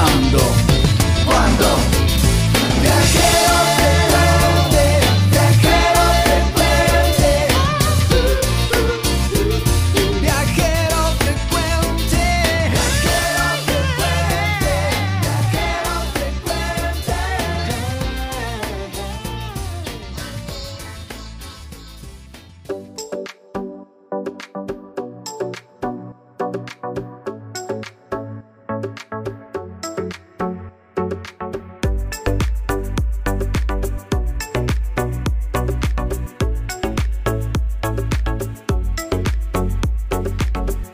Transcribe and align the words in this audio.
Ahora, 0.00 0.49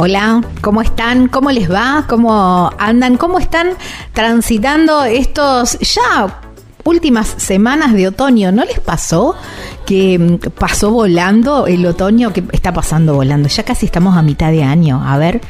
Hola, 0.08 0.40
¿cómo 0.60 0.82
están? 0.82 1.26
¿Cómo 1.26 1.50
les 1.50 1.68
va? 1.68 2.04
¿Cómo 2.08 2.70
andan? 2.78 3.16
¿Cómo 3.16 3.40
están 3.40 3.70
transitando 4.12 5.02
estos 5.02 5.76
ya 5.80 6.42
últimas 6.84 7.26
semanas 7.26 7.92
de 7.92 8.06
otoño? 8.06 8.52
¿No 8.52 8.64
les 8.64 8.78
pasó 8.78 9.34
que 9.84 10.16
mm, 10.16 10.50
pasó 10.56 10.92
volando 10.92 11.66
el 11.66 11.84
otoño? 11.84 12.32
Que 12.32 12.44
está 12.52 12.72
pasando 12.72 13.14
volando. 13.14 13.48
Ya 13.48 13.64
casi 13.64 13.86
estamos 13.86 14.16
a 14.16 14.22
mitad 14.22 14.52
de 14.52 14.62
año, 14.62 15.02
a 15.04 15.18
ver. 15.18 15.40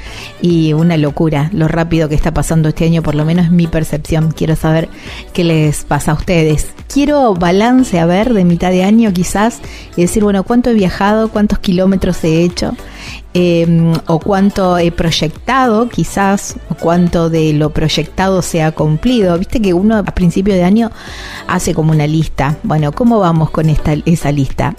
Y 0.41 0.72
una 0.72 0.97
locura 0.97 1.50
lo 1.53 1.69
rápido 1.69 2.09
que 2.09 2.15
está 2.15 2.33
pasando 2.33 2.71
este 2.71 2.87
año, 2.87 3.03
por 3.03 3.15
lo 3.15 3.27
menos 3.27 3.45
es 3.45 3.50
mi 3.50 3.66
percepción. 3.66 4.31
Quiero 4.31 4.56
saber 4.56 4.89
qué 5.34 5.45
les 5.45 5.84
pasa 5.84 6.12
a 6.12 6.15
ustedes. 6.15 6.69
Quiero 6.89 7.34
balance, 7.34 8.00
a 8.00 8.06
ver, 8.06 8.33
de 8.33 8.47
mitad 8.47 8.71
de 8.71 8.84
año 8.84 9.12
quizás, 9.12 9.61
y 9.99 10.00
decir, 10.00 10.25
bueno, 10.25 10.45
¿cuánto 10.45 10.71
he 10.71 10.72
viajado? 10.72 11.28
¿Cuántos 11.28 11.59
kilómetros 11.59 12.25
he 12.25 12.41
hecho? 12.41 12.75
Eh, 13.38 13.92
o 14.06 14.19
cuánto 14.19 14.78
he 14.78 14.91
proyectado, 14.91 15.91
quizás, 15.91 16.56
o 16.70 16.74
cuánto 16.74 17.28
de 17.28 17.52
lo 17.52 17.69
proyectado 17.69 18.41
se 18.41 18.62
ha 18.62 18.72
cumplido. 18.72 19.38
Viste 19.38 19.60
que 19.60 19.74
uno 19.74 19.98
a 19.98 20.02
principio 20.04 20.54
de 20.54 20.64
año 20.64 20.91
hace 21.47 21.74
como 21.74 21.92
una 21.92 22.06
lista. 22.06 22.56
Bueno, 22.62 22.92
¿cómo 22.92 23.20
vamos 23.20 23.50
con 23.50 23.69
esta, 23.69 23.92
esa 24.06 24.32
lista? 24.32 24.74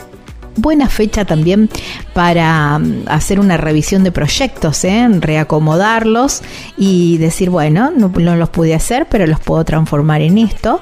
Buena 0.58 0.90
fecha 0.90 1.24
también 1.24 1.70
para 2.14 2.80
mm, 2.80 3.04
hacer 3.08 3.40
una 3.40 3.58
revisión 3.58 4.04
de 4.04 4.12
proyectos, 4.12 4.84
¿eh? 4.84 5.08
reacomodarlos 5.20 6.42
y 6.78 7.18
decir, 7.20 7.52
bueno, 7.52 7.92
no, 7.96 8.10
los 8.36 8.50
pude 8.50 8.74
hacer, 8.74 9.08
pero 9.10 9.28
los 9.28 9.40
puedo 9.40 9.64
transformar 9.64 10.22
en 10.22 10.40
esto. 10.40 10.82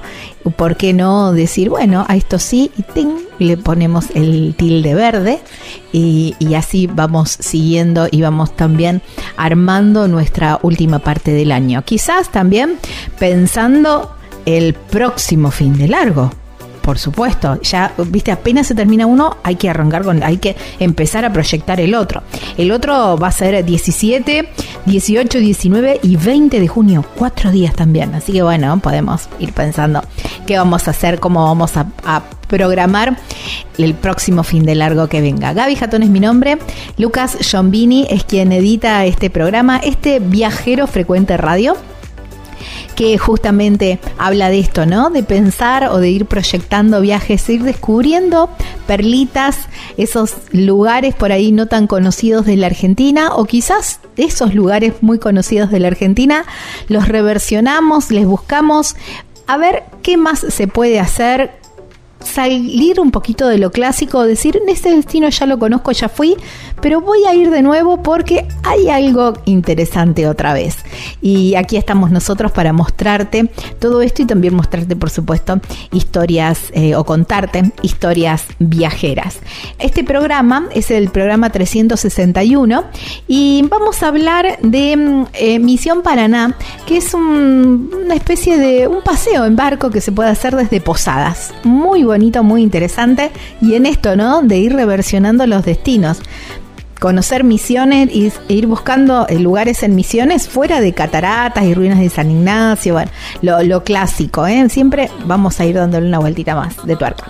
¿Por 0.56 0.78
qué 0.78 0.94
no 0.94 1.34
decir, 1.34 1.70
bueno, 1.70 2.06
a 2.08 2.16
esto 2.16 2.40
sí, 2.40 2.72
y 2.78 2.84
ting, 2.84 3.18
le 3.40 3.58
ponemos 3.58 4.06
el 4.14 4.56
tilde 4.58 4.94
verde 4.94 5.40
y, 5.92 6.36
y 6.40 6.54
así 6.54 6.88
vamos 6.88 7.32
siguiendo 7.40 8.08
y 8.10 8.22
vamos 8.22 8.56
también 8.56 9.02
armando 9.36 10.08
nuestra 10.08 10.60
última 10.62 11.00
parte 11.00 11.32
del 11.32 11.52
año. 11.52 11.84
Quizás 11.84 12.32
también 12.32 12.78
pensando 13.20 14.16
el 14.46 14.74
próximo 14.74 15.52
fin 15.52 15.78
de 15.78 15.88
largo. 15.88 16.32
Por 16.86 17.00
supuesto, 17.00 17.60
ya 17.64 17.94
viste, 17.98 18.32
apenas 18.32 18.68
se 18.68 18.76
termina 18.76 19.08
uno, 19.08 19.38
hay 19.42 19.56
que 19.56 19.72
arrancar 19.72 20.04
con, 20.04 20.22
hay 20.22 20.38
que 20.38 20.56
empezar 20.80 21.26
a 21.26 21.34
proyectar 21.34 21.82
el 21.82 21.96
otro. 21.96 22.22
El 22.58 22.72
otro 22.72 23.18
va 23.18 23.30
a 23.30 23.32
ser 23.32 23.66
17, 23.66 24.48
18, 24.86 25.40
19 25.40 26.00
y 26.04 26.16
20 26.16 26.60
de 26.60 26.68
junio, 26.68 27.04
cuatro 27.18 27.50
días 27.50 27.74
también. 27.74 28.14
Así 28.14 28.34
que 28.34 28.44
bueno, 28.44 28.78
podemos 28.82 29.30
ir 29.40 29.52
pensando 29.52 30.04
qué 30.46 30.60
vamos 30.60 30.88
a 30.88 30.92
hacer, 30.92 31.20
cómo 31.20 31.44
vamos 31.46 31.76
a, 31.76 31.88
programar 32.46 33.18
el 33.80 33.96
próximo 33.96 34.44
fin 34.44 34.64
de 34.64 34.76
largo 34.76 35.08
que 35.08 35.20
venga. 35.20 35.54
Gaby 35.54 35.76
Jatón 35.78 36.04
es 36.04 36.10
mi 36.10 36.20
nombre, 36.20 36.60
Lucas 37.00 37.36
Giombini 37.42 38.06
es 38.12 38.24
quien 38.24 38.52
edita 38.52 39.04
este 39.06 39.32
programa, 39.32 39.78
este 39.78 40.20
viajero 40.20 40.86
frecuente 40.86 41.36
radio 41.38 41.76
que 42.96 43.18
justamente 43.18 44.00
habla 44.18 44.50
de 44.50 44.60
esto, 44.60 44.86
¿no? 44.86 45.10
De 45.10 45.24
pensar 45.24 45.90
o 45.90 45.98
de 45.98 46.10
ir 46.10 46.26
proyectando 46.26 47.02
viajes, 47.02 47.48
ir 47.50 47.64
descubriendo 47.64 48.50
perlitas, 48.88 49.58
esos 49.98 50.36
lugares 50.52 51.14
por 51.14 51.32
ahí 51.32 51.52
no 51.52 51.68
tan 51.68 51.88
conocidos 51.88 52.46
de 52.46 52.56
la 52.58 52.68
Argentina 52.68 53.36
o 53.36 53.46
quizás 53.46 54.00
esos 54.18 54.54
lugares 54.56 54.94
muy 55.02 55.20
conocidos 55.20 55.72
de 55.72 55.80
la 55.80 55.88
Argentina, 55.88 56.46
los 56.88 57.08
reversionamos, 57.08 58.12
les 58.12 58.26
buscamos 58.26 58.96
a 59.48 59.58
ver 59.58 59.84
qué 60.02 60.18
más 60.18 60.40
se 60.40 60.68
puede 60.68 61.00
hacer 61.00 61.65
salir 62.26 63.00
un 63.00 63.12
poquito 63.12 63.48
de 63.48 63.58
lo 63.58 63.72
clásico, 63.72 64.24
decir, 64.24 64.60
en 64.62 64.70
este 64.70 64.94
destino 64.94 65.30
ya 65.30 65.46
lo 65.46 65.60
conozco, 65.60 65.92
ya 65.92 66.10
fui, 66.10 66.36
pero 66.82 67.02
voy 67.02 67.26
a 67.26 67.34
ir 67.34 67.50
de 67.50 67.62
nuevo 67.62 68.02
porque 68.04 68.48
hay 68.64 68.90
algo 68.90 69.34
interesante 69.46 70.28
otra 70.28 70.54
vez. 70.54 70.78
Y 71.22 71.56
aquí 71.56 71.78
estamos 71.78 72.12
nosotros 72.12 72.52
para 72.52 72.74
mostrarte 72.74 73.50
todo 73.80 74.02
esto 74.02 74.22
y 74.22 74.26
también 74.26 74.56
mostrarte, 74.56 74.96
por 74.96 75.10
supuesto, 75.10 75.60
historias 75.92 76.72
eh, 76.74 76.96
o 76.96 77.04
contarte 77.06 77.72
historias 77.82 78.46
viajeras. 78.60 79.40
Este 79.80 80.04
programa 80.04 80.68
es 80.74 80.92
el 80.92 81.10
programa 81.10 81.50
361 81.50 82.84
y 83.28 83.66
vamos 83.70 84.04
a 84.04 84.08
hablar 84.08 84.58
de 84.62 84.98
mm, 84.98 85.26
eh, 85.34 85.60
Misión 85.60 86.02
Paraná, 86.02 86.56
que 86.86 86.98
es 86.98 87.14
una 87.14 88.16
especie 88.16 88.58
de 88.58 88.88
un 88.88 89.02
paseo 89.02 89.46
en 89.46 89.56
barco 89.56 89.90
que 89.90 90.02
se 90.02 90.12
puede 90.12 90.30
hacer 90.30 90.56
desde 90.56 90.82
Posadas. 90.82 91.54
Muy 91.64 92.04
bonito, 92.16 92.44
muy 92.44 92.62
interesante. 92.62 93.32
Y 93.62 93.76
en 93.76 93.86
esto, 93.86 94.16
¿no? 94.16 94.42
De 94.42 94.58
ir 94.58 94.74
reversionando 94.74 95.46
los 95.46 95.66
destinos 95.66 96.20
conocer 96.98 97.44
misiones 97.44 98.10
y, 98.14 98.32
ir 98.48 98.68
buscando 98.68 99.28
eh, 99.28 99.38
lugares 99.38 99.84
en 99.84 99.96
misiones 99.96 100.48
fuera 100.48 100.80
de 100.80 100.94
cataratas 100.94 101.66
y 101.66 101.74
ruinas 101.74 102.00
de 102.00 102.10
San 102.10 102.32
Ignacio, 102.32 102.94
bueno, 102.94 103.12
lo, 103.42 103.62
lo 103.64 103.84
clásico, 103.84 104.48
¿eh? 104.48 104.70
Siempre 104.70 105.12
vamos 105.26 105.60
a 105.60 105.66
ir 105.66 105.76
dándole 105.76 106.08
una 106.08 106.20
vueltita 106.20 106.56
más 106.56 106.86
de 106.88 106.96
tuerca. 106.96 107.26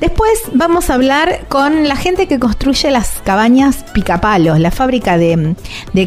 Después 0.00 0.32
vamos 0.54 0.88
a 0.88 0.94
hablar 0.94 1.44
con 1.48 1.86
la 1.86 1.94
gente 1.94 2.26
que 2.26 2.38
construye 2.38 2.90
las 2.90 3.20
cabañas 3.22 3.84
picapalos, 3.92 4.58
la 4.58 4.70
fábrica 4.70 5.18
de, 5.18 5.54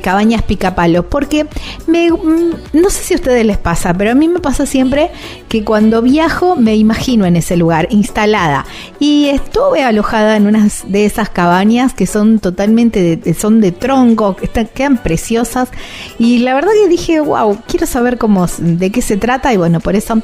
cabañas 0.02 0.42
picapalos, 0.42 1.06
porque 1.06 1.44
mm, 1.44 2.74
no 2.74 2.90
sé 2.90 3.04
si 3.04 3.14
a 3.14 3.18
ustedes 3.18 3.46
les 3.46 3.60
pasa, 3.60 3.94
pero 3.94 4.12
a 4.12 4.16
mí 4.16 4.28
me 4.28 4.40
pasa 4.40 4.66
siempre 4.66 5.12
que 5.48 5.64
cuando 5.64 6.02
viajo 6.02 6.56
me 6.56 6.76
imagino 6.76 7.28
en 7.28 7.36
ese 7.36 7.56
lugar, 7.56 7.88
instalada. 7.92 8.66
Y 9.00 9.28
estuve 9.30 9.84
alojada 9.84 10.38
en 10.38 10.48
unas 10.48 10.84
de 10.88 11.06
esas 11.06 11.30
cabañas 11.30 11.94
que 11.94 12.08
son 12.08 12.40
totalmente, 12.40 13.18
de, 13.18 13.34
son 13.36 13.62
de 13.62 13.72
tronco, 13.72 14.36
que 14.36 14.46
están, 14.46 14.68
quedan 14.74 14.98
preciosas. 14.98 15.70
Y 16.18 16.40
la 16.40 16.56
verdad 16.56 16.72
que 16.82 16.90
dije, 16.90 17.20
wow, 17.20 17.60
quiero 17.68 17.86
saber 17.86 18.18
cómo, 18.18 18.48
de 18.58 18.92
qué 18.92 19.04
se 19.04 19.18
trata 19.18 19.54
y 19.54 19.58
bueno, 19.58 19.80
por 19.82 19.96
eso 19.96 20.20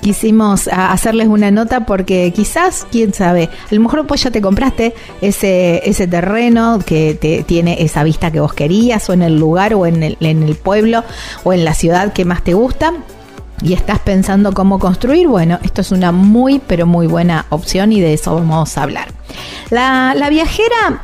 quisimos 0.00 0.68
hacerles 0.68 1.28
una 1.28 1.52
nota 1.52 1.86
porque 1.86 2.32
quizás, 2.34 2.86
quién 2.90 3.11
sabe, 3.12 3.48
a 3.70 3.74
lo 3.74 3.80
mejor 3.80 4.06
pues 4.06 4.22
ya 4.22 4.30
te 4.30 4.40
compraste 4.40 4.94
ese, 5.20 5.88
ese 5.88 6.06
terreno 6.06 6.78
que 6.84 7.14
te, 7.14 7.42
tiene 7.42 7.82
esa 7.82 8.02
vista 8.04 8.30
que 8.30 8.40
vos 8.40 8.54
querías 8.54 9.08
o 9.08 9.12
en 9.12 9.22
el 9.22 9.38
lugar 9.38 9.74
o 9.74 9.86
en 9.86 10.02
el, 10.02 10.16
en 10.20 10.42
el 10.42 10.56
pueblo 10.56 11.04
o 11.44 11.52
en 11.52 11.64
la 11.64 11.74
ciudad 11.74 12.12
que 12.12 12.24
más 12.24 12.42
te 12.42 12.54
gusta 12.54 12.92
y 13.62 13.74
estás 13.74 14.00
pensando 14.00 14.52
cómo 14.52 14.78
construir, 14.78 15.28
bueno, 15.28 15.58
esto 15.62 15.80
es 15.80 15.92
una 15.92 16.10
muy, 16.10 16.58
pero 16.58 16.86
muy 16.86 17.06
buena 17.06 17.46
opción 17.50 17.92
y 17.92 18.00
de 18.00 18.14
eso 18.14 18.34
vamos 18.34 18.76
a 18.76 18.82
hablar. 18.82 19.08
La, 19.70 20.28
viajera, 20.28 21.00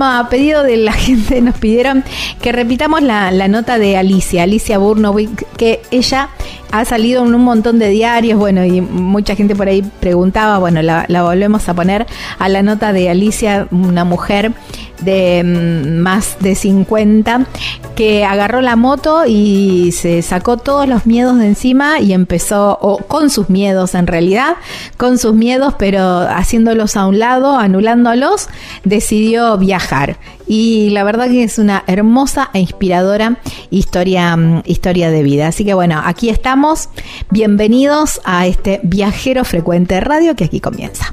a 0.00 0.28
pedido 0.28 0.62
de 0.62 0.78
la 0.78 0.92
gente, 0.94 1.40
nos 1.40 1.56
pidieron 1.56 2.02
que 2.40 2.52
repitamos 2.52 3.02
la, 3.02 3.30
nota 3.48 3.78
de 3.78 3.96
Alicia, 3.96 4.44
Alicia 4.44 4.78
Burnowick, 4.78 5.46
que 5.56 5.82
ella 5.90 6.30
ha 6.70 6.84
salido 6.84 7.24
en 7.24 7.34
un 7.34 7.42
montón 7.44 7.78
de 7.78 7.88
diarios, 7.88 8.38
bueno, 8.38 8.64
y 8.64 8.80
mucha 8.80 9.34
gente 9.34 9.56
por 9.56 9.68
ahí 9.68 9.82
preguntaba, 10.00 10.58
bueno, 10.58 10.82
la, 10.82 11.04
la 11.08 11.22
volvemos 11.22 11.68
a 11.68 11.74
poner 11.74 12.06
a 12.38 12.48
la 12.48 12.62
nota 12.62 12.92
de 12.92 13.08
Alicia, 13.08 13.66
una 13.70 14.04
mujer 14.04 14.52
de 15.00 15.42
mm, 15.44 15.98
más 15.98 16.36
de 16.40 16.54
50 16.54 17.46
que 17.94 18.24
agarró 18.24 18.60
la 18.60 18.76
moto 18.76 19.24
y 19.26 19.92
se 19.92 20.22
sacó 20.22 20.56
todos 20.56 20.88
los 20.88 21.06
miedos 21.06 21.38
de 21.38 21.46
encima 21.46 22.00
y 22.00 22.12
empezó, 22.12 22.78
o 22.80 22.98
con 22.98 23.30
sus 23.30 23.50
miedos 23.50 23.94
en 23.94 24.06
realidad, 24.06 24.56
con 24.96 25.18
sus 25.18 25.34
miedos, 25.34 25.74
pero 25.78 26.20
haciéndolos 26.20 26.96
a 26.96 27.06
un 27.06 27.18
lado, 27.18 27.56
anulándolos, 27.56 28.48
decidió 28.84 29.58
viajar. 29.58 30.16
Y 30.46 30.90
la 30.90 31.04
verdad 31.04 31.28
que 31.28 31.42
es 31.42 31.58
una 31.58 31.84
hermosa 31.86 32.50
e 32.54 32.60
inspiradora 32.60 33.38
historia, 33.70 34.36
mm, 34.36 34.62
historia 34.64 35.10
de 35.10 35.22
vida. 35.22 35.48
Así 35.48 35.64
que 35.64 35.74
bueno, 35.74 36.00
aquí 36.04 36.30
estamos. 36.30 36.88
Bienvenidos 37.30 38.20
a 38.24 38.46
este 38.46 38.80
viajero 38.82 39.44
frecuente 39.44 40.00
radio 40.00 40.34
que 40.36 40.44
aquí 40.44 40.60
comienza. 40.60 41.12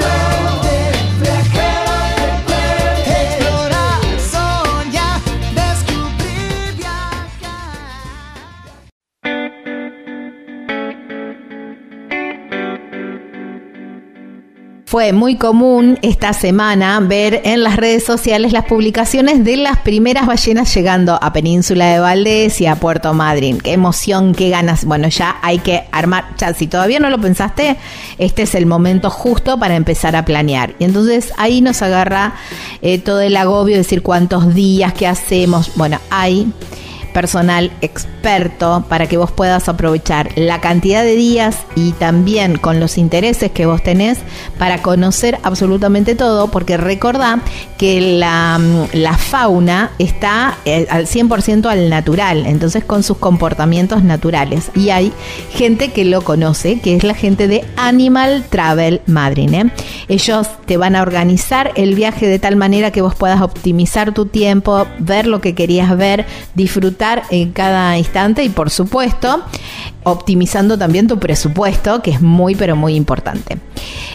Fue 14.91 15.13
muy 15.13 15.37
común 15.37 15.97
esta 16.01 16.33
semana 16.33 16.99
ver 16.99 17.43
en 17.45 17.63
las 17.63 17.77
redes 17.77 18.03
sociales 18.03 18.51
las 18.51 18.65
publicaciones 18.65 19.45
de 19.45 19.55
las 19.55 19.77
primeras 19.77 20.27
ballenas 20.27 20.75
llegando 20.75 21.17
a 21.21 21.31
Península 21.31 21.93
de 21.93 21.99
Valdés 22.01 22.59
y 22.59 22.65
a 22.65 22.75
Puerto 22.75 23.13
Madryn. 23.13 23.59
Qué 23.59 23.71
emoción, 23.71 24.35
qué 24.35 24.49
ganas. 24.49 24.83
Bueno, 24.83 25.07
ya 25.07 25.37
hay 25.43 25.59
que 25.59 25.85
armar, 25.93 26.35
ya 26.37 26.53
si 26.53 26.67
todavía 26.67 26.99
no 26.99 27.09
lo 27.09 27.21
pensaste, 27.21 27.77
este 28.17 28.41
es 28.41 28.53
el 28.53 28.65
momento 28.65 29.09
justo 29.09 29.57
para 29.57 29.77
empezar 29.77 30.13
a 30.17 30.25
planear. 30.25 30.75
Y 30.77 30.83
entonces 30.83 31.31
ahí 31.37 31.61
nos 31.61 31.81
agarra 31.81 32.33
eh, 32.81 32.99
todo 32.99 33.21
el 33.21 33.37
agobio 33.37 33.75
de 33.75 33.83
decir 33.83 34.01
cuántos 34.01 34.53
días, 34.53 34.91
qué 34.91 35.07
hacemos. 35.07 35.71
Bueno, 35.77 35.99
hay 36.09 36.51
personal 37.13 37.71
experto 37.81 38.83
para 38.87 39.07
que 39.07 39.17
vos 39.17 39.31
puedas 39.31 39.67
aprovechar 39.69 40.29
la 40.35 40.61
cantidad 40.61 41.03
de 41.03 41.15
días 41.15 41.57
y 41.75 41.91
también 41.93 42.57
con 42.57 42.79
los 42.79 42.97
intereses 42.97 43.51
que 43.51 43.65
vos 43.65 43.83
tenés 43.83 44.19
para 44.57 44.81
conocer 44.81 45.39
absolutamente 45.43 46.15
todo, 46.15 46.49
porque 46.49 46.77
recordá 46.77 47.41
que 47.77 47.99
la, 48.01 48.59
la 48.93 49.17
fauna 49.17 49.91
está 49.97 50.57
eh, 50.65 50.87
al 50.89 51.07
100% 51.07 51.65
al 51.65 51.89
natural, 51.89 52.45
entonces 52.45 52.83
con 52.83 53.03
sus 53.03 53.17
comportamientos 53.17 54.03
naturales. 54.03 54.71
Y 54.75 54.89
hay 54.89 55.11
gente 55.51 55.91
que 55.91 56.05
lo 56.05 56.21
conoce, 56.21 56.79
que 56.79 56.95
es 56.95 57.03
la 57.03 57.15
gente 57.15 57.47
de 57.47 57.65
Animal 57.75 58.45
Travel 58.49 59.01
Madrid. 59.07 59.53
¿eh? 59.53 59.71
Ellos 60.07 60.47
te 60.65 60.77
van 60.77 60.95
a 60.95 61.01
organizar 61.01 61.71
el 61.75 61.95
viaje 61.95 62.27
de 62.27 62.39
tal 62.39 62.55
manera 62.55 62.91
que 62.91 63.01
vos 63.01 63.15
puedas 63.15 63.41
optimizar 63.41 64.13
tu 64.13 64.25
tiempo, 64.25 64.87
ver 64.99 65.25
lo 65.27 65.41
que 65.41 65.55
querías 65.55 65.97
ver, 65.97 66.25
disfrutar 66.53 67.00
en 67.29 67.51
cada 67.51 67.97
instante 67.97 68.43
y 68.43 68.49
por 68.49 68.69
supuesto 68.69 69.43
optimizando 70.03 70.77
también 70.77 71.07
tu 71.07 71.19
presupuesto, 71.19 72.01
que 72.01 72.11
es 72.11 72.21
muy 72.21 72.55
pero 72.55 72.75
muy 72.75 72.95
importante. 72.95 73.57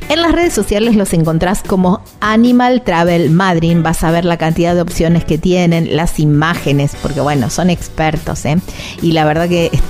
En 0.09 0.23
las 0.23 0.33
redes 0.33 0.53
sociales 0.53 0.97
los 0.97 1.13
encontrás 1.13 1.63
como 1.63 2.03
Animal 2.21 2.83
Travel 2.83 3.31
Madrid, 3.31 3.77
vas 3.81 4.03
a 4.05 4.11
ver 4.11 4.25
la 4.25 4.37
cantidad 4.37 4.75
de 4.75 4.81
opciones 4.81 5.25
que 5.25 5.39
tienen, 5.39 5.97
las 5.97 6.19
imágenes, 6.19 6.97
porque 7.01 7.21
bueno, 7.21 7.51
son 7.51 7.71
expertos, 7.71 8.45
¿eh? 8.45 8.59
Y 9.03 9.13
la 9.13 9.25
verdad 9.25 9.49
que 9.49 9.71
es, 9.73 9.83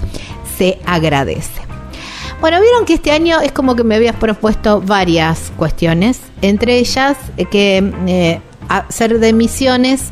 se 0.57 0.79
agradece. 0.85 1.61
Bueno, 2.41 2.59
vieron 2.59 2.85
que 2.85 2.95
este 2.95 3.11
año 3.11 3.39
es 3.39 3.51
como 3.51 3.75
que 3.75 3.83
me 3.83 3.93
habías 3.93 4.15
propuesto 4.15 4.81
varias 4.81 5.51
cuestiones, 5.57 6.19
entre 6.41 6.79
ellas 6.79 7.15
eh, 7.37 7.45
que 7.45 7.93
eh, 8.07 8.41
hacer 8.67 9.19
de 9.19 9.31
misiones 9.31 10.09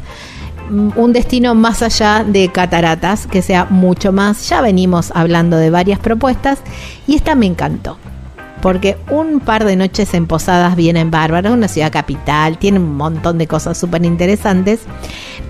mm, 0.70 0.90
un 0.96 1.12
destino 1.12 1.56
más 1.56 1.82
allá 1.82 2.24
de 2.24 2.50
cataratas, 2.50 3.26
que 3.26 3.42
sea 3.42 3.66
mucho 3.66 4.12
más. 4.12 4.48
Ya 4.48 4.62
venimos 4.62 5.12
hablando 5.16 5.58
de 5.58 5.72
varias 5.72 5.98
propuestas 5.98 6.60
y 7.08 7.16
esta 7.16 7.34
me 7.34 7.48
encantó. 7.48 7.98
Porque 8.62 8.98
un 9.10 9.40
par 9.40 9.66
de 9.66 9.76
noches 9.76 10.14
en 10.14 10.28
Posadas 10.28 10.76
vienen 10.76 11.10
bárbaras, 11.10 11.52
una 11.52 11.68
ciudad 11.68 11.92
capital, 11.92 12.60
tiene 12.60 12.78
un 12.78 12.96
montón 12.96 13.40
de 13.40 13.48
cosas 13.48 13.76
súper 13.76 14.06
interesantes. 14.06 14.82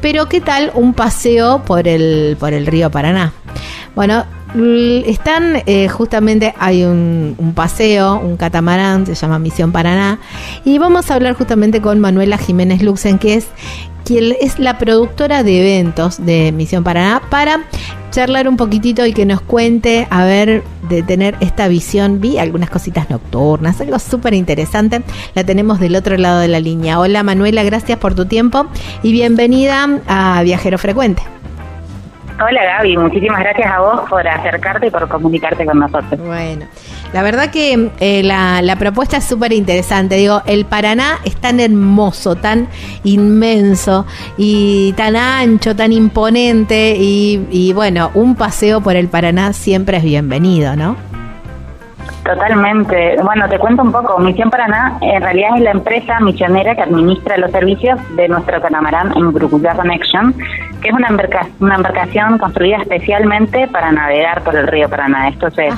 Pero 0.02 0.30
¿qué 0.30 0.40
tal 0.40 0.72
un 0.76 0.94
paseo 0.94 1.62
por 1.66 1.90
el, 1.90 2.38
por 2.40 2.54
el 2.54 2.68
río 2.68 2.90
Paraná? 2.90 3.34
Bueno, 3.96 4.24
están 5.06 5.62
eh, 5.66 5.88
justamente, 5.90 6.54
hay 6.58 6.84
un, 6.84 7.54
paseo, 7.56 8.20
un 8.20 8.38
catamarán, 8.38 9.06
se 9.06 9.16
llama 9.16 9.40
Misión 9.40 9.72
Paraná, 9.72 10.20
y 10.66 10.78
vamos 10.78 11.12
a 11.12 11.16
hablar 11.16 11.34
justamente 11.34 11.82
con 11.82 12.00
Manuela 12.00 12.38
Jiménez 12.38 12.82
Luxen, 12.82 13.20
que 13.20 13.36
es 13.36 13.48
quien 14.06 14.36
es 14.42 14.58
la 14.58 14.78
productora 14.78 15.44
de 15.44 15.60
eventos 15.60 16.26
de 16.26 16.52
Misión 16.52 16.84
Paraná, 16.84 17.22
para 17.30 17.66
charlar 18.12 18.48
un 18.48 18.58
poquitito 18.58 19.06
y 19.06 19.14
que 19.14 19.26
nos 19.26 19.40
cuente, 19.42 20.08
a 20.10 20.26
ver, 20.26 20.64
de 20.90 21.04
tener 21.04 21.36
esta 21.42 21.68
visión. 21.68 22.20
Vi 22.20 22.40
algunas 22.40 22.72
cositas 22.72 23.08
nocturnas, 23.12 23.80
algo 23.82 24.00
súper 24.00 24.34
interesante. 24.34 25.04
La 25.36 25.44
tenemos 25.44 25.80
del 25.80 25.96
otro 25.96 26.18
lado 26.18 26.40
de 26.40 26.48
la 26.48 26.60
línea. 26.60 27.00
Hola 27.00 27.22
Manuela, 27.22 27.62
gracias 27.64 28.00
por 28.00 28.16
tu 28.16 28.26
tiempo 28.26 28.66
y 29.04 29.12
bienvenida 29.12 29.88
a 30.08 30.42
Viajero 30.42 30.80
Frecuente. 30.80 31.22
Hola 32.42 32.64
Gaby, 32.64 32.96
muchísimas 32.96 33.40
gracias 33.40 33.70
a 33.70 33.80
vos 33.82 34.10
por 34.10 34.26
acercarte 34.26 34.88
y 34.88 34.90
por 34.90 35.08
comunicarte 35.10 35.66
con 35.66 35.80
nosotros. 35.80 36.20
Bueno, 36.26 36.66
la 37.12 37.22
verdad 37.22 37.52
que 37.52 37.92
eh, 38.00 38.24
la, 38.24 38.76
propuesta 38.78 39.18
es 39.18 39.26
súper 39.26 39.52
interesante. 39.52 40.16
Digo, 40.16 40.42
el 40.46 40.66
Paraná 40.66 41.20
es 41.26 41.36
tan 41.36 41.60
hermoso, 41.60 42.36
tan 42.36 42.70
inmenso 43.04 44.06
y 44.38 44.94
tan 44.94 45.18
ancho, 45.18 45.76
tan 45.76 45.92
imponente 45.92 46.96
y 46.98 47.74
bueno, 47.74 48.12
un 48.14 48.36
paseo 48.36 48.80
por 48.80 48.96
el 48.96 49.10
Paraná 49.10 49.52
siempre 49.52 49.98
es 49.98 50.04
bienvenido, 50.04 50.78
¿no? 50.78 51.09
Totalmente. 52.24 53.18
Bueno, 53.24 53.48
te 53.50 53.58
cuento 53.60 53.84
un 53.84 53.92
poco. 53.92 54.20
Misión 54.20 54.50
Paraná 54.50 54.98
en 55.02 55.22
realidad 55.22 55.52
es 55.56 55.62
la 55.62 55.72
empresa 55.72 56.20
misionera 56.20 56.76
que 56.76 56.82
administra 56.82 57.38
los 57.38 57.52
servicios 57.52 58.00
de 58.16 58.28
nuestro 58.28 58.62
catamarán 58.62 59.12
en 59.16 59.32
Brucuya 59.32 59.74
Connection, 59.76 60.34
que 60.82 60.90
es 60.90 60.94
una, 60.94 61.10
una 61.60 61.76
embarcación 61.76 62.38
construida 62.38 62.78
especialmente 62.78 63.68
para 63.68 63.92
navegar 63.92 64.44
por 64.44 64.56
el 64.56 64.68
río 64.68 64.90
Paraná. 64.90 65.30
Esto 65.30 65.50
se, 65.52 65.70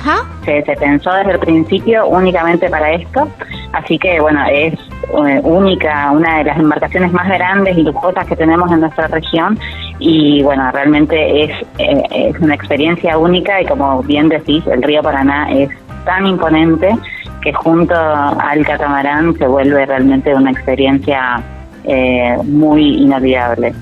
se, 0.46 0.76
pensó 0.76 1.14
desde 1.14 1.32
el 1.34 1.40
principio 1.40 2.08
únicamente 2.08 2.70
para 2.70 2.92
esto, 2.92 3.28
así 3.74 3.98
que 3.98 4.20
bueno, 4.20 4.44
es 4.52 4.74
eh, 4.74 5.42
única, 5.44 6.12
una 6.12 6.40
de 6.40 6.44
las 6.46 6.58
embarcaciones 6.58 7.12
más 7.14 7.28
grandes 7.28 7.78
y 7.78 7.84
lujosas 7.84 8.26
que 8.26 8.36
tenemos 8.36 8.72
en 8.72 8.82
nuestra 8.82 9.08
región 9.08 9.58
y 10.00 10.42
bueno, 10.44 10.72
realmente 10.72 11.44
es, 11.44 11.52
eh, 11.78 12.04
es 12.12 12.40
una 12.40 12.56
experiencia 12.56 13.18
única 13.18 13.62
y 13.62 13.66
como 13.66 14.02
bien 14.04 14.30
decís, 14.30 14.66
el 14.68 14.82
río 14.82 15.02
Paraná 15.02 15.52
es 15.52 15.70
tan 16.06 16.26
imponente 16.26 16.98
que 17.42 17.54
junto 17.54 17.96
al 17.96 18.66
catamarán 18.66 19.36
se 19.38 19.48
vuelve 19.48 19.86
realmente 19.86 20.34
una 20.34 20.52
experiencia 20.52 21.42
eh, 21.84 22.38
muy 22.44 23.02
inolvidable. 23.02 23.74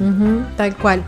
tal 0.56 0.76
cual. 0.76 1.04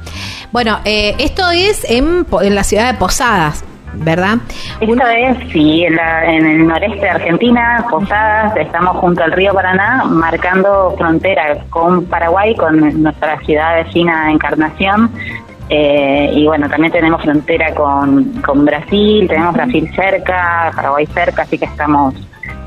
Bueno, 0.52 0.80
eh, 0.84 1.16
esto 1.20 1.50
es 1.52 1.90
en, 1.90 2.26
en 2.42 2.56
la 2.56 2.64
ciudad 2.66 2.92
de 2.92 3.00
Posadas, 3.00 3.64
¿verdad? 3.94 4.40
Esto 4.82 5.08
es, 5.08 5.38
sí, 5.52 5.86
en, 5.86 5.98
en, 5.98 6.46
el 6.46 6.68
noreste 6.68 7.00
de 7.00 7.10
Argentina, 7.10 7.86
Posadas, 7.90 8.58
estamos 8.58 8.98
junto 8.98 9.24
al 9.24 9.32
río 9.32 9.54
Paraná, 9.54 10.04
marcando 10.04 10.94
frontera 10.98 11.58
con 11.70 12.04
Paraguay, 12.06 12.54
con 12.56 13.02
nuestra 13.02 13.40
ciudad 13.46 13.76
vecina 13.84 14.30
Encarnación, 14.30 15.10
eh, 15.70 16.32
y 16.34 16.46
bueno, 16.46 16.70
también 16.70 16.92
tenemos 16.92 17.22
frontera 17.22 17.74
con, 17.74 18.26
con 18.42 18.66
Brasil, 18.66 19.28
tenemos 19.28 19.54
Brasil 19.54 19.90
cerca, 19.96 20.72
Paraguay 20.76 21.06
cerca, 21.08 21.44
así 21.44 21.58
que 21.58 21.66
estamos 21.66 22.16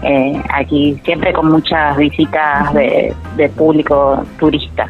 eh, 0.03 0.43
aquí 0.53 1.01
siempre 1.05 1.33
con 1.33 1.51
muchas 1.51 1.97
visitas 1.97 2.75
de, 2.75 3.15
público 3.57 4.23
turista. 4.39 4.87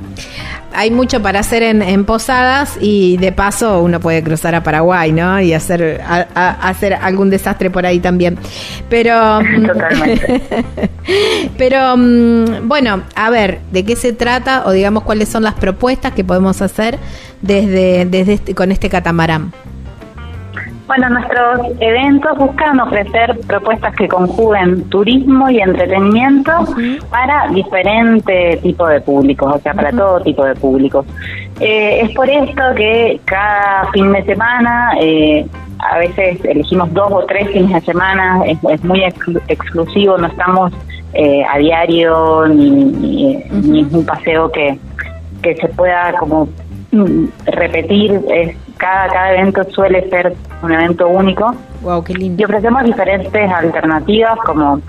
Hay 0.72 0.90
mucho 0.90 1.22
para 1.22 1.38
hacer 1.38 1.62
en, 1.62 2.04
Posadas 2.04 2.76
y 2.80 3.16
de 3.18 3.30
paso 3.30 3.80
uno 3.80 4.00
puede 4.00 4.24
cruzar 4.24 4.56
a 4.56 4.64
Paraguay, 4.64 5.12
¿no? 5.12 5.40
Y 5.40 5.52
hacer, 5.52 6.02
hacer 6.34 6.94
algún 6.94 7.30
desastre 7.30 7.70
por 7.70 7.86
ahí 7.86 8.00
también. 8.00 8.36
Pero. 8.88 9.38
Totalmente. 9.66 10.42
pero, 11.58 11.96
mm, 11.96 12.66
bueno, 12.66 13.02
a 13.14 13.30
ver, 13.30 13.60
¿de 13.70 13.84
qué 13.84 13.94
se 13.94 14.12
trata? 14.12 14.64
O 14.66 14.72
digamos, 14.72 15.04
cuáles 15.04 15.28
son 15.28 15.44
las 15.44 15.54
propuestas 15.54 16.12
que 16.12 16.24
podemos 16.24 16.60
hacer 16.60 16.98
desde, 17.40 18.04
desde 18.06 18.32
este, 18.32 18.54
con 18.54 18.72
este 18.72 18.88
catamarán. 18.88 19.52
Bueno, 20.86 21.08
nuestros 21.08 21.60
eventos 21.80 22.36
buscan 22.36 22.78
ofrecer 22.78 23.38
propuestas 23.46 23.94
que 23.96 24.06
conjuguen 24.06 24.84
turismo 24.90 25.48
y 25.48 25.58
entretenimiento 25.58 26.52
para 27.08 27.48
diferentes 27.48 28.60
tipos 28.60 28.90
de 28.90 29.00
públicos, 29.00 29.50
o 29.56 29.58
sea, 29.60 29.72
para 29.72 29.90
todo 29.92 30.20
tipo 30.20 30.44
de 30.44 30.54
públicos. 30.54 31.06
Eh, 31.60 32.00
es 32.02 32.14
por 32.14 32.28
esto 32.28 32.62
que 32.76 33.18
cada 33.24 33.90
fin 33.92 34.12
de 34.12 34.24
semana, 34.24 34.92
eh, 35.00 35.46
a 35.78 35.98
veces 35.98 36.44
elegimos 36.44 36.92
dos 36.92 37.10
o 37.10 37.24
tres 37.24 37.48
fines 37.48 37.72
de 37.72 37.80
semana, 37.80 38.42
es, 38.44 38.84
muy 38.84 39.02
exclusivo, 39.48 40.18
no 40.18 40.26
estamos 40.26 40.70
eh, 41.14 41.44
a 41.50 41.56
diario 41.58 42.46
ni, 42.46 42.84
ni, 42.84 43.80
es 43.80 43.92
un 43.92 44.04
paseo 44.04 44.52
que, 44.52 44.78
que 45.42 45.56
se 45.56 45.68
pueda 45.68 46.12
como 46.18 46.46
mm, 46.92 47.24
repetir, 47.46 48.20
es 48.28 48.56
cada, 48.76 49.08
cada 49.08 49.34
evento 49.34 49.64
suele 49.70 50.08
ser 50.10 50.34
un 50.62 50.72
evento 50.72 51.08
único. 51.08 51.54
Wow, 51.82 52.04
qué 52.04 52.14
lindo. 52.14 52.42
Y 52.42 52.44
ofrecemos 52.44 52.84
diferentes 52.84 53.50
alternativas 53.50 54.38
como 54.44 54.80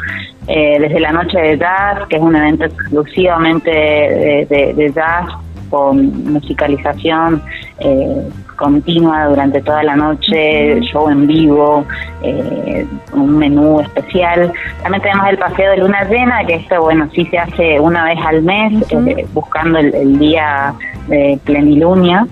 eh, 0.48 0.78
desde 0.80 1.00
la 1.00 1.12
noche 1.12 1.40
de 1.40 1.58
jazz, 1.58 2.08
que 2.10 2.18
es 2.18 2.22
un 2.22 2.36
evento 2.36 2.66
exclusivamente 2.66 3.72
de, 3.72 4.92
jazz 4.94 5.28
con 5.70 6.32
musicalización 6.32 7.42
eh, 7.80 8.30
continua 8.56 9.26
durante 9.26 9.62
toda 9.62 9.84
la 9.84 9.96
noche, 9.96 10.80
show 10.82 11.10
en 11.10 11.28
vivo, 11.28 11.86
eh, 12.22 12.86
un 13.14 13.38
menú 13.38 13.80
especial. 13.82 14.52
También 14.82 15.02
tenemos 15.02 15.28
el 15.28 15.38
paseo 15.38 15.72
de 15.72 15.78
luna 15.78 16.04
llena, 16.06 16.46
que 16.46 16.56
esto, 16.56 16.82
bueno, 16.82 17.10
sí 17.14 17.26
se 17.26 17.38
hace 17.38 17.80
una 17.80 18.06
vez 18.06 18.20
al 18.26 18.44
mes, 18.44 18.86
buscando 19.34 19.80
el, 19.80 19.94
el, 19.94 20.20
día 20.20 20.74
de 21.08 21.40
plenilunio. 21.44 22.28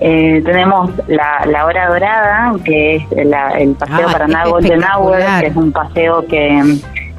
Eh, 0.00 0.42
tenemos 0.44 0.90
la, 1.06 1.44
la, 1.46 1.66
hora 1.66 1.88
dorada, 1.88 2.52
que 2.64 2.96
es 2.96 3.12
el 3.12 3.30
paseo 3.76 4.08
ah, 4.08 4.12
Paraná 4.12 4.44
Golden 4.46 4.82
Hour, 4.82 5.18
que 5.40 5.46
es 5.46 5.56
un 5.56 5.70
paseo 5.70 6.26
que, 6.26 6.78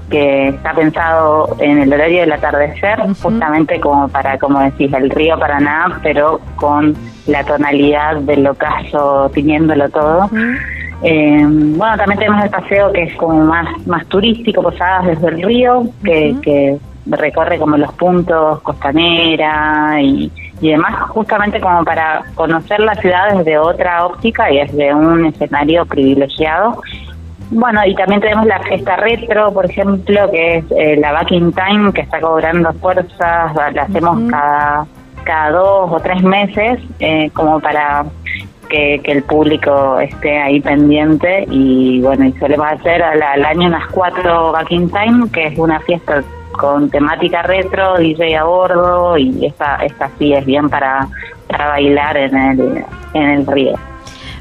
que 0.09 0.49
está 0.49 0.73
pensado 0.73 1.55
en 1.59 1.79
el 1.79 1.93
horario 1.93 2.21
del 2.21 2.33
atardecer, 2.33 2.99
justamente 3.21 3.79
como 3.79 4.09
para, 4.09 4.37
como 4.37 4.59
decís, 4.59 4.91
el 4.93 5.09
río 5.09 5.39
Paraná, 5.39 5.99
pero 6.03 6.41
con 6.57 6.95
la 7.27 7.43
tonalidad 7.43 8.17
del 8.17 8.45
ocaso 8.45 9.31
tiñéndolo 9.33 9.89
todo. 9.89 10.29
Eh, 11.01 11.45
bueno, 11.47 11.97
también 11.97 12.19
tenemos 12.19 12.43
el 12.43 12.49
paseo 12.49 12.91
que 12.91 13.03
es 13.03 13.15
como 13.15 13.45
más, 13.45 13.67
más 13.87 14.05
turístico, 14.07 14.61
posadas 14.61 15.05
desde 15.05 15.27
el 15.27 15.41
río, 15.43 15.83
que, 16.03 16.35
que 16.41 16.77
recorre 17.05 17.57
como 17.57 17.77
los 17.77 17.93
puntos 17.93 18.61
costanera 18.61 20.01
y 20.01 20.31
y 20.61 20.69
demás, 20.71 21.09
justamente 21.09 21.59
como 21.59 21.83
para 21.83 22.23
conocer 22.35 22.79
la 22.79 22.95
ciudad 22.95 23.37
desde 23.37 23.57
otra 23.57 24.05
óptica 24.05 24.51
y 24.51 24.59
desde 24.59 24.93
un 24.93 25.25
escenario 25.25 25.85
privilegiado. 25.85 26.81
Bueno, 27.51 27.85
y 27.85 27.93
también 27.95 28.21
tenemos 28.21 28.45
la 28.47 28.59
fiesta 28.59 28.95
retro, 28.95 29.53
por 29.53 29.65
ejemplo, 29.65 30.31
que 30.31 30.57
es 30.57 30.65
eh, 30.71 30.97
la 30.97 31.11
Back 31.11 31.31
in 31.31 31.53
Time, 31.53 31.93
que 31.93 32.01
está 32.01 32.19
cobrando 32.19 32.73
fuerzas, 32.73 33.53
la 33.73 33.83
hacemos 33.83 34.19
cada, 34.31 34.87
cada 35.23 35.51
dos 35.51 35.91
o 35.91 35.99
tres 35.99 36.23
meses, 36.23 36.79
eh, 36.99 37.29
como 37.33 37.59
para 37.59 38.05
que, 38.69 39.01
el 39.03 39.23
público 39.23 39.99
esté 39.99 40.39
ahí 40.39 40.59
pendiente 40.59 41.45
y 41.49 42.01
bueno, 42.01 42.25
y 42.25 42.33
solemos 42.33 42.67
hacer 42.67 43.03
al, 43.03 43.21
al 43.21 43.45
año 43.45 43.67
unas 43.67 43.87
cuatro 43.91 44.51
Back 44.51 44.71
in 44.71 44.89
Time, 44.89 45.29
que 45.31 45.47
es 45.47 45.59
una 45.59 45.79
fiesta 45.81 46.23
con 46.57 46.89
temática 46.89 47.41
retro, 47.41 47.97
DJ 47.97 48.37
a 48.37 48.43
bordo 48.43 49.17
y 49.17 49.45
esta, 49.45 49.77
esta 49.77 50.09
sí 50.17 50.33
es 50.33 50.45
bien 50.45 50.69
para, 50.69 51.07
para 51.47 51.67
bailar 51.69 52.17
en 52.17 52.35
el, 52.35 52.85
en 53.13 53.23
el 53.23 53.47
río. 53.47 53.75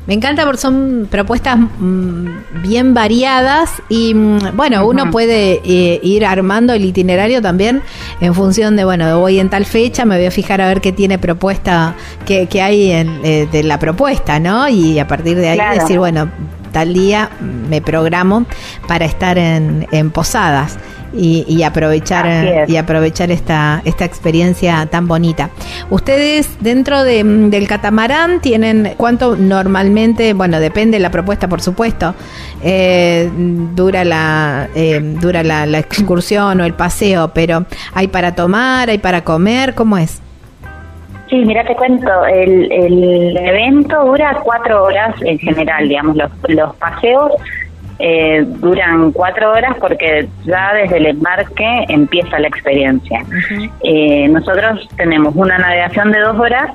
Me 0.07 0.13
encanta 0.13 0.45
porque 0.45 0.59
son 0.59 1.09
propuestas 1.11 1.59
mm, 1.59 2.63
bien 2.63 2.93
variadas 2.93 3.83
y 3.89 4.13
mm, 4.13 4.55
bueno, 4.55 4.87
uno 4.87 5.11
puede 5.11 5.63
eh, 5.65 5.99
ir 6.03 6.27
armando 6.27 6.75
el 6.75 6.85
itinerario 6.85 7.41
también 7.41 7.83
en 8.21 8.35
función 8.35 8.77
de, 8.77 8.85
bueno, 8.85 9.19
voy 9.19 9.41
en 9.41 9.49
tal 9.49 9.65
fecha, 9.65 10.05
me 10.05 10.17
voy 10.17 10.27
a 10.27 10.31
fijar 10.31 10.61
a 10.61 10.69
ver 10.69 10.83
qué 10.83 10.93
tiene 10.93 11.19
propuesta, 11.19 11.95
qué, 12.27 12.47
qué 12.49 12.61
hay 12.61 12.91
en, 12.91 13.21
eh, 13.25 13.49
de 13.51 13.63
la 13.63 13.79
propuesta, 13.79 14.39
¿no? 14.39 14.69
Y 14.69 14.99
a 14.99 15.09
partir 15.09 15.39
de 15.39 15.49
ahí 15.49 15.79
decir, 15.79 15.99
bueno, 15.99 16.29
tal 16.75 16.93
día 16.93 17.31
me 17.41 17.81
programo 17.81 18.45
para 18.89 19.07
estar 19.07 19.39
en, 19.39 19.87
en 19.93 20.11
Posadas 20.11 20.77
y, 21.17 21.63
aprovechar 21.63 22.69
y 22.69 22.77
aprovechar 22.77 23.31
esta 23.31 23.81
esta 23.85 24.05
experiencia 24.05 24.85
tan 24.87 25.07
bonita. 25.07 25.51
Ustedes 25.89 26.49
dentro 26.59 27.05
de, 27.05 27.23
del 27.23 27.69
catamarán 27.69 28.41
tienen 28.41 28.95
cuánto 28.97 29.37
normalmente, 29.37 30.33
bueno, 30.35 30.59
depende 30.59 30.97
de 30.97 31.03
la 31.03 31.13
propuesta, 31.13 31.49
por 31.49 31.63
supuesto, 31.63 32.17
eh, 32.63 33.31
dura 33.77 34.05
la 34.05 34.69
eh, 34.75 35.01
dura 35.21 35.45
la, 35.45 35.67
la 35.67 35.79
excursión 35.79 36.61
o 36.61 36.65
el 36.65 36.75
paseo, 36.75 37.33
pero 37.33 37.65
hay 37.93 38.09
para 38.09 38.35
tomar, 38.35 38.91
hay 38.91 38.99
para 38.99 39.23
comer, 39.23 39.77
¿cómo 39.77 39.97
es? 39.97 40.24
Sí, 41.35 41.45
mira, 41.45 41.65
te 41.65 41.75
cuento, 41.75 42.25
el, 42.27 42.71
el 42.71 43.37
evento 43.37 44.05
dura 44.05 44.39
cuatro 44.45 44.85
horas 44.85 45.21
en 45.23 45.37
general, 45.41 45.89
digamos, 45.89 46.15
los, 46.15 46.31
los 46.47 46.77
paseos 46.77 47.33
eh, 47.99 48.45
duran 48.47 49.11
cuatro 49.11 49.51
horas 49.51 49.75
porque 49.81 50.29
ya 50.45 50.75
desde 50.75 50.99
el 50.99 51.07
embarque 51.07 51.87
empieza 51.89 52.39
la 52.39 52.47
experiencia. 52.47 53.25
eh, 53.83 54.29
nosotros 54.29 54.89
tenemos 54.97 55.35
una 55.35 55.59
navegación 55.59 56.13
de 56.13 56.21
dos 56.21 56.39
horas 56.39 56.71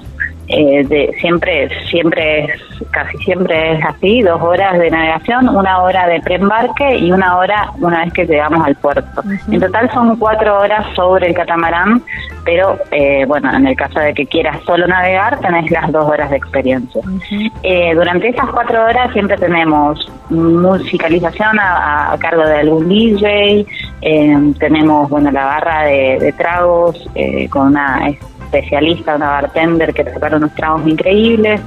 eh, 0.50 0.84
de, 0.84 1.16
siempre, 1.22 1.70
siempre 1.90 2.46
es, 2.46 2.62
casi 2.92 3.18
siempre 3.20 3.74
es 3.74 3.86
así, 3.86 4.22
dos 4.22 4.42
horas 4.42 4.80
de 4.80 4.90
navegación, 4.90 5.48
una 5.50 5.82
hora 5.82 6.08
de 6.08 6.20
preembarque 6.22 6.98
y 6.98 7.12
una 7.12 7.38
hora 7.38 7.72
una 7.80 8.04
vez 8.04 8.14
que 8.14 8.26
llegamos 8.26 8.66
al 8.66 8.76
puerto. 8.76 9.22
En 9.52 9.60
total 9.60 9.92
son 9.92 10.16
cuatro 10.18 10.60
horas 10.60 10.86
sobre 10.96 11.28
el 11.28 11.34
catamarán, 11.36 12.02
pero 12.44 12.78
eh, 12.92 13.26
bueno, 13.28 13.54
en 13.56 13.68
el 13.68 13.76
caso 13.76 14.00
de 14.00 14.14
que 14.14 14.26
quieras 14.26 14.58
solo 14.66 14.88
navegar, 14.88 15.40
tenés 15.40 15.70
las 15.70 15.92
dos 15.92 16.06
horas 16.06 16.30
de 16.32 16.38
experiencia. 16.38 17.02
eh, 17.64 17.94
durante 17.94 18.30
esas 18.30 18.50
cuatro 18.50 18.84
horas 18.84 19.12
siempre 19.14 19.38
tenemos 19.38 20.12
musicalización 20.30 21.60
a, 21.60 22.14
a 22.14 22.18
cargo 22.18 22.44
de 22.44 22.60
algún 22.60 22.88
DJ, 22.90 23.66
eh, 24.02 24.38
tenemos 24.60 25.10
bueno 25.10 25.30
la 25.32 25.46
barra 25.46 25.84
de, 25.84 26.18
de 26.20 26.32
tragos 26.34 27.08
eh, 27.16 27.48
con 27.50 27.68
una 27.68 28.00
especialista, 28.50 29.16
una 29.16 29.30
bartender 29.30 29.94
que 29.94 30.04
prepara 30.04 30.38
unos 30.38 30.54
tragos 30.56 30.86
increíbles, 30.88 31.62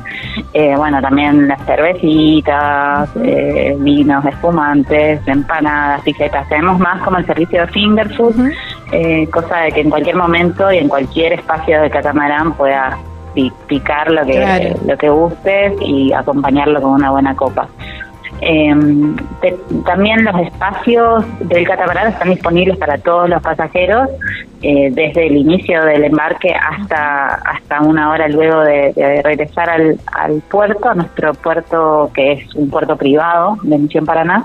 eh, 0.52 0.74
bueno, 0.76 1.00
también 1.00 1.46
las 1.48 1.64
cervecitas, 1.64 3.08
eh, 3.22 3.76
vinos, 3.78 4.24
espumantes, 4.24 5.20
empanadas, 5.26 6.02
piquetas, 6.02 6.48
tenemos 6.48 6.78
más 6.78 7.00
como 7.02 7.18
el 7.18 7.26
servicio 7.26 7.60
de 7.62 7.66
finger 7.68 8.12
food, 8.14 8.34
eh, 8.90 9.28
cosa 9.30 9.58
de 9.58 9.72
que 9.72 9.80
en 9.80 9.90
cualquier 9.90 10.16
momento 10.16 10.70
y 10.72 10.78
en 10.78 10.88
cualquier 10.88 11.34
espacio 11.34 11.80
de 11.80 11.90
catamarán 11.90 12.52
puedas 12.54 12.96
picar 13.66 14.10
lo 14.10 14.26
que, 14.26 14.32
Claro. 14.34 14.74
lo 14.86 14.96
que 14.98 15.08
gustes 15.08 15.72
y 15.80 16.12
acompañarlo 16.12 16.82
con 16.82 16.92
una 16.92 17.10
buena 17.10 17.34
copa. 17.34 17.66
Eh, 18.44 18.74
también 19.86 20.24
los 20.24 20.34
espacios 20.40 21.24
del 21.48 21.64
catamarán 21.66 22.08
están 22.08 22.30
disponibles 22.30 22.76
para 22.76 22.98
todos 22.98 23.28
los 23.28 23.40
pasajeros 23.40 24.08
eh, 24.62 24.90
desde 24.92 25.28
el 25.28 25.36
inicio 25.36 25.84
del 25.84 26.02
embarque 26.04 26.52
hasta 26.52 27.34
hasta 27.34 27.80
una 27.82 28.10
hora 28.10 28.26
luego 28.28 28.60
de, 28.62 29.20
regresar 29.22 29.70
al, 29.70 29.96
al 30.12 30.40
puerto, 30.50 30.92
nuestro 30.94 31.34
puerto 31.34 32.10
que 32.14 32.32
es 32.32 32.54
un 32.56 32.68
puerto 32.68 32.96
privado 32.96 33.58
de 33.62 33.78
Misión 33.78 34.04
Paraná. 34.06 34.44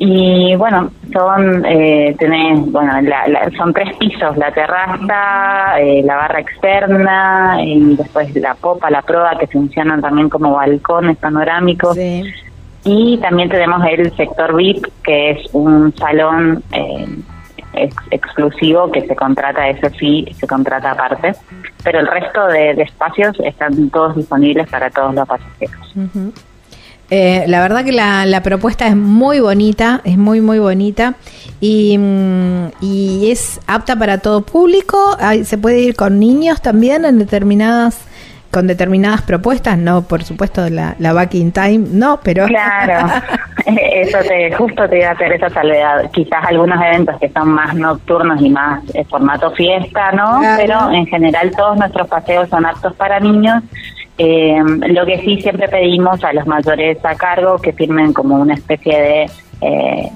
Y 0.00 0.54
bueno, 0.54 0.90
son 1.12 1.64
eh, 1.66 2.14
tenés, 2.20 2.70
bueno, 2.70 3.00
la- 3.02 3.26
la- 3.26 3.50
son 3.56 3.72
tres 3.72 3.96
pisos, 3.96 4.36
la 4.36 4.52
terraza, 4.52 5.80
eh, 5.80 6.02
la 6.04 6.14
barra 6.14 6.38
externa 6.40 7.56
y 7.64 7.96
después 7.96 8.32
la 8.36 8.54
popa, 8.54 8.90
la 8.90 9.02
proa 9.02 9.36
que 9.40 9.48
funcionan 9.48 10.00
también 10.00 10.28
como 10.28 10.52
balcones 10.54 11.16
panorámicos. 11.16 11.96
Sí. 11.96 12.22
Y 12.88 13.18
también 13.18 13.50
tenemos 13.50 13.82
el 13.90 14.16
sector 14.16 14.56
VIP, 14.56 14.86
que 15.04 15.30
es 15.32 15.38
un 15.52 15.94
salón 15.96 16.62
eh, 16.72 17.06
ex- 17.74 17.94
exclusivo 18.10 18.90
que 18.90 19.06
se 19.06 19.14
contrata, 19.14 19.68
eso 19.68 19.88
sí, 19.98 20.26
se 20.40 20.46
contrata 20.46 20.92
aparte. 20.92 21.32
Pero 21.84 22.00
el 22.00 22.06
resto 22.06 22.46
de, 22.46 22.70
espacios 22.82 23.36
están 23.44 23.90
todos 23.90 24.16
disponibles 24.16 24.68
para 24.70 24.88
todos 24.88 25.14
los 25.14 25.28
pasajeros. 25.28 25.92
Eh, 27.10 27.44
la 27.46 27.60
verdad 27.62 27.84
que 27.84 27.92
la, 27.92 28.40
propuesta 28.42 28.86
es 28.86 28.96
muy 28.96 29.40
bonita, 29.40 30.00
es 30.04 30.18
muy 30.18 30.40
muy 30.42 30.58
bonita 30.58 31.14
y, 31.60 31.96
mm, 31.98 32.66
y 32.82 33.30
es 33.30 33.60
apta 33.66 33.96
para 33.96 34.18
todo 34.18 34.42
público. 34.42 35.16
Hay- 35.18 35.44
se 35.44 35.56
puede 35.58 35.80
ir 35.80 35.94
con 35.96 36.18
niños 36.18 36.60
también 36.62 37.04
en 37.04 37.18
determinadas 37.18 37.98
con 38.58 38.66
determinadas 38.66 39.22
propuestas, 39.22 39.78
no 39.78 40.02
por 40.02 40.24
supuesto 40.24 40.68
la, 40.68 40.96
la 40.98 41.12
back 41.12 41.32
in 41.34 41.52
time, 41.52 41.78
no, 41.92 42.18
pero 42.24 42.44
Claro, 42.46 43.06
eso 43.66 44.18
te, 44.26 44.52
justo 44.52 44.88
te 44.88 44.98
iba 44.98 45.10
a 45.10 45.12
hacer 45.12 45.30
esa 45.34 45.48
salvedad. 45.48 46.10
Quizás 46.10 46.44
algunos 46.44 46.84
eventos 46.84 47.20
que 47.20 47.28
son 47.28 47.50
más 47.50 47.72
nocturnos 47.76 48.42
y 48.42 48.50
más 48.50 48.82
eh, 48.96 49.04
formato 49.04 49.52
fiesta, 49.52 50.10
¿no? 50.10 50.40
Claro. 50.40 50.56
Pero 50.56 50.90
en 50.90 51.06
general 51.06 51.52
todos 51.56 51.76
nuestros 51.76 52.08
paseos 52.08 52.48
son 52.48 52.66
aptos 52.66 52.96
para 52.96 53.20
niños. 53.20 53.62
Eh, 54.18 54.60
lo 54.88 55.06
que 55.06 55.20
sí 55.20 55.40
siempre 55.40 55.68
pedimos 55.68 56.24
a 56.24 56.32
los 56.32 56.44
mayores 56.48 56.98
a 57.04 57.14
cargo 57.14 57.58
que 57.58 57.72
firmen 57.72 58.12
como 58.12 58.40
una 58.40 58.54
especie 58.54 59.00
de 59.00 59.30
eh, 59.60 60.10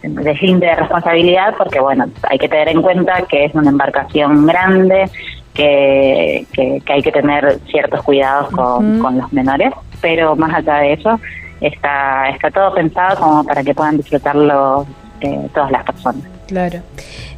deslinde 0.00 0.68
de 0.68 0.76
responsabilidad 0.76 1.54
porque 1.58 1.80
bueno 1.80 2.06
hay 2.30 2.38
que 2.38 2.48
tener 2.48 2.70
en 2.70 2.80
cuenta 2.80 3.22
que 3.28 3.44
es 3.44 3.54
una 3.54 3.68
embarcación 3.68 4.46
grande 4.46 5.10
que, 5.54 6.46
que, 6.52 6.82
que 6.84 6.92
hay 6.92 7.02
que 7.02 7.12
tener 7.12 7.58
ciertos 7.70 8.02
cuidados 8.02 8.50
con, 8.50 8.98
con 8.98 9.16
los 9.18 9.32
menores 9.32 9.72
pero 10.00 10.36
más 10.36 10.52
allá 10.54 10.76
de 10.78 10.92
eso 10.94 11.18
está 11.60 12.28
está 12.30 12.50
todo 12.50 12.74
pensado 12.74 13.18
como 13.20 13.44
para 13.44 13.62
que 13.62 13.72
puedan 13.74 13.96
disfrutarlo 13.96 14.86
eh, 15.20 15.48
todas 15.54 15.70
las 15.70 15.84
personas 15.84 16.22
Claro. 16.46 16.80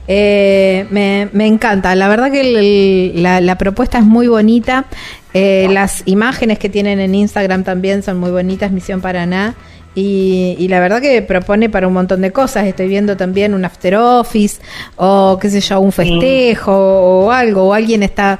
Eh, 0.08 0.84
me, 0.90 1.28
me 1.32 1.46
encanta. 1.46 1.94
La 1.94 2.08
verdad 2.08 2.30
que 2.32 2.40
el- 2.40 3.22
la, 3.22 3.40
la 3.40 3.56
propuesta 3.56 3.98
es 3.98 4.04
muy 4.04 4.26
bonita. 4.26 4.84
Eh, 5.32 5.68
las 5.70 6.02
imágenes 6.06 6.58
que 6.58 6.68
tienen 6.68 6.98
en 6.98 7.14
Instagram 7.14 7.62
también 7.62 8.02
son 8.02 8.18
muy 8.18 8.32
bonitas, 8.32 8.72
Misión 8.72 9.00
Paraná. 9.00 9.54
Y, 9.96 10.56
y 10.58 10.68
la 10.68 10.78
verdad 10.78 11.00
que 11.00 11.22
propone 11.22 11.70
para 11.70 11.88
un 11.88 11.94
montón 11.94 12.20
de 12.20 12.30
cosas. 12.30 12.66
Estoy 12.66 12.86
viendo 12.86 13.16
también 13.16 13.54
un 13.54 13.64
after 13.64 13.96
office 13.96 14.60
o 14.96 15.38
qué 15.40 15.48
sé 15.48 15.60
yo, 15.60 15.80
un 15.80 15.90
festejo 15.90 16.72
o 16.72 17.30
algo. 17.32 17.68
O 17.68 17.72
alguien 17.72 18.02
está 18.02 18.38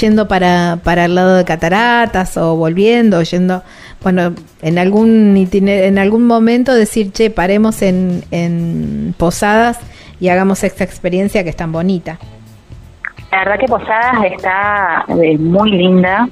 yendo 0.00 0.28
para, 0.28 0.78
para 0.82 1.06
el 1.06 1.14
lado 1.14 1.36
de 1.36 1.44
cataratas 1.44 2.36
o 2.36 2.56
volviendo, 2.56 3.18
o 3.18 3.22
yendo, 3.22 3.62
bueno, 4.02 4.34
en 4.62 4.78
algún 4.78 5.36
en 5.52 5.98
algún 5.98 6.26
momento 6.26 6.72
decir, 6.72 7.12
che, 7.12 7.30
paremos 7.30 7.82
en, 7.82 8.22
en 8.30 9.14
Posadas 9.18 9.80
y 10.20 10.28
hagamos 10.28 10.62
esta 10.64 10.84
experiencia 10.84 11.42
que 11.42 11.50
es 11.50 11.56
tan 11.56 11.72
bonita. 11.72 12.18
La 13.32 13.38
verdad 13.40 13.58
que 13.58 13.66
Posadas 13.66 14.24
está 14.30 15.04
eh, 15.08 15.36
muy 15.38 15.72
linda, 15.72 16.28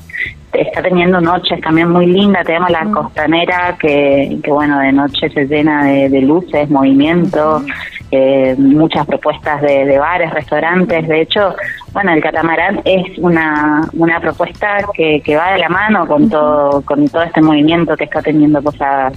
está 0.52 0.82
teniendo 0.82 1.20
noches 1.20 1.60
también 1.60 1.90
muy 1.90 2.06
lindas, 2.06 2.44
tenemos 2.46 2.70
la 2.70 2.84
costanera 2.86 3.76
que, 3.78 4.38
que 4.42 4.50
bueno, 4.50 4.78
de 4.80 4.92
noche 4.92 5.28
se 5.30 5.46
llena 5.46 5.84
de, 5.84 6.08
de 6.08 6.20
luces, 6.20 6.68
movimiento, 6.70 7.62
eh, 8.10 8.54
muchas 8.58 9.06
propuestas 9.06 9.62
de, 9.62 9.86
de 9.86 9.98
bares, 9.98 10.30
restaurantes, 10.32 11.08
de 11.08 11.22
hecho, 11.22 11.54
bueno, 11.92 12.12
el 12.12 12.22
catamarán 12.22 12.82
es 12.84 13.18
una, 13.18 13.88
una 13.94 14.20
propuesta 14.20 14.78
que, 14.94 15.20
que 15.22 15.36
va 15.36 15.52
de 15.52 15.58
la 15.58 15.68
mano 15.68 16.06
con 16.06 16.28
todo, 16.28 16.82
con 16.82 17.08
todo 17.08 17.22
este 17.22 17.40
movimiento 17.40 17.96
que 17.96 18.04
está 18.04 18.20
teniendo 18.20 18.60
Posadas. 18.62 19.14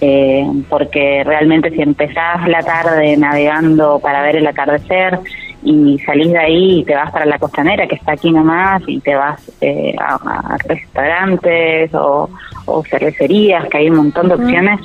Eh, 0.00 0.44
porque 0.68 1.22
realmente 1.24 1.70
si 1.70 1.80
empezás 1.80 2.46
la 2.48 2.60
tarde 2.62 3.16
navegando 3.16 4.00
para 4.00 4.22
ver 4.22 4.36
el 4.36 4.46
atardecer 4.46 5.20
y 5.64 5.98
salís 6.00 6.30
de 6.30 6.38
ahí 6.38 6.80
y 6.80 6.84
te 6.84 6.94
vas 6.94 7.10
para 7.10 7.24
la 7.26 7.38
costanera 7.38 7.86
que 7.86 7.94
está 7.96 8.12
aquí 8.12 8.30
nomás 8.30 8.82
y 8.86 9.00
te 9.00 9.14
vas 9.14 9.40
eh, 9.60 9.94
a, 9.98 10.14
a 10.14 10.56
restaurantes 10.68 11.92
o, 11.94 12.28
o 12.66 12.84
cervecerías, 12.84 13.66
que 13.68 13.78
hay 13.78 13.90
un 13.90 13.96
montón 13.96 14.28
de 14.28 14.34
opciones, 14.34 14.78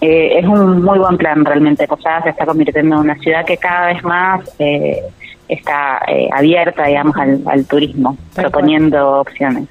eh, 0.00 0.38
es 0.38 0.46
un 0.46 0.82
muy 0.82 0.98
buen 0.98 1.16
plan 1.18 1.44
realmente. 1.44 1.86
Posadas 1.86 2.24
se 2.24 2.30
está 2.30 2.46
convirtiendo 2.46 2.96
en 2.96 3.00
una 3.02 3.16
ciudad 3.16 3.44
que 3.44 3.56
cada 3.56 3.88
vez 3.88 4.02
más 4.04 4.40
eh, 4.58 5.02
está 5.48 6.00
eh, 6.08 6.28
abierta, 6.32 6.86
digamos, 6.86 7.16
al, 7.16 7.42
al 7.46 7.64
turismo, 7.66 8.16
Tal 8.34 8.44
cual. 8.44 8.50
proponiendo 8.52 9.20
opciones. 9.20 9.68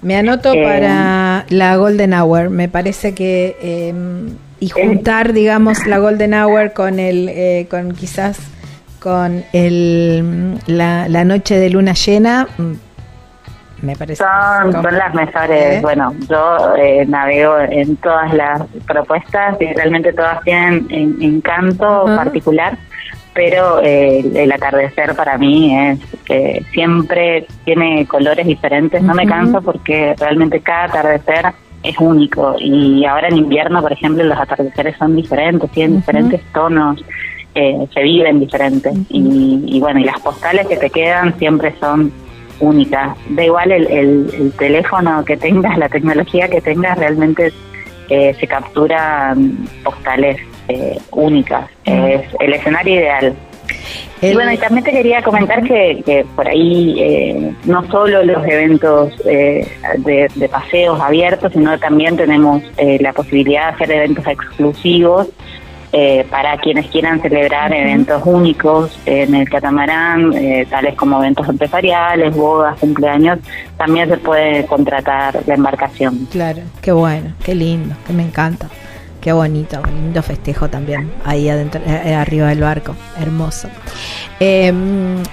Me 0.00 0.16
anoto 0.16 0.52
Eh, 0.54 0.62
para 0.62 1.44
la 1.48 1.76
Golden 1.76 2.14
Hour. 2.14 2.50
Me 2.50 2.68
parece 2.68 3.14
que 3.14 3.92
y 4.60 4.68
juntar, 4.70 5.32
digamos, 5.32 5.86
la 5.86 5.98
Golden 5.98 6.34
Hour 6.34 6.72
con 6.72 6.98
el, 6.98 7.28
eh, 7.28 7.66
con 7.70 7.92
quizás 7.94 8.38
con 9.00 9.44
el 9.52 10.58
la, 10.66 11.08
la 11.08 11.24
noche 11.24 11.56
de 11.58 11.70
luna 11.70 11.92
llena 11.94 12.46
mm, 12.58 12.72
me 13.86 13.94
parece. 13.96 14.24
Son, 14.24 14.72
son 14.72 14.98
las 14.98 15.14
mejores. 15.14 15.76
¿Eh? 15.76 15.78
Bueno, 15.80 16.12
yo 16.28 16.74
eh, 16.76 17.06
navego 17.06 17.58
en 17.60 17.94
todas 17.96 18.34
las 18.34 18.62
propuestas 18.86 19.56
y 19.60 19.72
realmente 19.72 20.12
todas 20.12 20.42
tienen 20.42 20.86
en- 20.90 21.16
encanto 21.22 22.04
particular, 22.06 22.76
pero 23.34 23.80
eh, 23.80 24.18
el, 24.20 24.36
el 24.36 24.52
atardecer 24.52 25.14
para 25.14 25.38
mí 25.38 25.78
es 25.78 26.00
que 26.24 26.64
siempre 26.72 27.46
tiene 27.64 28.04
colores 28.06 28.46
diferentes. 28.48 29.00
No 29.00 29.14
me 29.14 29.26
canso 29.26 29.62
porque 29.62 30.16
realmente 30.18 30.58
cada 30.60 30.84
atardecer 30.86 31.46
es 31.84 31.94
único 32.00 32.56
y 32.58 33.04
ahora 33.04 33.28
en 33.28 33.36
invierno, 33.36 33.80
por 33.80 33.92
ejemplo, 33.92 34.24
los 34.24 34.36
atardeceres 34.36 34.96
son 34.98 35.14
diferentes, 35.14 35.70
tienen 35.70 35.98
diferentes 35.98 36.40
tonos. 36.52 37.04
Eh, 37.54 37.86
se 37.92 38.02
viven 38.02 38.40
diferentes 38.40 38.94
y, 39.08 39.64
y 39.66 39.80
bueno 39.80 40.00
y 40.00 40.04
las 40.04 40.20
postales 40.20 40.66
que 40.66 40.76
te 40.76 40.90
quedan 40.90 41.38
siempre 41.38 41.74
son 41.80 42.12
únicas. 42.60 43.16
Da 43.30 43.44
igual 43.44 43.70
el, 43.70 43.86
el, 43.86 44.30
el 44.34 44.52
teléfono 44.52 45.24
que 45.24 45.36
tengas, 45.36 45.78
la 45.78 45.88
tecnología 45.88 46.48
que 46.48 46.60
tengas, 46.60 46.98
realmente 46.98 47.52
eh, 48.08 48.34
se 48.38 48.46
capturan 48.46 49.56
postales 49.84 50.40
eh, 50.68 50.98
únicas. 51.12 51.70
Es 51.84 52.22
el 52.40 52.52
escenario 52.52 52.94
ideal. 52.94 53.34
Y 54.20 54.34
bueno, 54.34 54.52
y 54.52 54.56
también 54.56 54.82
te 54.82 54.90
quería 54.90 55.22
comentar 55.22 55.62
que, 55.62 56.02
que 56.04 56.26
por 56.34 56.48
ahí 56.48 56.96
eh, 56.98 57.52
no 57.64 57.86
solo 57.88 58.24
los 58.24 58.44
eventos 58.44 59.12
eh, 59.24 59.64
de, 59.98 60.28
de 60.34 60.48
paseos 60.48 61.00
abiertos, 61.00 61.52
sino 61.52 61.78
también 61.78 62.16
tenemos 62.16 62.60
eh, 62.78 62.98
la 63.00 63.12
posibilidad 63.12 63.68
de 63.68 63.74
hacer 63.74 63.92
eventos 63.92 64.26
exclusivos 64.26 65.28
eh, 65.92 66.26
para 66.30 66.58
quienes 66.58 66.86
quieran 66.88 67.20
celebrar 67.20 67.72
eventos 67.72 68.22
únicos 68.24 68.98
en 69.06 69.34
el 69.34 69.48
catamarán, 69.48 70.32
eh, 70.34 70.66
tales 70.68 70.94
como 70.96 71.18
eventos 71.18 71.48
empresariales, 71.48 72.34
bodas, 72.34 72.78
cumpleaños, 72.78 73.38
también 73.76 74.08
se 74.08 74.18
puede 74.18 74.66
contratar 74.66 75.40
la 75.46 75.54
embarcación. 75.54 76.26
Claro, 76.30 76.60
qué 76.82 76.92
bueno, 76.92 77.32
qué 77.44 77.54
lindo, 77.54 77.94
que 78.06 78.12
me 78.12 78.22
encanta. 78.22 78.68
Qué 79.20 79.32
bonito, 79.32 79.82
lindo 79.84 80.22
festejo 80.22 80.68
también 80.68 81.10
ahí 81.24 81.48
adentro, 81.48 81.80
eh, 81.84 82.14
arriba 82.14 82.48
del 82.48 82.60
barco, 82.60 82.94
hermoso. 83.20 83.68
Eh, 84.38 84.72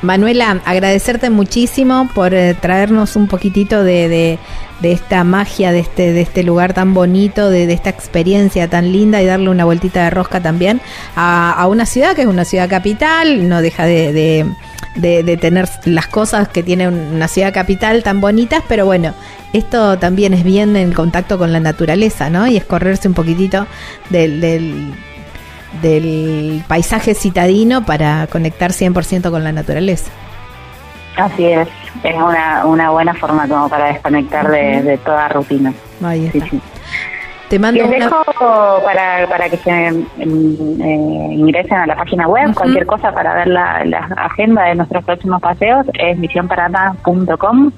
Manuela, 0.01 0.59
agradecerte 0.65 1.29
muchísimo 1.29 2.09
por 2.15 2.33
eh, 2.33 2.55
traernos 2.59 3.15
un 3.15 3.27
poquitito 3.27 3.83
de, 3.83 4.09
de- 4.09 4.39
esta 4.81 5.23
magia, 5.23 5.71
de 5.71 5.79
este, 5.79 6.11
de 6.13 6.21
este 6.21 6.43
lugar 6.43 6.73
tan 6.73 6.93
bonito, 6.93 7.49
de, 7.49 7.71
esta 7.73 7.89
experiencia 7.89 8.67
tan 8.69 8.91
linda 8.91 9.19
y 9.21 9.25
darle 9.25 9.49
una 9.49 9.65
vueltita 9.65 10.03
de 10.03 10.09
rosca 10.11 10.41
también 10.41 10.79
a, 11.15 11.53
a 11.53 11.67
una 11.67 11.85
ciudad 11.87 12.13
que 12.15 12.21
es 12.23 12.27
una 12.27 12.45
ciudad 12.45 12.69
capital, 12.69 13.47
no 13.49 13.61
deja 13.61 13.85
de, 13.85 14.13
de- 14.13 14.45
de- 14.95 15.23
de 15.23 15.37
tener 15.37 15.67
las 15.85 16.07
cosas 16.07 16.47
que 16.49 16.61
tiene 16.63 16.87
una 16.87 17.27
ciudad 17.27 17.53
capital 17.53 18.01
tan 18.03 18.19
bonitas, 18.21 18.63
pero 18.67 18.85
bueno, 18.85 19.13
esto 19.57 19.97
también 19.97 20.33
es 20.33 20.43
bien 20.43 20.75
en 20.75 20.93
contacto 20.93 21.37
con 21.37 21.51
la 21.51 21.59
naturaleza, 21.59 22.29
¿no? 22.29 22.47
Y 22.47 22.57
es 22.57 22.65
correrse 22.65 23.07
un 23.07 23.13
poquitito 23.13 23.65
del, 24.09 24.41
del, 24.41 24.93
del 25.81 26.63
paisaje 26.67 27.13
citadino 27.13 27.85
para 27.85 28.27
conectar 28.27 28.71
100% 28.71 29.29
con 29.31 29.43
la 29.43 29.51
naturaleza. 29.51 30.11
Así 31.17 31.45
es, 31.45 31.67
es 32.03 32.15
una, 32.15 32.65
una 32.65 32.89
buena 32.91 33.13
forma 33.13 33.47
como 33.47 33.69
para 33.69 33.85
desconectar 33.87 34.49
de, 34.49 34.81
de 34.83 34.97
toda 34.97 35.29
rutina. 35.29 35.73
Ahí 36.03 36.25
está. 36.33 36.49
sí. 36.49 36.61
Te 37.49 37.59
mando 37.59 37.79
Les 37.79 37.95
una... 37.95 38.05
dejo 38.05 38.23
para, 38.83 39.27
para 39.29 39.49
que 39.49 39.57
se 39.57 39.91
mm, 39.91 40.81
eh, 40.81 41.33
ingresen 41.33 41.77
a 41.77 41.85
la 41.85 41.95
página 41.95 42.27
web, 42.27 42.53
cualquier 42.55 42.85
cosa 42.87 43.11
para 43.11 43.35
ver 43.35 43.47
la, 43.47 43.85
la 43.85 43.99
agenda 44.17 44.63
de 44.63 44.75
nuestros 44.75 45.03
próximos 45.03 45.41
paseos 45.41 45.85
es 45.93 46.17
misionparana.com 46.17 47.71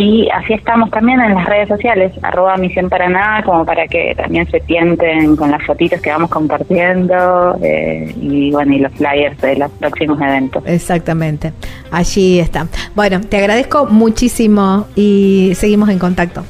y 0.00 0.30
así 0.30 0.54
estamos 0.54 0.90
también 0.90 1.20
en 1.20 1.34
las 1.34 1.44
redes 1.44 1.68
sociales, 1.68 2.12
arroba 2.22 2.56
Misión 2.56 2.88
Paraná, 2.88 3.42
como 3.44 3.66
para 3.66 3.86
que 3.86 4.14
también 4.16 4.50
se 4.50 4.58
tienten 4.60 5.36
con 5.36 5.50
las 5.50 5.62
fotitos 5.66 6.00
que 6.00 6.08
vamos 6.08 6.30
compartiendo 6.30 7.58
eh, 7.62 8.14
y 8.18 8.50
bueno 8.50 8.72
y 8.72 8.78
los 8.78 8.92
flyers 8.94 9.38
de 9.42 9.56
los 9.56 9.70
próximos 9.72 10.18
eventos. 10.18 10.62
Exactamente, 10.66 11.52
allí 11.90 12.40
está. 12.40 12.66
Bueno, 12.94 13.20
te 13.20 13.36
agradezco 13.36 13.84
muchísimo 13.86 14.86
y 14.96 15.52
seguimos 15.54 15.90
en 15.90 15.98
contacto. 15.98 16.44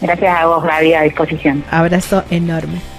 Gracias 0.00 0.34
a 0.34 0.46
vos, 0.46 0.64
Gaby, 0.64 0.94
a 0.94 1.02
disposición. 1.02 1.62
Abrazo 1.70 2.24
enorme. 2.30 2.93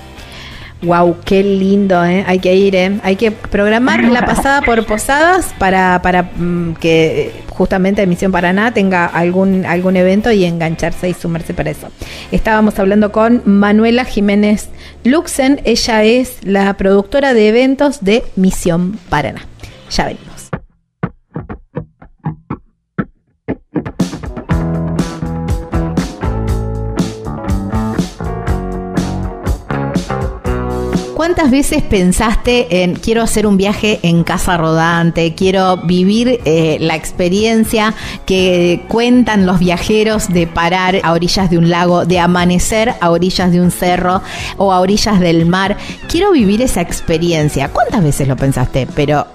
Wow, 0.81 1.17
qué 1.25 1.41
lindo, 1.41 2.03
¿eh? 2.05 2.23
Hay 2.27 2.39
que 2.39 2.55
ir, 2.55 2.75
¿eh? 2.75 2.99
Hay 3.03 3.15
que 3.15 3.31
programar 3.31 4.03
la 4.03 4.25
pasada 4.25 4.61
por 4.61 4.85
Posadas 4.85 5.53
para, 5.57 6.01
para 6.01 6.23
mm, 6.23 6.75
que 6.75 7.31
justamente 7.49 8.05
Misión 8.05 8.31
Paraná 8.31 8.73
tenga 8.73 9.05
algún, 9.05 9.65
algún 9.65 9.95
evento 9.95 10.31
y 10.31 10.45
engancharse 10.45 11.09
y 11.09 11.13
sumarse 11.13 11.53
para 11.53 11.71
eso. 11.71 11.87
Estábamos 12.31 12.77
hablando 12.77 13.11
con 13.11 13.41
Manuela 13.45 14.05
Jiménez 14.05 14.69
Luxen. 15.03 15.61
Ella 15.63 16.03
es 16.03 16.43
la 16.43 16.75
productora 16.75 17.33
de 17.33 17.47
eventos 17.47 18.03
de 18.03 18.23
Misión 18.35 18.99
Paraná. 19.09 19.41
Ya 19.89 20.05
venimos. 20.05 20.34
¿Cuántas 31.25 31.49
veces 31.49 31.81
pensaste 31.81 32.83
en 32.83 32.93
quiero 32.93 33.23
hacer 33.23 33.47
un 33.47 33.57
viaje 33.57 33.99
en 34.03 34.23
casa 34.23 34.57
rodante, 34.57 35.33
quiero 35.33 35.77
vivir 35.77 36.39
eh, 36.45 36.77
la 36.79 36.95
experiencia 36.95 37.95
que 38.27 38.83
cuentan 38.87 39.47
los 39.47 39.57
viajeros 39.57 40.31
de 40.31 40.45
parar 40.45 40.99
a 41.01 41.13
orillas 41.13 41.49
de 41.49 41.57
un 41.57 41.71
lago, 41.71 42.05
de 42.05 42.19
amanecer 42.19 42.93
a 43.01 43.09
orillas 43.09 43.51
de 43.51 43.59
un 43.59 43.71
cerro 43.71 44.21
o 44.57 44.71
a 44.71 44.79
orillas 44.79 45.19
del 45.19 45.47
mar? 45.47 45.77
Quiero 46.07 46.31
vivir 46.31 46.61
esa 46.61 46.81
experiencia. 46.81 47.69
¿Cuántas 47.69 48.03
veces 48.03 48.27
lo 48.27 48.35
pensaste? 48.35 48.87
Pero 48.95 49.25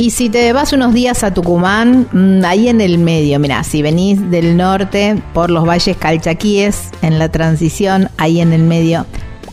Y 0.00 0.12
si 0.12 0.30
te 0.30 0.50
vas 0.54 0.72
unos 0.72 0.94
días 0.94 1.22
a 1.24 1.34
Tucumán, 1.34 2.08
mm, 2.10 2.42
ahí 2.46 2.70
en 2.70 2.80
el 2.80 2.96
medio, 2.96 3.38
mira, 3.38 3.62
si 3.64 3.82
venís 3.82 4.30
del 4.30 4.56
norte 4.56 5.22
por 5.34 5.50
los 5.50 5.68
valles 5.68 5.94
calchaquíes, 5.94 6.88
en 7.02 7.18
la 7.18 7.28
transición, 7.28 8.08
ahí 8.16 8.40
en 8.40 8.54
el 8.54 8.62
medio, 8.62 9.04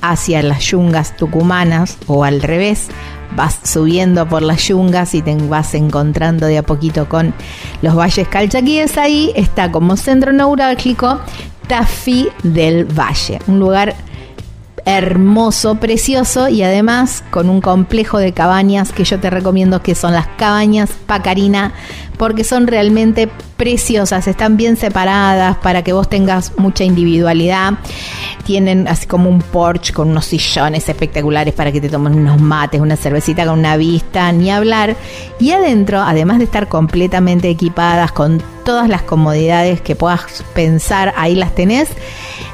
hacia 0.02 0.42
las 0.42 0.64
yungas 0.64 1.18
tucumanas 1.18 1.98
o 2.08 2.24
al 2.24 2.42
revés, 2.42 2.88
vas 3.36 3.60
subiendo 3.62 4.26
por 4.30 4.42
las 4.42 4.66
yungas 4.70 5.16
y 5.16 5.22
te 5.22 5.36
vas 5.36 5.74
encontrando 5.74 6.46
de 6.46 6.60
a 6.60 6.64
poquito 6.64 7.10
con 7.10 7.34
los 7.82 7.94
valles 7.94 8.30
calchaquíes, 8.30 8.98
ahí 8.98 9.34
está 9.36 9.70
como 9.70 9.98
centro 9.98 10.32
neurálgico 10.32 11.20
Tafí 11.68 12.30
del 12.44 12.86
Valle, 12.86 13.40
un 13.48 13.60
lugar 13.60 13.96
hermoso, 14.88 15.76
precioso 15.76 16.48
y 16.48 16.64
además 16.64 17.22
con 17.30 17.50
un 17.50 17.60
complejo 17.60 18.20
de 18.20 18.32
cabañas 18.32 18.94
que 18.94 19.04
yo 19.04 19.20
te 19.20 19.30
recomiendo 19.30 19.82
que 19.82 19.96
son 19.96 20.14
las 20.14 20.28
cabañas 20.38 20.92
Pacarina 21.06 21.74
porque 22.18 22.46
son 22.46 22.68
realmente 22.68 23.30
preciosas, 23.58 24.28
están 24.28 24.56
bien 24.56 24.78
separadas 24.78 25.58
para 25.58 25.84
que 25.84 25.92
vos 25.92 26.10
tengas 26.10 26.54
mucha 26.58 26.86
individualidad. 26.86 27.74
Tienen 28.46 28.88
así 28.88 29.06
como 29.08 29.30
un 29.30 29.40
porche 29.40 29.94
con 29.94 30.10
unos 30.10 30.26
sillones 30.26 30.88
espectaculares 30.88 31.54
para 31.54 31.72
que 31.72 31.82
te 31.82 31.90
tomen 31.90 32.16
unos 32.16 32.42
mates, 32.42 32.80
una 32.82 32.96
cervecita 32.96 33.46
con 33.46 33.60
una 33.60 33.78
vista, 33.78 34.32
ni 34.32 34.50
hablar. 34.50 34.96
Y 35.40 35.52
adentro, 35.52 36.02
además 36.02 36.40
de 36.40 36.46
estar 36.46 36.68
completamente 36.68 37.50
equipadas 37.50 38.12
con 38.14 38.42
todas 38.64 38.90
las 38.90 39.04
comodidades 39.04 39.82
que 39.82 39.96
puedas 39.96 40.44
pensar, 40.56 41.14
ahí 41.18 41.36
las 41.36 41.54
tenés, 41.54 41.90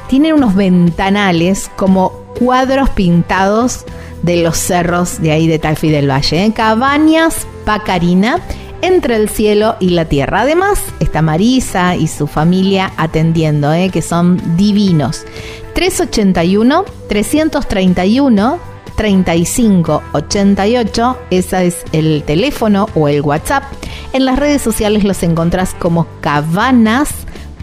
tienen 0.08 0.34
unos 0.34 0.54
ventanales 0.54 1.70
como 1.76 2.23
cuadros 2.38 2.90
pintados 2.90 3.84
de 4.22 4.42
los 4.42 4.56
cerros 4.56 5.20
de 5.20 5.32
ahí 5.32 5.46
de 5.46 5.58
Talfi 5.58 5.90
del 5.90 6.10
Valle. 6.10 6.44
¿eh? 6.44 6.52
Cabañas 6.54 7.46
Pacarina 7.64 8.40
entre 8.82 9.16
el 9.16 9.28
cielo 9.28 9.76
y 9.80 9.90
la 9.90 10.04
tierra. 10.04 10.42
Además, 10.42 10.78
está 11.00 11.22
Marisa 11.22 11.96
y 11.96 12.06
su 12.06 12.26
familia 12.26 12.92
atendiendo, 12.96 13.72
¿eh? 13.72 13.90
que 13.90 14.02
son 14.02 14.56
divinos. 14.56 15.24
381 15.74 16.84
331 17.08 18.74
3588, 18.96 21.18
ese 21.30 21.66
es 21.66 21.84
el 21.92 22.22
teléfono 22.24 22.88
o 22.94 23.08
el 23.08 23.22
WhatsApp. 23.22 23.64
En 24.12 24.24
las 24.24 24.38
redes 24.38 24.62
sociales 24.62 25.02
los 25.04 25.22
encontrás 25.22 25.74
como 25.74 26.06
Cabanas 26.20 27.10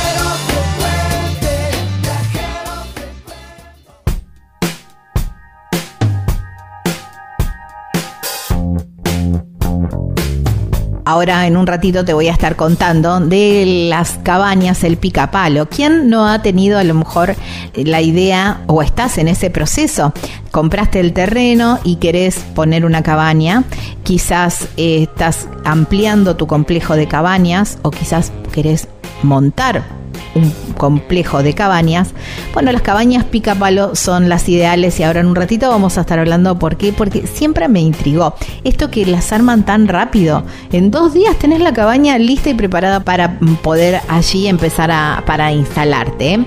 Ahora 11.11 11.45
en 11.45 11.57
un 11.57 11.67
ratito 11.67 12.05
te 12.05 12.13
voy 12.13 12.29
a 12.29 12.31
estar 12.31 12.55
contando 12.55 13.19
de 13.19 13.87
las 13.89 14.11
cabañas, 14.23 14.85
el 14.85 14.95
picapalo. 14.95 15.67
¿Quién 15.67 16.09
no 16.09 16.25
ha 16.25 16.41
tenido 16.41 16.79
a 16.79 16.85
lo 16.85 16.93
mejor 16.93 17.35
la 17.75 17.99
idea 17.99 18.61
o 18.67 18.81
estás 18.81 19.17
en 19.17 19.27
ese 19.27 19.49
proceso? 19.49 20.13
Compraste 20.51 21.01
el 21.01 21.11
terreno 21.11 21.79
y 21.83 21.97
querés 21.97 22.37
poner 22.55 22.85
una 22.85 23.03
cabaña, 23.03 23.65
quizás 24.03 24.69
eh, 24.77 25.03
estás 25.03 25.49
ampliando 25.65 26.37
tu 26.37 26.47
complejo 26.47 26.95
de 26.95 27.09
cabañas 27.09 27.77
o 27.81 27.91
quizás 27.91 28.31
querés 28.53 28.87
montar 29.21 30.00
un 30.35 30.51
complejo 30.77 31.43
de 31.43 31.53
cabañas. 31.53 32.09
Bueno, 32.53 32.71
las 32.71 32.81
cabañas 32.81 33.25
pica 33.25 33.55
palo 33.55 33.95
son 33.95 34.29
las 34.29 34.47
ideales 34.49 34.99
y 34.99 35.03
ahora 35.03 35.21
en 35.21 35.27
un 35.27 35.35
ratito 35.35 35.69
vamos 35.69 35.97
a 35.97 36.01
estar 36.01 36.19
hablando 36.19 36.57
por 36.59 36.77
qué, 36.77 36.93
porque 36.93 37.27
siempre 37.27 37.67
me 37.67 37.81
intrigó 37.81 38.35
esto 38.63 38.89
que 38.89 39.05
las 39.05 39.31
arman 39.31 39.65
tan 39.65 39.87
rápido. 39.87 40.43
En 40.71 40.91
dos 40.91 41.13
días 41.13 41.37
tenés 41.37 41.61
la 41.61 41.73
cabaña 41.73 42.17
lista 42.17 42.49
y 42.49 42.53
preparada 42.53 43.01
para 43.01 43.39
poder 43.61 44.01
allí 44.07 44.47
empezar 44.47 44.91
a 44.91 45.23
para 45.25 45.51
instalarte. 45.51 46.45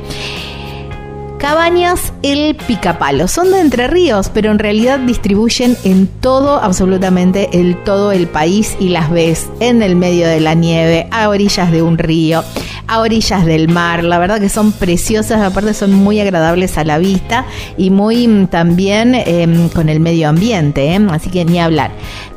Cabañas 1.44 2.14
El 2.22 2.56
Picapalo. 2.56 3.28
Son 3.28 3.50
de 3.50 3.60
Entre 3.60 3.86
Ríos, 3.86 4.30
pero 4.32 4.50
en 4.50 4.58
realidad 4.58 4.98
distribuyen 4.98 5.76
en 5.84 6.06
todo, 6.06 6.58
absolutamente 6.58 7.50
el 7.52 7.76
todo 7.84 8.12
el 8.12 8.28
país 8.28 8.78
y 8.80 8.88
las 8.88 9.10
ves 9.10 9.50
en 9.60 9.82
el 9.82 9.94
medio 9.94 10.26
de 10.26 10.40
la 10.40 10.54
nieve, 10.54 11.06
a 11.10 11.28
orillas 11.28 11.70
de 11.70 11.82
un 11.82 11.98
río, 11.98 12.42
a 12.86 13.00
orillas 13.00 13.44
del 13.44 13.68
mar. 13.68 14.04
La 14.04 14.18
verdad 14.18 14.40
que 14.40 14.48
son 14.48 14.72
preciosas, 14.72 15.42
aparte 15.42 15.74
son 15.74 15.92
muy 15.92 16.18
agradables 16.18 16.78
a 16.78 16.84
la 16.84 16.96
vista 16.96 17.44
y 17.76 17.90
muy 17.90 18.26
mm, 18.26 18.46
también 18.46 19.14
em, 19.14 19.68
con 19.68 19.90
el 19.90 20.00
medio 20.00 20.30
ambiente, 20.30 20.94
¿eh? 20.94 21.06
así 21.10 21.28
que 21.28 21.44
ni 21.44 21.60
hablar. 21.60 21.90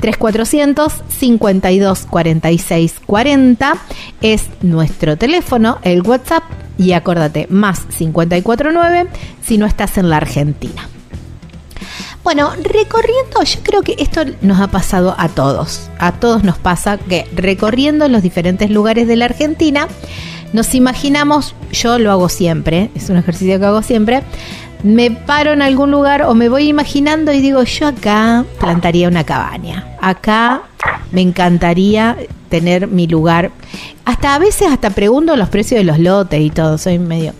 3400 0.00 0.92
52 1.08 2.06
46 2.08 2.94
40 3.04 3.74
es 4.22 4.46
nuestro 4.62 5.16
teléfono, 5.16 5.78
el 5.82 6.02
WhatsApp 6.02 6.44
y 6.78 6.92
acordate, 6.92 7.46
más 7.50 7.80
549 7.98 9.08
si 9.42 9.58
no 9.58 9.66
estás 9.66 9.98
en 9.98 10.08
la 10.08 10.18
Argentina. 10.18 10.88
Bueno, 12.32 12.52
recorriendo, 12.62 13.42
yo 13.42 13.58
creo 13.64 13.82
que 13.82 13.96
esto 13.98 14.20
nos 14.40 14.60
ha 14.60 14.68
pasado 14.68 15.16
a 15.18 15.28
todos. 15.28 15.90
A 15.98 16.12
todos 16.12 16.44
nos 16.44 16.58
pasa 16.58 16.96
que 16.96 17.26
recorriendo 17.34 18.06
los 18.06 18.22
diferentes 18.22 18.70
lugares 18.70 19.08
de 19.08 19.16
la 19.16 19.24
Argentina, 19.24 19.88
nos 20.52 20.76
imaginamos, 20.76 21.56
yo 21.72 21.98
lo 21.98 22.12
hago 22.12 22.28
siempre, 22.28 22.92
es 22.94 23.10
un 23.10 23.16
ejercicio 23.16 23.58
que 23.58 23.66
hago 23.66 23.82
siempre, 23.82 24.22
me 24.84 25.10
paro 25.10 25.54
en 25.54 25.60
algún 25.60 25.90
lugar 25.90 26.22
o 26.22 26.36
me 26.36 26.48
voy 26.48 26.68
imaginando 26.68 27.32
y 27.32 27.40
digo, 27.40 27.64
yo 27.64 27.88
acá 27.88 28.44
plantaría 28.60 29.08
una 29.08 29.24
cabaña. 29.24 29.88
Acá 30.00 30.62
me 31.10 31.22
encantaría 31.22 32.16
tener 32.48 32.86
mi 32.86 33.08
lugar. 33.08 33.50
Hasta 34.04 34.36
a 34.36 34.38
veces 34.38 34.68
hasta 34.70 34.90
pregunto 34.90 35.34
los 35.34 35.48
precios 35.48 35.80
de 35.80 35.84
los 35.84 35.98
lotes 35.98 36.40
y 36.40 36.50
todo, 36.50 36.78
soy 36.78 37.00
medio. 37.00 37.32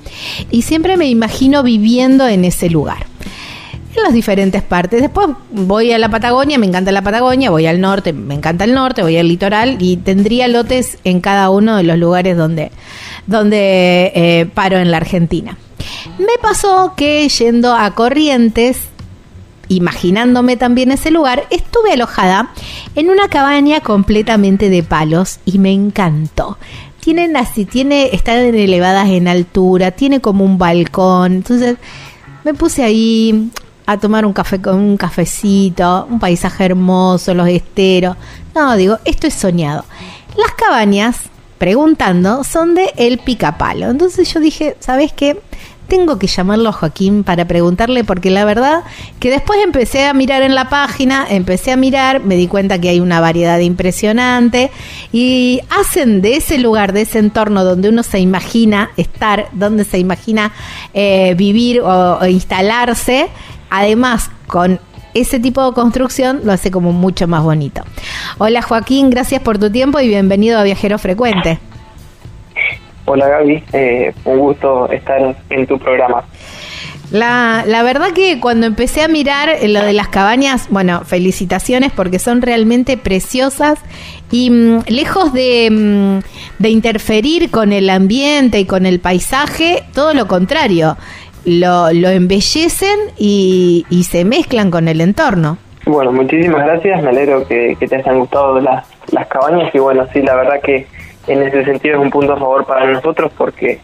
Y 0.51 0.63
siempre 0.63 0.97
me 0.97 1.09
imagino 1.09 1.63
viviendo 1.63 2.27
en 2.27 2.45
ese 2.45 2.69
lugar 2.69 3.10
en 3.95 4.03
las 4.03 4.13
diferentes 4.13 4.63
partes. 4.63 5.01
Después 5.01 5.29
voy 5.51 5.93
a 5.93 5.99
la 5.99 6.09
Patagonia, 6.09 6.59
me 6.59 6.67
encanta 6.67 6.93
la 6.93 7.03
Patagonia, 7.03 7.51
voy 7.51 7.67
al 7.67 7.81
norte, 7.81 8.13
me 8.13 8.35
encanta 8.35 8.65
el 8.65 8.75
norte, 8.75 9.03
voy 9.03 9.17
al 9.17 9.29
litoral 9.29 9.77
y 9.81 9.97
tendría 9.97 10.49
lotes 10.49 10.99
en 11.05 11.21
cada 11.21 11.51
uno 11.51 11.77
de 11.77 11.83
los 11.83 11.99
lugares 11.99 12.37
donde, 12.37 12.71
donde 13.27 14.13
eh, 14.15 14.47
paro 14.55 14.79
en 14.79 14.91
la 14.91 14.99
Argentina. 14.99 15.57
Me 16.19 16.41
pasó 16.43 16.95
que 16.97 17.29
yendo 17.29 17.75
a 17.75 17.91
Corrientes, 17.95 18.79
imaginándome 19.69 20.57
también 20.57 20.91
ese 20.91 21.11
lugar, 21.11 21.47
estuve 21.51 21.93
alojada 21.93 22.51
en 22.95 23.09
una 23.09 23.29
cabaña 23.29 23.81
completamente 23.81 24.69
de 24.69 24.83
palos 24.83 25.39
y 25.45 25.59
me 25.59 25.73
encantó. 25.73 26.59
Tienen 27.01 27.37
así, 27.37 27.65
tiene, 27.65 28.11
están 28.13 28.39
elevadas 28.55 29.09
en 29.09 29.27
altura, 29.27 29.93
tiene 29.93 30.21
como 30.21 30.45
un 30.45 30.59
balcón, 30.59 31.33
entonces 31.33 31.77
me 32.45 32.53
puse 32.53 32.83
ahí, 32.83 33.51
a 33.91 33.99
tomar 33.99 34.25
un 34.25 34.33
café 34.33 34.61
con 34.61 34.77
un 34.77 34.97
cafecito, 34.97 36.07
un 36.09 36.21
paisaje 36.21 36.65
hermoso, 36.65 37.35
los 37.35 37.49
esteros. 37.49 38.17
No, 38.55 38.77
digo, 38.77 38.99
esto 39.05 39.27
es 39.27 39.35
soñado. 39.35 39.85
Las 40.37 40.53
cabañas, 40.53 41.17
preguntando, 41.59 42.45
son 42.45 42.75
de 42.75 42.93
El 42.97 43.19
Picapalo. 43.19 43.91
Entonces 43.91 44.33
yo 44.33 44.41
dije, 44.41 44.77
¿sabes 44.81 45.13
qué? 45.13 45.41
Tengo 45.89 46.21
que 46.21 46.29
llamarlo 46.29 46.69
a 46.69 46.73
Joaquín 46.73 47.25
para 47.25 47.47
preguntarle, 47.47 48.05
porque 48.05 48.31
la 48.31 48.45
verdad 48.45 48.85
que 49.19 49.29
después 49.29 49.59
empecé 49.61 50.07
a 50.07 50.15
mirar 50.15 50.43
en 50.43 50.55
la 50.55 50.69
página, 50.69 51.27
empecé 51.29 51.73
a 51.73 51.77
mirar, 51.77 52.21
me 52.21 52.37
di 52.37 52.47
cuenta 52.47 52.81
que 52.81 52.91
hay 52.91 53.01
una 53.01 53.21
variedad 53.21 53.59
impresionante 53.59 54.71
y 55.13 55.61
hacen 55.69 56.23
de 56.23 56.37
ese 56.37 56.59
lugar, 56.59 56.93
de 56.93 57.03
ese 57.03 57.19
entorno 57.19 57.65
donde 57.65 57.89
uno 57.89 58.05
se 58.05 58.21
imagina 58.21 58.93
estar, 58.97 59.49
donde 59.51 59.83
se 59.83 59.99
imagina 59.99 60.53
eh, 60.95 61.35
vivir 61.37 61.81
o 61.81 62.25
instalarse, 62.25 63.29
además 63.71 64.31
con 64.47 64.81
ese 65.15 65.41
tipo 65.41 65.67
de 65.67 65.73
construcción 65.73 66.41
lo 66.45 66.53
hace 66.53 66.71
como 66.71 66.93
mucho 66.93 67.27
más 67.27 67.43
bonito. 67.43 67.83
Hola 68.39 68.63
Joaquín, 68.63 69.11
gracias 69.11 69.43
por 69.43 69.59
tu 69.59 69.71
tiempo 69.71 70.01
y 70.01 70.09
bienvenido 70.09 70.59
a 70.59 70.63
Viajero 70.63 70.99
Frecuente. 70.99 71.59
Hola 73.07 73.29
Gaby, 73.29 73.65
eh, 73.73 74.15
un 74.25 74.39
gusto 74.39 74.91
estar 74.91 75.35
en 75.49 75.67
tu 75.67 75.79
programa. 75.79 76.25
La, 77.11 77.65
la, 77.67 77.83
verdad 77.83 78.13
que 78.13 78.39
cuando 78.39 78.67
empecé 78.67 79.03
a 79.03 79.09
mirar 79.09 79.57
lo 79.65 79.83
de 79.83 79.93
las 79.93 80.07
cabañas, 80.07 80.69
bueno, 80.71 81.03
felicitaciones 81.05 81.91
porque 81.91 82.21
son 82.21 82.41
realmente 82.41 82.97
preciosas 82.97 83.81
y 84.31 84.49
mm, 84.51 84.85
lejos 84.87 85.33
de, 85.33 85.69
mm, 85.73 86.63
de 86.63 86.69
interferir 86.71 87.51
con 87.51 87.73
el 87.73 87.91
ambiente 87.91 88.61
y 88.61 88.65
con 88.65 88.87
el 88.87 89.01
paisaje, 89.01 89.83
todo 89.93 90.15
lo 90.15 90.29
contrario 90.29 90.97
lo, 91.45 91.93
lo 91.93 92.09
embellecen 92.09 92.99
y, 93.17 93.85
se 94.09 94.25
mezclan 94.25 94.71
con 94.71 94.89
el 94.89 95.01
entorno. 95.01 95.59
Bueno, 95.87 96.13
muchísimas 96.13 96.65
gracias, 96.67 97.03
me 97.03 97.11
alegro 97.11 97.47
que, 97.47 97.77
te 97.79 97.97
hayan 97.97 98.19
gustado 98.19 98.61
las, 98.61 98.87
las 99.13 99.27
cabañas 99.29 99.75
y 99.75 99.79
bueno, 99.79 100.07
sí, 100.13 100.23
la 100.23 100.37
verdad 100.37 100.61
que 100.63 100.87
en 101.27 101.43
ese 101.43 101.65
sentido 101.65 101.97
es 101.97 102.03
un 102.03 102.11
punto 102.11 102.35
a 102.35 102.39
favor 102.39 102.65
para 102.67 102.91
nosotros 102.91 103.33
porque 103.37 103.81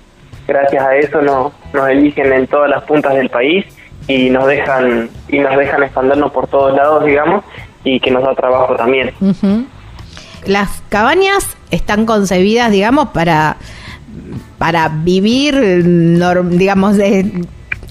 gracias 0.46 0.84
a 0.84 0.96
eso 0.96 1.22
nos, 1.22 1.52
nos 1.72 1.88
eligen 1.88 2.32
en 2.32 2.46
todas 2.46 2.70
las 2.70 2.84
puntas 2.84 3.14
del 3.14 3.30
país 3.30 3.64
y 4.08 4.30
nos 4.30 4.46
dejan 4.46 5.10
y 5.28 5.38
nos 5.38 5.56
dejan 5.56 5.82
expandernos 5.82 6.32
por 6.32 6.46
todos 6.46 6.76
lados, 6.76 7.04
digamos, 7.04 7.44
y 7.84 7.98
que 8.00 8.10
nos 8.10 8.22
da 8.22 8.34
trabajo 8.34 8.76
también. 8.76 9.12
Las 10.44 10.82
cabañas 10.88 11.56
están 11.70 12.06
concebidas, 12.06 12.70
digamos, 12.70 13.08
para 13.08 13.56
para 14.58 14.88
vivir, 14.88 15.82
digamos, 16.50 16.96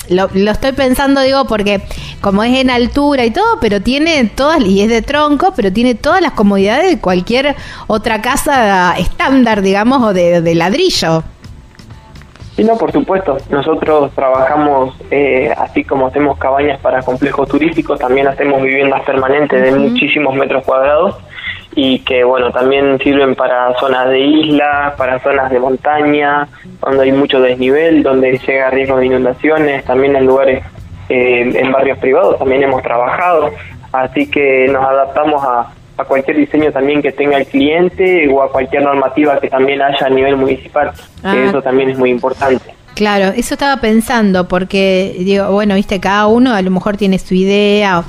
lo, 0.10 0.30
lo, 0.34 0.52
estoy 0.52 0.72
pensando, 0.74 1.22
digo, 1.22 1.46
porque 1.46 1.82
como 2.22 2.44
es 2.44 2.58
en 2.58 2.70
altura 2.70 3.26
y 3.26 3.32
todo, 3.32 3.60
pero 3.60 3.82
tiene 3.82 4.26
todas, 4.36 4.62
y 4.62 4.82
es 4.82 4.90
de 4.90 5.02
tronco, 5.02 5.54
pero 5.56 5.72
tiene 5.72 5.96
todas 5.96 6.22
las 6.22 6.32
comodidades 6.32 6.90
de 6.90 7.00
cualquier 7.00 7.56
otra 7.88 8.22
casa 8.22 8.96
estándar, 8.98 9.62
digamos, 9.62 10.02
o 10.04 10.14
de, 10.14 10.56
ladrillo. 10.56 11.24
Sí, 12.56 12.64
no, 12.64 12.78
por 12.78 12.92
supuesto. 12.92 13.38
Nosotros 13.50 14.12
trabajamos, 14.16 14.96
eh, 15.12 15.54
así 15.58 15.84
como 15.84 16.08
hacemos 16.08 16.38
cabañas 16.38 16.80
para 16.80 17.02
complejos 17.02 17.50
turísticos, 17.50 18.00
también 18.00 18.28
hacemos 18.28 18.62
viviendas 18.62 19.04
permanentes 19.04 19.62
de 19.62 19.72
muchísimos 19.78 20.36
metros 20.36 20.64
cuadrados 20.64 21.16
y 21.76 22.00
que 22.00 22.24
bueno 22.24 22.52
también 22.52 22.98
sirven 23.00 23.36
para 23.36 23.78
zonas 23.78 24.10
de 24.10 24.20
isla, 24.22 24.96
para 24.98 25.20
zonas 25.20 25.52
de 25.52 25.60
montaña, 25.60 26.48
donde 26.82 27.04
hay 27.04 27.12
mucho 27.12 27.42
desnivel, 27.42 28.02
donde 28.02 28.38
llega 28.38 28.70
riesgo 28.70 28.98
de 28.98 29.08
inundaciones, 29.08 29.84
también 29.84 30.16
en 30.16 30.26
lugares, 30.26 30.64
eh, 31.10 31.52
en 31.54 31.72
barrios 31.72 31.98
privados 32.00 32.40
también 32.40 32.64
hemos 32.64 32.82
trabajado, 32.82 33.52
así 33.92 34.30
que 34.32 34.68
nos 34.70 34.86
adaptamos 34.86 35.44
a, 35.44 35.74
a 35.98 36.06
cualquier 36.06 36.38
diseño 36.38 36.72
también 36.72 37.02
que 37.02 37.12
tenga 37.12 37.38
el 37.38 37.46
cliente 37.46 38.28
o 38.30 38.42
a 38.42 38.52
cualquier 38.52 38.84
normativa 38.84 39.40
que 39.40 39.50
también 39.50 39.82
haya 39.82 40.06
a 40.06 40.10
nivel 40.10 40.38
municipal, 40.38 40.92
que 41.22 41.28
ah. 41.28 41.46
eso 41.50 41.62
también 41.62 41.90
es 41.90 41.98
muy 41.98 42.10
importante. 42.10 42.74
Claro, 42.96 43.34
eso 43.36 43.56
estaba 43.56 43.82
pensando, 43.82 44.48
porque 44.48 45.14
digo, 45.20 45.52
bueno, 45.52 45.76
viste, 45.76 46.00
cada 46.00 46.28
uno 46.28 46.54
a 46.54 46.62
lo 46.62 46.72
mejor 46.72 46.96
tiene 46.96 47.20
su 47.20 47.36
idea 47.36 48.06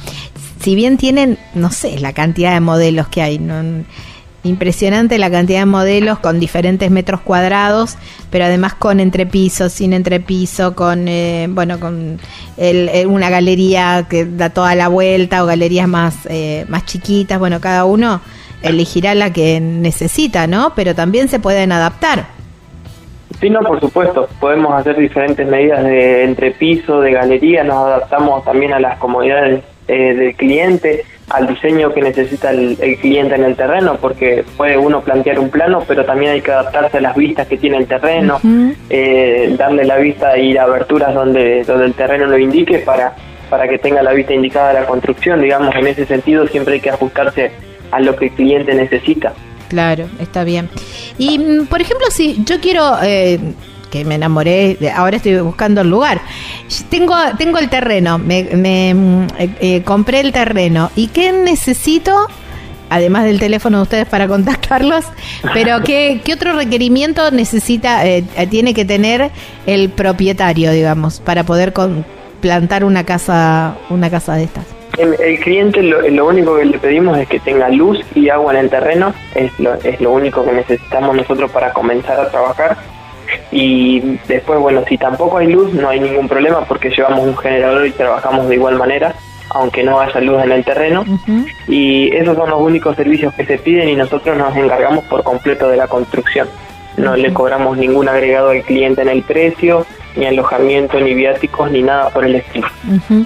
si 0.60 0.74
bien 0.74 0.96
tienen, 0.96 1.38
no 1.54 1.70
sé, 1.70 1.98
la 1.98 2.12
cantidad 2.12 2.52
de 2.54 2.60
modelos 2.60 3.08
que 3.08 3.22
hay, 3.22 3.40
impresionante 4.46 5.18
la 5.18 5.30
cantidad 5.30 5.60
de 5.60 5.66
modelos 5.66 6.18
con 6.20 6.38
diferentes 6.38 6.90
metros 6.90 7.20
cuadrados, 7.20 7.96
pero 8.30 8.44
además 8.44 8.74
con 8.74 9.00
entrepiso, 9.00 9.68
sin 9.68 9.92
entrepiso, 9.92 10.74
con 10.74 11.08
eh, 11.08 11.46
bueno, 11.50 11.80
con 11.80 12.18
una 13.06 13.30
galería 13.30 14.06
que 14.08 14.24
da 14.24 14.50
toda 14.50 14.74
la 14.74 14.88
vuelta 14.88 15.42
o 15.42 15.46
galerías 15.46 15.88
más 15.88 16.26
eh, 16.30 16.64
más 16.68 16.84
chiquitas. 16.84 17.38
Bueno, 17.38 17.60
cada 17.60 17.84
uno 17.84 18.20
elegirá 18.62 19.14
la 19.14 19.32
que 19.32 19.60
necesita, 19.60 20.46
¿no? 20.46 20.72
Pero 20.74 20.94
también 20.94 21.28
se 21.28 21.40
pueden 21.40 21.72
adaptar. 21.72 22.26
Sí, 23.40 23.50
no, 23.50 23.60
por 23.60 23.80
supuesto. 23.80 24.28
Podemos 24.40 24.72
hacer 24.72 24.96
diferentes 24.96 25.46
medidas 25.46 25.84
de 25.84 26.24
entrepiso, 26.24 27.00
de 27.00 27.12
galería, 27.12 27.64
nos 27.64 27.76
adaptamos 27.76 28.44
también 28.44 28.72
a 28.72 28.80
las 28.80 28.98
comodidades 28.98 29.62
eh, 29.88 30.14
del 30.14 30.34
cliente, 30.34 31.04
al 31.30 31.46
diseño 31.46 31.92
que 31.92 32.02
necesita 32.02 32.50
el, 32.50 32.76
cliente 33.00 33.34
en 33.34 33.44
el 33.44 33.56
terreno, 33.56 33.96
porque 34.00 34.44
puede 34.56 34.76
uno 34.76 35.00
plantear 35.00 35.38
un 35.38 35.50
plano, 35.50 35.82
pero 35.86 36.04
también 36.04 36.32
hay 36.32 36.40
que 36.40 36.52
adaptarse 36.52 36.98
a 36.98 37.00
las 37.00 37.16
vistas 37.16 37.46
que 37.48 37.56
tiene 37.56 37.78
el 37.78 37.86
terreno, 37.86 38.40
eh, 38.90 39.54
darle 39.58 39.84
la 39.84 39.96
vista 39.96 40.38
y 40.38 40.56
aberturas 40.56 41.14
donde, 41.14 41.64
donde 41.64 41.86
el 41.86 41.94
terreno 41.94 42.26
lo 42.26 42.38
indique 42.38 42.78
para, 42.78 43.14
para 43.50 43.68
que 43.68 43.78
tenga 43.78 44.02
la 44.02 44.12
vista 44.12 44.34
indicada 44.34 44.68
de 44.68 44.80
la 44.80 44.86
construcción. 44.86 45.42
Digamos, 45.42 45.74
en 45.74 45.86
ese 45.88 46.06
sentido 46.06 46.46
siempre 46.46 46.74
hay 46.74 46.80
que 46.80 46.90
ajustarse 46.90 47.50
a 47.90 48.00
lo 48.00 48.14
que 48.16 48.26
el 48.26 48.32
cliente 48.32 48.74
necesita. 48.74 49.32
Claro, 49.68 50.06
está 50.20 50.44
bien. 50.44 50.68
Y, 51.18 51.38
mm, 51.38 51.66
por 51.66 51.80
ejemplo, 51.80 52.06
si 52.10 52.42
yo 52.44 52.60
quiero... 52.60 52.96
Eh, 53.02 53.38
que 53.90 54.04
me 54.04 54.16
enamoré, 54.16 54.76
ahora 54.94 55.16
estoy 55.16 55.38
buscando 55.40 55.80
el 55.80 55.90
lugar. 55.90 56.20
tengo, 56.90 57.14
tengo 57.38 57.58
el 57.58 57.68
terreno, 57.68 58.18
me, 58.18 58.44
me, 58.54 58.94
mm, 58.94 59.26
eh, 59.38 59.50
eh, 59.60 59.82
compré 59.84 60.20
el 60.20 60.32
terreno. 60.32 60.90
¿Y 60.96 61.08
qué 61.08 61.32
necesito? 61.32 62.26
Además 62.88 63.24
del 63.24 63.40
teléfono 63.40 63.78
de 63.78 63.82
ustedes 63.82 64.06
para 64.06 64.28
contactarlos, 64.28 65.04
pero 65.52 65.80
¿qué, 65.84 66.20
qué 66.24 66.34
otro 66.34 66.52
requerimiento 66.52 67.30
necesita, 67.32 68.06
eh, 68.06 68.24
tiene 68.48 68.74
que 68.74 68.84
tener 68.84 69.30
el 69.66 69.88
propietario, 69.90 70.70
digamos, 70.70 71.18
para 71.20 71.42
poder 71.44 71.72
con- 71.72 72.04
plantar 72.40 72.84
una 72.84 73.02
casa, 73.04 73.76
una 73.90 74.08
casa 74.08 74.34
de 74.34 74.44
estas? 74.44 74.64
El, 74.98 75.14
el 75.20 75.40
cliente 75.40 75.82
lo, 75.82 76.00
lo 76.08 76.26
único 76.28 76.56
que 76.56 76.64
le 76.64 76.78
pedimos 76.78 77.18
es 77.18 77.28
que 77.28 77.40
tenga 77.40 77.68
luz 77.68 77.98
y 78.14 78.28
agua 78.30 78.52
en 78.54 78.60
el 78.60 78.70
terreno, 78.70 79.12
es 79.34 79.50
lo, 79.58 79.74
es 79.74 80.00
lo 80.00 80.12
único 80.12 80.44
que 80.44 80.52
necesitamos 80.52 81.16
nosotros 81.16 81.50
para 81.50 81.72
comenzar 81.72 82.18
a 82.20 82.30
trabajar. 82.30 82.76
Y 83.50 84.18
después, 84.28 84.58
bueno, 84.58 84.82
si 84.88 84.98
tampoco 84.98 85.38
hay 85.38 85.48
luz, 85.48 85.72
no 85.72 85.88
hay 85.88 86.00
ningún 86.00 86.28
problema 86.28 86.64
porque 86.64 86.90
llevamos 86.90 87.20
un 87.20 87.36
generador 87.36 87.86
y 87.86 87.90
trabajamos 87.90 88.48
de 88.48 88.54
igual 88.54 88.76
manera, 88.76 89.14
aunque 89.50 89.82
no 89.82 90.00
haya 90.00 90.20
luz 90.20 90.42
en 90.42 90.52
el 90.52 90.64
terreno. 90.64 91.04
Y 91.68 92.14
esos 92.14 92.36
son 92.36 92.50
los 92.50 92.60
únicos 92.60 92.96
servicios 92.96 93.32
que 93.34 93.46
se 93.46 93.58
piden 93.58 93.88
y 93.88 93.96
nosotros 93.96 94.36
nos 94.36 94.56
encargamos 94.56 95.04
por 95.04 95.22
completo 95.22 95.68
de 95.68 95.76
la 95.76 95.86
construcción. 95.86 96.48
No 96.96 97.14
le 97.14 97.32
cobramos 97.32 97.76
ningún 97.76 98.08
agregado 98.08 98.50
al 98.50 98.62
cliente 98.62 99.02
en 99.02 99.08
el 99.08 99.22
precio, 99.22 99.84
ni 100.16 100.26
alojamiento, 100.26 100.98
ni 100.98 101.14
viáticos, 101.14 101.70
ni 101.70 101.82
nada 101.82 102.10
por 102.10 102.24
el 102.24 102.36
estilo. 102.36 102.66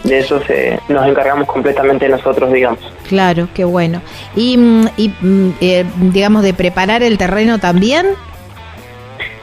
De 0.04 0.18
eso 0.18 0.40
se, 0.42 0.78
nos 0.88 1.06
encargamos 1.06 1.46
completamente 1.46 2.08
nosotros, 2.08 2.52
digamos. 2.52 2.80
Claro, 3.08 3.48
qué 3.54 3.64
bueno. 3.64 4.02
Y, 4.34 4.56
mm, 4.56 4.88
y 4.96 5.08
mm, 5.08 5.52
eh, 5.60 5.84
digamos, 6.12 6.42
de 6.42 6.52
preparar 6.52 7.02
el 7.02 7.16
terreno 7.16 7.58
también. 7.58 8.06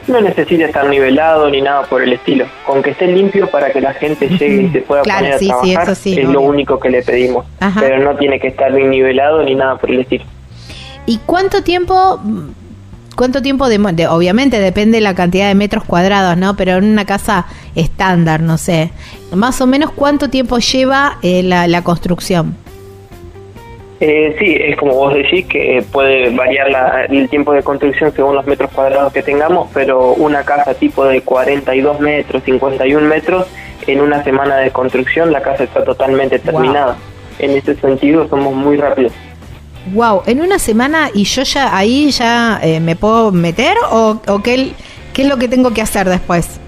No 0.08 0.20
necesita 0.20 0.64
estar 0.64 0.88
nivelado 0.88 1.50
ni 1.50 1.60
nada 1.60 1.82
por 1.82 2.02
el 2.02 2.12
estilo. 2.14 2.46
Con 2.66 2.82
que 2.82 2.90
esté 2.90 3.06
limpio 3.06 3.46
para 3.50 3.70
que 3.70 3.80
la 3.80 3.92
gente 3.94 4.28
llegue 4.28 4.62
y 4.62 4.70
se 4.70 4.80
pueda 4.80 5.02
Claro, 5.02 5.20
poner 5.20 5.34
a 5.34 5.38
sí, 5.38 5.46
trabajar 5.48 5.96
sí, 5.96 6.18
es 6.18 6.28
lo 6.28 6.40
único 6.40 6.80
que 6.80 6.88
le 6.90 7.02
pedimos. 7.02 7.44
Ajá. 7.60 7.78
Pero 7.80 7.98
no 8.02 8.16
tiene 8.16 8.40
que 8.40 8.48
estar 8.48 8.72
bien 8.72 8.90
nivelado 8.90 9.42
ni 9.42 9.54
nada 9.54 9.76
por 9.76 9.90
el 9.90 10.00
estilo. 10.00 10.24
¿Y 11.06 11.18
cuánto 11.26 11.62
tiempo, 11.62 12.20
cuánto 13.16 13.42
tiempo, 13.42 13.68
de, 13.68 13.78
de- 13.92 14.06
obviamente 14.08 14.60
depende 14.60 14.96
de 14.98 15.02
la 15.02 15.14
cantidad 15.14 15.48
de 15.48 15.54
metros 15.54 15.84
cuadrados, 15.84 16.36
¿no? 16.36 16.56
Pero 16.56 16.76
en 16.78 16.84
una 16.84 17.04
casa 17.04 17.46
estándar, 17.74 18.40
no 18.40 18.58
sé, 18.58 18.90
más 19.34 19.60
o 19.60 19.66
menos 19.66 19.90
cuánto 19.92 20.28
tiempo 20.30 20.58
lleva 20.58 21.18
eh, 21.22 21.42
la, 21.42 21.66
la 21.66 21.82
construcción. 21.82 22.56
Eh, 24.00 24.36
sí, 24.38 24.56
es 24.60 24.76
como 24.76 24.94
vos 24.94 25.12
decís 25.12 25.44
que 25.46 25.82
puede 25.92 26.30
variar 26.30 26.70
la- 26.70 27.04
el 27.06 27.28
tiempo 27.28 27.52
de 27.52 27.62
construcción 27.64 28.12
según 28.12 28.36
los 28.36 28.46
metros 28.46 28.70
cuadrados 28.70 29.12
que 29.12 29.22
tengamos, 29.22 29.68
pero 29.74 30.12
una 30.14 30.44
casa 30.44 30.72
tipo 30.74 31.04
de 31.04 31.20
42 31.22 31.98
metros, 31.98 32.42
51 32.44 33.08
metros, 33.08 33.46
en 33.88 34.00
una 34.00 34.22
semana 34.22 34.56
de 34.58 34.70
construcción 34.70 35.32
la 35.32 35.42
casa 35.42 35.64
está 35.64 35.82
totalmente 35.82 36.38
terminada. 36.38 36.96
En 37.40 37.50
ese 37.52 37.74
sentido 37.76 38.28
somos 38.28 38.54
muy 38.54 38.76
rápidos. 38.76 39.12
Wow, 39.92 40.22
en 40.26 40.42
una 40.42 40.58
semana 40.60 41.08
y 41.14 41.24
yo 41.24 41.42
ya 41.42 41.76
ahí 41.76 42.10
ya 42.10 42.60
eh, 42.62 42.78
me 42.78 42.94
puedo 42.94 43.32
meter 43.32 43.74
o, 43.90 44.20
o 44.28 44.42
qué, 44.42 44.72
qué 45.12 45.22
es 45.22 45.28
lo 45.28 45.38
que 45.38 45.48
tengo 45.48 45.72
que 45.72 45.80
hacer 45.82 46.08
después. 46.08 46.60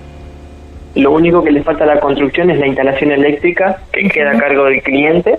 Lo 0.96 1.12
único 1.12 1.44
que 1.44 1.52
le 1.52 1.62
falta 1.62 1.84
a 1.84 1.86
la 1.86 2.00
construcción 2.00 2.50
es 2.50 2.58
la 2.58 2.66
instalación 2.66 3.12
eléctrica, 3.12 3.78
que 3.92 4.08
queda 4.08 4.32
a 4.32 4.38
cargo 4.38 4.64
del 4.64 4.82
cliente, 4.82 5.38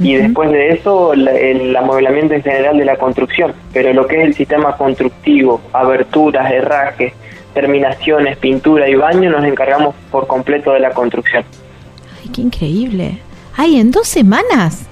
y 0.00 0.14
después 0.16 0.50
de 0.50 0.70
eso 0.70 1.14
la- 1.14 1.32
el 1.32 1.76
amueblamiento 1.76 2.34
en 2.34 2.42
general 2.42 2.78
de 2.78 2.84
la 2.84 2.96
construcción. 2.96 3.52
Pero 3.72 3.92
lo 3.92 4.06
que 4.06 4.16
es 4.20 4.24
el 4.28 4.34
sistema 4.34 4.76
constructivo, 4.76 5.60
aberturas, 5.72 6.50
herrajes, 6.50 7.12
terminaciones, 7.54 8.36
pintura 8.38 8.88
y 8.88 8.94
baño, 8.94 9.30
nos 9.30 9.44
encargamos 9.44 9.94
por 10.10 10.26
completo 10.26 10.72
de 10.72 10.80
la 10.80 10.90
construcción. 10.90 11.44
Ay, 12.22 12.30
qué 12.34 12.40
increíble. 12.42 13.18
Ay, 13.56 13.78
en 13.80 13.90
dos 13.90 14.08
semanas. 14.08 14.86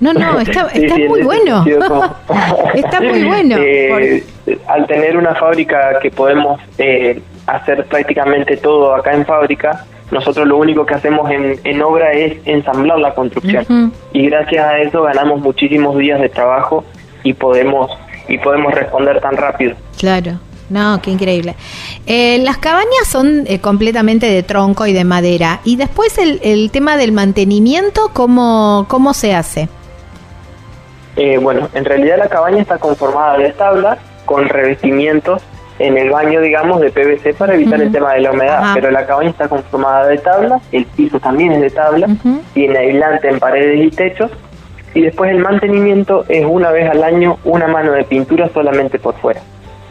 No, 0.00 0.12
no, 0.12 0.40
está, 0.40 0.66
está 0.72 0.96
sí, 0.96 1.04
muy 1.08 1.22
bueno. 1.22 1.64
como- 1.86 2.14
está 2.74 3.00
muy 3.00 3.22
bueno. 3.32 3.56
Eh, 3.58 4.24
al 4.66 4.86
tener 4.88 5.16
una 5.16 5.34
fábrica 5.36 5.98
que 6.02 6.10
podemos 6.10 6.60
eh, 6.78 7.20
hacer 7.46 7.84
prácticamente 7.86 8.56
todo 8.56 8.94
acá 8.94 9.12
en 9.12 9.24
fábrica, 9.24 9.84
nosotros 10.12 10.46
lo 10.46 10.58
único 10.58 10.84
que 10.86 10.94
hacemos 10.94 11.28
en, 11.30 11.58
en 11.64 11.82
obra 11.82 12.12
es 12.12 12.36
ensamblar 12.44 12.98
la 12.98 13.14
construcción. 13.14 13.92
Y 14.12 14.26
gracias 14.28 14.64
a 14.64 14.78
eso 14.78 15.02
ganamos 15.02 15.40
muchísimos 15.40 15.96
días 15.96 16.20
de 16.20 16.28
trabajo 16.28 16.84
y 17.24 17.32
podemos 17.32 17.90
y 18.28 18.38
podemos 18.38 18.72
responder 18.74 19.20
tan 19.20 19.36
rápido. 19.36 19.74
Claro. 19.98 20.38
No, 20.68 21.00
qué 21.02 21.10
increíble. 21.10 21.54
Eh, 22.06 22.38
las 22.38 22.56
cabañas 22.58 23.06
son 23.06 23.44
eh, 23.46 23.60
completamente 23.60 24.26
de 24.26 24.42
tronco 24.42 24.86
y 24.86 24.92
de 24.92 25.04
madera. 25.04 25.60
Y 25.64 25.76
después 25.76 26.16
el, 26.18 26.40
el 26.42 26.70
tema 26.70 26.96
del 26.96 27.12
mantenimiento, 27.12 28.10
¿cómo, 28.12 28.86
cómo 28.88 29.12
se 29.12 29.34
hace? 29.34 29.68
Eh, 31.16 31.38
bueno, 31.38 31.68
en 31.74 31.84
realidad 31.84 32.16
la 32.18 32.28
cabaña 32.28 32.60
está 32.62 32.78
conformada 32.78 33.36
de 33.38 33.50
tablas 33.50 33.98
con 34.24 34.48
revestimientos 34.48 35.42
en 35.78 35.96
el 35.98 36.10
baño, 36.10 36.40
digamos, 36.40 36.80
de 36.80 36.90
PVC 36.90 37.34
para 37.34 37.54
evitar 37.54 37.80
el 37.80 37.90
tema 37.92 38.12
de 38.14 38.20
la 38.20 38.30
humedad. 38.30 38.58
Ajá. 38.62 38.74
Pero 38.74 38.90
la 38.90 39.06
cabaña 39.06 39.30
está 39.30 39.48
conformada 39.48 40.06
de 40.06 40.18
tablas, 40.18 40.62
el 40.72 40.84
piso 40.86 41.18
también 41.18 41.52
es 41.52 41.60
de 41.60 41.70
tablas, 41.70 42.10
Ujú. 42.10 42.40
tiene 42.54 42.78
aislante 42.78 43.28
en 43.28 43.38
paredes 43.40 43.86
y 43.86 43.90
techos. 43.90 44.30
Y 44.94 45.00
después 45.00 45.30
el 45.30 45.38
mantenimiento 45.38 46.24
es 46.28 46.44
una 46.44 46.70
vez 46.70 46.88
al 46.90 47.02
año 47.02 47.38
una 47.44 47.66
mano 47.66 47.92
de 47.92 48.04
pintura 48.04 48.48
solamente 48.52 48.98
por 48.98 49.14
fuera. 49.14 49.40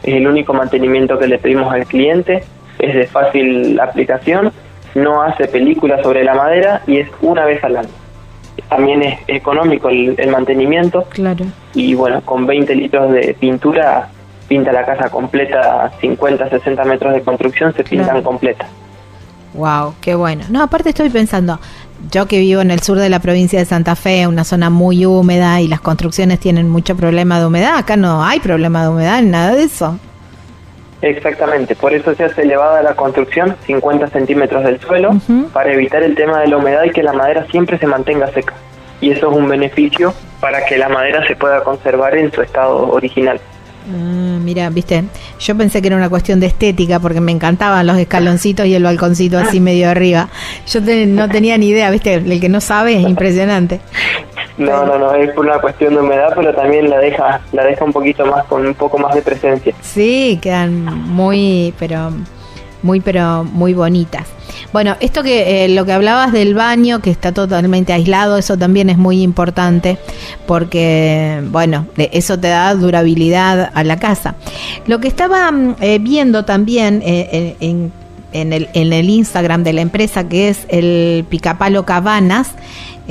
Es 0.04 0.14
el 0.16 0.28
único 0.28 0.54
mantenimiento 0.54 1.18
que 1.18 1.28
le 1.28 1.40
pedimos 1.40 1.74
al 1.74 1.86
cliente, 1.86 2.44
es 2.80 2.94
de 2.96 3.08
fácil 3.08 3.80
aplicación, 3.80 4.52
no 4.94 5.24
hace 5.24 5.48
película 5.48 6.02
sobre 6.04 6.24
la 6.24 6.36
madera 6.36 6.82
y 6.86 6.98
es 7.00 7.10
una 7.22 7.46
vez 7.46 7.64
al 7.64 7.78
año. 7.78 7.90
También 8.70 9.02
es 9.02 9.20
económico 9.28 9.90
el- 9.90 10.16
el 10.18 10.30
mantenimiento 10.30 11.04
Claro. 11.10 11.46
y 11.74 11.94
bueno, 11.96 12.22
con 12.22 12.46
20 12.46 12.76
litros 12.76 13.12
de 13.12 13.36
pintura 13.40 14.10
pinta 14.52 14.74
la 14.74 14.84
casa 14.86 15.10
completa, 15.10 15.90
50, 16.02 16.50
60 16.50 16.84
metros 16.84 17.14
de 17.14 17.22
construcción 17.22 17.74
se 17.74 17.86
pintan 17.86 18.08
Claro. 18.10 18.24
completas. 18.24 18.68
Wow, 19.54 19.94
qué 20.02 20.14
bueno. 20.14 20.44
No, 20.50 20.62
aparte 20.62 20.90
estoy 20.90 21.10
pensando, 21.10 21.58
yo 22.12 22.26
que 22.26 22.38
vivo 22.40 22.60
en 22.60 22.70
el 22.70 22.82
sur 22.82 22.98
de 22.98 23.08
la 23.10 23.20
provincia 23.20 23.58
de 23.60 23.64
Santa 23.64 23.96
Fe, 23.96 24.28
una 24.28 24.44
zona 24.44 24.70
muy 24.70 25.06
húmeda 25.06 25.62
y 25.62 25.70
las 25.70 25.80
construcciones 25.80 26.42
tienen 26.42 26.68
mucho 26.68 26.98
problema 26.98 27.40
de 27.40 27.46
humedad, 27.46 27.78
acá 27.78 27.96
no 27.96 28.26
hay 28.26 28.42
problema 28.42 28.84
de 28.84 28.90
humedad, 28.90 29.22
nada 29.22 29.56
de 29.56 29.64
eso. 29.64 29.98
Exactamente, 31.02 31.74
por 31.78 31.94
eso 31.94 32.14
se 32.14 32.26
hace 32.26 32.42
elevada 32.42 32.84
la 32.84 32.94
construcción, 32.96 33.56
50 33.66 34.08
centímetros 34.08 34.66
del 34.66 34.82
suelo, 34.82 35.12
para 35.54 35.72
evitar 35.72 36.04
el 36.04 36.14
tema 36.14 36.42
de 36.42 36.48
la 36.48 36.58
humedad 36.58 36.84
y 36.84 36.90
que 36.90 37.04
la 37.04 37.14
madera 37.14 37.46
siempre 37.52 37.78
se 37.78 37.88
mantenga 37.88 38.28
seca. 38.34 38.54
Y 39.00 39.12
eso 39.12 39.32
es 39.32 39.38
un 39.38 39.48
beneficio 39.48 40.14
para 40.42 40.66
que 40.66 40.78
la 40.78 40.90
madera 40.90 41.26
se 41.26 41.38
pueda 41.38 41.64
conservar 41.64 42.18
en 42.18 42.34
su 42.34 42.42
estado 42.42 42.90
original. 42.92 43.40
Ah, 43.90 44.38
mira, 44.44 44.70
viste, 44.70 45.04
yo 45.40 45.58
pensé 45.58 45.82
que 45.82 45.88
era 45.88 45.98
una 45.98 46.10
cuestión 46.10 46.40
de 46.40 46.48
estética 46.48 47.00
porque 47.00 47.20
me 47.22 47.32
encantaban 47.32 47.88
los 47.88 47.98
escaloncitos 47.98 48.66
y 48.68 48.76
el 48.76 48.84
balconcito 48.84 49.38
así 49.40 49.60
medio 49.60 49.90
arriba. 49.90 50.30
Yo 50.68 50.84
te- 50.84 51.06
no 51.08 51.28
tenía 51.30 51.58
ni 51.58 51.70
idea, 51.70 51.90
viste, 51.90 52.14
el 52.16 52.40
que 52.40 52.50
no 52.50 52.62
sabe 52.62 52.96
es 52.98 53.08
impresionante. 53.08 53.82
No, 54.58 54.86
no, 54.86 55.00
no, 55.00 55.16
es 55.16 55.32
por 55.32 55.46
una 55.46 55.60
cuestión 55.60 55.96
de 55.96 56.02
humedad, 56.02 56.34
pero 56.36 56.54
también 56.54 56.90
la 56.90 57.00
deja, 57.00 57.42
la 57.54 57.64
deja 57.64 57.84
un 57.84 57.94
poquito 57.94 58.26
más, 58.26 58.44
con 58.46 58.66
un 58.68 58.74
poco 58.76 58.98
más 59.00 59.16
de 59.16 59.22
presencia. 59.24 59.74
Sí, 59.82 60.38
quedan 60.42 60.84
muy, 60.84 61.74
pero 61.80 62.12
muy, 62.84 63.00
pero 63.00 63.44
muy 63.44 63.74
bonitas. 63.74 64.28
Bueno, 64.74 64.96
esto 65.00 65.24
que 65.24 65.66
eh, 65.66 65.70
lo 65.70 65.86
que 65.86 65.94
hablabas 65.94 66.32
del 66.34 66.54
baño, 66.56 67.00
que 67.00 67.10
está 67.12 67.32
totalmente 67.32 67.94
aislado, 67.94 68.38
eso 68.38 68.58
también 68.58 68.90
es 68.90 68.98
muy 68.98 69.22
importante, 69.22 69.98
porque, 70.48 71.42
bueno, 71.50 71.88
eso 71.98 72.38
te 72.40 72.50
da 72.50 72.74
durabilidad 72.76 73.72
a 73.74 73.84
la 73.84 73.98
casa. 73.98 74.36
Lo 74.88 75.00
que 75.00 75.08
estaba 75.08 75.52
mm, 75.52 75.76
eh, 75.82 76.00
viendo 76.00 76.46
también 76.46 77.02
eh, 77.06 77.56
en- 77.60 77.92
en 78.34 78.54
el, 78.54 78.70
en 78.74 78.94
el 78.94 79.10
Instagram 79.10 79.64
de 79.64 79.74
la 79.74 79.82
empresa, 79.82 80.30
que 80.30 80.48
es 80.48 80.60
el 80.70 81.26
Picapalo 81.30 81.86
Cabanas, 81.86 82.52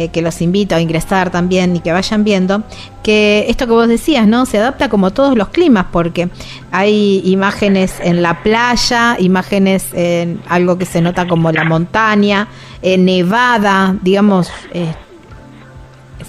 eh, 0.01 0.09
que 0.09 0.23
los 0.23 0.41
invito 0.41 0.75
a 0.75 0.81
ingresar 0.81 1.29
también 1.29 1.77
y 1.77 1.81
que 1.81 1.93
vayan 1.93 2.25
viendo, 2.25 2.63
que 3.03 3.45
esto 3.51 3.67
que 3.67 3.73
vos 3.73 3.87
decías, 3.87 4.27
¿no? 4.27 4.47
Se 4.47 4.57
adapta 4.57 4.89
como 4.89 5.11
todos 5.11 5.37
los 5.37 5.49
climas, 5.49 5.89
porque 5.93 6.31
hay 6.73 7.21
imágenes 7.27 8.01
en 8.03 8.23
la 8.23 8.43
playa, 8.43 9.17
imágenes 9.19 9.93
en 9.93 10.41
algo 10.49 10.79
que 10.79 10.87
se 10.87 11.03
nota 11.03 11.29
como 11.29 11.53
la 11.53 11.65
montaña, 11.65 12.49
eh, 12.81 12.97
nevada, 12.97 13.95
digamos, 14.01 14.51
eh, 14.73 14.95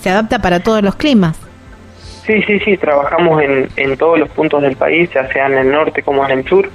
se 0.02 0.10
adapta 0.10 0.40
para 0.40 0.60
todos 0.60 0.84
los 0.84 0.96
climas. 0.96 1.38
Sí, 2.26 2.44
sí, 2.44 2.60
sí, 2.60 2.76
trabajamos 2.76 3.42
en, 3.42 3.70
en 3.78 3.96
todos 3.96 4.20
los 4.20 4.28
puntos 4.32 4.62
del 4.64 4.76
país, 4.76 5.10
ya 5.14 5.32
sea 5.32 5.48
en 5.48 5.58
el 5.58 5.72
norte 5.72 6.04
como 6.04 6.26
en 6.26 6.40
el 6.40 6.46
sur. 6.46 6.70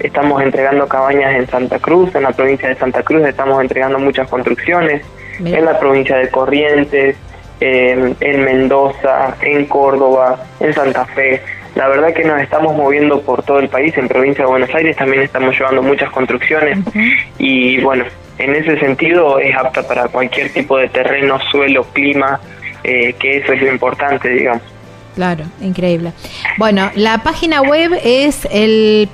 Estamos 0.00 0.42
entregando 0.42 0.86
cabañas 0.86 1.34
en 1.34 1.46
Santa 1.48 1.78
Cruz, 1.78 2.14
en 2.14 2.24
la 2.24 2.32
provincia 2.32 2.68
de 2.68 2.74
Santa 2.74 3.02
Cruz 3.02 3.26
estamos 3.26 3.58
entregando 3.62 3.98
muchas 3.98 4.28
construcciones, 4.28 5.02
En 5.38 5.64
la 5.64 5.78
provincia 5.78 6.16
de 6.16 6.28
Corrientes, 6.28 7.16
en, 7.60 8.16
en 8.20 8.44
Mendoza, 8.44 9.36
en 9.40 9.66
Córdoba, 9.66 10.44
en 10.60 10.74
Santa 10.74 11.04
Fe. 11.06 11.40
La 11.74 11.88
verdad 11.88 12.12
que 12.12 12.24
nos 12.24 12.40
estamos 12.40 12.76
moviendo 12.76 13.22
por 13.22 13.42
todo 13.42 13.58
el 13.58 13.68
país, 13.68 13.96
en 13.96 14.08
provincia 14.08 14.44
de 14.44 14.50
Buenos 14.50 14.74
Aires 14.74 14.96
también 14.96 15.22
estamos 15.22 15.56
llevando 15.58 15.82
muchas 15.82 16.10
construcciones 16.10 16.78
y 17.38 17.80
bueno, 17.80 18.04
en 18.38 18.54
ese 18.54 18.78
sentido 18.78 19.38
es 19.38 19.56
apta 19.56 19.86
para 19.86 20.08
cualquier 20.08 20.52
tipo 20.52 20.76
de 20.76 20.88
terreno, 20.88 21.38
suelo, 21.50 21.84
clima, 21.92 22.40
eh, 22.84 23.14
que 23.18 23.38
eso 23.38 23.52
es 23.52 23.62
lo 23.62 23.72
importante, 23.72 24.28
digamos. 24.28 24.62
Claro, 25.14 25.44
increíble. 25.60 26.12
Bueno, 26.58 26.90
la 26.94 27.18
página 27.18 27.62
web 27.62 27.92
es 28.02 28.46
el 28.50 29.08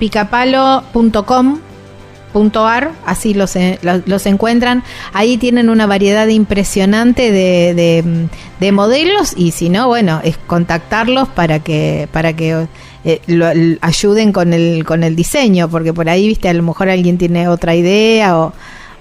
picapalo.com.ar, 2.32 2.90
así 3.06 3.34
los, 3.34 3.56
los 4.06 4.26
encuentran. 4.26 4.82
Ahí 5.12 5.36
tienen 5.38 5.68
una 5.68 5.86
variedad 5.86 6.26
impresionante 6.28 7.30
de, 7.32 8.02
de, 8.60 8.72
modelos 8.72 9.34
y 9.36 9.52
si 9.52 9.68
no, 9.68 9.88
bueno, 9.88 10.20
es 10.24 10.36
contactarlos 10.38 11.28
para 11.28 11.58
que 11.60 12.08
para 12.12 12.34
que 12.34 12.66
eh, 13.04 13.20
lo, 13.26 13.46
ayuden 13.80 14.32
con 14.32 14.52
el 14.52 14.84
con 14.84 15.02
el 15.02 15.16
diseño, 15.16 15.68
porque 15.68 15.92
por 15.92 16.08
ahí, 16.08 16.28
viste, 16.28 16.48
a 16.48 16.54
lo 16.54 16.62
mejor 16.62 16.88
alguien 16.88 17.18
tiene 17.18 17.48
otra 17.48 17.74
idea 17.74 18.38
o, 18.38 18.52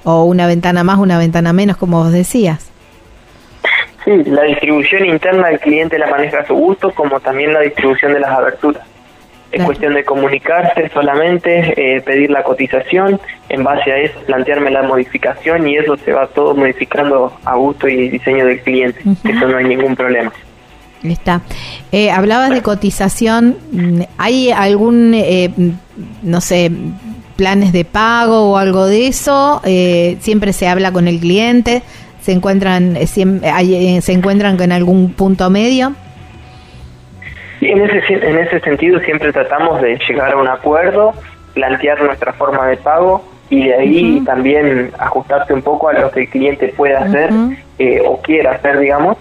o 0.03 0.23
una 0.23 0.47
ventana 0.47 0.83
más, 0.83 0.97
una 0.97 1.17
ventana 1.17 1.53
menos, 1.53 1.77
como 1.77 2.03
vos 2.03 2.11
decías. 2.11 2.71
Sí, 4.05 4.23
la 4.23 4.43
distribución 4.43 5.05
interna 5.05 5.47
del 5.47 5.59
cliente 5.59 5.99
la 5.99 6.07
maneja 6.07 6.39
a 6.39 6.47
su 6.47 6.55
gusto, 6.55 6.91
como 6.91 7.19
también 7.19 7.53
la 7.53 7.59
distribución 7.59 8.13
de 8.13 8.21
las 8.21 8.31
aberturas. 8.31 8.87
Es 9.51 9.63
cuestión 9.63 9.93
de 9.93 10.03
comunicarse 10.03 10.89
solamente, 10.93 11.73
eh, 11.77 12.01
pedir 12.01 12.29
la 12.29 12.43
cotización, 12.43 13.19
en 13.49 13.63
base 13.63 13.91
a 13.91 13.97
eso 13.97 14.19
plantearme 14.25 14.71
la 14.71 14.83
modificación 14.83 15.67
y 15.67 15.77
eso 15.77 15.95
se 15.97 16.11
va 16.11 16.27
todo 16.27 16.53
modificando 16.53 17.33
a 17.45 17.55
gusto 17.55 17.87
y 17.87 18.09
diseño 18.09 18.45
del 18.45 18.59
cliente. 18.61 18.99
Eso 19.23 19.47
no 19.47 19.57
hay 19.57 19.65
ningún 19.65 19.95
problema. 19.95 20.31
Está. 21.03 21.41
Eh, 21.91 22.11
hablabas 22.11 22.49
de 22.49 22.61
cotización. 22.61 23.57
¿Hay 24.17 24.51
algún, 24.51 25.13
eh, 25.13 25.49
no 26.23 26.41
sé, 26.41 26.71
planes 27.37 27.71
de 27.71 27.85
pago 27.85 28.51
o 28.51 28.57
algo 28.57 28.85
de 28.85 29.07
eso? 29.07 29.61
¿Siempre 30.19 30.51
se 30.51 30.67
habla 30.67 30.91
con 30.91 31.07
el 31.07 31.19
cliente? 31.19 31.83
se 32.27 32.33
encuentran 32.33 32.97
eh, 32.97 33.07
eh, 33.15 34.01
se 34.01 34.11
encuentran 34.11 34.59
en 34.61 34.73
algún 34.73 35.13
punto 35.13 35.49
medio 35.49 35.95
en 37.71 37.81
ese 37.81 38.13
en 38.13 38.37
ese 38.39 38.59
sentido 38.61 38.99
siempre 39.01 39.31
tratamos 39.31 39.81
de 39.81 39.99
llegar 40.07 40.33
a 40.33 40.37
un 40.37 40.47
acuerdo 40.47 41.13
plantear 41.53 42.01
nuestra 42.01 42.33
forma 42.33 42.67
de 42.67 42.77
pago 42.77 43.25
y 43.49 43.67
de 43.67 43.73
ahí 43.73 44.21
también 44.25 44.91
ajustarse 44.99 45.53
un 45.53 45.61
poco 45.61 45.89
a 45.89 45.93
lo 45.93 46.11
que 46.11 46.21
el 46.21 46.29
cliente 46.29 46.73
pueda 46.75 46.99
hacer 46.99 47.29
eh, 47.79 48.01
o 48.05 48.21
quiera 48.21 48.51
hacer 48.51 48.79
digamos 48.79 49.17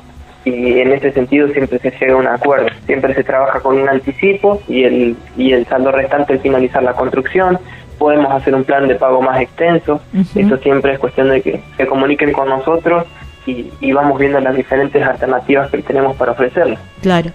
y 0.46 0.78
en 0.78 0.92
ese 0.92 1.10
sentido 1.12 1.48
siempre 1.48 1.78
se 1.80 1.90
llega 1.90 2.14
a 2.14 2.16
un 2.16 2.28
acuerdo. 2.28 2.68
Siempre 2.86 3.12
se 3.14 3.24
trabaja 3.24 3.58
con 3.58 3.80
un 3.80 3.88
anticipo 3.88 4.62
y 4.68 4.84
el 4.84 5.16
y 5.36 5.52
el 5.52 5.66
saldo 5.66 5.90
restante 5.90 6.34
al 6.34 6.38
finalizar 6.38 6.84
la 6.84 6.92
construcción. 6.92 7.58
Podemos 7.98 8.32
hacer 8.32 8.54
un 8.54 8.62
plan 8.62 8.86
de 8.86 8.94
pago 8.94 9.20
más 9.20 9.40
extenso. 9.40 10.00
Eso 10.36 10.56
siempre 10.58 10.92
es 10.92 11.00
cuestión 11.00 11.30
de 11.30 11.42
que 11.42 11.60
se 11.76 11.86
comuniquen 11.86 12.32
con 12.32 12.48
nosotros 12.48 13.06
y, 13.46 13.92
vamos 13.92 14.18
viendo 14.18 14.40
las 14.40 14.54
diferentes 14.56 15.02
alternativas 15.02 15.70
que 15.70 15.78
tenemos 15.78 16.16
para 16.16 16.32
ofrecerles. 16.32 16.78
Claro. 17.00 17.30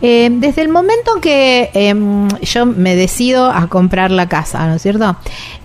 Eh, 0.00 0.28
desde 0.30 0.62
el 0.62 0.68
momento 0.68 1.20
que 1.20 1.70
em, 1.74 2.28
yo 2.42 2.66
me 2.66 2.94
decido 2.94 3.50
a 3.50 3.66
comprar 3.68 4.10
la 4.10 4.28
casa, 4.28 4.66
¿no 4.66 4.74
es 4.74 4.82
cierto? 4.82 5.16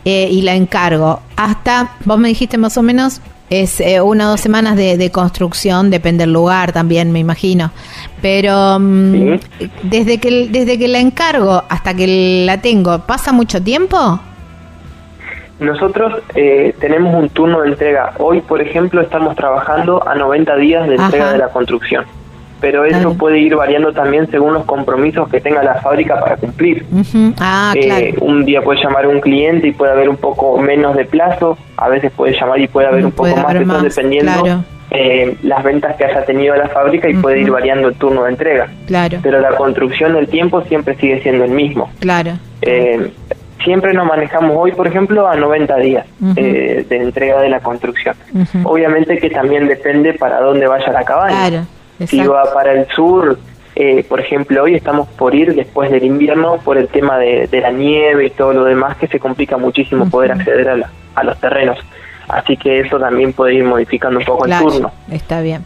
Eh, 0.06 0.30
y 0.32 0.42
la 0.42 0.56
encargo, 0.56 1.22
hasta, 1.36 1.92
vos 2.06 2.18
me 2.18 2.28
dijiste 2.28 2.58
más 2.58 2.78
o 2.78 2.82
menos, 2.82 3.22
es 3.50 3.80
eh, 3.80 4.02
una 4.02 4.28
o 4.28 4.32
dos 4.32 4.42
semanas 4.42 4.76
de, 4.76 5.12
construcción, 5.12 5.92
depende 5.92 6.24
del 6.24 6.34
lugar 6.34 6.72
también, 6.72 7.12
me 7.12 7.20
imagino. 7.20 7.72
Pero 8.22 8.80
mm, 8.80 9.40
desde, 9.84 10.18
que, 10.18 10.48
desde 10.50 10.80
que 10.80 10.88
la 10.88 11.00
encargo 11.00 11.64
hasta 11.70 11.94
que 11.94 12.44
la 12.48 12.62
tengo, 12.62 13.00
¿pasa 13.00 13.32
mucho 13.32 13.62
tiempo? 13.62 14.20
Nosotros 15.64 16.22
eh, 16.36 16.76
tenemos 16.80 17.16
un 17.16 17.30
turno 17.30 17.62
de 17.62 17.70
entrega. 17.70 18.14
Hoy, 18.20 18.42
por 18.42 18.62
ejemplo, 18.62 19.02
estamos 19.02 19.36
trabajando 19.36 20.08
a 20.08 20.14
90 20.16 20.56
días 20.58 20.88
de 20.88 20.96
entrega 20.96 21.32
de 21.32 21.38
la 21.38 21.48
construcción. 21.48 22.06
Pero 22.60 22.86
eso 22.86 23.14
puede 23.16 23.40
ir 23.40 23.58
variando 23.58 23.92
también 23.92 24.32
según 24.32 24.54
los 24.54 24.64
compromisos 24.64 25.28
que 25.28 25.42
tenga 25.42 25.62
la 25.64 25.76
fábrica 25.82 26.18
para 26.22 26.38
cumplir. 26.38 26.86
ah, 27.40 27.74
eh, 27.76 28.16
Un 28.22 28.46
día 28.46 28.62
puede 28.62 28.82
llamar 28.82 29.06
un 29.06 29.20
cliente 29.20 29.68
y 29.68 29.72
puede 29.74 29.92
haber 29.92 30.08
un 30.08 30.16
poco 30.16 30.58
menos 30.60 30.96
de 30.96 31.04
plazo. 31.04 31.58
A 31.76 31.90
veces 31.90 32.12
puede 32.14 32.34
llamar 32.40 32.62
y 32.62 32.68
puede 32.70 32.88
haber 32.88 33.06
un 33.06 33.12
poco 33.12 33.36
más, 33.36 33.56
eso 33.56 33.82
dependiendo 33.82 34.64
eh, 34.92 35.36
las 35.44 35.64
ventas 35.64 35.96
que 35.98 36.06
haya 36.06 36.24
tenido 36.24 36.56
la 36.56 36.70
fábrica 36.70 37.10
y 37.10 37.16
puede 37.16 37.42
ir 37.42 37.52
variando 37.52 37.90
el 37.90 37.96
turno 37.96 38.24
de 38.24 38.30
entrega. 38.32 38.70
Claro. 38.88 39.18
Pero 39.22 39.42
la 39.42 39.56
construcción 39.56 40.14
del 40.14 40.28
tiempo 40.28 40.62
siempre 40.62 40.96
sigue 40.96 41.22
siendo 41.22 41.44
el 41.44 41.52
mismo. 41.52 41.92
Claro. 42.00 42.38
Eh, 42.62 43.12
siempre 43.64 43.94
nos 43.94 44.06
manejamos 44.06 44.56
hoy, 44.56 44.72
por 44.72 44.88
ejemplo, 44.88 45.28
a 45.28 45.36
90 45.36 45.78
días 45.78 46.06
eh, 46.36 46.86
de 46.88 46.98
entrega 46.98 47.42
de 47.42 47.50
la 47.50 47.60
construcción. 47.60 48.16
Obviamente 48.64 49.18
que 49.18 49.30
también 49.30 49.68
depende 49.68 50.14
para 50.14 50.40
dónde 50.42 50.68
vaya 50.68 50.92
la 50.92 51.04
cabaña. 51.04 51.66
si 52.06 52.26
va 52.26 52.54
para 52.54 52.74
el 52.74 52.88
sur, 52.88 53.38
eh, 53.76 54.06
por 54.08 54.20
ejemplo, 54.20 54.64
hoy 54.64 54.76
estamos 54.76 55.08
por 55.10 55.34
ir 55.34 55.56
después 55.56 55.90
del 55.90 56.04
invierno 56.04 56.58
por 56.58 56.78
el 56.78 56.88
tema 56.88 57.18
de, 57.18 57.48
la 57.52 57.72
nieve 57.72 58.28
y 58.28 58.30
todo 58.30 58.54
lo 58.54 58.64
demás 58.66 58.98
que 58.98 59.08
se 59.08 59.20
complica 59.20 59.58
muchísimo 59.58 60.10
poder 60.10 60.34
acceder 60.34 60.70
a, 60.70 60.90
a 61.16 61.24
los 61.24 61.40
terrenos. 61.40 61.80
Así 62.28 62.56
que 62.58 62.82
eso 62.82 63.00
también 63.00 63.34
puede 63.34 63.56
ir 63.56 63.64
modificando 63.64 64.20
un 64.20 64.26
poco 64.26 64.46
el 64.46 64.58
turno. 64.58 64.92
Está 65.12 65.42
bien. 65.42 65.64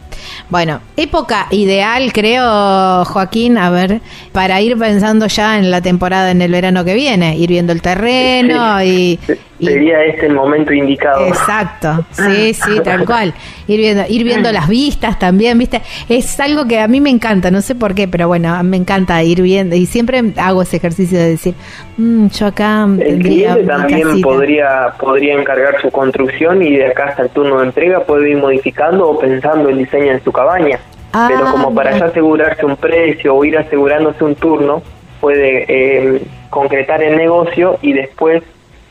Bueno, 0.50 0.80
época 0.96 1.46
ideal, 1.50 2.10
creo, 2.12 3.04
Joaquín, 3.04 3.58
a 3.58 3.68
ver, 3.68 4.00
para 4.32 4.60
ir 4.62 4.78
pensando 4.78 5.26
ya 5.26 5.58
en 5.58 5.70
la 5.70 5.82
temporada, 5.82 6.30
en 6.30 6.40
el 6.40 6.50
verano 6.50 6.86
que 6.86 6.94
viene, 6.94 7.36
ir 7.36 7.50
viendo 7.50 7.72
el 7.72 7.82
terreno 7.82 8.82
y, 8.82 9.18
Sería 9.60 10.04
este 10.04 10.26
el 10.26 10.34
momento 10.34 10.72
indicado. 10.72 11.26
Exacto, 11.26 12.04
sí, 12.12 12.54
sí, 12.54 12.80
tal 12.84 13.04
cual. 13.06 13.34
Ir 13.66 13.78
viendo, 13.78 14.04
ir 14.08 14.24
viendo 14.24 14.52
las 14.52 14.68
vistas 14.68 15.18
también, 15.18 15.58
¿viste? 15.58 15.82
Es 16.08 16.38
algo 16.38 16.66
que 16.66 16.78
a 16.78 16.86
mí 16.86 17.00
me 17.00 17.10
encanta, 17.10 17.50
no 17.50 17.60
sé 17.60 17.74
por 17.74 17.94
qué, 17.94 18.06
pero 18.06 18.28
bueno, 18.28 18.62
me 18.62 18.76
encanta 18.76 19.22
ir 19.22 19.42
viendo 19.42 19.74
y 19.74 19.86
siempre 19.86 20.32
hago 20.36 20.62
ese 20.62 20.76
ejercicio 20.76 21.18
de 21.18 21.30
decir, 21.30 21.54
mm, 21.96 22.28
yo 22.28 22.46
acá 22.46 22.86
el 23.00 23.18
cliente 23.20 23.64
también 23.64 24.20
podría 24.20 24.94
podría 24.98 25.34
encargar 25.34 25.80
su 25.80 25.90
construcción 25.90 26.62
y 26.62 26.76
de 26.76 26.86
acá 26.86 27.06
hasta 27.06 27.22
el 27.22 27.30
turno 27.30 27.58
de 27.58 27.66
entrega 27.66 28.00
puede 28.00 28.30
ir 28.30 28.36
modificando 28.36 29.08
o 29.08 29.18
pensando 29.18 29.68
el 29.68 29.78
diseño 29.78 30.12
de 30.12 30.20
su 30.20 30.32
cabaña. 30.32 30.78
pero 31.10 31.46
ah, 31.46 31.50
como 31.50 31.74
para 31.74 31.98
ya 31.98 32.06
asegurarse 32.06 32.64
un 32.64 32.76
precio 32.76 33.34
o 33.34 33.44
ir 33.44 33.58
asegurándose 33.58 34.22
un 34.22 34.34
turno, 34.36 34.82
puede 35.20 35.64
eh, 35.68 36.22
concretar 36.50 37.02
el 37.02 37.16
negocio 37.16 37.78
y 37.82 37.92
después 37.92 38.42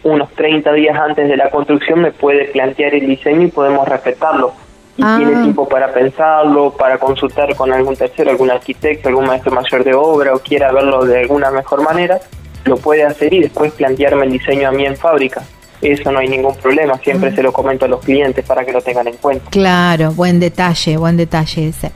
unos 0.04 0.32
30 0.32 0.72
días 0.74 0.98
antes 0.98 1.28
de 1.28 1.38
la 1.38 1.50
construcción 1.50 2.02
me 2.02 2.12
puede 2.12 2.46
plantear 2.46 2.94
el 2.94 3.08
diseño 3.08 3.44
y 3.44 3.52
podemos 3.52 3.88
respetarlo. 3.88 4.54
Y 4.98 5.04
ah. 5.04 5.16
tiene 5.18 5.42
tiempo 5.44 5.68
para 5.68 5.94
pensarlo, 5.94 6.72
para 6.72 6.98
consultar 6.98 7.56
con 7.56 7.72
algún 7.72 7.96
tercero, 7.96 8.32
algún 8.32 8.50
arquitecto, 8.50 9.10
algún 9.10 9.26
maestro 9.26 9.52
mayor 9.52 9.84
de 9.84 9.94
obra 9.94 10.34
o 10.34 10.40
quiera 10.40 10.72
verlo 10.72 11.06
de 11.06 11.20
alguna 11.20 11.52
mejor 11.52 11.84
manera, 11.84 12.20
lo 12.66 12.78
puede 12.78 13.04
hacer 13.04 13.34
y 13.34 13.42
después 13.42 13.74
plantearme 13.74 14.26
el 14.26 14.32
diseño 14.32 14.70
a 14.70 14.72
mí 14.72 14.86
en 14.86 14.96
fábrica 14.96 15.44
eso 15.82 16.12
no 16.12 16.20
hay 16.20 16.28
ningún 16.28 16.56
problema, 16.56 16.98
siempre 16.98 17.34
se 17.36 17.44
lo 17.44 17.54
comento 17.54 17.86
a 17.86 17.88
los 17.88 18.02
clientes 18.04 18.44
para 18.46 18.66
que 18.66 18.72
lo 18.72 18.82
tengan 18.82 19.08
en 19.08 19.18
cuenta. 19.18 19.50
Claro, 19.50 20.12
buen 20.12 20.40
detalle, 20.40 20.98
buen 20.98 21.18
detalle 21.18 21.68
ese. 21.68 21.92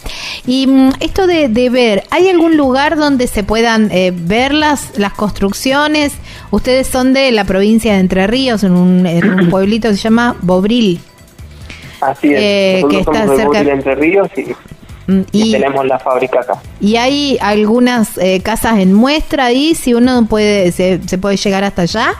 Y 0.45 0.67
mm, 0.67 0.91
esto 0.99 1.25
de, 1.25 1.69
ver, 1.69 2.03
¿hay 2.11 2.29
algún 2.29 2.57
lugar 2.57 2.95
donde 2.95 3.27
se 3.27 3.43
puedan 3.43 3.89
eh, 3.91 4.11
ver 4.13 4.53
las, 4.53 4.97
las 4.99 5.13
construcciones? 5.13 6.13
Ustedes 6.51 6.87
son 6.87 7.13
de 7.13 7.31
la 7.31 7.43
provincia 7.45 7.93
de 7.93 7.99
Entre 7.99 8.27
Ríos, 8.27 8.63
en 8.63 8.73
un, 8.73 9.47
pueblito 9.49 9.89
que 9.89 9.95
se 9.95 10.01
llama 10.03 10.35
Bobril. 10.41 10.99
Así 12.01 12.33
es, 12.33 12.39
eh, 12.39 12.83
que 12.89 12.99
está 12.99 13.27
cerca 13.35 13.63
de 13.63 13.71
Entre 13.71 13.95
Ríos 13.95 14.27
mm, 15.07 15.21
y, 15.31 15.51
tenemos 15.53 15.85
la 15.87 15.97
fábrica 15.97 16.41
acá. 16.41 16.61
¿Y 16.79 16.97
hay 16.97 17.37
algunas 17.41 18.17
eh, 18.19 18.41
casas 18.43 18.77
en 18.77 18.93
muestra 18.93 19.45
ahí? 19.45 19.73
Si 19.73 19.95
uno 19.95 20.25
puede 20.27 20.71
se, 20.71 20.99
se 21.07 21.17
puede 21.17 21.37
llegar 21.37 21.63
hasta 21.63 21.83
allá. 21.83 22.13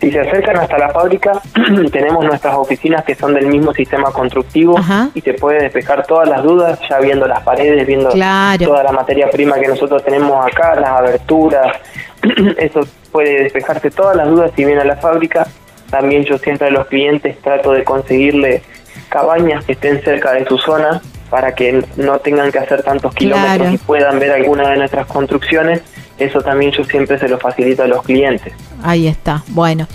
Si 0.00 0.12
se 0.12 0.20
acercan 0.20 0.56
hasta 0.58 0.78
la 0.78 0.90
fábrica, 0.90 1.32
tenemos 1.92 2.24
nuestras 2.24 2.54
oficinas 2.54 3.04
que 3.04 3.14
son 3.14 3.34
del 3.34 3.46
mismo 3.46 3.72
sistema 3.72 4.10
constructivo 4.12 4.78
y 5.14 5.20
se 5.20 5.34
puede 5.34 5.62
despejar 5.62 6.06
todas 6.06 6.28
las 6.28 6.42
dudas 6.42 6.78
ya 6.88 6.98
viendo 7.00 7.26
las 7.26 7.42
paredes, 7.42 7.86
viendo 7.86 8.10
toda 8.10 8.82
la 8.84 8.92
materia 8.92 9.28
prima 9.30 9.58
que 9.58 9.68
nosotros 9.68 10.04
tenemos 10.04 10.46
acá, 10.46 10.76
las 10.76 10.90
aberturas. 10.90 11.76
Eso 12.58 12.80
puede 13.10 13.44
despejarse 13.44 13.90
todas 13.90 14.16
las 14.16 14.28
dudas 14.28 14.52
si 14.54 14.64
viene 14.64 14.82
a 14.82 14.84
la 14.84 14.96
fábrica. 14.96 15.46
También 15.90 16.24
yo 16.24 16.38
siempre 16.38 16.68
a 16.68 16.70
los 16.70 16.86
clientes 16.86 17.38
trato 17.40 17.72
de 17.72 17.82
conseguirle 17.82 18.62
cabañas 19.08 19.64
que 19.64 19.72
estén 19.72 20.00
cerca 20.02 20.32
de 20.32 20.44
su 20.44 20.58
zona 20.58 21.00
para 21.30 21.54
que 21.54 21.84
no 21.96 22.18
tengan 22.20 22.52
que 22.52 22.58
hacer 22.58 22.82
tantos 22.82 23.14
kilómetros 23.14 23.72
y 23.72 23.78
puedan 23.78 24.18
ver 24.18 24.32
alguna 24.32 24.70
de 24.70 24.76
nuestras 24.78 25.06
construcciones 25.06 25.82
eso 26.18 26.40
también 26.40 26.72
yo 26.72 26.84
siempre 26.84 27.18
se 27.18 27.28
lo 27.28 27.38
facilito 27.38 27.82
a 27.82 27.86
los 27.86 28.02
clientes. 28.02 28.52
Ahí 28.82 29.06
está. 29.06 29.42
Bueno, 29.48 29.86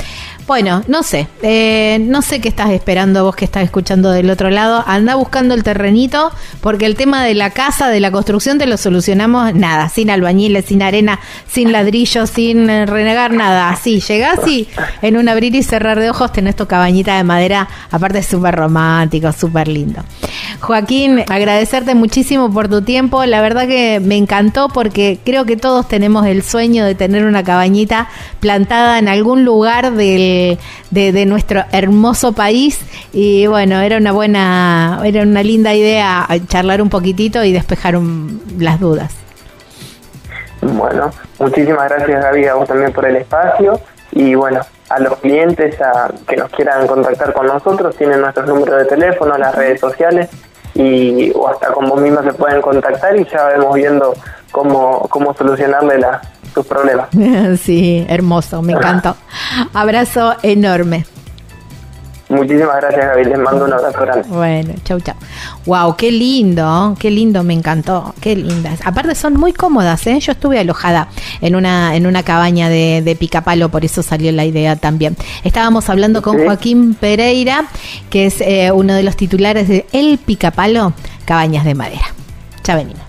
Bueno, 0.46 0.84
no 0.88 1.04
sé, 1.04 1.30
eh, 1.42 2.00
no 2.02 2.22
sé 2.22 2.42
qué 2.42 2.50
estás 2.50 2.72
esperando 2.72 3.24
vos 3.24 3.34
que 3.34 3.46
estás 3.46 3.64
escuchando 3.64 4.12
del 4.12 4.30
otro 4.30 4.50
lado. 4.50 4.84
Anda 4.86 5.16
buscando 5.16 5.54
el 5.54 5.64
terrenito, 5.64 6.32
porque 6.60 6.86
el 6.86 6.96
tema 6.96 7.24
de 7.24 7.34
la 7.34 7.52
casa, 7.52 7.88
de 7.88 8.02
la 8.02 8.12
construcción, 8.12 8.58
te 8.58 8.66
lo 8.66 8.76
solucionamos 8.76 9.56
nada, 9.56 9.88
sin 9.88 10.10
albañiles, 10.10 10.66
sin 10.66 10.84
arena, 10.84 11.22
sin 11.48 11.72
ladrillos, 11.72 12.30
sin 12.30 12.70
eh, 12.70 12.86
renegar 12.86 13.32
nada. 13.32 13.70
Así, 13.70 14.02
llegás 14.02 14.46
y 14.46 14.68
en 15.02 15.16
un 15.16 15.30
abrir 15.30 15.56
y 15.56 15.64
cerrar 15.64 15.98
de 15.98 16.10
ojos 16.10 16.34
tenés 16.34 16.58
tu 16.58 16.68
cabañita 16.68 17.16
de 17.16 17.24
madera, 17.24 17.70
aparte 17.90 18.22
súper 18.22 18.56
romántico, 18.56 19.32
súper 19.32 19.70
lindo. 19.70 20.04
Joaquín, 20.60 21.24
agradecerte 21.30 21.96
muchísimo 21.96 22.52
por 22.52 22.68
tu 22.68 22.82
tiempo. 22.82 23.26
La 23.26 23.42
verdad 23.42 23.66
que 23.66 24.02
me 24.02 24.18
encantó 24.18 24.68
porque 24.68 25.20
creo 25.24 25.46
que 25.46 25.56
todos 25.56 25.88
tenemos 25.88 26.26
el 26.26 26.44
sueño 26.44 26.84
de 26.84 26.96
tener 26.96 27.26
una 27.26 27.44
cabañita 27.44 28.10
plantada 28.42 29.00
en 29.00 29.08
algún 29.08 29.46
lugar 29.46 29.94
del 29.94 30.33
de, 30.92 31.26
nuestro 31.26 31.64
hermoso 31.72 32.34
país. 32.34 32.80
Y 33.12 33.48
bueno, 33.48 33.80
era 33.82 33.98
una 33.98 34.12
buena, 34.12 35.02
era 35.04 35.24
una 35.24 35.44
linda 35.44 35.74
idea 35.74 36.28
charlar 36.48 36.82
un 36.82 36.90
poquitito 36.90 37.44
y 37.44 37.52
despejar 37.52 37.96
las 38.58 38.80
dudas. 38.80 39.14
Bueno, 40.62 41.12
muchísimas 41.40 41.90
gracias 41.90 42.24
Gaby 42.24 42.46
a 42.46 42.54
vos 42.56 42.68
también 42.68 42.94
por 42.94 43.06
el 43.06 43.18
espacio 43.18 43.80
y 44.12 44.34
bueno, 44.36 44.62
a 44.90 45.00
los 45.00 45.18
clientes 45.18 45.76
que 46.28 46.38
nos 46.38 46.50
quieran 46.52 46.88
contactar 46.88 47.34
con 47.34 47.48
nosotros 47.48 47.96
tienen 47.98 48.22
nuestros 48.22 48.48
números 48.48 48.78
de 48.78 48.86
teléfono, 48.86 49.38
las 49.38 49.54
redes 49.56 49.82
sociales 49.82 50.30
y 50.76 51.32
o 51.36 51.48
hasta 51.48 51.72
con 51.72 51.88
vos 51.88 52.02
misma 52.02 52.24
se 52.24 52.34
pueden 52.34 52.62
contactar 52.62 53.16
y 53.16 53.26
ya 53.26 53.46
vemos 53.48 53.76
viendo 53.76 54.14
cómo, 54.52 55.08
cómo 55.10 55.34
solucionarle 55.34 56.00
la, 56.00 56.22
tus 56.54 56.66
problemas. 56.66 57.10
sí, 57.60 58.06
hermoso, 58.08 58.62
me 58.62 58.74
encantó. 58.74 59.16
Abrazo 59.74 60.36
enorme. 60.42 61.06
Muchísimas 62.34 62.76
gracias, 62.78 63.06
Gaby. 63.06 63.24
Les 63.26 63.40
mando 63.40 63.66
un 63.66 63.74
abrazo 63.74 64.02
grande. 64.02 64.28
Bueno, 64.30 64.74
chau, 64.84 65.00
chau. 65.00 65.16
Wow, 65.66 65.96
qué 65.96 66.12
lindo, 66.12 66.96
qué 67.00 67.10
lindo, 67.12 67.44
me 67.44 67.54
encantó. 67.54 68.14
Qué 68.20 68.36
lindas. 68.36 68.80
Aparte 68.86 69.16
son 69.16 69.34
muy 69.36 69.54
cómodas, 69.54 70.06
¿eh? 70.08 70.20
Yo 70.20 70.34
estuve 70.34 70.60
alojada 70.60 71.08
en 71.42 71.56
una, 71.56 71.96
en 71.96 72.06
una 72.06 72.24
cabaña 72.24 72.70
de, 72.70 73.02
de 73.04 73.16
Picapalo, 73.16 73.70
por 73.70 73.86
eso 73.86 74.04
salió 74.04 74.32
la 74.32 74.46
idea 74.46 74.76
también. 74.76 75.16
Estábamos 75.44 75.90
hablando 75.90 76.22
con 76.22 76.44
Joaquín 76.44 76.96
Pereira, 76.96 77.66
que 78.10 78.26
es 78.26 78.42
eh, 78.42 78.72
uno 78.72 78.94
de 78.94 79.04
los 79.04 79.16
titulares 79.16 79.68
de 79.68 79.86
El 79.92 80.18
Picapalo, 80.18 80.94
Cabañas 81.26 81.66
de 81.66 81.76
Madera. 81.76 82.06
Ya 82.64 82.76
venimos. 82.76 83.02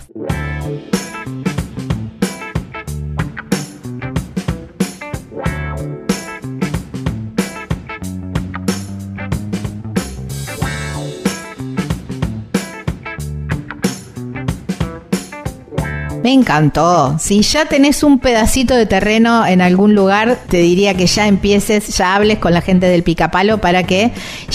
Me 16.25 16.33
encantó. 16.33 17.17
Si 17.19 17.43
ya 17.43 17.65
tenés 17.65 18.01
un 18.01 18.17
pedacito 18.17 18.73
de 18.73 18.87
terreno 18.87 19.45
en 19.45 19.61
algún 19.61 19.93
lugar, 19.93 20.39
te 20.49 20.57
diría 20.57 20.95
que 20.95 21.05
ya 21.05 21.27
empieces, 21.27 21.95
ya 21.95 22.15
hables 22.15 22.39
con 22.39 22.51
la 22.51 22.61
gente 22.61 22.87
del 22.87 23.03
Picapalo 23.03 23.59
para 23.59 23.83
que 23.83 24.11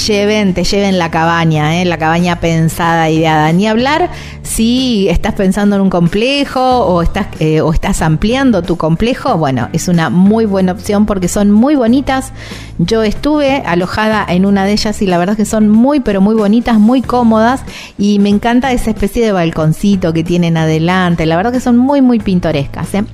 lleven, 0.08 0.52
te 0.52 0.64
lleven 0.64 0.98
la 0.98 1.12
cabaña, 1.12 1.80
¿eh? 1.80 1.84
la 1.84 1.96
cabaña 1.96 2.40
pensada, 2.40 3.08
ideada. 3.08 3.52
Ni 3.52 3.68
hablar 3.68 4.10
si 4.42 5.08
estás 5.10 5.34
pensando 5.34 5.76
en 5.76 5.82
un 5.82 5.90
complejo 5.90 6.60
o 6.60 7.02
estás, 7.02 7.28
eh, 7.38 7.60
o 7.60 7.72
estás 7.72 8.02
ampliando 8.02 8.62
tu 8.62 8.76
complejo. 8.76 9.36
Bueno, 9.36 9.68
es 9.72 9.86
una 9.86 10.10
muy 10.10 10.46
buena 10.46 10.72
opción 10.72 11.06
porque 11.06 11.28
son 11.28 11.52
muy 11.52 11.76
bonitas. 11.76 12.32
Yo 12.78 13.04
estuve 13.04 13.62
alojada 13.64 14.26
en 14.28 14.44
una 14.44 14.64
de 14.64 14.72
ellas 14.72 15.00
y 15.02 15.06
la 15.06 15.18
verdad 15.18 15.34
es 15.34 15.46
que 15.46 15.48
son 15.48 15.68
muy, 15.68 16.00
pero 16.00 16.20
muy 16.20 16.34
bonitas, 16.34 16.80
muy 16.80 17.00
cómodas 17.00 17.62
y 17.96 18.18
me 18.18 18.28
encanta 18.28 18.72
esa 18.72 18.90
especie 18.90 19.24
de 19.24 19.30
balconcito 19.30 20.12
que 20.12 20.24
tienen 20.24 20.56
adelante. 20.56 21.26
La 21.26 21.36
verdad 21.36 21.52
que 21.52 21.59
son 21.60 21.76
muy, 21.76 22.00
muy 22.00 22.18
pintorescas. 22.18 22.94
¿eh? 22.94 23.04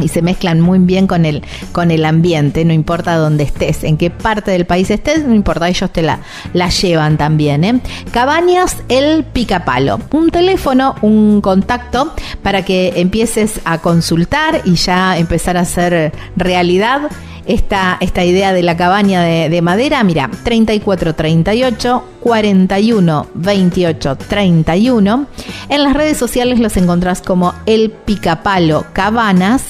y 0.00 0.08
se 0.08 0.22
mezclan 0.22 0.60
muy 0.60 0.78
bien 0.78 1.06
con 1.06 1.24
el, 1.24 1.42
con 1.72 1.90
el 1.90 2.04
ambiente, 2.04 2.64
no 2.64 2.72
importa 2.72 3.16
dónde 3.16 3.44
estés, 3.44 3.84
en 3.84 3.96
qué 3.96 4.10
parte 4.10 4.50
del 4.50 4.64
país 4.64 4.90
estés, 4.90 5.24
no 5.24 5.34
importa, 5.34 5.68
ellos 5.68 5.90
te 5.90 6.02
la, 6.02 6.20
la 6.52 6.68
llevan 6.70 7.16
también. 7.16 7.64
¿eh? 7.64 7.80
Cabañas 8.10 8.78
El 8.88 9.24
Picapalo, 9.24 10.00
un 10.12 10.30
teléfono, 10.30 10.94
un 11.02 11.40
contacto 11.40 12.14
para 12.42 12.64
que 12.64 12.94
empieces 12.96 13.60
a 13.64 13.78
consultar 13.78 14.62
y 14.64 14.74
ya 14.74 15.18
empezar 15.18 15.56
a 15.56 15.60
hacer 15.60 16.12
realidad 16.36 17.10
esta, 17.50 17.98
esta 18.00 18.24
idea 18.24 18.52
de 18.52 18.62
la 18.62 18.76
cabaña 18.76 19.22
de, 19.22 19.62
madera, 19.62 20.04
mira, 20.04 20.30
34 20.44 21.14
38 21.14 22.04
41 22.20 23.26
28 23.34 24.16
31. 24.16 25.26
En 25.68 25.82
las 25.82 25.94
redes 25.94 26.16
sociales 26.16 26.60
los 26.60 26.76
encontrás 26.76 27.22
como 27.22 27.52
El 27.66 27.90
Picapalo 27.90 28.86
Cabanas 28.92 29.64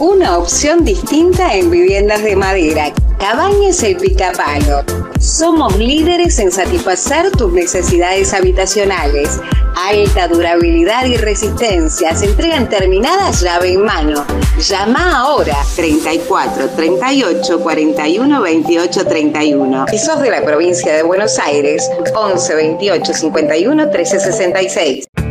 Una 0.02 0.39
opción 0.39 0.84
distinta 0.84 1.54
en 1.54 1.70
viviendas 1.70 2.24
de 2.24 2.36
madera 2.36 2.91
Cabañas 3.20 3.84
El 3.84 3.97
Picapalo. 3.97 4.84
Somos 5.20 5.78
líderes 5.78 6.39
en 6.39 6.52
satisfacer 6.52 7.30
tus 7.30 7.54
necesidades 7.54 8.34
habitacionales. 8.34 9.39
Alta 9.76 10.28
durabilidad 10.28 11.06
y 11.06 11.18
resistencia. 11.18 12.16
Se 12.16 12.26
entregan 12.26 12.68
terminadas 12.68 13.41
llave 13.41 13.74
en 13.74 13.86
mano. 13.86 14.26
Llama 14.58 15.20
ahora 15.20 15.58
34 15.76 16.70
38 16.70 17.60
41 17.60 18.41
28 18.41 19.06
31. 19.06 19.86
Si 19.88 19.99
sos 19.99 20.20
de 20.20 20.32
la 20.32 20.43
provincia 20.43 20.95
de 20.95 21.04
Buenos 21.04 21.38
Aires, 21.38 21.88
11 22.16 22.56
28 22.56 23.14
51 23.14 23.91
13 23.91 24.20
66. 24.20 25.31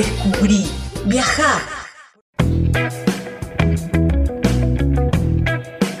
Descubrí, 0.00 0.64
viajá. 1.04 1.60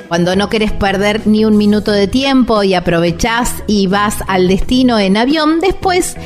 Cuando 0.08 0.34
no 0.34 0.48
querés 0.48 0.72
perder 0.72 1.26
ni 1.26 1.44
un 1.44 1.58
minuto 1.58 1.92
de 1.92 2.08
tiempo 2.08 2.62
y 2.62 2.72
aprovechás 2.72 3.62
y 3.66 3.86
vas 3.88 4.16
al 4.26 4.48
destino 4.48 4.98
en 4.98 5.18
avión, 5.18 5.60
después 5.60 6.16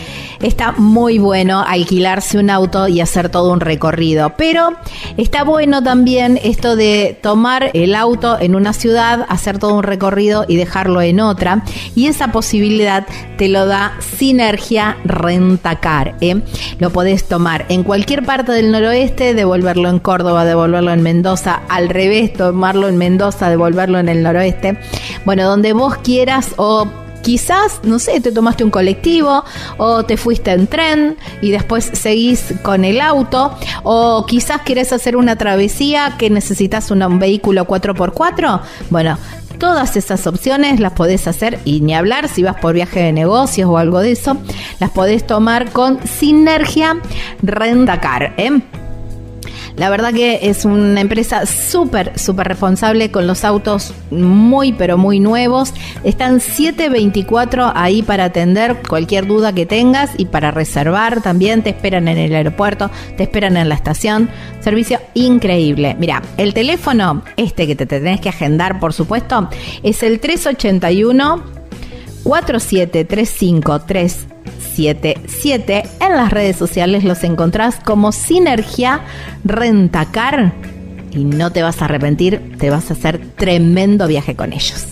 está 0.40 0.72
muy 0.72 1.18
bueno 1.18 1.64
alquilarse 1.66 2.38
un 2.38 2.50
auto 2.50 2.88
y 2.88 3.00
hacer 3.00 3.28
todo 3.28 3.52
un 3.52 3.60
recorrido. 3.60 4.34
Pero 4.36 4.70
está 5.16 5.44
bueno 5.44 5.82
también 5.82 6.38
esto 6.42 6.76
de 6.76 7.18
tomar 7.22 7.70
el 7.74 7.94
auto 7.94 8.38
en 8.40 8.54
una 8.54 8.72
ciudad, 8.72 9.26
hacer 9.28 9.58
todo 9.58 9.74
un 9.74 9.82
recorrido 9.82 10.44
y 10.48 10.56
dejarlo 10.56 11.00
en 11.02 11.20
otra. 11.20 11.64
Y 11.94 12.06
esa 12.06 12.32
posibilidad 12.32 13.06
te 13.36 13.48
lo 13.48 13.66
da 13.66 13.94
Sinergia 14.16 14.96
Rentacar. 15.04 16.16
¿eh? 16.20 16.40
Lo 16.78 16.90
podés 16.90 17.24
tomar 17.24 17.66
en 17.68 17.82
cualquier 17.82 18.24
parte 18.24 18.52
del 18.52 18.70
noroeste, 18.70 19.34
devolverlo 19.34 19.88
en 19.88 19.98
Córdoba, 19.98 20.44
devolverlo 20.44 20.92
en 20.92 21.02
Mendoza, 21.02 21.62
al 21.68 21.88
revés, 21.88 22.32
tomarlo 22.32 22.88
en 22.88 22.96
Mendoza, 22.96 23.50
devolverlo 23.50 23.98
en 23.98 24.08
el 24.08 24.22
noroeste. 24.22 24.78
Bueno, 25.24 25.44
donde 25.44 25.72
vos 25.72 25.96
quieras 25.98 26.52
o 26.56 26.86
quizás, 27.24 27.80
no 27.82 27.98
sé, 27.98 28.20
te 28.20 28.30
tomaste 28.30 28.62
un 28.62 28.70
colectivo 28.70 29.42
o 29.78 30.04
te 30.04 30.16
fuiste 30.16 30.52
en 30.52 30.66
tren 30.68 31.16
y 31.40 31.50
después 31.50 31.90
seguís 31.92 32.54
con 32.62 32.84
el 32.84 33.00
auto 33.00 33.56
o 33.82 34.26
quizás 34.26 34.60
quieres 34.62 34.92
hacer 34.92 35.16
una 35.16 35.36
travesía 35.36 36.16
que 36.18 36.30
necesitas 36.30 36.90
un 36.90 37.18
vehículo 37.18 37.66
4x4. 37.66 38.60
Bueno, 38.90 39.18
todas 39.58 39.96
esas 39.96 40.26
opciones 40.26 40.78
las 40.80 40.92
podés 40.92 41.26
hacer 41.26 41.58
y 41.64 41.80
ni 41.80 41.94
hablar 41.94 42.28
si 42.28 42.42
vas 42.42 42.56
por 42.56 42.74
viaje 42.74 43.00
de 43.00 43.12
negocios 43.12 43.68
o 43.68 43.78
algo 43.78 44.00
de 44.00 44.12
eso, 44.12 44.36
las 44.78 44.90
podés 44.90 45.26
tomar 45.26 45.70
con 45.70 45.98
Sinergia 46.06 47.00
Rendacar. 47.42 48.34
¿eh? 48.36 48.60
La 49.76 49.90
verdad 49.90 50.12
que 50.12 50.38
es 50.42 50.64
una 50.64 51.00
empresa 51.00 51.46
súper, 51.46 52.16
súper 52.16 52.46
responsable 52.46 53.10
con 53.10 53.26
los 53.26 53.44
autos 53.44 53.92
muy, 54.10 54.72
pero 54.72 54.96
muy 54.96 55.18
nuevos. 55.18 55.74
Están 56.04 56.40
724 56.40 57.72
ahí 57.74 58.02
para 58.02 58.26
atender 58.26 58.82
cualquier 58.88 59.26
duda 59.26 59.52
que 59.52 59.66
tengas 59.66 60.12
y 60.16 60.26
para 60.26 60.52
reservar 60.52 61.22
también. 61.22 61.62
Te 61.62 61.70
esperan 61.70 62.06
en 62.06 62.18
el 62.18 62.34
aeropuerto, 62.34 62.90
te 63.16 63.24
esperan 63.24 63.56
en 63.56 63.68
la 63.68 63.74
estación. 63.74 64.30
Servicio 64.60 65.00
increíble. 65.14 65.96
Mira, 65.98 66.22
el 66.36 66.54
teléfono, 66.54 67.24
este 67.36 67.66
que 67.66 67.74
te 67.74 67.86
tenés 67.86 68.20
que 68.20 68.28
agendar, 68.28 68.78
por 68.78 68.92
supuesto, 68.92 69.48
es 69.82 70.04
el 70.04 70.20
381 70.20 71.53
47353 72.24 74.34
77. 74.74 75.84
En 76.00 76.16
las 76.16 76.32
redes 76.32 76.56
sociales 76.56 77.04
los 77.04 77.22
encontrás 77.22 77.76
como 77.84 78.12
Sinergia 78.12 79.00
Rentacar 79.44 80.52
y 81.12 81.24
no 81.24 81.52
te 81.52 81.62
vas 81.62 81.80
a 81.80 81.84
arrepentir, 81.84 82.56
te 82.58 82.70
vas 82.70 82.90
a 82.90 82.94
hacer 82.94 83.20
tremendo 83.36 84.08
viaje 84.08 84.34
con 84.34 84.52
ellos. 84.52 84.84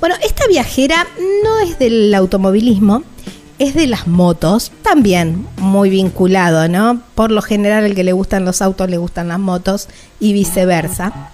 Bueno, 0.00 0.14
esta 0.22 0.46
viajera 0.46 1.06
no 1.42 1.60
es 1.60 1.78
del 1.78 2.14
automovilismo, 2.14 3.02
es 3.58 3.74
de 3.74 3.86
las 3.86 4.06
motos, 4.06 4.72
también 4.82 5.46
muy 5.56 5.90
vinculado, 5.90 6.68
¿no? 6.68 7.02
Por 7.14 7.30
lo 7.30 7.42
general, 7.42 7.84
el 7.84 7.94
que 7.94 8.04
le 8.04 8.12
gustan 8.12 8.44
los 8.44 8.62
autos 8.62 8.88
le 8.88 8.98
gustan 8.98 9.28
las 9.28 9.38
motos 9.38 9.88
y 10.20 10.32
viceversa. 10.32 11.30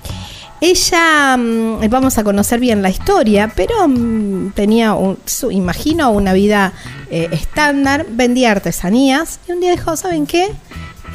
Ella, 0.61 1.37
mm, 1.37 1.91
vamos 1.91 2.17
a 2.17 2.25
conocer 2.25 2.61
bien 2.61 2.81
la 2.81 2.89
historia, 2.89 3.53
pero 3.55 3.87
mm, 3.87 4.53
tenía, 4.53 4.95
un, 4.95 5.19
imagino, 5.51 6.11
una 6.11 6.33
vida 6.33 6.73
eh, 7.11 7.29
estándar, 7.33 8.07
vendía 8.09 8.53
artesanías 8.53 9.41
y 9.47 9.53
un 9.53 9.61
día 9.61 9.73
dijo, 9.73 9.95
¿saben 9.97 10.27
qué? 10.27 10.51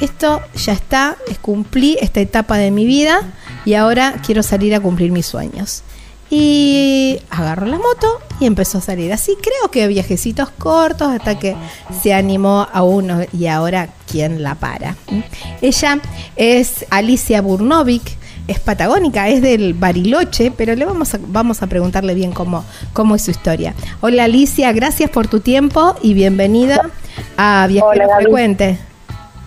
Esto 0.00 0.40
ya 0.54 0.72
está, 0.72 1.16
es 1.28 1.38
cumplí 1.38 1.98
esta 2.00 2.20
etapa 2.20 2.56
de 2.56 2.70
mi 2.70 2.86
vida 2.86 3.22
y 3.64 3.74
ahora 3.74 4.14
quiero 4.24 4.42
salir 4.42 4.74
a 4.74 4.80
cumplir 4.80 5.10
mis 5.10 5.26
sueños. 5.26 5.82
Y 6.30 7.20
agarró 7.28 7.66
la 7.66 7.76
moto 7.76 8.20
y 8.38 8.46
empezó 8.46 8.78
a 8.78 8.80
salir 8.80 9.12
así. 9.12 9.36
Creo 9.42 9.70
que 9.70 9.88
viajecitos 9.88 10.50
cortos 10.50 11.08
hasta 11.08 11.38
que 11.38 11.56
se 12.00 12.14
animó 12.14 12.68
a 12.72 12.82
uno 12.82 13.20
y 13.32 13.48
ahora 13.48 13.88
quién 14.08 14.42
la 14.42 14.54
para. 14.54 14.92
¿Mm? 15.10 15.20
Ella 15.60 15.98
es 16.36 16.86
Alicia 16.90 17.40
Burnovic 17.42 18.20
es 18.50 18.58
patagónica, 18.58 19.28
es 19.28 19.42
del 19.42 19.74
Bariloche, 19.74 20.50
pero 20.50 20.74
le 20.74 20.84
vamos 20.84 21.14
a, 21.14 21.18
vamos 21.20 21.62
a 21.62 21.68
preguntarle 21.68 22.14
bien 22.14 22.32
cómo, 22.32 22.64
cómo 22.92 23.14
es 23.14 23.22
su 23.22 23.30
historia. 23.30 23.74
Hola 24.00 24.24
Alicia, 24.24 24.72
gracias 24.72 25.08
por 25.08 25.28
tu 25.28 25.38
tiempo 25.38 25.94
y 26.02 26.14
bienvenida 26.14 26.90
a 27.36 27.66
Viajero 27.68 28.08
Frecuente. 28.16 28.78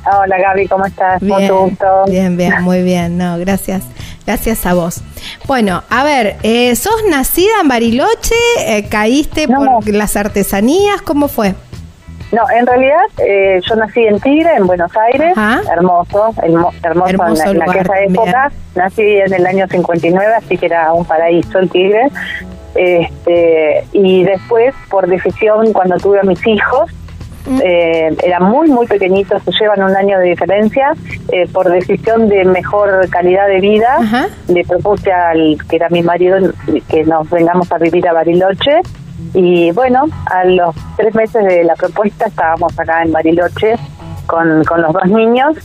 Hola 0.05 0.37
Gaby, 0.37 0.67
¿cómo 0.67 0.85
estás? 0.85 1.21
Bien, 1.21 1.77
Bien, 2.07 2.37
bien, 2.37 2.61
muy 2.61 2.81
bien. 2.81 3.17
No, 3.17 3.37
gracias. 3.37 3.83
Gracias 4.25 4.65
a 4.65 4.73
vos. 4.73 5.01
Bueno, 5.47 5.83
a 5.89 6.03
ver, 6.03 6.37
eh, 6.43 6.75
¿sos 6.75 7.03
nacida 7.09 7.61
en 7.61 7.67
Bariloche? 7.67 8.35
Eh, 8.59 8.87
¿Caíste 8.89 9.47
por 9.47 9.87
las 9.89 10.15
artesanías? 10.15 11.01
¿Cómo 11.01 11.27
fue? 11.27 11.55
No, 12.31 12.41
en 12.49 12.65
realidad 12.65 13.03
eh, 13.19 13.61
yo 13.67 13.75
nací 13.75 14.01
en 14.07 14.19
Tigre, 14.19 14.55
en 14.55 14.65
Buenos 14.65 14.91
Aires, 14.97 15.35
hermoso, 15.71 16.33
hermoso, 16.41 17.51
en, 17.51 17.61
aquella 17.61 18.01
época. 18.07 18.51
Nací 18.75 19.03
en 19.03 19.33
el 19.33 19.45
año 19.45 19.67
59, 19.69 20.33
así 20.35 20.57
que 20.57 20.65
era 20.65 20.93
un 20.93 21.05
paraíso 21.05 21.59
el 21.59 21.69
Tigre. 21.69 22.07
Este, 22.73 23.85
y 23.91 24.23
después, 24.23 24.73
por 24.89 25.07
decisión, 25.07 25.73
cuando 25.73 25.97
tuve 25.97 26.21
a 26.21 26.23
mis 26.23 26.45
hijos, 26.47 26.89
eh, 27.63 28.15
eran 28.23 28.43
muy, 28.43 28.69
muy 28.69 28.87
pequeñitos, 28.87 29.41
se 29.43 29.51
llevan 29.51 29.83
un 29.83 29.95
año 29.95 30.19
de 30.19 30.29
diferencia, 30.29 30.93
eh, 31.31 31.47
por 31.51 31.69
decisión 31.69 32.29
de 32.29 32.45
mejor 32.45 33.09
calidad 33.09 33.47
de 33.47 33.59
vida, 33.59 34.29
le 34.47 34.63
propuse 34.63 35.11
al 35.11 35.57
que 35.69 35.75
era 35.75 35.89
mi 35.89 36.01
marido 36.01 36.37
que 36.87 37.03
nos 37.03 37.29
vengamos 37.29 37.71
a 37.71 37.77
vivir 37.77 38.07
a 38.07 38.13
Bariloche. 38.13 38.81
Y 39.33 39.71
bueno, 39.71 40.05
a 40.25 40.43
los 40.45 40.75
tres 40.97 41.13
meses 41.15 41.43
de 41.45 41.63
la 41.63 41.75
propuesta 41.75 42.25
estábamos 42.25 42.77
acá 42.79 43.03
en 43.03 43.11
Bariloche 43.11 43.75
con, 44.27 44.63
con 44.63 44.81
los 44.81 44.93
dos 44.93 45.05
niños. 45.07 45.57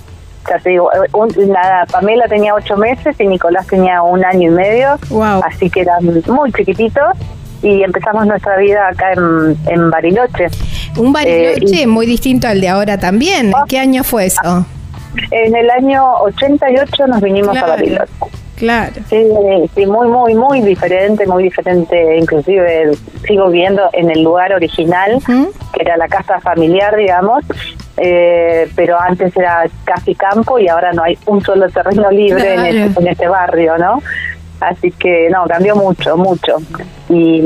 Ya 0.49 0.59
te 0.59 0.71
digo, 0.71 0.91
la 1.37 1.87
Pamela 1.91 2.27
tenía 2.27 2.55
ocho 2.55 2.77
meses 2.77 3.21
y 3.21 3.27
Nicolás 3.27 3.67
tenía 3.67 4.03
un 4.03 4.25
año 4.25 4.51
y 4.51 4.55
medio, 4.55 4.97
así 5.45 5.69
que 5.69 5.83
eran 5.83 6.05
muy 6.27 6.51
chiquititos 6.53 7.13
y 7.63 7.83
empezamos 7.83 8.27
nuestra 8.27 8.57
vida 8.57 8.89
acá 8.89 9.13
en, 9.13 9.57
en 9.67 9.91
Bariloche. 9.91 10.49
Un 10.97 11.13
Bariloche 11.13 11.83
eh, 11.83 11.87
muy 11.87 12.07
distinto 12.07 12.49
al 12.49 12.61
de 12.61 12.69
ahora 12.69 12.99
también. 12.99 13.53
Ah. 13.55 13.65
¿Qué 13.69 13.79
año 13.79 14.05
fue 14.05 14.27
eso? 14.27 14.67
En 15.31 15.57
el 15.57 15.71
año 15.71 16.05
88 16.21 17.07
nos 17.07 17.21
vinimos 17.21 17.57
a 17.57 17.67
Bariloche. 17.67 18.13
Claro. 18.59 18.93
Sí, 19.09 19.25
sí, 19.75 19.87
muy, 19.87 20.09
muy, 20.09 20.35
muy 20.35 20.61
diferente, 20.63 21.27
muy 21.27 21.45
diferente. 21.45 22.19
Inclusive 22.19 22.91
sigo 23.27 23.51
viendo 23.51 23.89
en 23.93 24.11
el 24.11 24.23
lugar 24.23 24.53
original, 24.53 25.23
que 25.27 25.83
era 25.83 25.97
la 25.97 26.09
casa 26.09 26.41
familiar, 26.41 26.97
digamos, 26.97 27.45
eh, 27.97 28.69
pero 28.75 29.01
antes 29.01 29.37
era 29.37 29.65
casi 29.85 30.15
campo 30.15 30.59
y 30.59 30.69
ahora 30.69 30.93
no 30.93 31.05
hay 31.05 31.17
un 31.27 31.41
solo 31.41 31.69
terreno 31.69 32.11
libre 32.11 32.55
en, 32.55 32.67
este, 32.67 33.01
en 33.01 33.07
este 33.07 33.29
barrio, 33.29 33.79
¿no? 33.79 34.03
Así 34.61 34.91
que 34.93 35.29
no, 35.31 35.47
cambió 35.47 35.77
mucho, 35.77 36.17
mucho. 36.17 36.57
Y 37.09 37.43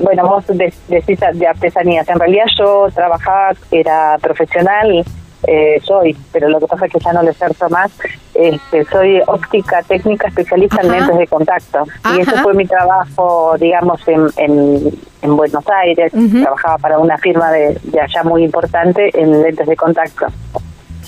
bueno, 0.00 0.26
vos 0.28 0.44
decís 0.88 1.20
de 1.34 1.46
artesanías. 1.46 2.08
En 2.08 2.18
realidad 2.18 2.46
yo 2.56 2.88
trabajaba, 2.94 3.52
era 3.70 4.18
profesional, 4.20 5.04
eh, 5.46 5.80
soy, 5.82 6.16
pero 6.32 6.48
lo 6.48 6.58
que 6.58 6.66
pasa 6.66 6.86
es 6.86 6.92
que 6.92 6.98
ya 6.98 7.12
no 7.12 7.22
le 7.22 7.30
ejerzo 7.30 7.68
más. 7.68 7.92
Este, 8.34 8.84
soy 8.86 9.20
óptica 9.26 9.82
técnica 9.82 10.28
especialista 10.28 10.80
en 10.82 10.90
lentes 10.90 11.18
de 11.18 11.26
contacto. 11.26 11.84
Y 12.14 12.20
ese 12.20 12.32
fue 12.38 12.54
mi 12.54 12.66
trabajo, 12.66 13.56
digamos, 13.58 14.00
en, 14.08 14.28
en, 14.36 15.36
Buenos 15.36 15.64
Aires. 15.68 16.12
Trabajaba 16.12 16.78
para 16.78 16.98
una 16.98 17.16
firma 17.18 17.50
de, 17.50 17.78
de 17.82 18.00
allá 18.00 18.22
muy 18.24 18.44
importante 18.44 19.10
en 19.18 19.42
lentes 19.42 19.66
de 19.66 19.76
contacto. 19.76 20.26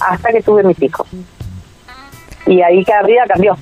Hasta 0.00 0.30
que 0.30 0.42
tuve 0.42 0.62
mis 0.62 0.80
hijos. 0.82 1.06
Y 2.46 2.62
ahí 2.62 2.84
cada 2.84 3.02
vida 3.02 3.24
cambió. 3.26 3.56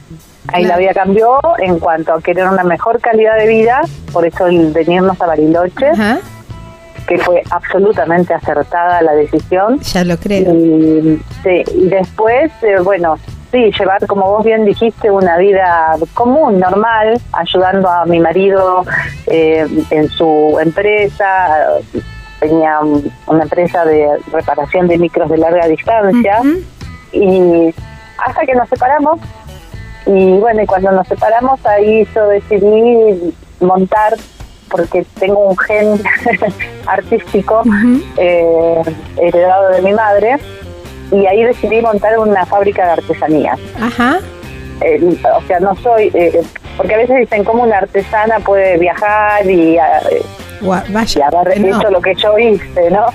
Ahí 0.53 0.65
la 0.65 0.77
vida 0.77 0.93
cambió 0.93 1.41
en 1.59 1.79
cuanto 1.79 2.13
a 2.13 2.21
querer 2.21 2.47
una 2.47 2.65
mejor 2.65 3.01
calidad 3.01 3.37
de 3.37 3.47
vida, 3.47 3.81
por 4.13 4.27
eso 4.27 4.47
el 4.47 4.73
venirnos 4.73 5.21
a 5.21 5.27
Bariloche, 5.27 5.93
que 7.07 7.19
fue 7.19 7.43
absolutamente 7.51 8.35
acertada 8.35 9.03
la 9.03 9.13
decisión. 9.13 9.81
Ya 9.81 10.05
lo 10.05 10.17
creo. 10.19 10.53
Y, 10.55 11.23
después, 11.89 12.53
eh, 12.63 12.79
bueno, 12.83 13.17
sí, 13.51 13.71
llevar, 13.79 14.07
como 14.07 14.27
vos 14.31 14.45
bien 14.45 14.65
dijiste, 14.65 15.11
una 15.11 15.39
vida 15.39 15.97
común, 16.15 16.59
normal, 16.59 17.21
ayudando 17.33 17.89
a 17.89 18.05
mi 18.05 18.21
marido 18.21 18.85
eh, 19.27 19.67
en 19.91 20.09
su 20.09 20.59
empresa. 20.61 21.81
Tenía 22.41 22.81
una 23.27 23.43
empresa 23.43 23.85
de 23.85 24.09
reparación 24.31 24.89
de 24.89 24.99
micros 24.99 25.31
de 25.31 25.39
larga 25.39 25.67
distancia. 25.67 26.41
Y 27.13 27.75
hasta 28.19 28.45
que 28.47 28.55
nos 28.55 28.69
separamos, 28.69 29.21
y 30.07 30.39
bueno, 30.39 30.63
y 30.63 30.67
cuando 30.67 30.93
nos 30.93 31.07
separamos 31.09 31.65
ahí 31.67 32.07
yo 32.15 32.29
decidí 32.29 33.35
montar, 33.61 34.15
porque 34.69 35.07
tengo 35.19 35.49
un 35.51 35.57
gen 35.59 36.01
artístico 36.87 37.63
eh, 38.17 38.83
heredado 39.17 39.71
de 39.71 39.83
mi 39.83 39.93
madre, 39.93 40.37
y 41.11 41.27
ahí 41.27 41.45
decidí 41.45 41.81
montar 41.81 42.19
una 42.19 42.45
fábrica 42.47 42.85
de 42.85 42.93
artesanías. 42.93 43.59
Ajá. 43.81 44.19
Eh, 44.81 45.17
o 45.37 45.43
sea, 45.47 45.61
no 45.61 45.75
soy, 45.77 46.11
eh, 46.15 46.41
porque 46.77 46.95
a 46.95 46.99
veces 46.99 47.19
dicen 47.19 47.45
cómo 47.45 47.63
una 47.63 47.79
artesana 47.79 48.41
puede 48.41 48.79
viajar 48.79 49.49
y 49.49 49.79
Vaya, 50.61 51.21
y 51.21 51.23
haber 51.23 51.59
hecho 51.59 51.91
lo 51.91 52.01
que 52.01 52.15
yo 52.15 52.39
hice, 52.39 52.91
¿no? 52.91 53.07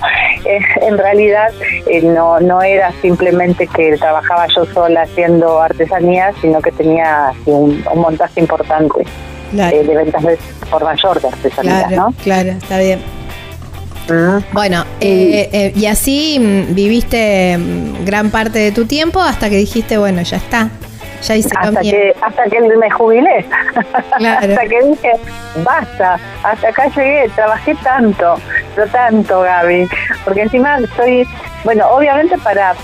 Eh, 0.44 0.60
en 0.82 0.98
realidad 0.98 1.50
eh, 1.86 2.02
no 2.02 2.40
no 2.40 2.62
era 2.62 2.92
simplemente 3.02 3.66
que 3.66 3.96
trabajaba 3.96 4.46
yo 4.54 4.64
sola 4.66 5.02
haciendo 5.02 5.60
artesanía, 5.60 6.32
sino 6.40 6.60
que 6.60 6.72
tenía 6.72 7.32
un, 7.46 7.84
montaje 7.96 8.40
importante 8.40 9.04
eh, 9.52 9.84
de 9.84 9.96
ventas 9.96 10.22
por 10.70 10.84
mayor 10.84 11.20
de 11.20 11.28
artesanía, 11.28 11.88
¿no? 11.90 12.14
Claro, 12.22 12.50
está 12.50 12.78
bien. 12.78 13.00
Bueno, 14.52 14.84
y 15.00 15.86
así 15.86 16.38
mm, 16.40 16.74
viviste 16.74 17.56
mm, 17.56 18.04
gran 18.04 18.30
parte 18.30 18.58
de 18.58 18.72
tu 18.72 18.84
tiempo 18.84 19.20
hasta 19.20 19.48
que 19.48 19.56
dijiste, 19.56 19.98
bueno, 19.98 20.22
ya 20.22 20.36
está, 20.36 20.70
ya 21.22 21.36
hice 21.36 21.50
hasta 21.56 21.80
que 21.80 22.14
hasta 22.20 22.44
que 22.44 22.60
me 22.60 22.90
jubilé. 22.90 23.44
Hasta 24.12 24.66
que 24.66 24.82
dije 24.82 25.12
basta 25.64 26.18
hasta 26.42 26.68
acá 26.68 26.86
llegué 26.88 27.28
trabajé 27.34 27.74
tanto 27.82 28.36
pero 28.74 28.86
tanto 28.88 29.40
Gaby 29.42 29.88
porque 30.24 30.42
encima 30.42 30.78
soy 30.96 31.26
bueno 31.64 31.88
obviamente 31.88 32.36
para 32.38 32.74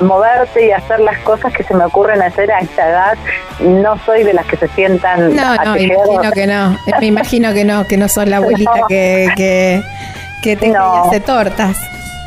moverte 0.00 0.66
y 0.66 0.70
hacer 0.70 1.00
las 1.00 1.18
cosas 1.18 1.52
que 1.52 1.62
se 1.64 1.74
me 1.74 1.84
ocurren 1.84 2.22
hacer 2.22 2.50
a 2.50 2.60
esta 2.60 2.88
edad 2.88 3.18
no 3.60 3.98
soy 4.04 4.24
de 4.24 4.32
las 4.32 4.46
que 4.46 4.56
se 4.56 4.68
sientan 4.68 5.34
no 5.34 5.56
no 5.56 5.74
me 5.74 5.82
imagino 5.82 6.32
que 6.32 6.46
no 6.46 6.76
me 7.00 7.06
imagino 7.06 7.54
que 7.54 7.64
no 7.64 7.84
que 7.84 7.96
no 7.96 8.08
sos 8.08 8.26
la 8.26 8.38
abuelita 8.38 8.72
que 8.88 9.28
que 9.36 9.82
que 10.42 10.56
tenga 10.56 11.02
hace 11.02 11.20
tortas 11.20 11.76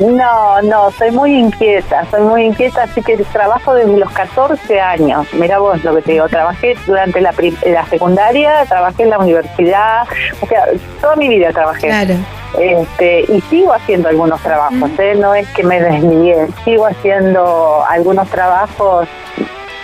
no, 0.10 0.62
no, 0.64 0.92
soy 0.92 1.12
muy 1.12 1.38
inquieta, 1.38 2.06
soy 2.10 2.22
muy 2.22 2.44
inquieta, 2.46 2.84
así 2.84 3.02
que 3.02 3.18
trabajo 3.18 3.74
desde 3.76 3.98
los 3.98 4.12
14 4.12 4.80
años. 4.82 5.28
Mira 5.34 5.60
vos 5.60 5.84
lo 5.84 5.96
que 5.96 6.02
te 6.02 6.12
digo, 6.14 6.28
trabajé 6.28 6.76
durante 6.88 7.22
la, 7.22 7.34
la 7.66 7.86
secundaria, 7.86 8.66
trabajé 8.66 9.04
en 9.04 9.10
la 9.12 9.20
universidad, 9.20 10.04
o 10.42 10.48
sea, 10.48 10.66
toda 11.00 11.16
mi 11.16 11.28
vida 11.28 11.52
trabajé. 11.52 11.88
Claro. 11.88 12.16
Este, 12.60 13.22
y 13.32 13.42
sigo 13.50 13.74
haciendo 13.74 14.10
algunos 14.10 14.42
trabajos, 14.42 14.92
¿eh? 15.00 15.16
no 15.16 15.34
es 15.34 15.48
que 15.50 15.64
me 15.64 15.80
desvíe, 15.80 16.48
sigo 16.66 16.86
haciendo 16.86 17.84
algunos 17.88 18.28
trabajos 18.30 19.08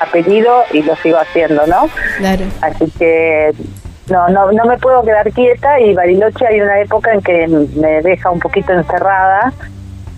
a 0.02 0.06
pedido 0.08 0.64
y 0.74 0.84
lo 0.84 0.96
sigo 0.98 1.18
haciendo, 1.18 1.66
¿no? 1.66 1.90
Claro. 2.18 2.44
Así 2.62 2.92
que 3.00 3.54
no, 4.10 4.28
no, 4.30 4.52
no 4.52 4.66
me 4.66 4.78
puedo 4.78 5.02
quedar 5.04 5.32
quieta 5.32 5.80
y 5.80 5.94
Bariloche 5.94 6.46
hay 6.46 6.60
una 6.60 6.82
época 6.82 7.14
en 7.14 7.22
que 7.22 7.48
me 7.48 8.02
deja 8.02 8.32
un 8.32 8.40
poquito 8.40 8.74
encerrada 8.74 9.54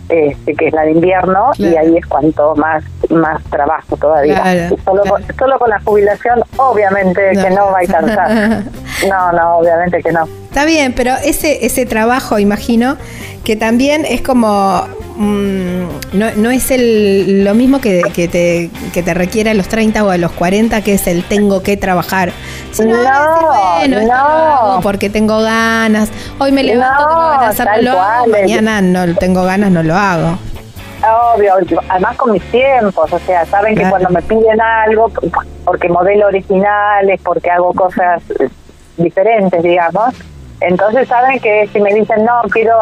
este, 0.10 0.56
que 0.56 0.68
es 0.68 0.74
la 0.74 0.84
de 0.84 0.92
invierno, 0.92 1.52
y 1.58 1.76
ahí 1.76 1.98
es 1.98 2.06
cuanto 2.06 2.56
más 2.56 2.84
más 3.10 3.44
trabajo 3.46 3.98
todavía. 3.98 4.70
solo, 4.86 5.04
solo 5.38 5.60
con 5.60 5.70
la 5.70 5.80
jubilación, 5.82 6.44
obviamente 6.58 7.32
que 7.32 7.50
no 7.50 7.68
va 7.68 7.78
a 7.78 7.80
alcanzar. 7.80 8.64
no, 9.10 9.32
no, 9.32 9.58
obviamente 9.58 10.02
que 10.02 10.12
no. 10.12 10.28
Está 10.46 10.66
bien, 10.66 10.94
pero 10.94 11.14
ese, 11.24 11.66
ese 11.66 11.86
trabajo, 11.86 12.40
imagino, 12.40 12.98
que 13.44 13.56
también 13.56 14.06
es 14.06 14.22
como 14.22 14.88
Mm, 15.20 15.84
no, 16.14 16.32
no 16.38 16.50
es 16.50 16.72
el, 16.72 17.44
lo 17.44 17.54
mismo 17.54 17.82
que, 17.82 18.04
que, 18.14 18.30
te, 18.30 18.70
que 18.94 19.04
te 19.04 19.14
requiere 19.14 19.50
a 19.50 19.54
los 19.54 19.68
30 19.68 20.06
o 20.06 20.10
a 20.10 20.18
los 20.18 20.32
40, 20.32 20.82
que 20.82 20.94
es 20.94 21.08
el 21.08 21.26
tengo 21.26 21.62
que 21.62 21.76
trabajar. 21.76 22.32
Sino 22.72 22.96
no, 23.04 24.02
no. 24.02 24.80
porque 24.82 25.10
tengo 25.10 25.42
ganas. 25.42 26.12
Hoy 26.38 26.52
me 26.52 26.64
levanto, 26.64 27.08
tengo 27.08 27.20
ganas 27.20 27.60
hacerlo, 27.60 27.98
mañana 28.28 28.82
no 28.82 29.16
tengo 29.16 29.44
ganas, 29.44 29.72
no 29.72 29.84
lo 29.84 29.96
hago. 29.96 30.38
Obvio, 31.34 31.54
además 31.88 32.18
con 32.18 32.34
mis 32.34 32.44
tiempos, 32.52 33.12
o 33.12 33.20
sea, 33.20 33.46
saben 33.46 33.76
que 33.76 33.90
cuando 33.90 34.10
me 34.10 34.22
piden 34.22 34.60
algo, 34.60 35.10
porque 35.64 35.88
modelo 35.88 36.28
originales, 36.28 37.22
porque 37.24 37.50
hago 37.50 37.74
cosas 37.74 38.22
diferentes, 38.98 39.64
digamos, 39.64 40.14
entonces 40.62 41.08
saben 41.08 41.40
que 41.40 41.70
si 41.72 41.80
me 41.80 41.94
dicen, 41.94 42.26
no, 42.26 42.42
quiero 42.50 42.76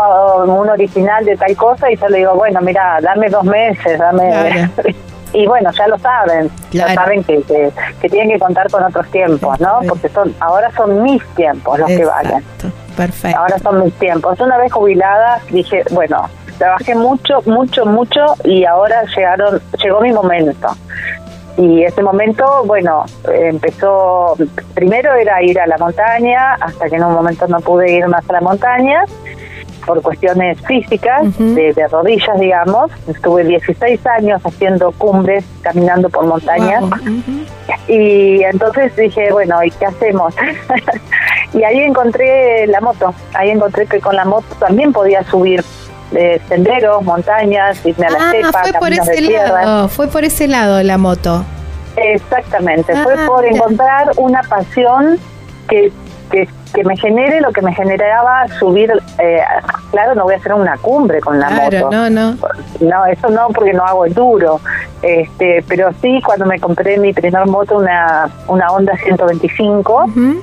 un 0.45 0.67
original 0.67 1.23
de 1.25 1.37
tal 1.37 1.55
cosa, 1.55 1.91
y 1.91 1.97
yo 1.97 2.09
le 2.09 2.19
digo, 2.19 2.33
bueno, 2.33 2.59
mira, 2.61 2.99
dame 3.01 3.29
dos 3.29 3.43
meses, 3.43 3.99
dame... 3.99 4.69
y 5.33 5.45
bueno, 5.47 5.71
ya 5.71 5.87
lo 5.87 5.97
saben, 5.99 6.49
ya 6.71 6.93
saben 6.93 7.23
que, 7.23 7.41
que, 7.43 8.09
tienen 8.09 8.29
que 8.29 8.39
contar 8.39 8.69
con 8.71 8.83
otros 8.83 9.07
tiempos, 9.11 9.59
¿no? 9.59 9.79
Porque 9.87 10.09
son 10.09 10.33
ahora 10.39 10.71
son 10.71 11.03
mis 11.03 11.23
tiempos 11.35 11.79
los 11.79 11.87
que 11.87 12.05
valen. 12.05 12.43
Perfecto. 12.95 13.37
Ahora 13.37 13.59
son 13.59 13.83
mis 13.83 13.93
tiempos. 13.95 14.39
Una 14.39 14.57
vez 14.57 14.71
jubilada 14.71 15.39
dije, 15.49 15.83
bueno, 15.91 16.27
trabajé 16.57 16.95
mucho, 16.95 17.41
mucho, 17.45 17.85
mucho 17.85 18.25
y 18.43 18.65
ahora 18.65 19.03
llegaron, 19.15 19.61
llegó 19.83 20.01
mi 20.01 20.11
momento. 20.11 20.69
Y 21.57 21.83
ese 21.83 22.03
momento, 22.03 22.45
bueno, 22.65 23.05
empezó, 23.27 24.35
primero 24.75 25.13
era 25.15 25.41
ir 25.41 25.59
a 25.59 25.65
la 25.65 25.77
montaña, 25.79 26.53
hasta 26.53 26.87
que 26.87 26.97
en 26.97 27.03
un 27.03 27.13
momento 27.13 27.47
no 27.47 27.59
pude 27.61 27.91
ir 27.91 28.07
más 28.07 28.29
a 28.29 28.33
la 28.33 28.41
montaña, 28.41 29.03
por 29.87 30.01
cuestiones 30.03 30.59
físicas, 30.67 31.23
de, 31.39 31.87
rodillas, 31.89 32.39
digamos. 32.39 32.91
Estuve 33.07 33.45
16 33.45 34.05
años 34.05 34.41
haciendo 34.45 34.91
cumbres, 34.91 35.43
caminando 35.61 36.09
por 36.09 36.27
montañas. 36.27 36.83
Y 37.87 38.43
entonces 38.43 38.95
dije, 38.95 39.31
bueno, 39.31 39.63
¿y 39.63 39.71
qué 39.71 39.85
hacemos? 39.85 40.35
y 41.53 41.63
ahí 41.63 41.79
encontré 41.79 42.67
la 42.67 42.81
moto. 42.81 43.13
Ahí 43.33 43.49
encontré 43.49 43.87
que 43.87 43.99
con 44.01 44.15
la 44.15 44.25
moto 44.25 44.53
también 44.59 44.91
podía 44.91 45.23
subir 45.23 45.63
eh, 46.11 46.39
senderos, 46.47 47.03
montañas, 47.03 47.83
irme 47.85 48.07
a 48.07 48.09
la 48.11 48.17
Ah, 48.19 48.31
estepa, 48.35 48.61
fue 48.63 48.73
por 48.73 48.89
de 48.89 48.95
ese 48.97 49.27
tierra. 49.27 49.61
lado, 49.65 49.87
fue 49.87 50.07
por 50.07 50.23
ese 50.25 50.47
lado 50.47 50.83
la 50.83 50.97
moto. 50.97 51.43
Exactamente, 51.95 52.93
fue 53.03 53.13
Ah, 53.17 53.25
por 53.25 53.45
encontrar 53.45 54.11
una 54.17 54.41
pasión 54.43 55.17
que, 55.67 55.91
que, 56.29 56.47
que 56.77 56.83
me 56.83 56.95
genere 56.95 57.41
lo 57.41 57.51
que 57.51 57.63
me 57.63 57.73
generaba 57.73 58.47
subir, 58.59 58.91
eh, 59.17 59.41
claro, 59.89 60.13
no 60.13 60.25
voy 60.25 60.35
a 60.35 60.37
hacer 60.37 60.53
una 60.53 60.77
cumbre 60.77 61.19
con 61.21 61.39
la 61.39 61.47
Claro, 61.47 61.85
moto. 61.85 61.91
no, 61.91 62.07
no. 62.11 62.37
No, 62.81 63.05
eso 63.07 63.29
no, 63.29 63.47
porque 63.47 63.73
no 63.73 63.83
hago 63.83 64.05
enduro. 64.05 64.61
Este, 65.01 65.63
pero 65.67 65.89
sí, 66.03 66.21
cuando 66.23 66.45
me 66.45 66.59
compré 66.59 66.99
mi 66.99 67.13
primer 67.13 67.47
moto, 67.47 67.77
una, 67.77 68.29
una 68.47 68.69
Honda 68.71 68.93
125, 69.03 70.03
Ujú. 70.03 70.39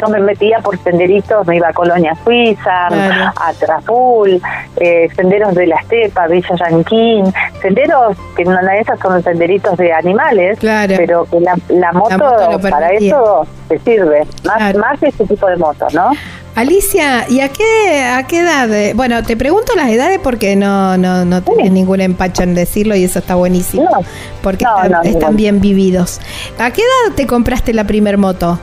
Yo 0.00 0.08
me 0.08 0.20
metía 0.20 0.58
por 0.60 0.78
senderitos, 0.82 1.46
me 1.46 1.56
iba 1.56 1.68
a 1.68 1.72
Colonia 1.72 2.16
Suiza, 2.24 2.86
Claro. 2.88 3.32
a 3.36 3.52
Traful, 3.52 4.40
eh, 4.76 5.08
senderos 5.16 5.54
de 5.54 5.66
la 5.66 5.76
Estepa, 5.76 6.26
Villa 6.26 6.54
Yanquín, 6.56 7.24
senderos 7.62 8.16
que 8.36 8.44
no 8.44 8.56
de 8.56 8.80
esas 8.80 8.98
son 9.00 9.22
senderitos 9.22 9.76
de 9.76 9.92
animales, 9.92 10.58
Claro. 10.58 10.94
pero 10.96 11.24
que 11.30 11.40
la, 11.40 11.56
la 11.68 11.92
moto, 11.92 12.58
para 12.60 12.90
eso 12.92 13.46
te 13.68 13.78
sirve, 13.80 14.26
más, 14.44 14.56
Claro. 14.56 14.78
más 14.78 15.02
ese 15.02 15.24
tipo 15.26 15.46
de 15.46 15.56
moto, 15.56 15.86
¿no? 15.92 16.10
Alicia, 16.56 17.28
¿y 17.28 17.40
a 17.40 17.48
qué, 17.48 18.04
a 18.04 18.22
qué 18.28 18.38
edad? 18.38 18.68
Bueno, 18.94 19.24
te 19.24 19.36
pregunto 19.36 19.72
las 19.74 19.88
edades 19.90 20.20
porque 20.22 20.54
no, 20.54 20.96
no, 20.96 21.24
no 21.24 21.42
tenés 21.42 21.72
ningún 21.72 22.00
empacho 22.00 22.44
en 22.44 22.54
decirlo 22.54 22.94
y 22.94 23.02
eso 23.02 23.18
está 23.18 23.34
buenísimo. 23.34 23.82
No. 23.90 23.98
porque 24.40 24.64
No, 24.64 24.76
están, 24.84 24.92
no, 24.92 25.02
están 25.02 25.36
bien 25.36 25.60
vividos. 25.60 26.20
¿A 26.60 26.70
qué 26.70 26.82
edad 26.82 27.16
te 27.16 27.26
compraste 27.26 27.72
la 27.74 27.82
primer 27.84 28.18
moto? 28.18 28.60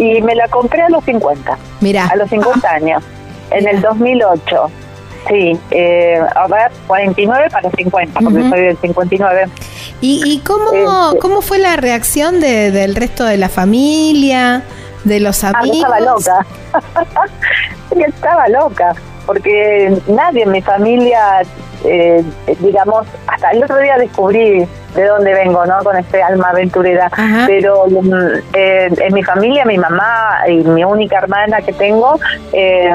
Y 0.00 0.20
me 0.22 0.34
la 0.34 0.48
compré 0.48 0.82
a 0.82 0.88
los 0.88 1.04
50. 1.04 1.56
Mirá. 1.80 2.06
A 2.06 2.16
los 2.16 2.28
50 2.30 2.68
años, 2.68 3.02
en 3.50 3.68
el 3.68 3.80
2008. 3.80 4.70
Sí, 5.28 5.58
eh, 5.70 6.18
a 6.34 6.46
ver, 6.48 6.72
49 6.86 7.48
para 7.52 7.70
50, 7.70 8.20
porque 8.20 8.38
Ujú. 8.40 8.48
soy 8.48 8.60
del 8.62 8.76
59. 8.78 9.46
¿Y, 10.00 10.22
y 10.24 10.38
cómo, 10.40 10.72
Este- 10.72 11.18
cómo 11.20 11.42
fue 11.42 11.58
la 11.58 11.76
reacción 11.76 12.40
de- 12.40 12.70
del 12.70 12.96
resto 12.96 13.24
de 13.26 13.36
la 13.36 13.50
familia, 13.50 14.62
de 15.04 15.20
los 15.20 15.44
Ah, 15.44 15.52
amigos? 15.54 15.76
estaba 15.84 16.00
loca. 16.00 16.46
Estaba 18.06 18.48
loca, 18.48 18.94
porque 19.30 19.96
nadie 20.08 20.42
en 20.42 20.50
mi 20.50 20.60
familia, 20.60 21.42
eh, 21.84 22.24
digamos, 22.58 23.06
hasta 23.28 23.52
el 23.52 23.62
otro 23.62 23.78
día 23.78 23.96
descubrí 23.96 24.66
de 24.96 25.06
dónde 25.06 25.32
vengo, 25.34 25.64
¿no? 25.66 25.78
Con 25.84 25.96
este 25.96 26.20
alma 26.20 26.48
aventurera. 26.50 27.06
Ajá. 27.12 27.44
Pero 27.46 27.86
mm, 27.86 28.14
eh, 28.54 28.90
en 28.98 29.14
mi 29.14 29.22
familia, 29.22 29.64
mi 29.64 29.78
mamá 29.78 30.40
y 30.48 30.64
mi 30.64 30.82
única 30.82 31.18
hermana 31.18 31.62
que 31.62 31.72
tengo, 31.72 32.18
eh, 32.52 32.90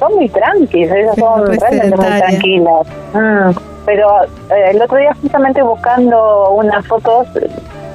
son 0.00 0.14
muy 0.16 0.28
tranquilas, 0.28 0.96
ellas 0.96 1.14
son 1.16 1.56
realmente 1.56 1.96
muy 1.96 2.18
tranquilas. 2.18 2.88
Mm, 3.12 3.50
pero 3.84 4.24
eh, 4.24 4.70
el 4.72 4.82
otro 4.82 4.98
día 4.98 5.14
justamente 5.22 5.62
buscando 5.62 6.50
unas 6.50 6.84
fotos 6.84 7.28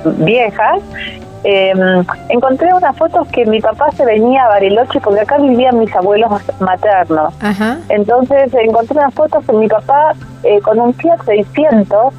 viejas, 0.05 0.79
eh, 1.43 1.73
encontré 2.29 2.73
unas 2.73 2.95
fotos 2.97 3.27
que 3.29 3.45
mi 3.45 3.59
papá 3.61 3.89
se 3.97 4.05
venía 4.05 4.45
a 4.45 4.49
Bariloche 4.49 4.99
porque 5.01 5.21
acá 5.21 5.37
vivían 5.37 5.79
mis 5.79 5.93
abuelos 5.95 6.29
maternos. 6.59 7.33
Ajá. 7.41 7.77
Entonces 7.89 8.53
encontré 8.53 8.97
unas 8.99 9.13
fotos 9.13 9.43
con 9.45 9.59
mi 9.59 9.67
papá 9.67 10.13
eh, 10.43 10.59
con 10.61 10.79
un 10.79 10.93
Fiat 10.93 11.23
600. 11.25 12.13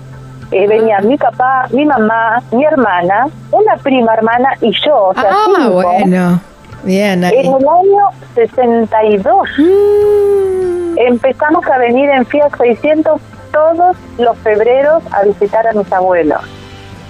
eh, 0.50 0.66
venía 0.66 1.00
mi 1.00 1.16
papá, 1.16 1.66
mi 1.70 1.84
mamá, 1.86 2.42
mi 2.50 2.64
hermana, 2.64 3.26
una 3.52 3.76
prima 3.76 4.12
hermana 4.14 4.50
y 4.60 4.70
yo. 4.84 4.96
O 5.08 5.14
sea, 5.14 5.30
Ah, 5.30 5.46
cinco. 5.56 5.72
bueno. 5.82 6.40
Bien, 6.84 7.24
ahí. 7.24 7.32
En 7.38 7.46
el 7.46 7.54
año 7.68 8.04
62 8.34 9.48
Mm, 9.58 10.98
empezamos 10.98 11.64
a 11.66 11.78
venir 11.78 12.10
en 12.10 12.26
Fiat 12.26 12.50
600 12.58 13.20
todos 13.52 13.96
los 14.18 14.36
febreros 14.38 15.02
a 15.12 15.22
visitar 15.22 15.66
a 15.66 15.72
mis 15.72 15.90
abuelos. 15.92 16.40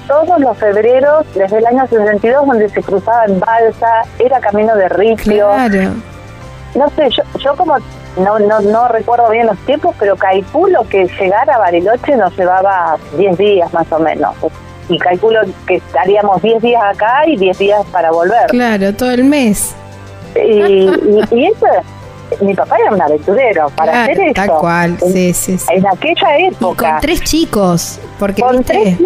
Todos 0.09 0.41
los 0.41 0.57
febreros, 0.59 1.25
desde 1.35 1.59
el 1.59 1.67
año 1.67 1.87
62, 1.87 2.47
donde 2.47 2.69
se 2.69 2.83
cruzaba 2.83 3.25
en 3.27 3.39
balsa, 3.41 4.03
era 4.19 4.41
camino 4.41 4.75
de 4.77 4.89
ripio. 4.89 5.49
claro. 5.51 5.91
No 6.75 6.89
sé, 6.97 7.09
yo, 7.11 7.23
yo 7.39 7.55
como 7.55 7.77
no, 8.17 8.39
no, 8.39 8.61
no 8.61 8.89
recuerdo 8.89 9.29
bien 9.31 9.47
los 9.47 9.59
tiempos, 9.67 9.95
pero 9.99 10.17
calculo 10.17 10.87
que 10.89 11.07
llegar 11.21 11.49
a 11.51 11.59
Bariloche 11.59 12.17
nos 12.17 12.35
llevaba 12.37 12.97
10 13.17 13.37
días 13.39 13.73
más 13.75 13.91
o 13.93 13.99
menos. 13.99 14.35
Y 14.89 14.99
calculo 14.99 15.41
que 15.67 15.77
estaríamos 15.77 16.41
10 16.43 16.63
días 16.63 16.83
acá 16.83 17.23
y 17.27 17.37
10 17.37 17.59
días 17.59 17.81
para 17.93 18.11
volver. 18.11 18.47
Claro, 18.49 18.93
todo 18.95 19.11
el 19.11 19.25
mes. 19.25 19.75
Y, 20.35 20.41
y, 20.41 21.21
y 21.31 21.47
eso, 21.47 21.67
mi 22.41 22.55
papá 22.55 22.77
era 22.79 22.91
un 22.95 23.01
aventurero 23.03 23.69
para 23.77 23.93
Claro, 23.93 24.13
hacer 24.13 24.25
eso. 24.25 24.35
tal 24.35 24.51
cual. 24.59 24.99
Sí, 25.13 25.33
sí, 25.35 25.59
sí. 25.59 25.67
en 25.75 25.87
aquella 25.87 26.39
Y 26.41 26.47
época. 26.47 26.91
con 26.93 27.01
tres 27.01 27.21
chicos, 27.23 28.01
porque 28.19 28.41
con 28.43 28.57
viste. 28.59 28.73
tres 28.73 28.99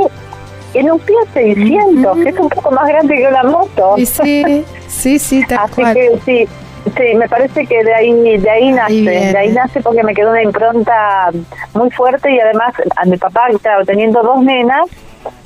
en 0.78 0.90
un 0.90 1.00
Fiat 1.00 1.26
600, 1.34 2.18
que 2.18 2.28
es 2.30 2.38
un 2.38 2.48
poco 2.48 2.70
más 2.70 2.86
grande 2.88 3.16
que 3.16 3.26
una 3.28 3.42
moto. 3.44 3.94
Sí, 3.96 4.06
sí, 4.06 4.64
sí, 4.88 5.18
sí, 5.18 5.42
tal 5.48 5.58
Así 5.60 5.74
cual. 5.82 5.94
que 5.94 6.18
sí, 6.24 6.48
sí, 6.96 7.14
me 7.16 7.28
parece 7.28 7.66
que 7.66 7.82
de 7.84 7.94
ahí 7.94 8.38
de 8.38 8.50
ahí 8.50 8.70
nace, 8.72 8.94
de 8.94 9.36
ahí 9.38 9.48
nace 9.52 9.80
porque 9.80 10.02
me 10.02 10.14
quedó 10.14 10.30
una 10.30 10.42
impronta 10.42 11.30
muy 11.74 11.90
fuerte 11.90 12.30
y 12.32 12.38
además 12.40 12.72
a 12.96 13.04
mi 13.04 13.16
papá, 13.16 13.48
claro, 13.62 13.84
teniendo 13.84 14.22
dos 14.22 14.42
nenas, 14.42 14.86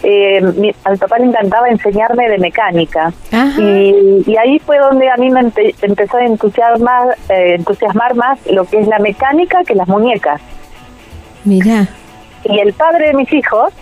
eh, 0.02 0.40
mi- 0.56 0.74
a 0.84 0.90
mi 0.90 0.96
papá 0.98 1.18
le 1.18 1.24
encantaba 1.26 1.68
enseñarme 1.70 2.28
de 2.28 2.36
mecánica 2.38 3.12
y, 3.58 4.22
y 4.26 4.36
ahí 4.36 4.58
fue 4.58 4.78
donde 4.78 5.08
a 5.08 5.16
mí 5.16 5.30
me 5.30 5.40
empe- 5.40 5.74
empezó 5.80 6.18
a 6.18 6.24
entusiasmar, 6.26 7.16
eh, 7.30 7.54
entusiasmar 7.58 8.14
más 8.14 8.38
lo 8.50 8.64
que 8.66 8.78
es 8.80 8.88
la 8.88 8.98
mecánica 8.98 9.64
que 9.64 9.74
las 9.74 9.88
muñecas. 9.88 10.40
Mirá. 11.44 11.88
Y 12.44 12.58
el 12.58 12.72
padre 12.74 13.08
de 13.08 13.14
mis 13.14 13.32
hijos, 13.32 13.72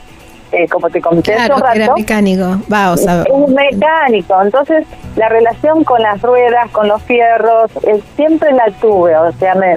eh, 0.52 0.66
como 0.68 0.88
te 0.90 1.00
comenté 1.00 1.34
hace 1.34 1.46
Claro, 1.46 1.56
un 1.56 1.62
que 1.72 1.76
era 1.78 1.86
rato, 1.86 1.98
mecánico. 1.98 2.56
Va, 2.72 2.92
o 2.92 2.96
sea, 2.96 3.22
es 3.22 3.28
un 3.30 3.54
mecánico, 3.54 4.42
entonces 4.42 4.84
la 5.16 5.28
relación 5.28 5.84
con 5.84 6.00
las 6.02 6.20
ruedas, 6.22 6.70
con 6.70 6.86
los 6.88 7.02
fierros, 7.02 7.70
eh, 7.84 8.00
siempre 8.16 8.52
la 8.52 8.70
tuve, 8.80 9.16
o 9.16 9.32
sea, 9.32 9.54
me, 9.54 9.76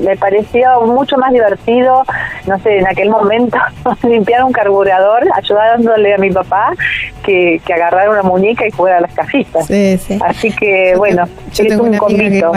me 0.00 0.16
pareció 0.16 0.82
mucho 0.82 1.16
más 1.16 1.32
divertido, 1.32 2.02
no 2.46 2.58
sé, 2.60 2.78
en 2.78 2.86
aquel 2.86 3.08
momento 3.10 3.56
limpiar 4.02 4.44
un 4.44 4.52
carburador 4.52 5.22
ayudándole 5.34 6.14
a 6.14 6.18
mi 6.18 6.30
papá 6.30 6.72
que, 7.24 7.60
que 7.64 7.72
agarrar 7.72 8.08
una 8.10 8.22
muñeca 8.22 8.66
y 8.66 8.70
jugar 8.70 8.94
a 8.94 9.00
las 9.00 9.14
casitas. 9.14 9.66
sí, 9.66 9.96
sí. 9.98 10.18
Así 10.22 10.52
que 10.52 10.90
Yo 10.92 10.98
bueno, 10.98 11.24
yo 11.52 11.66
tengo 11.66 11.84
un 11.84 11.96
combito. 11.96 12.52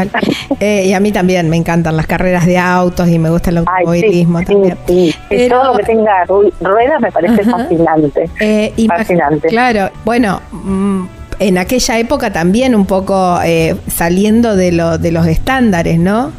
Eh, 0.60 0.84
y 0.86 0.94
a 0.94 1.00
mí 1.00 1.12
también 1.12 1.50
me 1.50 1.56
encantan 1.56 1.96
las 1.96 2.08
carreras 2.08 2.46
de 2.46 2.58
autos 2.58 3.08
y 3.08 3.20
me 3.20 3.30
gusta 3.30 3.50
el 3.52 3.58
Ay, 3.60 3.64
sí, 3.66 3.70
automovilismo 3.80 4.44
también. 4.44 4.78
sí, 4.88 5.12
sí, 5.12 5.18
Pero- 5.30 5.62
todo 5.62 5.72
lo 5.74 5.78
que 5.80 5.84
tenga 5.86 6.26
ru- 6.26 6.52
ruedas 6.62 7.00
me 7.00 7.12
parece. 7.12 7.47
Fascinante. 7.52 8.30
Eh, 8.40 8.74
Fascinante. 8.88 9.48
Claro, 9.48 9.90
bueno, 10.06 10.42
mm, 10.52 11.04
en 11.40 11.58
aquella 11.58 12.00
época 12.00 12.32
también 12.34 12.74
un 12.76 12.86
poco 12.86 13.40
eh, 13.44 13.76
saliendo 13.88 14.56
de, 14.56 14.72
lo, 14.72 14.98
de 14.98 15.12
los 15.12 15.28
estándares, 15.28 16.00
¿no? 16.00 16.32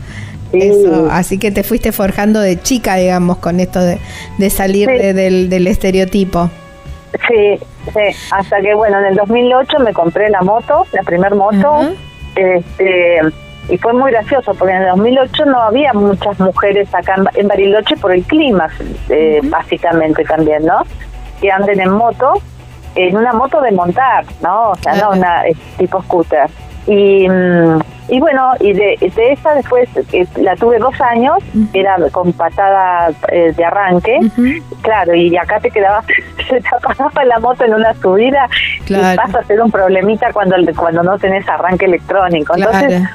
Sí. 0.52 0.58
Eso, 0.62 1.08
así 1.10 1.38
que 1.38 1.50
te 1.50 1.62
fuiste 1.62 1.92
forjando 1.92 2.40
de 2.40 2.60
chica, 2.60 2.96
digamos, 2.96 3.36
con 3.38 3.60
esto 3.60 3.80
de, 3.80 3.98
de 4.38 4.50
salir 4.50 4.88
Sí. 4.88 4.94
de- 4.98 5.12
del, 5.12 5.50
del 5.50 5.66
estereotipo. 5.66 6.50
Sí, 7.26 7.58
sí, 7.92 8.16
hasta 8.30 8.60
que 8.60 8.74
bueno, 8.74 8.98
en 9.00 9.06
el 9.06 9.14
2008 9.16 9.78
me 9.80 9.92
compré 9.92 10.30
la 10.30 10.40
moto, 10.42 10.86
la 10.92 11.02
primer 11.02 11.34
moto, 11.34 11.94
este, 12.34 13.20
y 13.68 13.78
fue 13.78 13.92
muy 13.92 14.10
gracioso 14.10 14.54
porque 14.54 14.74
en 14.74 14.82
el 14.82 14.88
2008 14.90 15.44
no 15.46 15.60
había 15.62 15.92
muchas 15.92 16.38
mujeres 16.40 16.92
acá 16.94 17.14
en, 17.16 17.24
Ba- 17.24 17.30
en 17.34 17.48
Bariloche 17.48 17.96
por 17.96 18.12
el 18.12 18.22
clima, 18.24 18.68
eh, 19.08 19.40
básicamente 19.44 20.24
también, 20.24 20.64
¿no? 20.66 20.82
Que 21.40 21.50
anden 21.52 21.80
en 21.80 21.90
moto, 21.90 22.34
en 22.94 23.16
una 23.16 23.32
moto 23.32 23.60
de 23.60 23.70
montar, 23.72 24.24
¿no? 24.42 24.70
O 24.70 24.74
sea, 24.76 24.94
no 24.96 25.10
una 25.10 25.46
eh, 25.46 25.54
tipo 25.76 26.02
scooter. 26.02 26.48
Y, 26.86 27.28
mm, 27.28 27.78
y 28.08 28.18
bueno, 28.20 28.52
y 28.60 28.72
de, 28.72 28.96
de 29.14 29.32
esa 29.32 29.52
después 29.54 29.86
eh, 30.14 30.26
la 30.36 30.56
tuve 30.56 30.78
dos 30.78 30.98
años, 31.02 31.36
era 31.74 31.96
con 32.10 32.32
patada 32.32 33.10
eh, 33.30 33.52
de 33.54 33.64
arranque. 33.64 34.18
Claro, 34.80 35.14
y 35.14 35.36
acá 35.36 35.60
te 35.60 35.70
quedabas, 35.70 36.06
se 36.48 36.60
te 36.62 36.68
apagaba 36.74 37.22
la 37.26 37.38
moto 37.38 37.64
en 37.66 37.74
una 37.74 37.92
subida 37.94 38.48
Claro. 38.86 39.12
y 39.12 39.16
pasa 39.18 39.40
a 39.40 39.44
ser 39.44 39.60
un 39.60 39.70
problemita 39.70 40.32
cuando 40.32 40.56
cuando 40.74 41.02
no 41.02 41.18
tenés 41.18 41.46
arranque 41.46 41.84
electrónico. 41.84 42.54
Entonces 42.56 42.88
Claro. 43.00 43.14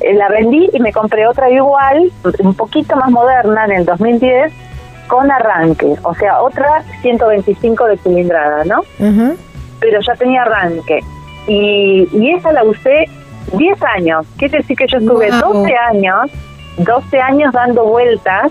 Eh, 0.00 0.14
la 0.14 0.28
vendí 0.28 0.68
y 0.72 0.80
me 0.80 0.92
compré 0.92 1.26
otra 1.26 1.50
igual, 1.50 2.10
un 2.40 2.54
poquito 2.54 2.96
más 2.96 3.10
moderna 3.10 3.64
en 3.66 3.72
el 3.72 3.84
2010, 3.84 4.52
con 5.08 5.30
arranque, 5.30 5.94
o 6.02 6.14
sea, 6.14 6.40
otra 6.40 6.82
125 7.02 7.86
de 7.86 7.98
cilindrada, 7.98 8.64
¿no? 8.64 8.80
Pero 9.80 10.00
ya 10.00 10.14
tenía 10.14 10.42
arranque. 10.42 11.00
Y, 11.46 12.08
y 12.12 12.34
esa 12.34 12.52
la 12.52 12.64
usé 12.64 13.06
10 13.52 13.82
años, 13.82 14.26
quiere 14.38 14.58
decir 14.58 14.76
que 14.76 14.86
yo 14.86 14.98
estuve 14.98 15.28
Guau. 15.28 15.54
12 15.54 15.74
años, 15.76 16.30
12 16.78 17.20
años 17.20 17.52
dando 17.52 17.84
vueltas 17.84 18.50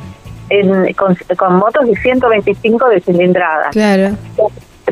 en, 0.49 0.93
con, 0.93 1.17
con 1.37 1.55
motos 1.55 1.87
de 1.87 1.95
125 1.95 2.89
de 2.89 3.01
cilindrada. 3.01 3.69
Claro. 3.71 4.15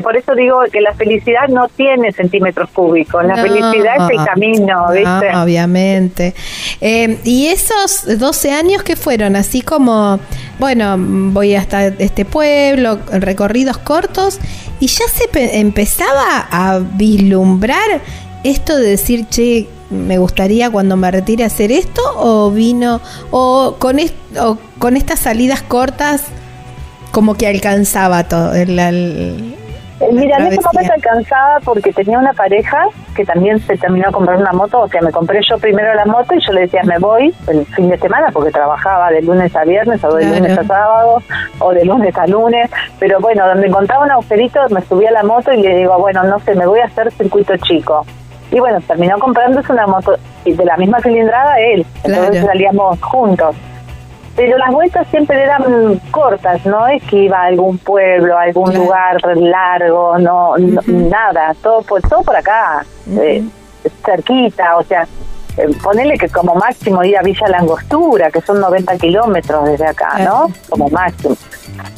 Por 0.02 0.16
eso 0.16 0.34
digo 0.34 0.60
que 0.72 0.80
la 0.80 0.94
felicidad 0.94 1.48
no 1.48 1.68
tiene 1.68 2.12
centímetros 2.12 2.70
cúbicos, 2.70 3.24
la 3.24 3.36
felicidad 3.36 4.10
es 4.10 4.18
el 4.18 4.24
camino, 4.24 4.90
¿viste? 4.92 5.36
obviamente. 5.36 6.34
Eh, 6.80 7.18
y 7.24 7.48
esos 7.48 8.18
12 8.18 8.52
años 8.52 8.82
que 8.82 8.96
fueron 8.96 9.36
así 9.36 9.62
como, 9.62 10.18
bueno, 10.58 10.96
voy 10.98 11.54
hasta 11.54 11.86
este 11.86 12.24
pueblo, 12.24 12.98
recorridos 13.10 13.78
cortos, 13.78 14.38
y 14.78 14.86
ya 14.86 15.04
se 15.08 15.58
empezaba 15.58 16.48
a 16.50 16.78
vislumbrar 16.78 18.00
esto 18.44 18.76
de 18.76 18.90
decir, 18.90 19.26
che, 19.28 19.68
me 19.90 20.18
gustaría 20.18 20.70
cuando 20.70 20.96
me 20.96 21.10
retire 21.10 21.44
hacer 21.44 21.72
esto, 21.72 22.00
o 22.16 22.50
vino, 22.50 23.00
o 23.30 23.76
con, 23.78 23.98
o 24.38 24.58
con 24.78 24.96
estas 24.96 25.20
salidas 25.20 25.62
cortas, 25.62 26.22
como 27.10 27.34
que 27.34 27.46
alcanzaba 27.46 28.24
todo 28.24 28.54
el, 28.54 28.78
eh, 28.78 29.56
mira, 30.12 30.38
en 30.38 30.46
ese 30.46 30.60
momento 30.60 30.92
alcanzaba 30.92 31.60
porque 31.60 31.92
tenía 31.92 32.18
una 32.18 32.32
pareja 32.32 32.86
que 33.14 33.24
también 33.24 33.60
se 33.60 33.76
terminó 33.76 34.06
de 34.06 34.12
comprar 34.12 34.36
una 34.38 34.52
moto, 34.52 34.80
o 34.80 34.88
sea, 34.88 35.00
me 35.02 35.12
compré 35.12 35.40
yo 35.48 35.58
primero 35.58 35.92
la 35.94 36.06
moto 36.06 36.34
y 36.34 36.40
yo 36.40 36.52
le 36.52 36.62
decía, 36.62 36.82
me 36.84 36.98
voy 36.98 37.34
el 37.48 37.66
fin 37.66 37.88
de 37.90 37.98
semana 37.98 38.28
porque 38.32 38.50
trabajaba 38.50 39.10
de 39.10 39.22
lunes 39.22 39.54
a 39.54 39.64
viernes 39.64 40.02
o 40.04 40.14
de 40.14 40.24
lunes 40.24 40.56
a 40.56 40.64
sábado 40.64 41.22
o 41.58 41.72
de 41.72 41.84
lunes 41.84 42.16
a 42.16 42.26
lunes, 42.26 42.70
pero 42.98 43.20
bueno, 43.20 43.46
donde 43.46 43.66
encontraba 43.66 44.04
un 44.04 44.10
agujerito 44.10 44.60
me 44.70 44.80
subía 44.82 45.10
a 45.10 45.12
la 45.12 45.22
moto 45.22 45.52
y 45.52 45.62
le 45.62 45.76
digo, 45.76 45.98
bueno, 45.98 46.22
no 46.24 46.38
sé, 46.40 46.54
me 46.54 46.66
voy 46.66 46.80
a 46.80 46.86
hacer 46.86 47.12
circuito 47.12 47.56
chico. 47.58 48.04
Y 48.50 48.58
bueno, 48.58 48.80
terminó 48.80 49.18
comprándose 49.18 49.72
una 49.72 49.86
moto 49.86 50.16
de 50.44 50.64
la 50.64 50.76
misma 50.76 51.00
cilindrada 51.00 51.60
él, 51.60 51.86
entonces 52.02 52.44
salíamos 52.44 53.00
juntos 53.02 53.54
pero 54.40 54.56
las 54.56 54.70
vueltas 54.70 55.06
siempre 55.08 55.42
eran 55.42 56.00
cortas, 56.10 56.64
no 56.64 56.88
es 56.88 57.02
que 57.02 57.24
iba 57.24 57.42
a 57.42 57.44
algún 57.44 57.76
pueblo, 57.76 58.38
a 58.38 58.44
algún 58.44 58.72
lugar 58.72 59.20
largo, 59.36 60.16
no, 60.18 60.54
nada, 60.86 61.54
todo 61.62 61.82
por, 61.82 62.00
todo 62.00 62.22
por 62.22 62.34
acá, 62.34 62.82
eh, 63.18 63.44
cerquita, 64.02 64.78
o 64.78 64.82
sea, 64.82 65.06
eh, 65.58 65.68
ponerle 65.82 66.16
que 66.16 66.30
como 66.30 66.54
máximo 66.54 67.04
ir 67.04 67.18
a 67.18 67.22
Villa 67.22 67.48
Langostura, 67.48 68.30
que 68.30 68.40
son 68.40 68.62
90 68.62 68.96
kilómetros 68.96 69.66
desde 69.66 69.88
acá, 69.88 70.18
¿no? 70.20 70.46
Como 70.70 70.88
máximo. 70.88 71.36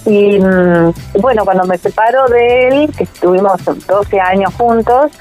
Y 0.04 0.40
mm, 0.40 1.20
bueno, 1.20 1.44
cuando 1.44 1.64
me 1.64 1.78
separo 1.78 2.26
de 2.26 2.66
él, 2.66 2.90
que 2.98 3.04
estuvimos 3.04 3.64
12 3.86 4.20
años 4.20 4.52
juntos, 4.54 5.12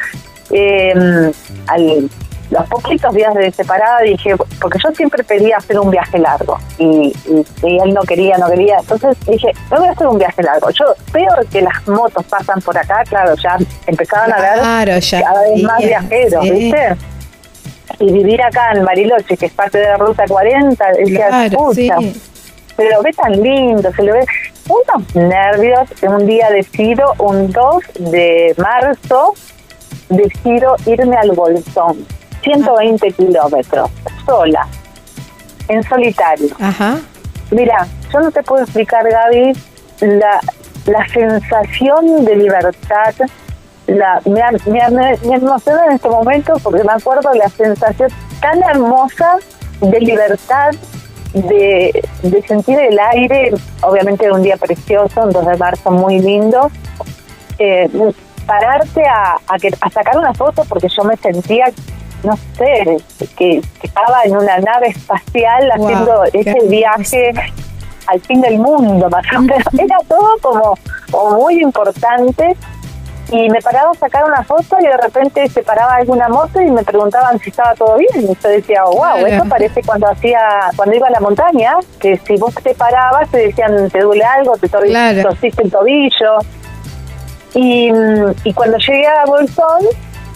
eh, 0.50 1.32
al 1.68 2.10
los 2.52 2.68
poquitos 2.68 3.14
días 3.14 3.34
de 3.34 3.49
separada 3.52 4.02
dije, 4.02 4.36
porque 4.60 4.78
yo 4.84 4.91
siempre 4.91 5.24
pedía 5.24 5.58
hacer 5.58 5.80
un 5.80 5.89
viaje 5.89 6.20
largo 6.20 6.58
y, 6.78 7.14
él 7.64 7.93
no 7.93 8.02
quería, 8.02 8.38
no 8.38 8.47
quería, 8.49 8.78
entonces 8.80 9.18
dije, 9.26 9.52
no 9.72 9.78
voy 9.78 9.88
a 9.88 9.91
hacer 9.91 10.08
un 10.08 10.18
viaje 10.18 10.43
largo. 10.43 10.70
Yo 10.72 10.86
veo 11.14 11.30
que 11.49 11.62
las 11.62 11.88
motos 11.88 12.26
pasan 12.26 12.62
por 12.62 12.78
acá, 12.78 13.04
claro, 13.08 13.36
ya 13.36 13.58
empezaban 13.88 14.34
a 14.34 14.41
ver 14.41 15.02
cada 15.10 15.41
vez 15.41 15.64
más 15.64 15.80
viajeros, 15.80 16.43
¿viste? 16.43 16.95
Y 17.99 18.12
vivir 18.12 18.41
acá 18.41 18.74
en 18.74 18.84
Bariloche, 18.84 19.38
que 19.38 19.45
es 19.45 19.54
parte 19.54 19.78
de 19.78 19.86
la 19.86 19.97
Ruta 19.97 20.26
40, 20.28 20.86
decía, 20.97 21.28
claro, 21.30 21.72
pero 22.76 23.02
ve 23.02 23.12
tan 23.14 23.32
lindo, 23.32 23.91
se 23.93 24.04
le 24.04 24.12
ve 24.12 24.26
unos 24.68 25.16
nervios. 25.16 25.88
Un 26.02 26.26
día 26.26 26.49
decido, 26.49 27.14
un 27.20 27.52
2 27.52 27.84
de 28.12 28.56
marzo, 28.58 29.34
decido 30.10 30.76
irme 30.86 31.16
al 31.16 31.32
Bolsón 31.32 32.06
120 32.42 33.12
kilómetros, 33.12 33.89
sola, 34.26 34.68
en 35.68 35.84
solitario. 35.84 36.50
Ajá. 36.60 37.00
Mira, 37.52 37.88
yo 38.12 38.20
no 38.20 38.32
te 38.32 38.44
puedo 38.44 38.64
explicar, 38.64 39.04
Gaby, 39.10 39.54
la, 40.02 40.39
la 40.86 41.08
sensación 41.10 42.26
de 42.26 42.36
libertad. 42.36 43.14
La, 43.88 44.22
me, 44.26 44.42
me, 44.72 45.18
me 45.26 45.36
emociona 45.36 45.86
en 45.88 45.92
este 45.94 46.10
momento 46.10 46.54
porque 46.64 46.84
me 46.84 46.94
acuerdo 46.94 47.30
de 47.32 47.39
la 47.39 47.50
sensación 47.50 48.10
tan 48.39 48.62
hermosa 48.64 49.38
de 49.82 50.00
libertad, 50.00 50.72
de, 51.34 52.04
de 52.24 52.42
sentir 52.44 52.80
el 52.80 52.98
aire, 53.00 53.52
obviamente 53.82 54.32
un 54.32 54.44
día 54.44 54.58
precioso, 54.58 55.24
un 55.24 55.32
2 55.32 55.46
de 55.46 55.58
marzo 55.58 55.92
muy 55.92 56.20
lindo. 56.20 56.70
Eh, 57.58 57.89
pararte 58.46 59.06
a, 59.06 59.38
a, 59.48 59.58
que, 59.58 59.70
a 59.80 59.89
sacar 59.89 60.18
una 60.18 60.34
foto 60.34 60.64
porque 60.68 60.88
yo 60.89 61.04
me 61.04 61.16
sentía 61.18 61.66
no 62.24 62.38
sé, 62.58 62.98
que, 63.38 63.62
estaba 63.82 64.24
en 64.24 64.38
una 64.38 64.58
nave 64.60 64.88
espacial 64.88 65.72
haciendo 65.72 66.24
ese 66.34 66.68
viaje 66.68 67.32
al 68.08 68.20
fin 68.22 68.42
del 68.42 68.58
mundo, 68.58 69.10
más 69.10 69.26
Era 69.78 69.98
todo 70.08 70.38
como, 70.42 71.38
muy 71.38 71.62
importante 71.62 72.56
y 73.30 73.50
me 73.50 73.62
paraba 73.62 73.92
a 73.92 73.94
sacar 73.94 74.26
una 74.26 74.44
foto 74.44 74.76
y 74.82 74.84
de 74.84 74.98
repente 74.98 75.48
se 75.50 75.64
paraba 75.64 75.96
alguna 75.96 76.28
moto 76.28 76.60
y 76.60 76.70
me 76.70 76.84
preguntaban 76.84 77.40
si 77.40 77.50
estaba 77.50 77.74
todo 77.76 77.98
bien. 77.98 78.30
Y 78.30 78.38
yo 78.42 78.50
decía 78.50 78.84
wow 78.84 79.26
eso 79.26 79.46
parece 79.46 79.82
cuando 79.84 80.08
hacía 80.08 80.40
cuando 80.76 80.96
iba 80.96 81.08
a 81.08 81.12
la 81.12 81.20
montaña 81.22 81.76
que 82.00 82.18
si 82.18 82.36
vos 82.36 82.54
te 82.56 82.76
parabas 82.76 83.30
te 83.30 83.38
decían 83.38 83.90
te 83.90 84.02
duele 84.02 84.26
algo 84.26 84.58
te 84.58 84.68
torciste 84.68 85.64
el 85.64 85.72
tobillo 85.72 86.40
y, 87.54 87.92
y 88.44 88.54
cuando 88.54 88.78
llegué 88.78 89.08
a 89.08 89.26
Bolsón 89.26 89.80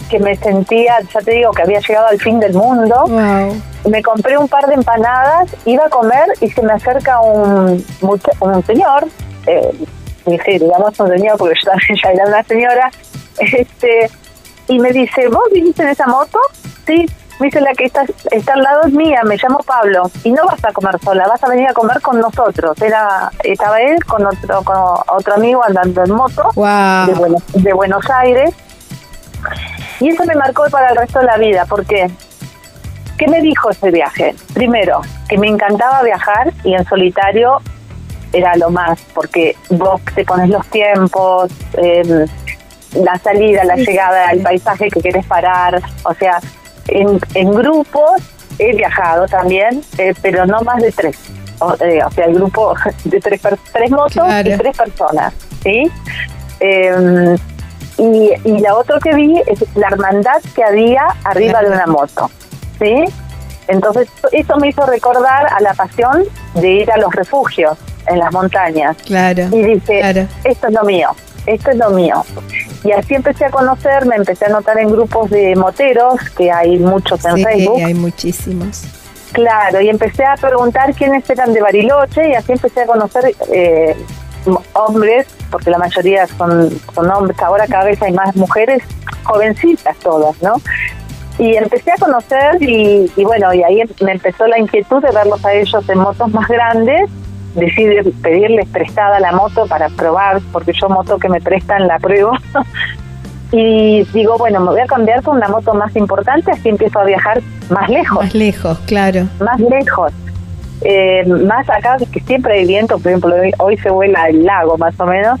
que 0.08 0.18
me 0.18 0.36
sentía, 0.36 0.98
ya 1.12 1.20
te 1.20 1.32
digo, 1.32 1.52
que 1.52 1.62
había 1.62 1.80
llegado 1.80 2.06
al 2.08 2.20
fin 2.20 2.40
del 2.40 2.54
mundo. 2.54 3.06
Me 3.88 4.02
compré 4.02 4.36
un 4.36 4.48
par 4.48 4.66
de 4.66 4.74
empanadas, 4.74 5.54
iba 5.64 5.86
a 5.86 5.90
comer 5.90 6.26
y 6.40 6.50
se 6.50 6.62
me 6.62 6.72
acerca 6.72 7.20
un, 7.20 7.84
un 8.00 8.66
señor, 8.66 9.06
eh, 9.46 9.70
digamos 10.26 10.98
un 10.98 11.08
señor 11.08 11.38
porque 11.38 11.54
yo 11.62 11.70
también 11.70 11.98
ya 12.02 12.10
era 12.10 12.26
una 12.26 12.42
señora, 12.42 12.90
este 13.38 14.10
y 14.68 14.80
me 14.80 14.90
dice, 14.90 15.28
¿vos 15.28 15.44
viniste 15.52 15.82
en 15.82 15.90
esa 15.90 16.06
moto? 16.06 16.40
Sí. 16.86 17.06
Me 17.38 17.48
dice, 17.48 17.60
la 17.60 17.72
que 17.74 17.84
está, 17.84 18.02
está 18.30 18.54
al 18.54 18.62
lado 18.62 18.80
es 18.86 18.92
mía, 18.94 19.20
me 19.24 19.36
llamo 19.36 19.58
Pablo, 19.58 20.10
y 20.24 20.32
no 20.32 20.46
vas 20.46 20.64
a 20.64 20.72
comer 20.72 20.98
sola, 21.04 21.28
vas 21.28 21.44
a 21.44 21.48
venir 21.48 21.68
a 21.68 21.74
comer 21.74 22.00
con 22.00 22.18
nosotros. 22.18 22.80
Era 22.80 23.30
Estaba 23.44 23.78
él 23.82 24.02
con 24.06 24.24
otro, 24.24 24.62
con 24.64 24.76
otro 25.08 25.34
amigo 25.34 25.62
andando 25.62 26.02
en 26.02 26.12
moto 26.12 26.48
de, 26.56 27.60
de 27.60 27.72
Buenos 27.74 28.08
Aires 28.08 28.54
y 30.00 30.08
eso 30.08 30.24
me 30.24 30.34
marcó 30.34 30.64
para 30.70 30.90
el 30.90 30.96
resto 30.96 31.20
de 31.20 31.26
la 31.26 31.36
vida, 31.36 31.64
porque 31.68 32.10
¿qué 33.18 33.28
me 33.28 33.40
dijo 33.40 33.70
ese 33.70 33.90
viaje? 33.90 34.34
Primero, 34.54 35.00
que 35.28 35.38
me 35.38 35.48
encantaba 35.48 36.02
viajar 36.02 36.52
y 36.64 36.74
en 36.74 36.84
solitario 36.84 37.60
era 38.32 38.56
lo 38.56 38.70
más, 38.70 39.00
porque 39.14 39.56
vos 39.70 40.00
te 40.14 40.24
pones 40.24 40.50
los 40.50 40.66
tiempos, 40.68 41.50
em, 41.74 42.26
la 42.94 43.18
salida, 43.18 43.64
la 43.64 43.76
llegada, 43.76 44.30
el 44.30 44.42
paisaje 44.42 44.88
que 44.88 45.00
quieres 45.00 45.26
parar, 45.26 45.80
o 46.04 46.14
sea, 46.14 46.40
en, 46.88 47.18
en 47.34 47.50
grupos 47.52 48.22
he 48.58 48.74
viajado 48.74 49.26
también, 49.26 49.82
eh, 49.98 50.14
pero 50.22 50.46
no 50.46 50.60
más 50.62 50.82
de 50.82 50.92
tres. 50.92 51.18
O, 51.58 51.74
eh, 51.80 52.02
sea, 52.14 52.24
el 52.26 52.34
grupo 52.34 52.74
de 53.04 53.20
tres, 53.20 53.40
tres 53.72 53.90
motos 53.90 54.26
y 54.44 54.56
tres 54.56 54.76
personas, 54.76 55.32
¿sí? 55.62 55.90
Eh, 56.60 57.36
y, 57.98 58.32
y 58.44 58.58
la 58.58 58.74
otra 58.74 58.98
que 59.02 59.14
vi 59.14 59.40
es 59.46 59.64
la 59.74 59.88
hermandad 59.88 60.42
que 60.54 60.62
había 60.62 61.06
arriba 61.24 61.62
de 61.62 61.68
una 61.68 61.86
moto, 61.86 62.30
¿sí? 62.78 63.04
Entonces, 63.68 64.08
eso 64.32 64.56
me 64.58 64.68
hizo 64.68 64.86
recordar 64.86 65.46
a 65.52 65.60
la 65.60 65.74
pasión 65.74 66.24
de 66.54 66.68
ir 66.68 66.90
a 66.90 66.96
los 66.98 67.12
refugios 67.14 67.76
en 68.06 68.18
las 68.18 68.32
montañas. 68.32 68.96
Claro. 69.04 69.44
Y 69.50 69.62
dije, 69.62 70.28
esto 70.44 70.68
es 70.68 70.72
lo 70.72 70.84
mío, 70.84 71.10
esto 71.46 71.70
es 71.70 71.76
lo 71.76 71.90
mío. 71.90 72.24
Y 72.84 72.92
así 72.92 73.14
empecé 73.14 73.46
a 73.46 73.50
conocer, 73.50 74.06
me 74.06 74.16
empecé 74.16 74.46
a 74.46 74.50
notar 74.50 74.78
en 74.78 74.90
grupos 74.90 75.30
de 75.30 75.56
moteros, 75.56 76.20
que 76.36 76.52
hay 76.52 76.78
muchos 76.78 77.24
en 77.24 77.42
Facebook. 77.42 77.76
Sí, 77.78 77.82
hay 77.82 77.94
muchísimos. 77.94 78.82
Claro, 79.32 79.80
y 79.80 79.88
empecé 79.88 80.24
a 80.24 80.36
preguntar 80.36 80.94
quiénes 80.94 81.28
eran 81.28 81.52
de 81.52 81.60
Bariloche 81.60 82.28
y 82.28 82.34
así 82.34 82.52
empecé 82.52 82.82
a 82.82 82.86
conocer 82.86 83.34
eh, 83.52 83.96
hombres, 84.74 85.26
porque 85.50 85.70
la 85.70 85.78
mayoría 85.78 86.26
son, 86.26 86.70
son 86.94 87.10
hombres, 87.10 87.40
ahora 87.42 87.66
cada 87.66 87.84
vez 87.84 88.00
hay 88.02 88.12
más 88.12 88.34
mujeres, 88.36 88.82
jovencitas 89.24 89.96
todas, 89.98 90.40
¿no? 90.42 90.54
Y 91.38 91.54
empecé 91.56 91.92
a 91.92 91.96
conocer 91.96 92.62
y, 92.62 93.10
bueno, 93.24 93.52
y 93.52 93.62
ahí 93.62 93.82
me 94.00 94.12
empezó 94.12 94.46
la 94.46 94.58
inquietud 94.58 95.02
de 95.02 95.10
verlos 95.10 95.44
a 95.44 95.52
ellos 95.52 95.86
en 95.88 95.98
motos 95.98 96.32
más 96.32 96.48
grandes, 96.48 97.10
decidí 97.54 98.10
pedirles 98.22 98.66
prestada 98.68 99.20
la 99.20 99.32
moto 99.32 99.66
para 99.66 99.88
probar, 99.90 100.40
porque 100.52 100.72
yo 100.72 100.88
moto 100.88 101.18
que 101.18 101.28
me 101.28 101.40
prestan 101.40 101.86
la 101.86 101.98
pruebo. 101.98 102.32
y 103.52 104.04
digo, 104.14 104.38
bueno, 104.38 104.60
me 104.60 104.70
voy 104.70 104.80
a 104.80 104.86
cambiar 104.86 105.22
con 105.22 105.36
una 105.36 105.48
moto 105.48 105.74
más 105.74 105.94
importante, 105.94 106.50
así 106.50 106.70
empiezo 106.70 107.00
a 107.00 107.04
viajar 107.04 107.42
más 107.68 107.88
lejos. 107.90 108.24
Más 108.24 108.34
lejos, 108.34 108.78
claro. 108.86 109.28
Más 109.38 109.60
lejos. 109.60 110.12
Eh, 110.82 111.24
más 111.26 111.68
acá 111.70 111.96
que 112.12 112.20
siempre 112.20 112.54
hay 112.54 112.66
viento, 112.66 112.98
por 112.98 113.08
ejemplo, 113.08 113.34
hoy, 113.58 113.76
se 113.78 113.90
vuela 113.90 114.28
el 114.28 114.44
lago 114.44 114.76
más 114.78 114.98
o 115.00 115.06
menos, 115.06 115.40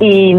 y, 0.00 0.34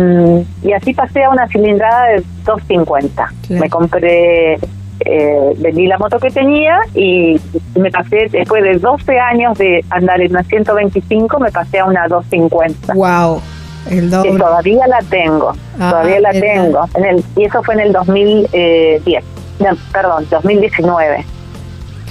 y 0.63 0.73
así 0.73 0.93
pasé 0.93 1.23
a 1.23 1.29
una 1.29 1.47
cilindrada 1.47 2.05
de 2.07 2.23
250. 2.45 3.33
Me 3.49 3.69
compré, 3.69 4.53
eh, 4.99 5.53
vendí 5.57 5.87
la 5.87 5.97
moto 5.97 6.19
que 6.19 6.29
tenía 6.29 6.79
y 6.93 7.39
me 7.77 7.91
pasé, 7.91 8.27
después 8.31 8.63
de 8.63 8.77
12 8.79 9.19
años 9.19 9.57
de 9.57 9.83
andar 9.89 10.21
en 10.21 10.31
una 10.31 10.43
125, 10.43 11.39
me 11.39 11.51
pasé 11.51 11.79
a 11.79 11.85
una 11.85 12.07
250. 12.07 12.93
¡Wow! 12.93 13.41
El 13.89 14.09
doble. 14.09 14.31
Que 14.31 14.37
todavía 14.37 14.87
la 14.87 14.99
tengo, 15.09 15.53
Ah, 15.79 15.89
todavía 15.91 16.19
la 16.21 16.31
tengo. 16.31 16.85
En 16.95 17.05
el, 17.05 17.23
y 17.35 17.43
eso 17.43 17.61
fue 17.61 17.75
en 17.75 17.81
el 17.81 17.91
2010, 17.93 19.23
no, 19.59 19.69
perdón, 19.91 20.25
2019. 20.31 21.25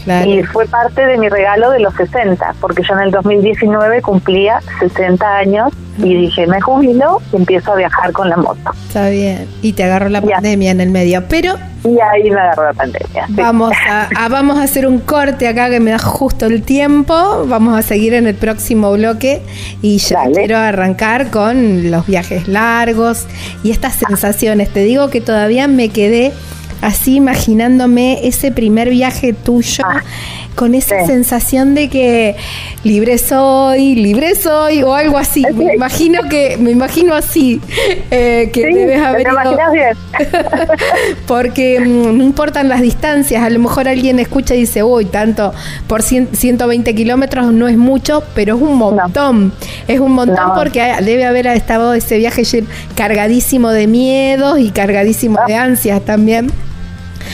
Claro. 0.05 0.31
Y 0.31 0.43
fue 0.43 0.67
parte 0.67 1.07
de 1.07 1.17
mi 1.19 1.29
regalo 1.29 1.71
de 1.71 1.81
los 1.81 1.95
60, 1.95 2.55
porque 2.61 2.83
yo 2.83 2.95
en 2.95 3.01
el 3.01 3.11
2019 3.11 4.03
cumplía 4.03 4.61
60 4.81 5.37
años 5.39 5.73
y 5.99 6.15
dije, 6.15 6.47
me 6.47 6.61
jubilo 6.61 7.23
y 7.33 7.37
empiezo 7.37 7.73
a 7.73 7.77
viajar 7.77 8.13
con 8.13 8.29
la 8.29 8.37
moto. 8.37 8.71
Está 8.89 9.09
bien. 9.09 9.49
Y 9.63 9.73
te 9.73 9.85
agarró 9.85 10.09
la 10.09 10.21
Ya. 10.21 10.35
pandemia 10.35 10.73
en 10.73 10.81
el 10.81 10.91
medio. 10.91 11.25
Pero 11.29 11.55
Y 11.85 11.99
ahí 12.01 12.31
me 12.31 12.41
agarró 12.41 12.65
la 12.65 12.73
pandemia. 12.73 13.27
sí. 13.29 13.33
vamos 13.37 13.73
a, 13.91 14.09
a- 14.17 14.29
vamos 14.29 14.59
a 14.59 14.63
hacer 14.65 14.87
un 14.87 14.99
corte 14.99 15.47
acá 15.49 15.71
que 15.71 15.81
me 15.81 15.93
da 15.93 15.99
justo 15.99 16.47
el 16.47 16.63
tiempo. 16.63 17.47
Vamos 17.47 17.79
a 17.79 17.83
seguir 17.83 18.13
en 18.15 18.27
el 18.27 18.35
próximo 18.35 18.93
bloque. 18.93 19.41
Y 19.83 19.99
ya 19.99 20.19
Dale. 20.21 20.35
quiero 20.35 20.59
arrancar 20.59 21.31
con 21.31 21.91
los 21.91 22.07
viajes 22.07 22.49
largos 22.49 23.27
y 23.63 23.71
estas 23.71 23.95
sensaciones. 23.95 24.69
Te 24.71 24.81
digo 24.81 25.09
que 25.11 25.21
todavía 25.21 25.69
me 25.69 25.89
quedé 25.91 26.33
así 26.85 27.17
imaginándome 27.17 28.27
ese 28.27 28.53
primer 28.53 28.91
viaje 28.91 29.33
tuyo. 29.33 29.85
Ah, 29.87 30.03
Con 30.55 30.75
esa 30.75 31.01
sí. 31.01 31.07
sensación 31.07 31.75
de 31.75 31.89
que 31.89 32.37
libre 32.85 33.19
soy, 33.19 33.97
libre 33.97 34.35
soy, 34.37 34.83
o 34.83 34.95
algo 34.95 35.19
así. 35.19 35.43
Sí. 35.49 35.53
Me 35.55 35.75
imagino 35.75 36.23
que, 36.29 36.57
me 36.59 36.71
imagino 36.71 37.15
así, 37.15 37.61
eh, 38.11 38.51
que 38.53 38.61
Sí, 38.69 38.73
debes 38.75 39.01
¿te 39.01 39.05
haber 39.05 39.27
ido- 39.27 39.73
bien? 39.73 39.97
porque 41.27 41.81
mm, 41.81 42.17
no 42.19 42.23
importan 42.25 42.69
las 42.69 42.81
distancias. 42.81 43.43
A 43.43 43.51
lo 43.51 43.59
mejor 43.59 43.89
alguien 43.89 44.19
escucha 44.21 44.55
y 44.55 44.61
dice, 44.61 44.83
uy, 44.83 45.07
tanto 45.07 45.53
por 45.89 46.03
cien- 46.03 46.29
120 46.33 46.95
kilómetros 46.95 47.53
no 47.53 47.67
es 47.69 47.77
mucho, 47.77 48.23
pero 48.35 48.57
es 48.57 48.63
un 48.63 48.77
montón. 48.77 49.53
Es 49.89 49.99
un 50.01 50.13
montón 50.13 50.49
No. 50.49 50.55
porque 50.55 50.83
debe 51.03 51.25
haber 51.25 51.47
estado 51.49 51.95
ese 51.95 52.19
viaje 52.19 52.45
cargadísimo 52.95 53.71
de 53.71 53.87
miedos 53.87 54.59
y 54.61 54.71
cargadísimo 54.71 55.39
de 55.47 55.55
ansias 55.55 56.01
también. 56.05 56.51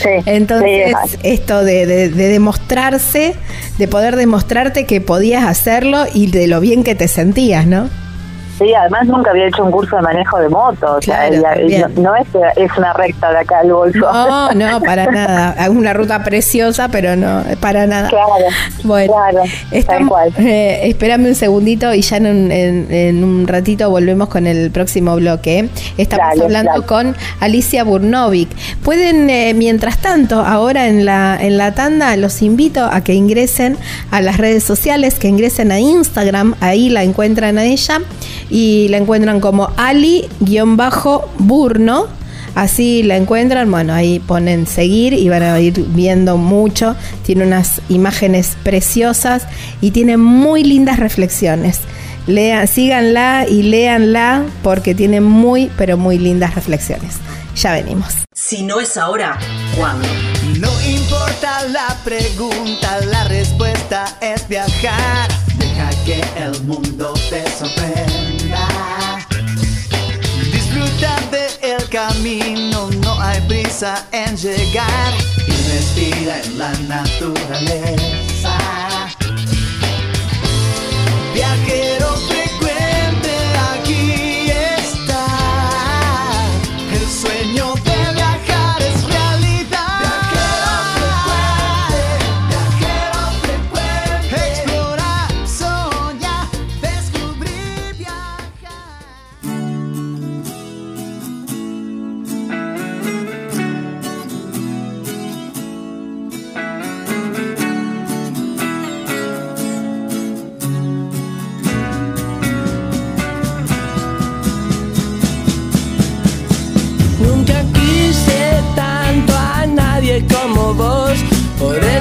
Sí, 0.01 0.09
Entonces, 0.25 0.93
esto 1.23 1.63
de, 1.63 1.85
de- 1.85 2.09
de 2.09 2.27
demostrarse, 2.29 3.35
de 3.77 3.87
poder 3.87 4.15
demostrarte 4.15 4.85
que 4.85 5.01
podías 5.01 5.43
hacerlo 5.45 6.05
y 6.13 6.27
de 6.27 6.47
lo 6.47 6.59
bien 6.59 6.83
que 6.83 6.95
te 6.95 7.07
sentías, 7.07 7.65
¿no? 7.67 7.89
Sí, 8.61 8.73
además 8.75 9.07
nunca 9.07 9.31
había 9.31 9.47
hecho 9.47 9.63
un 9.63 9.71
curso 9.71 9.95
de 9.95 10.03
manejo 10.03 10.37
de 10.37 10.47
moto. 10.49 10.97
o 10.97 11.01
sea, 11.01 11.27
Claro, 11.29 11.61
y- 11.67 11.73
y 11.73 11.79
también. 11.81 12.03
no, 12.03 12.11
no 12.11 12.15
es, 12.15 12.77
una 12.77 12.93
recta 12.93 13.31
de 13.31 13.39
acá 13.39 13.59
al 13.59 13.71
Golfo. 13.73 13.99
No, 14.01 14.51
no, 14.53 14.79
para 14.81 15.07
nada. 15.07 15.55
Es 15.61 15.69
una 15.69 15.93
ruta 15.93 16.23
preciosa, 16.23 16.87
pero 16.89 17.15
no, 17.15 17.43
para 17.59 17.87
nada. 17.87 18.09
Claro, 18.09 18.27
Bueno, 18.83 19.13
claro, 19.13 19.43
estamos- 19.71 19.99
tal 19.99 20.07
cual. 20.07 20.33
eh, 20.37 20.81
espérame 20.89 21.25
un 21.29 21.35
segundito 21.35 21.91
y 21.93 22.01
ya 22.01 22.17
en 22.17 22.25
un, 22.27 22.51
en- 22.51 22.87
en 22.91 23.23
un 23.23 23.47
ratito 23.47 23.89
volvemos 23.89 24.29
con 24.29 24.45
el 24.45 24.69
próximo 24.69 25.15
bloque. 25.15 25.69
Estamos 25.97 26.27
Dale, 26.29 26.43
hablando 26.43 26.71
dale. 26.73 26.85
con 26.85 27.15
Alicia 27.39 27.83
Burnovic. 27.83 28.49
Pueden, 28.83 29.29
eh, 29.31 29.53
mientras 29.55 29.97
tanto, 29.97 30.41
ahora 30.41 30.87
en 30.87 31.05
la, 31.05 31.37
en 31.41 31.57
la 31.57 31.73
tanda, 31.73 32.15
los 32.17 32.41
invito 32.43 32.85
a 32.85 33.01
que 33.03 33.13
ingresen 33.15 33.77
a 34.11 34.21
las 34.21 34.37
redes 34.37 34.63
sociales, 34.63 35.15
que 35.15 35.27
ingresen 35.29 35.71
a 35.71 35.79
Instagram, 35.79 36.53
ahí 36.61 36.89
la 36.89 37.01
encuentran 37.03 37.57
a 37.57 37.63
ella 37.63 37.99
y 38.51 38.89
la 38.89 38.97
encuentran 38.97 39.39
como 39.39 39.71
Ali-Burno. 39.77 40.21
Así 42.53 43.01
la 43.01 43.15
encuentran, 43.15 43.71
bueno, 43.71 43.93
ahí 43.93 44.19
ponen 44.19 44.67
seguir 44.67 45.13
y 45.13 45.29
van 45.29 45.41
a 45.41 45.57
ir 45.57 45.85
viendo 45.87 46.35
mucho. 46.35 46.97
Tiene 47.25 47.45
unas 47.45 47.81
imágenes 47.87 48.57
preciosas 48.61 49.47
y 49.79 49.91
tiene 49.91 50.17
muy 50.17 50.65
lindas 50.65 50.99
reflexiones. 50.99 51.79
Lean, 52.27 52.67
síganla 52.67 53.45
y 53.49 53.63
léanla 53.63 54.43
porque 54.63 54.93
tiene 54.93 55.21
muy, 55.21 55.71
pero 55.77 55.97
muy 55.97 56.17
lindas 56.19 56.53
reflexiones. 56.55 57.15
Ya 57.55 57.71
venimos. 57.71 58.15
Si 58.33 58.63
no 58.63 58.81
es 58.81 58.97
ahora, 58.97 59.39
¿cuándo? 59.77 60.07
No 60.59 60.69
importa 60.81 61.67
la 61.69 61.97
pregunta, 62.03 62.99
la 63.09 63.23
respuesta 63.25 64.17
es 64.21 64.47
viajar. 64.47 65.29
Deja 65.57 65.89
que 66.05 66.21
el 66.37 66.63
mundo 66.63 67.13
te 67.29 67.43
sorprenda. 67.51 68.30
Camino, 71.91 72.89
no 73.03 73.21
hay 73.21 73.39
prisa 73.41 74.07
en 74.11 74.35
llegar. 74.37 75.13
Y 75.45 75.51
respira 75.51 76.41
en 76.41 76.57
la 76.57 76.71
naturaleza. 76.87 78.57
Viajero 81.33 82.15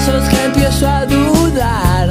que 0.06 0.44
empiezo 0.44 0.88
a 0.88 1.04
dudar. 1.04 2.08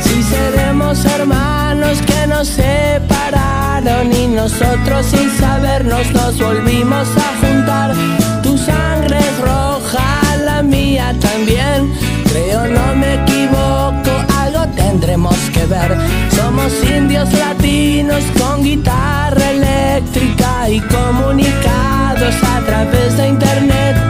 Si 0.00 0.22
seremos 0.22 1.02
hermanos 1.02 1.98
que 2.06 2.26
nos 2.26 2.46
separaron 2.46 4.12
y 4.12 4.26
nosotros 4.26 5.06
sin 5.06 5.30
sabernos 5.38 6.12
nos 6.12 6.38
volvimos 6.38 7.08
a 7.16 7.46
juntar. 7.46 7.94
Tu 8.42 8.58
sangre 8.58 9.16
es 9.18 9.40
roja, 9.40 10.36
la 10.44 10.62
mía 10.62 11.14
también. 11.20 11.90
Creo 12.24 12.66
no 12.66 12.94
me 12.96 13.14
equivoco, 13.22 14.12
algo 14.38 14.66
tendremos 14.76 15.38
que 15.54 15.64
ver. 15.64 15.96
Somos 16.36 16.72
indios 16.84 17.32
latinos 17.32 18.22
con 18.38 18.62
guitarra 18.62 19.50
eléctrica 19.50 20.68
y 20.68 20.80
comunicados 20.80 22.34
a 22.42 22.60
través 22.66 23.16
de 23.16 23.28
internet. 23.28 24.07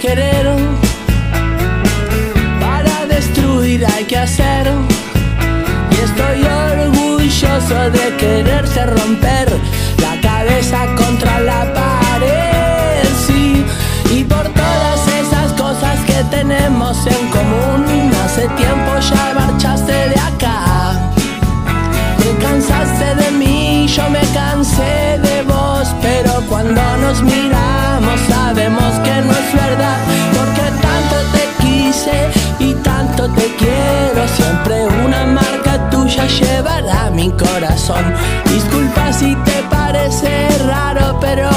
Querer, 0.00 0.46
para 2.58 3.06
destruir 3.06 3.84
hay 3.84 4.04
que 4.04 4.16
hacer. 4.16 4.72
Y 5.90 5.94
estoy 6.08 6.42
orgulloso 6.42 7.90
de 7.90 8.16
quererte 8.16 8.86
romper 8.86 9.48
la 9.98 10.20
cabeza 10.20 10.86
contra 10.96 11.40
la 11.40 11.72
pared. 11.74 13.08
Y 14.10 14.24
por 14.24 14.42
todas 14.48 15.06
esas 15.22 15.52
cosas 15.52 15.98
que 16.06 16.24
tenemos 16.36 17.06
en 17.06 17.28
común, 17.28 18.10
hace 18.24 18.48
tiempo 18.48 18.98
ya 18.98 19.34
marchaste 19.34 19.92
de 19.92 20.18
acá. 20.18 21.12
Te 22.18 22.44
cansaste 22.44 23.14
de 23.22 23.30
mí, 23.32 23.86
yo 23.86 24.08
me 24.10 24.22
cansé 24.32 25.18
de 25.22 25.42
vos, 25.42 25.94
pero 26.00 26.42
cuando 26.48 26.82
nos 26.96 27.22
miramos 27.22 27.49
mi 37.20 37.30
corazón. 37.32 38.04
Disculpa 38.46 39.12
si 39.12 39.34
te 39.44 39.62
parece 39.68 40.48
raro, 40.66 41.18
pero 41.20 41.50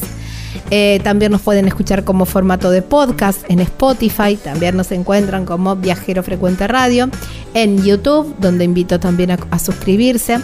Eh, 0.71 0.99
también 1.03 1.31
nos 1.31 1.41
pueden 1.41 1.67
escuchar 1.67 2.03
como 2.03 2.25
formato 2.25 2.71
de 2.71 2.81
podcast 2.81 3.39
en 3.49 3.59
Spotify, 3.59 4.35
también 4.35 4.75
nos 4.75 4.91
encuentran 4.91 5.45
como 5.45 5.75
Viajero 5.75 6.23
Frecuente 6.23 6.67
Radio, 6.67 7.09
en 7.53 7.83
YouTube, 7.83 8.35
donde 8.39 8.65
invito 8.65 8.99
también 8.99 9.31
a, 9.31 9.59
suscribirse, 9.59 10.39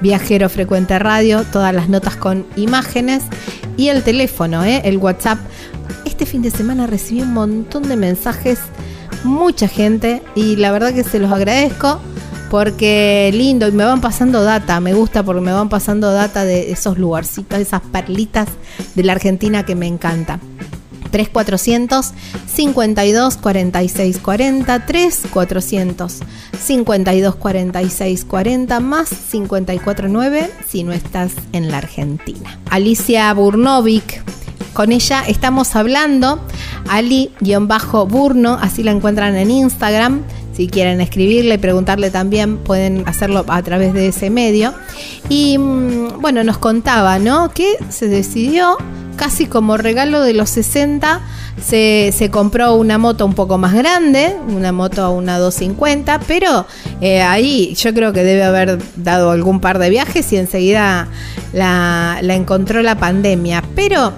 Viajero 0.00 0.48
Frecuente 0.48 0.98
Radio, 0.98 1.44
todas 1.52 1.74
las 1.74 1.88
notas 1.88 2.16
con 2.16 2.46
imágenes. 2.56 3.24
Y 3.76 3.88
el 3.88 4.02
teléfono, 4.02 4.64
eh, 4.64 4.82
el 4.84 4.98
WhatsApp. 4.98 5.38
Este 6.04 6.26
fin 6.26 6.42
de 6.42 6.50
semana 6.50 6.86
recibí 6.86 7.22
un 7.22 7.32
montón 7.32 7.88
de 7.88 7.96
mensajes, 7.96 8.60
mucha 9.24 9.66
gente, 9.66 10.22
y 10.34 10.56
la 10.56 10.70
verdad 10.70 10.94
que 10.94 11.02
se 11.02 11.18
los 11.18 11.32
agradezco 11.32 12.00
porque 12.54 13.32
lindo 13.34 13.66
y 13.66 13.72
me 13.72 13.84
van 13.84 14.00
pasando 14.00 14.44
data, 14.44 14.78
me 14.78 14.94
gusta 14.94 15.24
porque 15.24 15.40
me 15.40 15.52
van 15.52 15.68
pasando 15.68 16.12
data 16.12 16.44
de 16.44 16.70
esos 16.70 16.98
lugarcitos, 16.98 17.58
esas 17.58 17.80
perlitas 17.80 18.46
de 18.94 19.02
la 19.02 19.14
Argentina 19.14 19.64
que 19.64 19.74
me 19.74 19.88
encanta. 19.88 20.38
3400 21.10 22.12
52 22.46 23.36
46 23.38 24.18
40 24.20 24.86
3400 24.86 26.20
52 26.64 27.34
46 27.34 28.24
40 28.24 28.78
más 28.78 29.08
549 29.32 30.50
si 30.64 30.84
no 30.84 30.92
estás 30.92 31.32
en 31.52 31.72
la 31.72 31.78
Argentina. 31.78 32.60
Alicia 32.70 33.34
Burnovic 33.34 34.22
con 34.74 34.92
ella 34.92 35.22
estamos 35.26 35.76
hablando, 35.76 36.40
Ali-Burno, 36.88 38.58
así 38.60 38.82
la 38.82 38.90
encuentran 38.90 39.36
en 39.36 39.50
Instagram. 39.52 40.22
Si 40.54 40.68
quieren 40.68 41.00
escribirle 41.00 41.54
y 41.54 41.58
preguntarle 41.58 42.10
también, 42.10 42.58
pueden 42.58 43.02
hacerlo 43.08 43.44
a 43.48 43.62
través 43.62 43.92
de 43.92 44.08
ese 44.08 44.30
medio. 44.30 44.72
Y 45.28 45.58
mm, 45.58 46.20
bueno, 46.20 46.44
nos 46.44 46.58
contaba, 46.58 47.18
¿no? 47.18 47.50
Que 47.52 47.76
se 47.88 48.08
decidió, 48.08 48.76
casi 49.16 49.46
como 49.46 49.76
regalo 49.76 50.20
de 50.20 50.32
los 50.32 50.50
60, 50.50 51.20
se, 51.60 52.12
se 52.16 52.30
compró 52.30 52.74
una 52.74 52.98
moto 52.98 53.26
un 53.26 53.34
poco 53.34 53.58
más 53.58 53.74
grande, 53.74 54.36
una 54.48 54.70
moto 54.70 55.10
una 55.10 55.38
250, 55.38 56.20
pero 56.26 56.66
eh, 57.00 57.22
ahí 57.22 57.74
yo 57.74 57.92
creo 57.92 58.12
que 58.12 58.22
debe 58.22 58.44
haber 58.44 58.78
dado 58.96 59.30
algún 59.30 59.60
par 59.60 59.78
de 59.78 59.90
viajes 59.90 60.32
y 60.32 60.36
enseguida 60.36 61.08
la, 61.52 62.18
la 62.22 62.34
encontró 62.34 62.80
la 62.82 62.96
pandemia. 62.96 63.62
Pero 63.74 64.12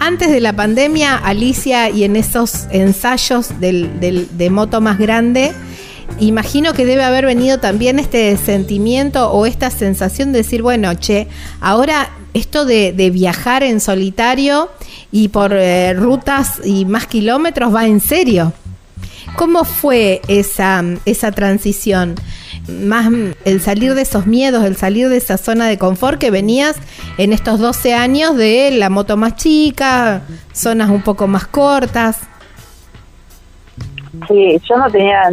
antes 0.00 0.30
de 0.30 0.40
la 0.40 0.54
pandemia, 0.54 1.16
Alicia, 1.16 1.90
y 1.90 2.04
en 2.04 2.16
esos 2.16 2.66
ensayos 2.70 3.60
del, 3.60 4.00
de 4.00 4.50
moto 4.50 4.80
más 4.80 4.98
grande, 4.98 5.52
imagino 6.18 6.72
que 6.72 6.86
debe 6.86 7.04
haber 7.04 7.26
venido 7.26 7.58
también 7.58 7.98
este 7.98 8.36
sentimiento 8.36 9.30
o 9.30 9.46
esta 9.46 9.70
sensación 9.70 10.32
de 10.32 10.38
decir, 10.38 10.62
bueno, 10.62 10.94
che, 10.94 11.28
ahora 11.60 12.10
esto 12.34 12.64
de, 12.64 12.92
de 12.92 13.10
viajar 13.10 13.62
en 13.62 13.80
solitario 13.80 14.70
y 15.10 15.28
por 15.28 15.52
eh, 15.52 15.94
rutas 15.94 16.60
y 16.64 16.84
más 16.84 17.06
kilómetros 17.06 17.74
va 17.74 17.86
en 17.86 18.00
serio. 18.00 18.52
¿Cómo 19.36 19.64
fue 19.64 20.20
esa, 20.28 20.82
esa 21.04 21.32
transición? 21.32 22.16
Más 22.68 23.06
el 23.44 23.60
salir 23.60 23.94
de 23.94 24.02
esos 24.02 24.26
miedos, 24.26 24.64
el 24.64 24.76
salir 24.76 25.08
de 25.08 25.16
esa 25.16 25.38
zona 25.38 25.66
de 25.66 25.78
confort 25.78 26.18
que 26.18 26.30
venías 26.30 26.76
en 27.16 27.32
estos 27.32 27.60
12 27.60 27.94
años 27.94 28.36
de 28.36 28.70
la 28.72 28.90
moto 28.90 29.16
más 29.16 29.36
chica, 29.36 30.22
zonas 30.52 30.90
un 30.90 31.02
poco 31.02 31.26
más 31.26 31.46
cortas. 31.46 32.20
Sí, 34.26 34.60
yo 34.68 34.76
no 34.76 34.90
tenía 34.90 35.30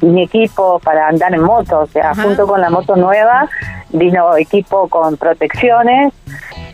ni 0.00 0.24
equipo 0.24 0.78
para 0.80 1.08
andar 1.08 1.32
en 1.34 1.42
moto, 1.42 1.80
o 1.80 1.86
sea, 1.86 2.10
Ajá. 2.10 2.22
junto 2.22 2.46
con 2.46 2.60
la 2.60 2.70
moto 2.70 2.96
nueva 2.96 3.48
vino 3.92 4.36
equipo 4.36 4.88
con 4.88 5.16
protecciones. 5.16 6.12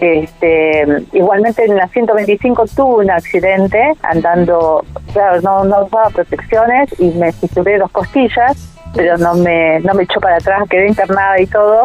Este, 0.00 0.84
igualmente 1.12 1.64
en 1.64 1.76
la 1.76 1.88
125 1.88 2.66
tuve 2.74 3.04
un 3.04 3.10
accidente 3.10 3.92
andando, 4.02 4.84
claro, 5.12 5.40
no, 5.40 5.64
no 5.64 5.84
usaba 5.84 6.10
protecciones 6.10 6.90
y 6.98 7.10
me 7.12 7.32
fisuré 7.32 7.78
dos 7.78 7.90
costillas, 7.90 8.56
pero 8.96 9.16
no 9.18 9.34
me 9.34 9.80
no 9.80 9.94
me 9.94 10.04
echó 10.04 10.20
para 10.20 10.36
atrás, 10.36 10.62
quedé 10.68 10.88
internada 10.88 11.38
y 11.40 11.46
todo, 11.46 11.84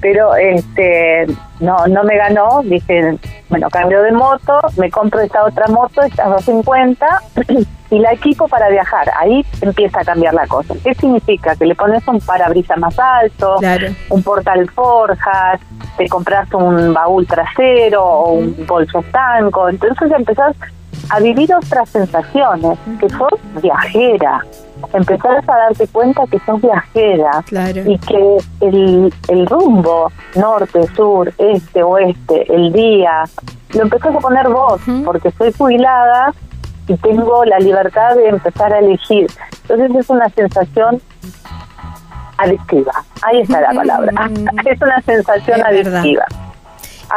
pero 0.00 0.34
este 0.36 1.26
no 1.60 1.86
no 1.86 2.04
me 2.04 2.16
ganó, 2.16 2.62
dije, 2.64 3.18
bueno, 3.48 3.68
cambio 3.70 4.02
de 4.02 4.12
moto, 4.12 4.60
me 4.76 4.90
compro 4.90 5.20
esta 5.20 5.44
otra 5.44 5.66
moto, 5.68 6.02
esta 6.02 6.24
250 6.28 7.06
y 7.90 7.98
la 8.00 8.12
equipo 8.12 8.48
para 8.48 8.68
viajar. 8.68 9.08
Ahí 9.18 9.44
empieza 9.60 10.00
a 10.00 10.04
cambiar 10.04 10.34
la 10.34 10.46
cosa. 10.48 10.74
¿Qué 10.82 10.92
significa? 10.94 11.54
Que 11.54 11.66
le 11.66 11.74
pones 11.76 12.06
un 12.08 12.18
parabrisas 12.20 12.76
más 12.78 12.98
alto, 12.98 13.56
Claro. 13.60 13.86
un 14.10 14.22
portal 14.24 14.68
forjas, 14.70 15.60
te 15.96 16.08
compras 16.08 16.52
un 16.52 16.92
baúl 16.92 17.26
trasero 17.26 18.02
o 18.04 18.32
un 18.32 18.66
bolso 18.66 18.98
estanco, 18.98 19.68
entonces 19.68 20.10
empezás 20.10 20.56
a 21.10 21.20
vivir 21.20 21.54
otras 21.54 21.88
sensaciones, 21.88 22.78
que 22.98 23.08
sos 23.08 23.30
viajera. 23.62 24.44
Empezás 24.92 25.48
a 25.48 25.56
darte 25.56 25.86
cuenta 25.88 26.24
que 26.30 26.38
sos 26.40 26.60
viajera 26.60 27.42
Claro. 27.46 27.82
y 27.86 27.98
que 27.98 28.36
el, 28.60 29.12
el 29.28 29.46
rumbo, 29.46 30.10
norte, 30.34 30.86
sur, 30.94 31.32
este, 31.38 31.82
oeste, 31.82 32.52
el 32.54 32.72
día, 32.72 33.24
lo 33.74 33.82
empezás 33.82 34.14
a 34.14 34.18
poner 34.18 34.48
vos, 34.48 34.80
porque 35.04 35.30
soy 35.32 35.52
jubilada 35.52 36.32
y 36.88 36.96
tengo 36.98 37.44
la 37.44 37.58
libertad 37.58 38.14
de 38.16 38.28
empezar 38.28 38.72
a 38.72 38.78
elegir. 38.78 39.26
Entonces 39.62 39.96
es 39.96 40.10
una 40.10 40.28
sensación 40.30 41.00
adictiva. 42.38 42.92
Ahí 43.22 43.40
está 43.40 43.60
la 43.60 43.72
palabra. 43.72 44.12
Es 44.64 44.80
una 44.80 45.00
sensación 45.02 45.60
Es 45.70 45.84
verdad. 45.84 46.04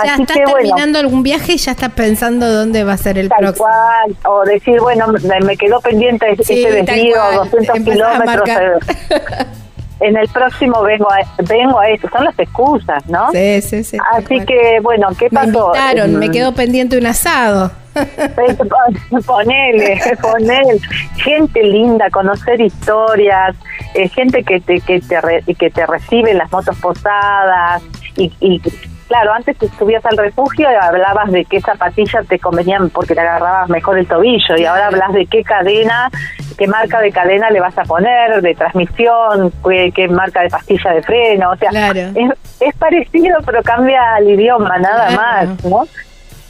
Ya 0.05 0.13
Así 0.13 0.25
que 0.25 0.39
bueno, 0.41 0.55
terminando 0.57 0.99
algún 0.99 1.23
viaje 1.23 1.53
y 1.53 1.57
ya 1.57 1.71
estás 1.71 1.91
pensando 1.93 2.51
dónde 2.51 2.83
va 2.83 2.93
a 2.93 2.97
ser 2.97 3.17
el 3.17 3.27
tal 3.29 3.39
próximo. 3.39 3.67
cual, 3.67 4.15
o 4.33 4.43
decir, 4.45 4.79
bueno, 4.79 5.07
me, 5.07 5.39
me 5.45 5.57
quedó 5.57 5.79
pendiente 5.81 6.31
ese 6.33 6.43
Sí, 6.43 6.63
cual. 6.63 7.35
200 7.35 7.75
Empezás 7.77 7.79
a 7.79 7.91
kilómetros. 8.35 8.49
eh, 8.49 9.45
En 10.01 10.15
el 10.15 10.29
próximo 10.29 10.81
vengo 10.83 11.11
a, 11.11 11.17
vengo 11.43 11.77
a 11.77 11.89
esto, 11.89 12.07
son 12.09 12.23
las 12.23 12.39
excusas, 12.39 13.05
¿no? 13.09 13.31
Sí, 13.33 13.61
sí, 13.61 13.83
sí. 13.83 13.97
Así 14.13 14.39
que, 14.45 14.79
bueno, 14.81 15.09
¿qué 15.19 15.25
Me 15.29 15.29
pasó? 15.31 15.73
me 16.07 16.29
Mm, 16.29 16.31
quedó 16.31 16.53
pendiente 16.53 16.97
un 16.97 17.05
asado. 17.05 17.69
Ponele, 19.25 19.99
ponele. 20.21 20.79
Gente 21.17 21.61
linda, 21.63 22.09
conocer 22.11 22.61
historias, 22.61 23.55
eh, 23.93 24.07
gente 24.09 24.43
que 24.43 24.61
te, 24.61 24.79
que, 24.79 25.01
te 25.01 25.19
re- 25.19 25.43
que 25.57 25.69
te 25.69 25.85
recibe 25.85 26.31
en 26.31 26.37
las 26.37 26.49
motos 26.51 26.77
posadas. 26.79 27.81
Y, 28.15 28.31
y 28.39 28.61
claro, 29.09 29.33
antes 29.33 29.57
te 29.57 29.67
subías 29.77 30.05
al 30.05 30.15
refugio 30.17 30.71
y 30.71 30.75
hablabas 30.75 31.29
de 31.31 31.43
qué 31.43 31.59
zapatillas 31.59 32.25
te 32.27 32.39
convenían 32.39 32.89
porque 32.89 33.13
te 33.15 33.19
agarrabas 33.19 33.67
mejor 33.69 33.97
el 33.99 34.07
tobillo. 34.07 34.55
Y 34.57 34.63
ahora 34.65 34.87
hablas 34.87 35.11
de 35.11 35.25
qué 35.25 35.43
cadena, 35.43 36.09
qué 36.57 36.65
marca 36.67 37.01
de 37.01 37.11
cadena 37.11 37.49
le 37.49 37.59
vas 37.59 37.77
a 37.77 37.83
poner, 37.83 38.41
de 38.41 38.55
transmisión, 38.55 39.51
qué, 39.67 39.91
qué 39.93 40.07
marca 40.07 40.41
de 40.43 40.49
pastilla 40.49 40.93
de 40.93 41.03
freno. 41.03 41.51
O 41.51 41.55
sea, 41.57 41.69
Claro. 41.71 41.99
es, 41.99 42.31
es 42.61 42.75
parecido, 42.77 43.37
pero 43.45 43.61
cambia 43.63 44.01
el 44.19 44.29
idioma, 44.29 44.77
nada 44.77 45.07
Claro. 45.07 45.21
más, 45.49 45.65
¿no? 45.65 45.83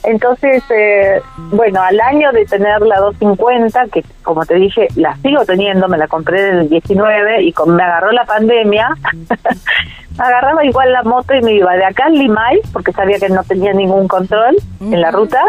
Entonces, 0.02 0.62
eh, 0.70 1.20
bueno, 1.50 1.82
al 1.82 2.00
año 2.00 2.32
de 2.32 2.46
tener 2.46 2.80
la 2.80 2.96
250, 3.00 3.84
que 3.92 4.02
como 4.22 4.46
te 4.46 4.54
dije, 4.54 4.88
la 4.96 5.14
sigo 5.16 5.44
teniendo, 5.44 5.88
me 5.88 5.98
la 5.98 6.08
compré 6.08 6.48
en 6.48 6.58
el 6.60 6.68
19 6.70 7.42
y 7.42 7.52
con, 7.52 7.76
me 7.76 7.82
agarró 7.82 8.10
la 8.12 8.24
pandemia, 8.24 8.88
agarraba 10.20 10.64
igual 10.64 10.92
la 10.92 11.02
moto 11.02 11.34
y 11.34 11.42
me 11.42 11.54
iba 11.54 11.74
de 11.74 11.84
acá 11.84 12.06
al 12.06 12.14
Limay, 12.14 12.60
porque 12.72 12.92
sabía 12.92 13.18
que 13.18 13.28
no 13.28 13.42
tenía 13.44 13.72
ningún 13.72 14.06
control 14.06 14.56
en 14.80 15.00
la 15.00 15.10
ruta, 15.10 15.42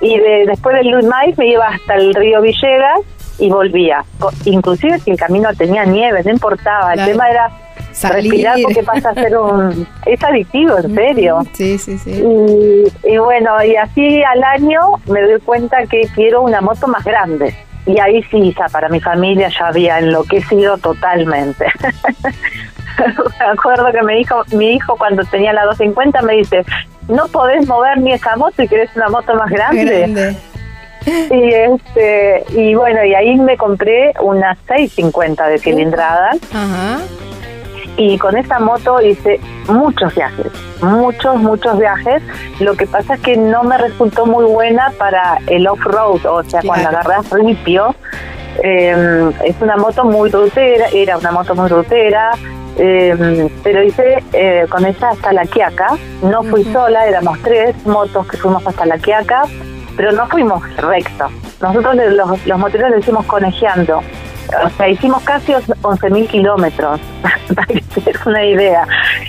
y 0.00 0.18
de, 0.18 0.46
después 0.46 0.76
del 0.76 0.86
Limay 0.86 1.34
me 1.36 1.48
iba 1.48 1.66
hasta 1.66 1.94
el 1.94 2.14
río 2.14 2.40
Villegas 2.40 3.00
y 3.38 3.50
volvía. 3.50 4.04
Inclusive 4.44 4.98
si 5.00 5.10
el 5.12 5.16
camino 5.16 5.48
tenía 5.56 5.84
nieve, 5.84 6.22
no 6.24 6.30
importaba, 6.30 6.94
el 6.94 7.04
tema 7.04 7.28
era 7.30 7.50
Salir. 7.92 8.30
respirar 8.30 8.56
porque 8.62 8.82
pasa 8.82 9.10
a 9.10 9.14
ser 9.14 9.36
un... 9.36 9.86
Es 10.06 10.22
adictivo, 10.22 10.78
en 10.78 10.94
serio. 10.94 11.38
Sí, 11.52 11.78
sí, 11.78 11.98
sí. 11.98 12.10
Y, 12.10 13.12
y 13.12 13.18
bueno, 13.18 13.62
y 13.62 13.76
así 13.76 14.22
al 14.22 14.42
año 14.44 14.80
me 15.06 15.20
doy 15.22 15.40
cuenta 15.40 15.86
que 15.86 16.02
quiero 16.14 16.42
una 16.42 16.60
moto 16.60 16.86
más 16.88 17.04
grande. 17.04 17.54
Y 17.84 17.98
ahí 17.98 18.22
sí, 18.30 18.54
ya 18.56 18.66
para 18.68 18.88
mi 18.88 19.00
familia 19.00 19.48
ya 19.48 19.66
había 19.68 19.98
enloquecido 19.98 20.78
totalmente. 20.78 21.66
me 23.40 23.46
acuerdo 23.46 23.90
que 23.92 24.02
me 24.02 24.14
dijo, 24.16 24.42
mi 24.52 24.74
hijo 24.74 24.96
cuando 24.96 25.24
tenía 25.24 25.52
la 25.52 25.64
250 25.64 26.22
me 26.22 26.34
dice, 26.34 26.64
no 27.08 27.26
podés 27.28 27.66
mover 27.66 27.98
ni 27.98 28.12
esa 28.12 28.36
moto 28.36 28.62
y 28.62 28.68
querés 28.68 28.90
una 28.96 29.08
moto 29.08 29.34
más 29.34 29.50
grande. 29.50 29.84
Grande. 29.84 30.36
Y 31.04 31.52
este 31.52 32.44
y 32.50 32.76
bueno, 32.76 33.04
y 33.04 33.12
ahí 33.12 33.34
me 33.36 33.56
compré 33.56 34.12
una 34.20 34.56
650 34.68 35.48
de 35.48 35.58
cilindrada 35.58 36.30
Ajá. 36.54 36.98
y 37.96 38.16
con 38.18 38.36
esa 38.36 38.60
moto 38.60 39.00
hice 39.02 39.40
muchos 39.66 40.14
viajes, 40.14 40.46
muchos, 40.80 41.34
muchos 41.38 41.76
viajes. 41.80 42.22
Lo 42.60 42.76
que 42.76 42.86
pasa 42.86 43.14
es 43.14 43.20
que 43.20 43.36
no 43.36 43.64
me 43.64 43.78
resultó 43.78 44.26
muy 44.26 44.44
buena 44.44 44.92
para 44.96 45.38
el 45.48 45.66
off-road, 45.66 46.24
o 46.24 46.44
sea, 46.44 46.60
cuando 46.64 46.88
Claro. 46.90 46.98
agarras 47.10 47.30
ripio. 47.32 47.96
Eh, 48.62 49.30
es 49.44 49.56
una 49.60 49.76
moto 49.78 50.04
muy 50.04 50.30
rutera, 50.30 50.86
era 50.94 51.16
una 51.18 51.32
moto 51.32 51.56
muy 51.56 51.68
rutera, 51.68 52.30
eh, 52.76 53.48
pero 53.62 53.82
hice 53.82 54.22
eh, 54.32 54.66
con 54.68 54.84
ella 54.84 55.10
hasta 55.10 55.32
La 55.32 55.44
Quiaca. 55.44 55.96
No 56.22 56.42
fui 56.42 56.64
sola, 56.64 57.06
éramos 57.06 57.38
tres 57.42 57.74
motos 57.86 58.26
que 58.26 58.36
fuimos 58.36 58.66
hasta 58.66 58.86
La 58.86 58.98
Quiaca, 58.98 59.42
pero 59.96 60.12
no 60.12 60.26
fuimos 60.28 60.62
recto. 60.76 61.28
Nosotros 61.60 61.94
los, 61.96 62.46
los 62.46 62.58
moteros 62.58 62.90
le 62.90 62.98
hicimos 63.00 63.24
conejeando. 63.26 64.02
O 64.64 64.68
sea, 64.76 64.88
hicimos 64.88 65.22
casi 65.22 65.52
11.000 65.52 66.26
kilómetros, 66.28 67.00
para 67.54 67.66
que 67.68 67.80
te 67.80 68.00
des 68.02 68.26
una 68.26 68.44
idea. 68.44 68.86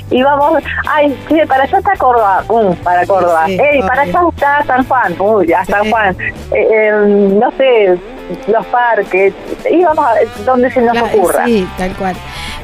Íbamos, 0.09 0.61
ay, 0.89 1.15
sí, 1.29 1.35
para 1.47 1.63
allá 1.63 1.77
está 1.77 1.93
Córdoba, 1.97 2.43
pum, 2.45 2.75
para 2.77 3.05
Córdoba. 3.05 3.43
Sí, 3.45 3.57
Ey, 3.61 3.81
para 3.81 4.01
allá 4.01 4.19
está 4.29 4.63
San 4.65 4.85
Juan, 4.85 5.15
uy, 5.19 5.53
a 5.53 5.63
San. 5.63 5.89
Juan. 5.89 6.15
Eh, 6.19 6.67
eh, 6.71 6.91
no 7.39 7.51
sé, 7.51 7.97
los 8.51 8.65
parques, 8.65 9.33
íbamos 9.71 10.03
a 10.05 10.13
donde 10.43 10.69
se 10.71 10.81
nos 10.81 10.91
Claro, 10.91 11.07
ocurra. 11.07 11.45
Sí, 11.45 11.67
tal 11.77 11.93
cual. 11.95 12.15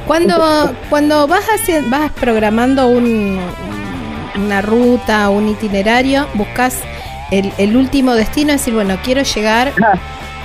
Cuando, 0.06 0.70
cuando 0.90 1.26
vas, 1.28 1.48
haci- 1.48 1.88
vas 1.88 2.10
programando 2.12 2.88
un, 2.88 3.40
una 4.34 4.60
ruta, 4.60 5.30
un 5.30 5.48
itinerario, 5.48 6.26
buscas 6.34 6.82
el, 7.30 7.52
el 7.58 7.76
último 7.76 8.14
destino, 8.14 8.52
es 8.52 8.60
decir, 8.60 8.74
bueno, 8.74 8.98
quiero 9.04 9.22
llegar, 9.22 9.72
Ah, 9.82 9.98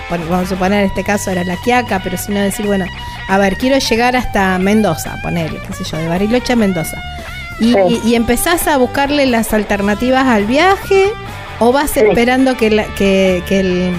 bueno, 0.10 0.26
vamos 0.30 0.46
a 0.46 0.50
suponer 0.50 0.82
en 0.82 0.86
este 0.88 1.04
caso 1.04 1.32
era 1.32 1.44
La 1.44 1.58
Quiaca, 1.58 2.00
pero 2.04 2.16
si 2.18 2.32
no 2.32 2.40
decir, 2.40 2.66
bueno, 2.68 2.86
a 3.28 3.38
ver, 3.40 3.58
quiero 3.58 3.78
llegar 3.80 4.16
hasta 4.16 4.58
Mendoza, 4.60 5.18
ponerle, 5.24 5.60
qué 5.68 5.74
sé 5.74 5.84
yo, 5.84 5.98
de 5.98 6.08
Bariloche 6.08 6.54
a 6.54 6.56
Mendoza. 6.56 7.02
Y, 7.60 7.72
Sí. 7.74 7.80
y- 8.04 8.10
y 8.10 8.16
empezás 8.16 8.68
a 8.68 8.78
buscarle 8.78 9.26
las 9.26 9.54
alternativas 9.54 10.26
al 10.28 10.46
viaje 10.46 11.06
o 11.60 11.72
vas 11.72 11.92
Sí. 11.92 12.02
esperando 12.02 12.56
que, 12.58 12.70
la- 12.70 12.86
que, 12.96 13.42
que 13.48 13.60
el, 13.62 13.94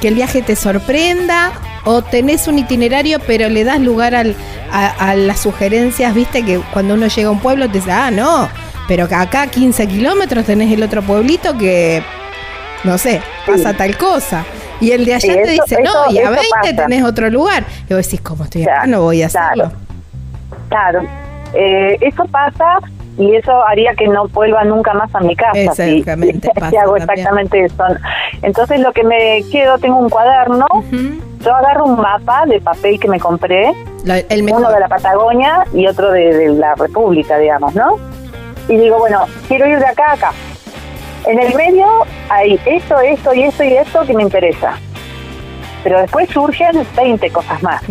que 0.00 0.08
el 0.08 0.14
viaje 0.14 0.40
te 0.40 0.56
sorprenda 0.56 1.52
o 1.84 2.00
tenés 2.00 2.46
un 2.46 2.58
itinerario 2.58 3.18
pero 3.26 3.48
le 3.48 3.64
das 3.64 3.80
lugar 3.80 4.14
al, 4.14 4.34
a, 4.70 4.86
a 5.10 5.14
las 5.16 5.40
sugerencias, 5.40 6.14
viste 6.14 6.44
que 6.44 6.60
cuando 6.72 6.94
uno 6.94 7.08
llega 7.08 7.28
a 7.28 7.32
un 7.32 7.40
pueblo 7.40 7.66
te 7.68 7.78
dice, 7.78 7.90
ah, 7.92 8.10
no, 8.10 8.48
pero 8.88 9.04
acá 9.04 9.42
a 9.42 9.46
15 9.48 9.86
kilómetros 9.88 10.46
tenés 10.46 10.72
el 10.72 10.82
otro 10.82 11.02
pueblito 11.02 11.58
que, 11.58 12.02
no 12.84 12.98
sé, 12.98 13.20
pasa 13.46 13.70
Sí. 13.72 13.76
tal 13.76 13.96
cosa. 13.96 14.44
Y 14.80 14.90
el 14.92 15.04
de 15.04 15.14
allá 15.14 15.20
Sí, 15.20 15.28
te 15.32 15.54
eso- 15.54 15.62
dice, 15.64 15.82
no, 15.82 15.90
eso- 15.90 16.10
y 16.10 16.18
a 16.18 16.22
eso 16.22 16.30
20 16.32 16.48
pasa. 16.50 16.76
tenés 16.76 17.04
otro 17.04 17.30
lugar. 17.30 17.64
Y 17.88 17.94
vos 17.94 18.04
decís, 18.04 18.20
como 18.20 18.44
estoy 18.44 18.62
acá, 18.62 18.72
Claro, 18.74 18.90
no 18.90 19.02
voy 19.02 19.22
a 19.22 19.26
hacerlo. 19.26 19.70
Claro, 20.68 21.02
eh, 21.54 21.98
eso 22.00 22.24
pasa 22.26 22.78
y 23.18 23.34
eso 23.36 23.52
haría 23.66 23.94
que 23.94 24.08
no 24.08 24.26
vuelva 24.28 24.64
nunca 24.64 24.94
más 24.94 25.14
a 25.14 25.20
mi 25.20 25.36
casa. 25.36 25.52
si- 25.74 25.98
Exactamente, 25.98 26.48
si 26.54 26.60
pasa 26.60 26.80
hago 26.82 26.96
también. 26.96 27.10
exactamente 27.18 27.64
eso. 27.64 27.84
Entonces 28.42 28.80
lo 28.80 28.92
que 28.92 29.04
me 29.04 29.44
quedo, 29.52 29.78
tengo 29.78 29.98
un 29.98 30.08
cuaderno, 30.08 30.66
yo 31.40 31.54
agarro 31.54 31.84
un 31.84 31.96
mapa 32.00 32.44
de 32.46 32.60
papel 32.60 32.98
que 32.98 33.08
me 33.08 33.20
compré, 33.20 33.72
La- 34.04 34.18
el 34.18 34.42
mejor. 34.42 34.62
uno 34.62 34.70
de 34.72 34.80
la 34.80 34.88
Patagonia 34.88 35.64
y 35.74 35.86
otro 35.86 36.10
de, 36.10 36.32
de 36.34 36.48
la 36.54 36.74
República, 36.74 37.36
digamos, 37.38 37.74
¿no? 37.74 37.98
Y 38.68 38.76
digo, 38.78 38.98
bueno, 38.98 39.26
quiero 39.48 39.66
ir 39.66 39.78
de 39.78 39.86
acá 39.86 40.10
a 40.10 40.12
acá. 40.14 40.32
En 41.26 41.38
el 41.38 41.54
medio 41.54 41.86
hay 42.28 42.58
esto, 42.66 42.98
esto 43.00 43.34
y 43.34 43.42
esto 43.44 43.64
y 43.64 43.74
esto 43.74 44.06
que 44.06 44.14
me 44.14 44.22
interesa. 44.22 44.78
Pero 45.84 46.00
después 46.00 46.28
surgen 46.30 46.86
20 46.96 47.30
cosas 47.30 47.62
más 47.62 47.82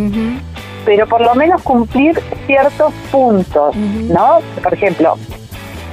pero 0.85 1.07
por 1.07 1.21
lo 1.21 1.35
menos 1.35 1.61
cumplir 1.61 2.19
ciertos 2.45 2.93
puntos. 3.11 3.75
¿no? 3.75 4.39
Por 4.61 4.73
ejemplo, 4.73 5.17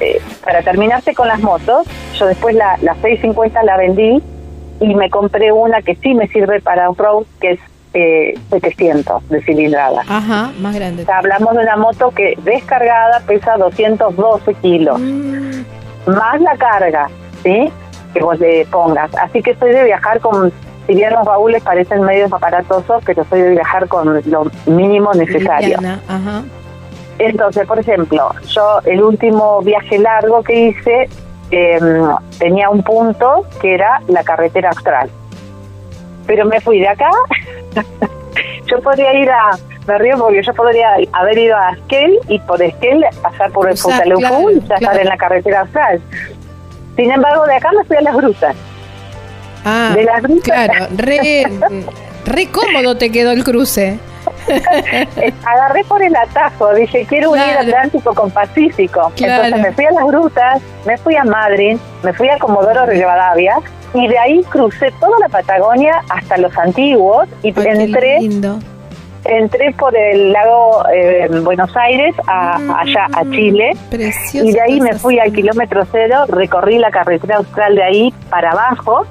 eh, 0.01 0.21
para 0.45 0.63
terminarse 0.63 1.15
con 1.15 1.29
las 1.29 1.41
motos, 1.41 1.87
yo 2.15 2.27
después 2.27 2.55
la, 2.55 2.77
la 2.83 2.95
650 2.95 3.63
la 3.65 3.77
vendí 3.77 4.23
y 4.81 4.95
me 4.95 5.11
compré 5.11 5.53
una 5.53 5.83
que 5.83 5.97
sí 5.97 6.15
me 6.15 6.29
sirve 6.29 6.61
para 6.61 6.89
off-road, 6.91 7.25
que 7.41 7.53
es 7.53 7.61
eh, 7.95 8.39
700 8.51 9.29
de 9.29 9.43
cilindrada. 9.43 10.03
Ajá, 10.07 10.53
más 10.61 10.75
grande. 10.75 11.03
O 11.03 11.07
sea, 11.07 11.19
hablamos 11.19 11.55
de 11.55 11.63
una 11.63 11.77
moto 11.77 12.11
que 12.11 12.39
descargada 12.45 13.21
pesa 13.27 13.57
212 13.57 14.55
kilos, 14.55 15.01
Mm, 15.01 15.63
más 16.07 16.41
la 16.41 16.57
carga, 16.57 17.09
¿sí? 17.43 17.71
Que 18.15 18.21
vos 18.21 18.39
le 18.39 18.67
pongas. 18.67 19.11
Así 19.17 19.43
que 19.43 19.55
soy 19.57 19.73
de 19.73 19.85
viajar 19.85 20.21
con, 20.21 20.53
si 20.87 20.95
bien 20.95 21.13
los 21.13 21.25
baúles 21.25 21.63
parecen 21.63 22.03
medios 22.03 22.33
aparatosos, 22.33 23.03
pero 23.05 23.25
soy 23.25 23.41
de 23.41 23.51
viajar 23.51 23.89
con 23.89 24.23
lo 24.25 24.51
mínimo 24.67 25.13
necesario. 25.13 25.79
Ajá. 26.09 26.43
Entonces, 27.19 27.67
por 27.67 27.79
ejemplo, 27.79 28.31
yo 28.47 28.81
el 28.85 29.03
último 29.03 29.61
viaje 29.63 29.99
largo 29.99 30.43
que 30.43 30.69
hice 30.69 31.09
eh, 31.51 31.81
tenía 32.39 32.71
un 32.71 32.83
punto 32.83 33.45
que 33.61 33.75
era 33.75 34.01
la 34.09 34.23
carretera 34.23 34.71
austral. 34.71 35.11
Pero 36.27 36.45
me 36.47 36.61
fui 36.61 36.79
de 36.79 36.89
acá. 36.89 37.11
yo 38.67 38.81
podría 38.83 39.15
ir 39.15 39.31
a. 39.31 39.59
Me 39.87 39.97
río 39.97 40.19
porque 40.19 40.43
yo 40.43 40.53
podría 40.53 40.97
haber 41.13 41.39
ido 41.39 41.57
a 41.57 41.71
Esquel 41.71 42.19
y 42.29 42.39
por 42.41 42.61
Esquel 42.61 43.03
pasar 43.23 43.51
por 43.53 43.71
el 43.71 43.79
Futaleufú 43.79 44.21
claro, 44.21 44.51
y 44.51 44.55
ya 44.57 44.61
estar 44.61 44.79
claro. 44.79 45.01
en 45.01 45.09
la 45.09 45.17
carretera 45.17 45.61
austral. 45.61 46.01
Sin 46.99 47.13
embargo, 47.13 47.47
de 47.47 47.55
acá 47.55 47.71
me 47.79 47.85
fui 47.85 47.97
a 47.97 48.01
las 48.01 48.17
grutas. 48.17 48.57
Ah, 49.65 49.93
De 49.95 50.03
las 50.03 50.21
grutas. 50.21 50.43
claro, 50.43 50.89
re, 50.97 51.45
re 52.27 52.47
cómodo 52.51 52.97
te 52.97 53.11
quedó 53.13 53.31
el 53.31 53.45
cruce. 53.45 54.01
Agarré 55.47 55.85
por 55.85 56.03
el 56.03 56.15
atajo, 56.17 56.75
dije, 56.75 57.07
quiero 57.09 57.31
unir. 57.31 57.45
Atlántico 57.57 58.13
con 58.15 58.33
Pacífico. 58.33 59.13
Claro. 59.15 59.45
Entonces 59.45 59.69
me 59.69 59.73
fui 59.75 59.85
a 59.85 59.93
las 59.93 60.07
grutas, 60.07 60.63
me 60.85 60.97
fui 60.99 61.15
a 61.15 61.23
Madrid, 61.23 61.79
me 62.03 62.13
fui 62.13 62.29
a 62.29 62.39
Comodoro 62.39 62.85
Rivadavia 62.87 63.55
y 63.95 64.09
de 64.09 64.19
ahí 64.19 64.43
crucé 64.51 64.93
toda 64.99 65.19
la 65.21 65.29
Patagonia 65.29 66.03
hasta 66.11 66.37
los 66.39 66.57
antiguos 66.59 67.29
y 67.45 67.49
Ay, 67.49 67.55
qué 67.55 67.69
entré 67.71 68.21
lindo. 68.21 68.59
Entré 69.25 69.73
por 69.73 69.97
el 69.97 70.33
lago 70.33 70.85
eh, 70.93 71.29
Buenos 71.43 71.77
Aires 71.77 72.15
a, 72.27 72.57
allá 72.81 73.07
a 73.13 73.25
Chile 73.31 73.73
Precioso. 73.91 74.49
y 74.49 74.53
de 74.53 74.61
ahí 74.61 74.81
me 74.81 74.95
fui 74.95 75.19
al 75.19 75.33
kilómetro 75.33 75.85
cero, 75.91 76.25
recorrí 76.29 76.79
la 76.79 76.91
carretera 76.91 77.37
austral 77.37 77.75
de 77.75 77.83
ahí 77.83 78.15
para 78.31 78.51
abajo. 78.53 79.07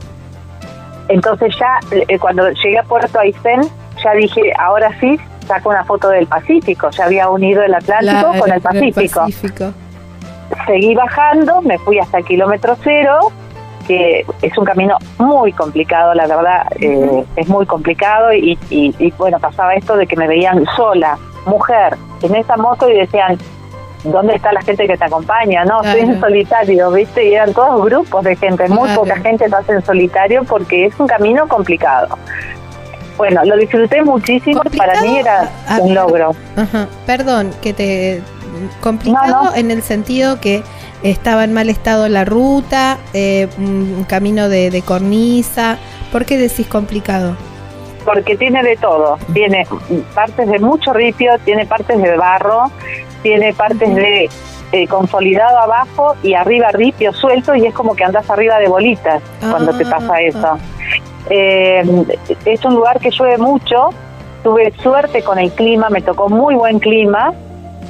Entonces 1.10 1.56
ya 1.60 1.80
eh, 1.92 2.20
cuando 2.20 2.50
llegué 2.50 2.80
a 2.80 2.84
Puerto 2.84 3.20
Aysén, 3.20 3.62
ya 4.04 4.14
dije, 4.14 4.54
ahora 4.58 4.92
sí, 5.00 5.18
saco 5.48 5.70
una 5.70 5.84
foto 5.86 6.10
del 6.10 6.28
Pacífico. 6.28 6.90
Ya 6.92 7.06
había 7.06 7.30
unido 7.30 7.64
el 7.64 7.74
Atlántico 7.74 8.34
con 8.40 8.52
el 8.52 8.62
Pacífico. 8.62 9.22
Pacífico. 9.22 9.74
Seguí 10.66 10.96
bajando, 10.96 11.62
me 11.62 11.78
fui 11.80 12.00
hasta 12.00 12.20
el 12.20 12.26
kilómetro 12.26 12.78
cero, 12.84 13.32
que 13.88 14.26
es 14.42 14.58
un 14.58 14.66
camino 14.66 14.98
muy 15.18 15.52
complicado, 15.54 16.14
la 16.14 16.28
verdad, 16.28 16.68
eh, 16.80 17.24
es 17.36 17.48
muy 17.48 17.66
complicado 17.66 18.34
y, 18.34 18.58
y- 18.70 18.94
y, 19.00 19.12
bueno, 19.18 19.40
pasaba 19.40 19.74
esto 19.76 19.96
de 19.96 20.06
que 20.06 20.16
me 20.16 20.28
veían 20.28 20.66
sola, 20.76 21.18
mujer, 21.46 21.96
en 22.22 22.36
esa 22.36 22.58
moto 22.58 22.90
y 22.90 22.98
decían, 22.98 23.38
¿dónde 24.04 24.36
está 24.36 24.52
la 24.52 24.62
gente 24.62 24.86
que 24.88 24.98
te 24.98 25.06
acompaña? 25.06 25.64
No, 25.66 25.82
estoy 25.82 26.02
en 26.02 26.06
Claro. 26.08 26.22
solitario, 26.22 26.92
¿viste? 26.92 27.30
Y 27.30 27.34
eran 27.34 27.54
todos 27.54 27.84
grupos 27.86 28.24
de 28.24 28.36
gente, 28.36 28.68
muy 28.70 28.84
Claro. 28.90 29.02
poca 29.02 29.16
gente 29.18 29.46
hace 29.46 29.72
en 29.72 29.86
solitario 29.86 30.44
porque 30.44 30.86
es 30.86 31.00
un 31.00 31.08
camino 31.08 31.48
complicado. 31.48 32.18
Bueno, 33.18 33.44
lo 33.46 33.58
disfruté 33.58 34.04
muchísimo, 34.04 34.62
para 34.78 35.02
mí 35.02 35.18
era 35.18 35.50
un 35.82 35.94
logro. 35.96 36.36
Ajá. 36.56 36.88
Perdón, 37.08 37.52
que 37.62 37.74
te 37.74 38.22
complicado 38.82 39.28
No, 39.28 39.44
no. 39.52 39.56
en 39.56 39.72
el 39.72 39.82
sentido 39.82 40.40
que 40.40 40.64
estaba 41.04 41.44
en 41.44 41.54
mal 41.54 41.70
estado 41.70 42.08
la 42.10 42.26
ruta, 42.26 42.98
eh, 43.14 43.48
un 43.58 44.06
camino 44.08 44.50
de, 44.50 44.70
de 44.72 44.82
cornisa. 44.82 45.78
¿Por 46.12 46.26
qué 46.26 46.38
decís 46.38 46.68
complicado? 46.68 47.36
porque 48.06 48.38
tiene 48.38 48.64
de 48.64 48.78
todo. 48.78 49.18
Tiene 49.34 49.68
partes 50.16 50.48
de 50.48 50.60
mucho 50.60 50.94
ripio, 50.94 51.38
tiene 51.44 51.66
partes 51.66 52.02
de 52.02 52.16
barro, 52.16 52.72
tiene 53.22 53.54
partes 53.54 53.94
de 53.94 54.30
eh, 54.72 54.88
consolidado 54.88 55.60
abajo 55.60 56.16
y 56.24 56.34
arriba 56.34 56.70
ripio 56.72 57.12
suelto 57.12 57.54
y 57.54 57.66
es 57.66 57.74
como 57.74 57.98
que 57.98 58.06
andas 58.06 58.30
arriba 58.30 58.60
de 58.60 58.70
bolitas 58.70 59.22
cuando 59.42 59.78
te 59.78 59.86
pasa 59.86 60.14
Ah. 60.14 60.22
eso. 60.22 60.58
Eh, 61.30 62.06
es 62.46 62.64
un 62.64 62.76
lugar 62.76 63.02
que 63.02 63.10
llueve 63.12 63.38
mucho, 63.40 63.90
tuve 64.42 64.72
suerte 64.82 65.22
con 65.22 65.38
el 65.38 65.52
clima, 65.52 65.90
me 65.90 66.02
tocó 66.02 66.30
muy 66.30 66.56
buen 66.56 66.80
clima. 66.80 67.34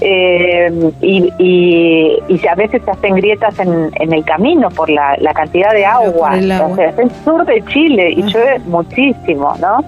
Eh, 0.02 0.92
y, 1.02 1.34
y, 1.40 2.18
y 2.28 2.48
a 2.48 2.56
veces 2.56 2.82
se 2.84 2.92
hacen 2.92 3.16
grietas 3.16 3.58
en, 3.60 3.90
en 3.96 4.14
el 4.14 4.24
camino 4.24 4.70
por 4.70 4.90
la, 4.90 5.16
la 5.20 5.34
cantidad 5.34 5.72
de 5.74 5.86
agua. 5.86 6.32
agua. 6.32 6.68
O 6.72 6.76
sea, 6.76 6.90
es 6.90 7.00
el 7.00 7.12
sur 7.24 7.46
de 7.46 7.64
Chile 7.66 8.12
y 8.12 8.22
Ajá. 8.22 8.30
llueve 8.30 8.60
muchísimo, 8.66 9.54
¿no? 9.60 9.84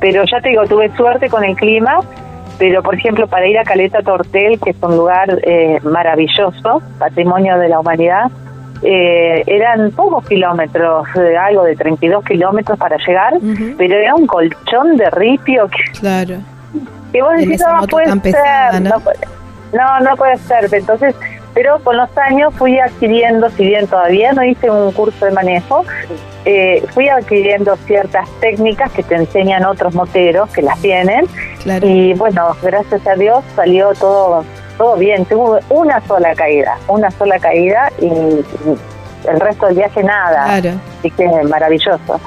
Pero 0.00 0.24
ya 0.30 0.40
te 0.40 0.50
digo, 0.50 0.64
tuve 0.66 0.90
suerte 0.96 1.28
con 1.28 1.44
el 1.44 1.54
clima, 1.56 2.00
pero 2.58 2.82
por 2.82 2.94
ejemplo 2.94 3.26
para 3.26 3.46
ir 3.46 3.58
a 3.58 3.64
Caleta 3.64 4.02
Tortel, 4.02 4.58
que 4.60 4.70
es 4.70 4.76
un 4.82 4.96
lugar 4.96 5.38
eh, 5.44 5.78
maravilloso, 5.82 6.82
patrimonio 6.98 7.58
de 7.58 7.68
la 7.68 7.80
humanidad, 7.80 8.30
eh, 8.84 9.44
eran 9.46 9.92
pocos 9.92 10.26
kilómetros, 10.26 11.06
eh, 11.16 11.36
algo 11.36 11.62
de 11.62 11.76
32 11.76 12.24
kilómetros 12.24 12.76
para 12.78 12.96
llegar, 12.96 13.34
pero 13.78 13.94
era 13.96 14.14
un 14.16 14.26
colchón 14.26 14.96
de 14.96 15.08
ripio 15.10 15.68
que, 15.68 15.98
Claro. 16.00 16.34
Que 17.12 17.22
vos 17.22 17.32
decís, 17.36 17.60
esa 17.60 17.72
no 17.72 17.80
moto 17.80 17.88
puede 17.88 18.06
tan 18.06 18.22
ser, 18.22 18.32
pesada, 18.32 18.80
¿no? 18.80 18.90
no 18.90 19.00
puede- 19.00 19.18
no, 19.72 20.00
no 20.00 20.16
puede 20.16 20.36
ser. 20.38 20.68
Entonces, 20.72 21.14
pero 21.54 21.78
con 21.80 21.96
los 21.96 22.08
años 22.18 22.52
fui 22.54 22.78
adquiriendo, 22.78 23.48
si 23.50 23.64
bien 23.66 23.86
todavía 23.86 24.32
no 24.32 24.42
hice 24.44 24.70
un 24.70 24.92
curso 24.92 25.24
de 25.26 25.32
manejo, 25.32 25.84
eh, 26.44 26.82
fui 26.92 27.08
adquiriendo 27.08 27.76
ciertas 27.86 28.28
técnicas 28.40 28.90
que 28.92 29.02
te 29.02 29.14
enseñan 29.14 29.64
otros 29.64 29.94
moteros 29.94 30.50
que 30.50 30.60
las 30.62 30.78
tienen 30.80 31.26
Claro. 31.62 31.86
y 31.86 32.14
bueno, 32.14 32.56
gracias 32.62 33.06
a 33.06 33.14
Dios 33.14 33.44
salió 33.54 33.92
todo 33.94 34.44
todo 34.78 34.96
bien. 34.96 35.24
Tuve 35.26 35.60
una 35.68 36.00
sola 36.06 36.34
caída, 36.34 36.76
una 36.88 37.10
sola 37.12 37.38
caída 37.38 37.90
y, 38.00 38.06
y 38.06 38.44
el 39.28 39.38
resto 39.38 39.66
del 39.66 39.76
viaje 39.76 40.02
nada. 40.02 40.44
Claro. 40.60 40.78
Así 40.98 41.10
que 41.12 41.28
maravilloso. 41.44 42.20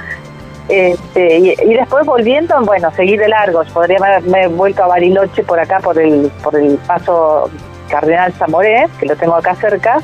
Este, 0.68 1.38
y, 1.38 1.52
y 1.52 1.74
después 1.76 2.06
volviendo, 2.06 2.60
bueno, 2.62 2.92
seguí 2.96 3.18
de 3.18 3.28
largo. 3.28 3.64
Podría 3.74 3.98
haberme 3.98 4.48
vuelto 4.48 4.84
a 4.84 4.88
Bariloche 4.88 5.44
por 5.44 5.60
acá, 5.60 5.80
por 5.80 6.00
el, 6.00 6.32
por 6.44 6.56
el 6.56 6.78
paso 6.88 7.50
Cardenal 7.90 8.34
Zamoré, 8.34 8.88
que 9.00 9.06
lo 9.06 9.16
tengo 9.16 9.36
acá 9.36 9.56
cerca, 9.56 9.98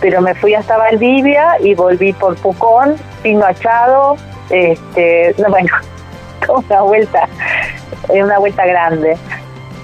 pero 0.00 0.20
me 0.20 0.34
fui 0.34 0.54
hasta 0.54 0.76
Valdivia 0.76 1.56
y 1.60 1.74
volví 1.74 2.12
por 2.12 2.36
Pucón, 2.36 2.96
Pino 3.22 3.44
Achado, 3.44 4.16
este, 4.50 5.34
no, 5.38 5.48
bueno, 5.50 5.68
una 6.48 6.82
vuelta, 6.82 7.28
eh, 8.08 8.22
una 8.22 8.38
vuelta 8.38 8.66
grande. 8.66 9.16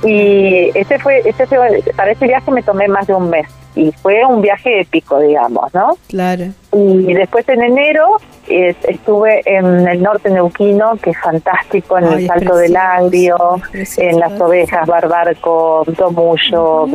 Y 0.03 0.71
ese 0.77 0.99
fue, 0.99 1.23
ese 1.25 1.47
fue, 1.47 1.83
para 1.97 2.11
ese 2.11 2.27
viaje 2.27 2.51
me 2.51 2.63
tomé 2.63 2.89
más 2.89 3.07
de 3.07 3.15
un 3.15 3.31
mes 3.31 3.47
y 3.75 3.93
fue 3.93 4.25
un 4.25 4.41
viaje 4.41 4.81
épico, 4.81 5.19
digamos, 5.19 5.73
¿no? 5.75 5.97
Claro. 6.09 6.45
Y 6.73 7.13
después 7.13 7.49
en 7.49 7.63
enero 7.63 8.19
estuve 8.49 9.43
en 9.47 9.87
el 9.89 10.03
norte 10.03 10.31
neuquino, 10.31 10.97
que 10.97 11.11
es 11.11 11.19
fantástico, 11.21 11.99
en 11.99 12.05
Ay, 12.05 12.15
el 12.15 12.27
Salto 12.27 12.57
del 12.57 12.77
Agrio, 12.77 13.37
precioso. 13.71 14.01
en 14.01 14.21
las 14.21 14.41
ovejas, 14.41 14.87
Barbarco, 14.87 15.85
Tomullo, 15.97 16.87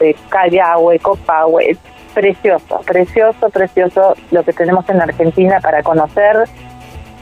eh, 0.00 0.14
Callahue, 0.28 0.98
Copahue. 0.98 1.76
Precioso, 2.14 2.80
precioso, 2.84 3.48
precioso 3.50 4.14
lo 4.30 4.42
que 4.42 4.52
tenemos 4.52 4.88
en 4.88 5.00
Argentina 5.00 5.60
para 5.60 5.82
conocer 5.82 6.44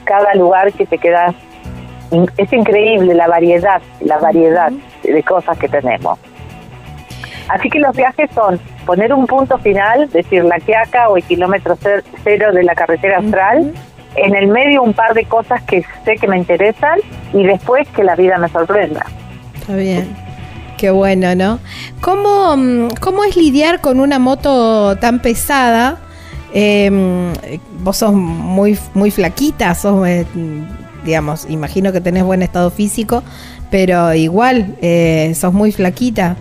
cada 0.05 0.35
lugar 0.35 0.73
que 0.73 0.87
te 0.87 0.97
quedas. 0.99 1.35
Es 2.37 2.53
increíble 2.53 3.13
la 3.15 3.27
variedad, 3.27 3.83
la 4.01 4.19
variedad 4.19 4.71
de 5.03 5.23
cosas 5.23 5.59
que 5.59 5.69
tenemos. 5.69 6.19
Así 7.49 7.69
que 7.71 7.79
los 7.79 7.95
viajes 7.97 8.29
son 8.35 8.59
poner 8.85 9.13
un 9.13 9.27
punto 9.27 9.59
final, 9.59 10.09
decir 10.11 10.45
la 10.45 10.59
Quiaca 10.59 11.09
o 11.09 11.17
el 11.17 11.23
kilómetro 11.23 11.77
cer- 11.77 12.03
cero 12.25 12.53
de 12.53 12.63
la 12.65 12.75
carretera 12.75 13.19
austral, 13.19 13.73
en 14.17 14.35
el 14.35 14.49
medio 14.49 14.83
un 14.83 14.93
par 14.95 15.15
de 15.15 15.25
cosas 15.25 15.63
que 15.63 15.85
sé 16.05 16.17
que 16.17 16.27
me 16.27 16.39
interesan 16.39 16.99
y 17.33 17.45
después 17.45 17.87
que 17.89 18.03
la 18.03 18.17
vida 18.17 18.39
me 18.39 18.49
sorprenda. 18.49 19.05
Está 19.55 19.77
bien. 19.77 20.09
Qué 20.79 20.91
bueno, 20.91 21.35
¿no? 21.35 21.59
¿Cómo, 22.01 22.57
mm, 22.57 22.89
cómo 23.01 23.25
es 23.25 23.37
lidiar 23.37 23.81
con 23.81 24.01
una 24.01 24.19
moto 24.19 24.97
tan 24.97 25.21
pesada? 25.21 25.99
Eh, 26.53 26.91
vos 27.81 27.97
sos 27.99 28.13
muy, 28.13 28.79
muy 28.95 29.11
flaquita, 29.11 29.75
sos, 29.75 30.07
eh, 30.07 30.27
digamos, 31.05 31.47
imagino 31.49 31.93
que 31.93 32.01
tenés 32.01 32.25
buen 32.25 32.43
estado 32.43 32.71
físico, 32.71 33.23
pero 33.71 34.13
igual, 34.15 34.77
eh, 34.83 35.33
sos 35.35 35.53
muy 35.53 35.73
flaquita. 35.73 36.37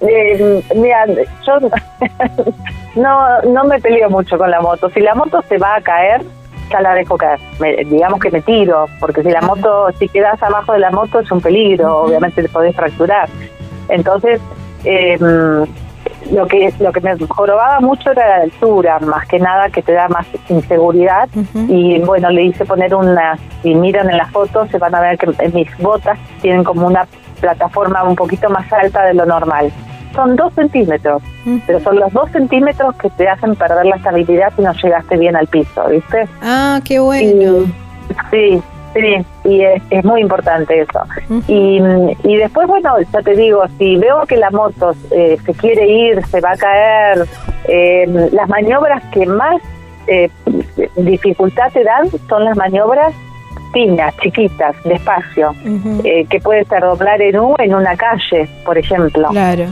Eh, 0.00 0.62
mira, 0.76 1.06
yo 1.44 1.58
no, 2.96 3.42
no 3.42 3.64
me 3.64 3.80
peleo 3.80 4.10
mucho 4.10 4.38
con 4.38 4.50
la 4.50 4.60
moto. 4.60 4.90
Si 4.90 5.00
la 5.00 5.14
moto 5.14 5.42
se 5.48 5.58
va 5.58 5.76
a 5.76 5.80
caer, 5.80 6.22
ya 6.70 6.80
la 6.80 6.94
dejo 6.94 7.16
caer. 7.16 7.38
Me- 7.60 7.76
digamos 7.84 8.20
que 8.20 8.30
me 8.30 8.40
tiro, 8.42 8.86
porque 9.00 9.22
si 9.22 9.30
la 9.30 9.40
moto, 9.40 9.88
si 9.98 10.08
quedas 10.08 10.42
abajo 10.42 10.72
de 10.72 10.80
la 10.80 10.90
moto 10.90 11.20
es 11.20 11.30
un 11.30 11.40
peligro, 11.40 12.02
obviamente 12.04 12.42
te 12.42 12.48
podés 12.48 12.74
fracturar. 12.76 13.28
Entonces, 13.88 14.40
eh, 14.84 15.16
lo 16.30 16.46
que 16.46 16.72
lo 16.78 16.92
que 16.92 17.00
me 17.00 17.16
jorobaba 17.26 17.80
mucho 17.80 18.10
era 18.10 18.28
la 18.38 18.42
altura, 18.44 18.98
más 19.00 19.26
que 19.26 19.38
nada 19.38 19.70
que 19.70 19.82
te 19.82 19.92
da 19.92 20.08
más 20.08 20.26
inseguridad. 20.48 21.28
Y 21.68 21.98
bueno, 22.00 22.30
le 22.30 22.44
hice 22.44 22.64
poner 22.64 22.94
una, 22.94 23.38
si 23.62 23.74
miran 23.74 24.10
en 24.10 24.18
las 24.18 24.30
fotos, 24.30 24.68
se 24.70 24.78
van 24.78 24.94
a 24.94 25.00
ver 25.00 25.18
que 25.18 25.26
mis 25.52 25.76
botas 25.78 26.18
tienen 26.42 26.64
como 26.64 26.86
una 26.86 27.06
plataforma 27.40 28.02
un 28.04 28.16
poquito 28.16 28.48
más 28.50 28.70
alta 28.72 29.04
de 29.04 29.14
lo 29.14 29.26
normal. 29.26 29.70
Son 30.14 30.36
dos 30.36 30.52
centímetros, 30.54 31.22
pero 31.66 31.80
son 31.80 31.96
los 31.96 32.12
dos 32.12 32.30
centímetros 32.30 32.94
que 32.96 33.10
te 33.10 33.28
hacen 33.28 33.54
perder 33.54 33.86
la 33.86 33.96
estabilidad 33.96 34.52
si 34.56 34.62
no 34.62 34.72
llegaste 34.72 35.16
bien 35.16 35.36
al 35.36 35.46
piso, 35.46 35.86
¿viste? 35.88 36.26
Ah, 36.42 36.80
qué 36.84 36.98
bueno. 36.98 37.66
Sí, 38.30 38.60
sí, 38.94 39.26
y 39.44 39.62
es, 39.62 39.82
es 39.90 40.04
muy 40.04 40.22
importante 40.22 40.80
eso. 40.80 41.00
Y, 41.46 41.80
y 42.24 42.36
después, 42.36 42.66
bueno, 42.66 42.94
ya 43.12 43.22
te 43.22 43.36
digo, 43.36 43.64
si 43.78 43.96
veo 43.96 44.24
que 44.26 44.38
la 44.38 44.50
moto 44.50 44.92
eh, 45.10 45.36
se 45.44 45.52
quiere 45.52 45.86
ir, 45.86 46.26
se 46.26 46.40
va 46.40 46.52
a 46.52 46.56
caer, 46.56 47.26
eh, 47.68 48.30
las 48.32 48.48
maniobras 48.48 49.04
que 49.12 49.26
más 49.26 49.60
eh, 50.06 50.30
dificultad 50.96 51.70
te 51.72 51.84
dan 51.84 52.08
son 52.28 52.44
las 52.44 52.56
maniobras 52.56 53.12
finas, 53.72 54.14
chiquitas, 54.22 54.74
despacio, 54.84 55.54
eh, 56.04 56.24
que 56.28 56.40
puede 56.40 56.64
ser 56.64 56.82
doblar 56.82 57.20
en 57.22 57.38
U 57.38 57.54
en 57.58 57.74
una 57.74 57.96
calle, 57.96 58.48
por 58.64 58.78
ejemplo. 58.78 59.28
Claro. 59.28 59.66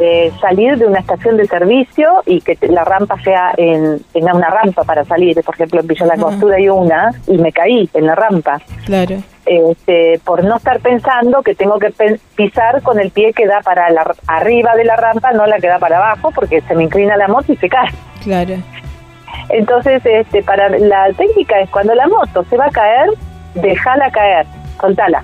Eh, 0.00 0.30
salir 0.40 0.78
de 0.78 0.86
una 0.86 1.00
estación 1.00 1.36
de 1.36 1.46
servicio 1.48 2.22
y 2.24 2.40
que 2.40 2.56
la 2.68 2.84
rampa 2.84 3.20
sea 3.22 3.52
en, 3.56 3.98
tenga 4.12 4.32
una 4.32 4.48
rampa 4.48 4.84
para 4.84 5.04
salir. 5.04 5.42
Por 5.42 5.56
ejemplo, 5.56 5.80
en 5.80 5.86
Villa 5.88 6.06
La. 6.06 6.16
Costura 6.16 6.56
hay 6.56 6.68
una 6.68 7.10
y 7.26 7.36
me 7.38 7.52
caí 7.52 7.90
en 7.94 8.06
la 8.06 8.14
rampa 8.14 8.60
Claro. 8.86 9.16
este, 9.44 10.20
por 10.24 10.44
no 10.44 10.58
estar 10.58 10.78
pensando 10.78 11.42
que 11.42 11.56
tengo 11.56 11.80
que 11.80 11.92
pisar 12.36 12.80
con 12.82 13.00
el 13.00 13.10
pie 13.10 13.32
que 13.32 13.46
da 13.46 13.60
para 13.62 13.90
la, 13.90 14.14
arriba 14.28 14.76
de 14.76 14.84
la 14.84 14.94
rampa, 14.94 15.32
no 15.32 15.46
la 15.46 15.58
que 15.58 15.66
da 15.66 15.80
para 15.80 15.96
abajo, 15.96 16.30
porque 16.32 16.60
se 16.60 16.76
me 16.76 16.84
inclina 16.84 17.16
la 17.16 17.26
moto 17.26 17.52
y 17.52 17.56
se 17.56 17.68
cae. 17.68 17.88
Claro. 18.22 18.54
Entonces, 19.48 20.00
este, 20.04 20.42
para 20.42 20.68
la 20.68 21.08
técnica 21.16 21.58
es 21.60 21.70
cuando 21.70 21.94
la 21.94 22.06
moto 22.06 22.44
se 22.48 22.56
va 22.56 22.66
a 22.66 22.70
caer, 22.70 23.08
déjala 23.54 24.10
caer, 24.10 24.46
soltala. 24.80 25.22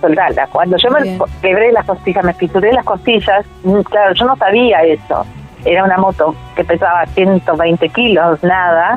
Soltala. 0.00 0.46
Cuando 0.52 0.76
yo 0.76 0.90
me 0.90 1.18
quebré 1.42 1.72
las 1.72 1.84
costillas, 1.84 2.24
me 2.24 2.32
fisuré 2.34 2.72
las 2.72 2.84
costillas, 2.84 3.44
mm, 3.64 3.80
claro, 3.80 4.14
yo 4.14 4.26
no 4.26 4.36
sabía 4.36 4.82
eso. 4.82 5.26
Era 5.64 5.82
una 5.84 5.96
moto 5.98 6.34
que 6.54 6.62
pesaba 6.64 7.04
120 7.06 7.88
kilos, 7.88 8.42
nada. 8.44 8.96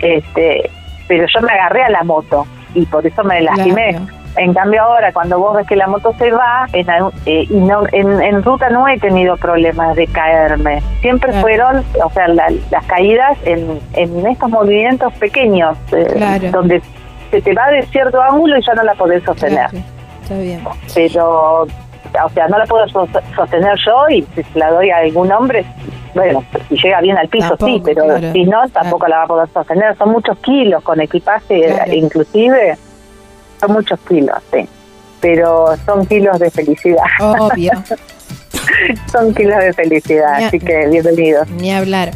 Este 0.00 0.70
pero 1.08 1.26
yo 1.26 1.40
me 1.42 1.52
agarré 1.52 1.82
a 1.82 1.90
la 1.90 2.04
moto 2.04 2.46
y 2.72 2.86
por 2.86 3.04
eso 3.06 3.22
me 3.24 3.40
lastimé. 3.42 3.90
Claro. 3.90 4.06
En 4.36 4.54
cambio 4.54 4.80
ahora 4.82 5.12
cuando 5.12 5.40
vos 5.40 5.56
ves 5.56 5.66
que 5.66 5.74
la 5.74 5.88
moto 5.88 6.14
se 6.16 6.30
va 6.30 6.64
en, 6.72 6.86
eh, 7.26 7.46
y 7.50 7.54
no, 7.56 7.82
en, 7.90 8.22
en 8.22 8.42
ruta 8.44 8.70
no 8.70 8.86
he 8.86 8.96
tenido 8.98 9.36
problemas 9.36 9.96
de 9.96 10.06
caerme. 10.06 10.80
Siempre 11.00 11.30
Claro. 11.30 11.42
fueron, 11.42 11.84
o 12.04 12.10
sea, 12.10 12.28
la- 12.28 12.52
las 12.70 12.84
caídas 12.86 13.36
en, 13.44 13.80
en 13.94 14.24
estos 14.28 14.48
movimientos 14.48 15.12
pequeños, 15.14 15.76
eh, 15.92 16.06
Claro. 16.16 16.50
donde 16.52 16.80
se 17.30 17.40
te 17.42 17.52
va 17.54 17.68
de 17.70 17.82
cierto 17.86 18.20
ángulo 18.20 18.58
y 18.58 18.64
ya 18.66 18.74
no 18.74 18.82
la 18.82 18.94
podés 18.94 19.22
sostener. 19.24 19.68
Claro. 19.70 19.84
Está 20.22 20.34
bien. 20.38 20.64
Pero, 20.94 21.62
o 21.62 22.28
sea, 22.34 22.48
no 22.48 22.58
la 22.58 22.66
puedo 22.66 22.86
sos- 22.88 23.08
sostener 23.34 23.76
yo 23.84 24.08
y 24.10 24.22
si 24.34 24.44
la 24.58 24.70
doy 24.70 24.90
a 24.90 24.98
algún 24.98 25.30
hombre, 25.32 25.64
bueno, 26.14 26.42
si 26.68 26.76
llega 26.76 27.00
bien 27.00 27.16
al 27.16 27.28
piso 27.28 27.48
Tampoco, 27.56 27.72
sí, 27.72 27.82
pero 27.84 28.04
claro. 28.04 28.32
si 28.32 28.44
no, 28.44 28.68
tampoco 28.70 29.06
la 29.08 29.18
va 29.18 29.22
a 29.24 29.26
poder 29.26 29.48
sostener. 29.52 29.96
Son 29.96 30.10
muchos 30.10 30.36
kilos 30.38 30.82
con 30.82 31.00
equipaje, 31.00 31.68
eh, 31.70 31.96
inclusive, 31.96 32.76
son 33.60 33.72
muchos 33.72 33.98
kilos, 34.08 34.36
sí. 34.52 34.68
Pero 35.20 35.66
son 35.84 36.06
kilos 36.06 36.38
de 36.38 36.50
felicidad. 36.50 37.04
Obvio. 37.20 37.72
Son 39.12 39.34
kilos 39.34 39.58
de 39.58 39.72
felicidad, 39.72 40.38
Ni 40.38 40.44
a- 40.44 40.46
así 40.48 40.58
que 40.58 40.86
bienvenidos. 40.88 41.48
Ni 41.50 41.72
hablar. 41.72 42.12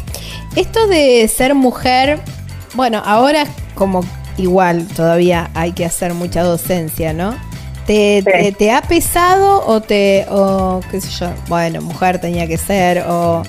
Esto 0.56 0.86
de 0.86 1.26
ser 1.28 1.54
mujer, 1.54 2.20
bueno, 2.74 3.02
ahora 3.04 3.44
como 3.74 4.02
igual 4.36 4.86
todavía 4.88 5.50
hay 5.54 5.72
que 5.72 5.84
hacer 5.84 6.14
mucha 6.14 6.42
docencia, 6.42 7.12
¿no? 7.12 7.34
¿Te, 7.86 8.22
te, 8.22 8.52
te 8.52 8.72
ha 8.72 8.80
pesado 8.80 9.66
o 9.66 9.82
te, 9.82 10.26
o 10.30 10.80
qué 10.90 11.00
sé 11.00 11.10
yo, 11.10 11.30
bueno, 11.48 11.82
mujer 11.82 12.18
tenía 12.18 12.46
que 12.46 12.56
ser, 12.56 13.04
o 13.06 13.42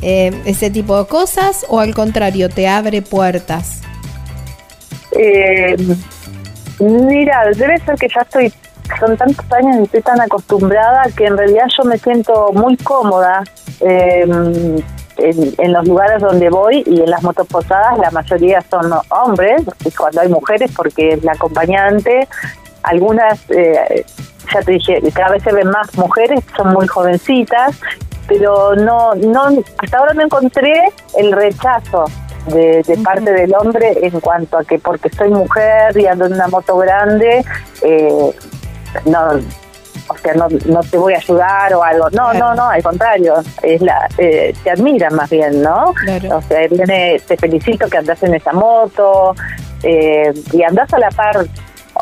eh, 0.00 0.32
ese 0.46 0.70
tipo 0.70 0.98
de 0.98 1.06
cosas, 1.06 1.66
o 1.68 1.80
al 1.80 1.94
contrario, 1.94 2.48
te 2.48 2.66
abre 2.66 3.02
puertas? 3.02 3.80
Eh, 5.12 5.76
mira, 6.80 7.44
debe 7.54 7.78
ser 7.80 7.96
que 7.96 8.08
ya 8.08 8.22
estoy, 8.22 8.52
son 8.98 9.16
tantos 9.16 9.44
años 9.52 9.76
y 9.80 9.82
estoy 9.84 10.02
tan 10.02 10.20
acostumbrada 10.20 11.04
que 11.16 11.26
en 11.26 11.36
realidad 11.36 11.66
yo 11.76 11.84
me 11.84 11.98
siento 11.98 12.52
muy 12.52 12.76
cómoda 12.78 13.44
eh, 13.80 14.26
en, 15.18 15.54
en 15.58 15.72
los 15.72 15.86
lugares 15.86 16.20
donde 16.20 16.50
voy 16.50 16.82
y 16.86 17.00
en 17.00 17.10
las 17.10 17.22
motoposadas 17.22 17.98
la 17.98 18.10
mayoría 18.10 18.62
son 18.70 18.92
hombres, 19.10 19.62
y 19.84 19.90
cuando 19.90 20.20
hay 20.20 20.28
mujeres 20.28 20.72
porque 20.76 21.14
es 21.14 21.24
la 21.24 21.32
acompañante, 21.32 22.28
algunas, 22.82 23.40
eh, 23.50 24.04
ya 24.52 24.60
te 24.60 24.72
dije, 24.72 25.00
cada 25.14 25.30
vez 25.30 25.42
se 25.42 25.52
ven 25.52 25.68
más 25.70 25.96
mujeres, 25.96 26.40
son 26.56 26.72
muy 26.72 26.86
jovencitas, 26.86 27.76
pero 28.28 28.74
no, 28.76 29.14
no, 29.14 29.48
hasta 29.78 29.98
ahora 29.98 30.14
no 30.14 30.22
encontré 30.22 30.92
el 31.16 31.32
rechazo 31.32 32.04
de, 32.46 32.82
de 32.82 32.96
parte 32.98 33.32
del 33.32 33.54
hombre 33.54 33.98
en 34.02 34.20
cuanto 34.20 34.58
a 34.58 34.64
que 34.64 34.78
porque 34.78 35.08
soy 35.10 35.30
mujer 35.30 35.96
y 35.96 36.06
ando 36.06 36.26
en 36.26 36.34
una 36.34 36.48
moto 36.48 36.76
grande, 36.76 37.44
eh, 37.82 38.36
no, 39.06 39.40
o 40.08 40.16
sea, 40.18 40.34
no, 40.34 40.48
no 40.66 40.80
te 40.80 40.96
voy 40.98 41.14
a 41.14 41.18
ayudar 41.18 41.72
o 41.74 41.82
algo. 41.82 42.10
No, 42.10 42.32
no, 42.34 42.54
no, 42.54 42.68
al 42.68 42.82
contrario, 42.82 43.34
es 43.62 43.80
la, 43.80 44.08
eh, 44.18 44.54
te 44.62 44.70
admiran 44.70 45.14
más 45.14 45.30
bien, 45.30 45.62
¿no? 45.62 45.92
Claro. 45.94 46.36
O 46.38 46.42
sea, 46.42 46.66
viene, 46.68 47.20
te 47.26 47.36
felicito 47.36 47.88
que 47.88 47.98
andas 47.98 48.22
en 48.22 48.34
esa 48.34 48.52
moto 48.52 49.34
eh, 49.82 50.32
y 50.52 50.62
andas 50.62 50.92
a 50.92 50.98
la 50.98 51.08
par 51.10 51.46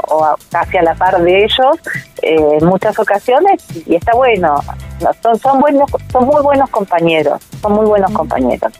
o 0.08 0.24
a- 0.24 0.36
casi 0.50 0.78
a 0.78 0.82
la 0.82 0.94
par 0.94 1.20
de 1.22 1.44
ellos 1.44 1.76
eh, 2.22 2.36
en 2.60 2.66
muchas 2.66 2.98
ocasiones 2.98 3.62
y 3.86 3.94
está 3.96 4.12
bueno. 4.14 4.56
No, 5.00 5.10
son, 5.22 5.38
son 5.38 5.60
buenos, 5.60 5.90
son 6.10 6.26
muy 6.26 6.42
buenos 6.42 6.70
compañeros, 6.70 7.40
son 7.60 7.72
muy 7.72 7.86
buenos 7.86 8.10
compañeros. 8.12 8.72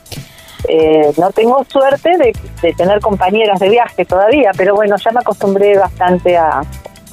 Eh, 0.67 1.11
no 1.17 1.29
tengo 1.31 1.63
suerte 1.65 2.09
de, 2.17 2.33
de 2.61 2.73
tener 2.73 2.99
compañeras 3.01 3.59
de 3.59 3.67
viaje 3.69 4.05
todavía, 4.05 4.51
pero 4.55 4.73
bueno, 4.75 4.95
ya 4.95 5.11
me 5.11 5.19
acostumbré 5.19 5.77
bastante 5.77 6.37
a, 6.37 6.61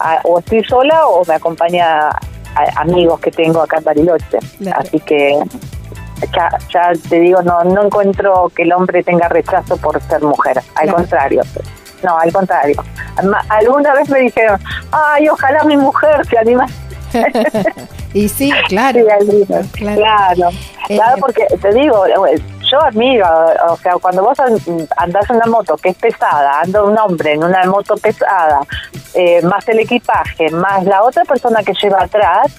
a- 0.01 0.21
o 0.25 0.39
estoy 0.39 0.65
sola 0.65 1.07
o 1.07 1.25
me 1.25 1.35
acompaña 1.35 2.09
a- 2.09 2.81
amigos 2.81 3.21
que 3.21 3.31
tengo 3.31 3.61
acá 3.63 3.79
en 3.79 3.85
Bariloche. 3.85 4.39
Claro. 4.59 4.81
Así 4.81 4.99
que 5.01 5.39
ya, 6.35 6.49
ya 6.73 6.93
te 7.09 7.21
digo, 7.21 7.43
no, 7.43 7.63
no 7.65 7.85
encuentro 7.85 8.51
que 8.55 8.63
el 8.63 8.73
hombre 8.73 9.03
tenga 9.03 9.29
rechazo 9.29 9.77
por 9.77 10.01
ser 10.03 10.23
mujer, 10.23 10.59
al 10.75 10.83
Claro. 10.85 10.95
contrario. 10.99 11.43
No, 12.03 12.19
al 12.19 12.33
contrario. 12.33 12.83
Alguna 13.51 13.95
vez 13.95 14.09
me 14.09 14.21
dijeron, 14.21 14.59
ay, 14.91 15.29
ojalá 15.29 15.65
mi 15.65 15.77
mujer 15.77 16.27
se 16.27 16.39
anima. 16.39 16.67
Y 18.13 18.29
sí, 18.29 18.51
claro. 18.69 18.99
Sí. 19.21 19.47
Claro. 19.47 19.97
Claro, 19.97 20.49
Eh, 20.89 20.97
claro, 20.97 21.17
porque 21.21 21.47
te 21.63 21.73
digo, 21.73 22.05
yo 22.71 22.81
admiro, 22.83 23.27
o 23.69 23.77
sea, 23.77 23.95
cuando 24.01 24.23
vos 24.23 24.39
an- 24.41 24.89
andás 24.97 25.29
en 25.31 25.37
una 25.37 25.47
moto 25.47 25.77
que 25.77 25.91
es 25.91 25.97
pesada, 25.97 26.61
anda 26.61 26.83
un 26.83 26.97
hombre 26.99 27.33
en 27.33 27.45
una 27.45 27.65
moto 27.65 27.95
pesada, 27.97 28.61
eh, 29.15 29.43
más 29.43 29.67
el 29.69 29.81
equipaje, 29.81 30.51
más 30.51 30.85
la 30.85 31.03
otra 31.03 31.25
persona 31.25 31.63
que 31.63 31.73
lleva 31.83 32.03
atrás, 32.03 32.53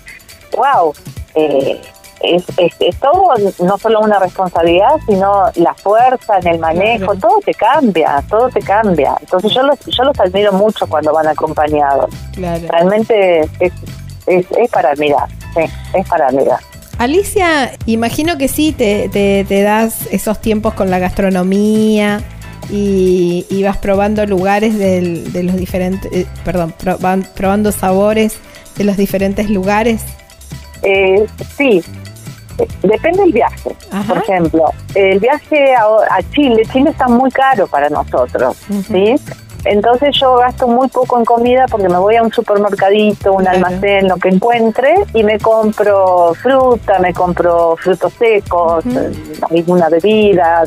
wow, 0.58 0.94
eh, 1.36 1.82
es, 2.24 2.44
es, 2.58 2.76
es 2.80 3.00
todo, 3.00 3.34
no 3.64 3.78
solo 3.80 4.00
una 4.02 4.20
responsabilidad, 4.20 4.96
sino 5.08 5.46
la 5.56 5.74
fuerza 5.74 6.38
en 6.38 6.48
el 6.48 6.60
manejo, 6.60 7.16
todo 7.16 7.40
te 7.44 7.54
cambia, 7.54 8.24
todo 8.30 8.48
te 8.50 8.60
cambia. 8.62 9.16
Entonces 9.22 9.52
yo 9.52 9.64
los, 9.64 9.80
yo 9.88 10.04
los 10.04 10.20
admiro 10.20 10.52
mucho 10.54 10.86
cuando 10.88 11.14
van 11.14 11.28
acompañados. 11.28 12.14
Claro. 12.36 12.64
Realmente 12.70 13.40
es, 13.60 13.72
es, 14.28 14.46
es 14.56 14.70
para 14.70 14.92
admirar, 14.92 15.28
sí, 15.56 15.64
es 15.96 16.08
para 16.08 16.28
admirar. 16.28 16.60
Alicia, 17.02 17.72
imagino 17.88 18.38
que 18.38 18.48
sí, 18.48 18.74
te, 18.74 19.10
te, 19.10 19.44
te 19.48 19.64
das 19.64 20.08
esos 20.12 20.40
tiempos 20.40 20.76
con 20.76 20.92
la 20.92 21.00
gastronomía 21.00 22.22
y, 22.70 23.44
y 23.50 23.64
vas 23.64 23.78
probando 23.78 24.24
lugares 24.28 24.78
del- 24.78 25.34
de 25.34 25.42
los 25.42 25.56
diferentes, 25.56 26.12
eh, 26.14 26.28
perdón, 26.46 26.76
pro- 26.78 27.00
van 27.00 27.24
probando 27.36 27.72
sabores 27.72 28.38
de 28.78 28.84
los 28.84 28.98
diferentes 28.98 29.50
lugares. 29.50 30.04
Eh, 30.84 31.26
sí, 31.58 31.82
depende 32.84 33.24
del 33.24 33.34
viaje. 33.34 33.72
Ajá. 33.92 34.14
Por 34.14 34.24
ejemplo, 34.24 34.66
el 34.94 35.20
viaje 35.20 35.74
a, 35.74 35.84
a 36.18 36.22
Chile, 36.36 36.62
Chile 36.72 36.92
está 36.92 37.08
muy 37.08 37.32
caro 37.32 37.66
para 37.66 37.90
nosotros. 37.90 38.58
¿sí? 38.88 39.16
Entonces 39.66 40.16
yo 40.20 40.36
gasto 40.38 40.68
muy 40.68 40.88
poco 40.88 41.18
en 41.20 41.26
comida 41.26 41.66
porque 41.70 41.88
me 41.88 41.98
voy 41.98 42.16
a 42.16 42.24
un 42.24 42.32
supermercadito, 42.34 43.34
un 43.34 43.44
Claro. 43.44 43.58
almacén, 43.68 44.08
lo 44.08 44.16
que 44.18 44.30
encuentre 44.30 44.94
y 45.14 45.24
me 45.24 45.38
compro 45.40 46.34
fruta, 46.42 46.98
me 47.00 47.14
compro 47.14 47.76
frutos 47.78 48.12
secos, 48.14 48.86
Ujú. 48.86 49.00
eh, 49.00 49.12
alguna 49.52 49.90
bebida, 49.90 50.64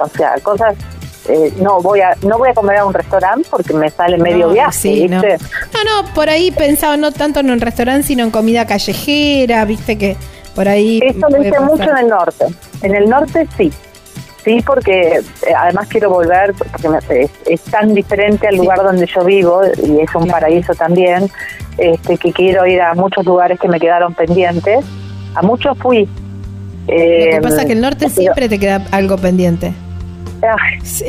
o 0.00 0.08
sea, 0.08 0.34
cosas. 0.42 0.74
eh, 1.28 1.52
no 1.60 1.80
voy 1.80 2.00
a 2.00 2.16
no 2.22 2.36
voy 2.36 2.48
a 2.48 2.52
comer 2.54 2.78
a 2.78 2.84
un 2.84 2.92
restaurante 2.92 3.46
porque 3.48 3.72
me 3.74 3.88
sale 3.90 4.18
medio 4.18 4.48
No, 4.48 4.52
viaje, 4.54 4.72
sí, 4.76 5.08
no. 5.08 5.20
¿viste? 5.22 5.38
No, 5.72 6.02
no, 6.02 6.14
por 6.14 6.28
ahí 6.28 6.50
pensaba 6.50 6.96
no 6.96 7.12
tanto 7.12 7.38
en 7.38 7.50
un 7.50 7.60
restaurante, 7.60 8.08
sino 8.08 8.24
en 8.24 8.32
comida 8.32 8.66
callejera, 8.66 9.64
viste 9.64 9.96
que 9.96 10.16
por 10.56 10.68
ahí... 10.68 11.00
Eso 11.04 11.28
lo 11.28 11.40
hice 11.40 11.60
mucho 11.60 11.84
en 11.90 11.96
el 11.98 12.08
norte. 12.08 12.46
En 12.82 12.94
el 12.96 13.08
norte 13.08 13.46
sí. 13.56 13.72
Sí, 14.44 14.60
porque 14.66 15.18
eh, 15.18 15.54
además 15.56 15.86
quiero 15.88 16.10
volver, 16.10 16.52
porque 16.54 16.88
me- 16.88 17.22
es, 17.22 17.30
es 17.46 17.60
tan 17.64 17.94
diferente 17.94 18.48
al 18.48 18.54
Sí. 18.54 18.60
lugar 18.60 18.82
donde 18.82 19.06
yo 19.06 19.24
vivo 19.24 19.60
y 19.86 20.00
es 20.00 20.14
un 20.14 20.26
paraíso 20.26 20.74
también, 20.74 21.30
este, 21.78 22.16
que 22.18 22.32
quiero 22.32 22.66
ir 22.66 22.80
a 22.80 22.94
muchos 22.94 23.24
lugares 23.24 23.60
que 23.60 23.68
me 23.68 23.78
quedaron 23.78 24.14
pendientes. 24.14 24.84
A 25.34 25.42
muchos 25.42 25.78
fui. 25.78 26.08
Lo 26.88 26.94
Eh, 26.94 27.30
que 27.34 27.40
pasa 27.40 27.60
es 27.60 27.66
que 27.66 27.72
el 27.74 27.80
norte 27.80 27.98
pero- 28.00 28.10
siempre 28.10 28.48
te 28.48 28.58
queda 28.58 28.84
algo 28.90 29.16
pendiente. 29.16 29.72
Ay, 30.42 30.78
Es 30.82 31.02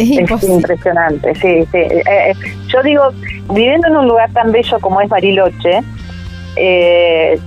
impresionante, 0.48 1.34
sí, 1.34 1.66
sí. 1.72 1.78
Eh, 1.80 2.04
eh, 2.08 2.34
yo 2.72 2.84
digo, 2.84 3.10
viviendo 3.52 3.88
en 3.88 3.98
un 3.98 4.08
lugar 4.08 4.32
tan 4.32 4.52
bello 4.52 4.80
como 4.80 5.02
es 5.02 5.10
Bariloche, 5.10 5.80
eh, 6.56 7.40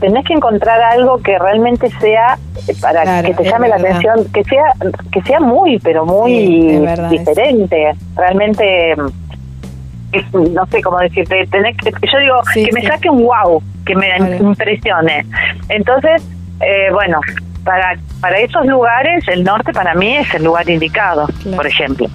tenés 0.00 0.24
que 0.24 0.32
encontrar 0.34 0.80
algo 0.80 1.18
que 1.22 1.38
realmente 1.38 1.90
sea 2.00 2.38
eh, 2.68 2.74
para 2.80 3.02
Claro, 3.02 3.28
que 3.28 3.34
te 3.34 3.44
llame 3.44 3.68
la 3.68 3.76
verdad. 3.76 3.98
atención, 3.98 4.32
que 4.32 4.44
sea 4.44 4.64
que 5.12 5.22
sea 5.22 5.40
muy, 5.40 5.78
pero 5.80 6.04
muy 6.06 6.30
Sí, 6.32 6.70
es 6.70 6.80
verdad, 6.82 7.10
diferente. 7.10 7.92
Realmente, 8.16 8.96
mm, 8.96 10.52
no 10.54 10.66
sé 10.66 10.80
cómo 10.82 10.98
decirte, 10.98 11.46
tenés 11.50 11.76
que, 11.76 11.90
yo 11.90 12.18
digo, 12.18 12.36
Sí, 12.52 12.64
que 12.66 12.72
me 12.72 12.80
sí. 12.82 12.86
saque 12.86 13.10
un 13.10 13.22
wow, 13.24 13.62
que 13.84 13.94
me 13.96 14.08
impresione. 14.38 15.26
Entonces, 15.68 16.22
eh, 16.60 16.88
bueno, 16.92 17.20
para, 17.64 17.96
para 18.20 18.38
esos 18.38 18.64
lugares, 18.66 19.26
el 19.28 19.42
norte 19.42 19.72
para 19.72 19.94
mí 19.94 20.16
es 20.16 20.32
el 20.34 20.44
lugar 20.44 20.68
indicado, 20.68 21.26
Claro. 21.42 21.56
por 21.56 21.66
ejemplo. 21.66 22.06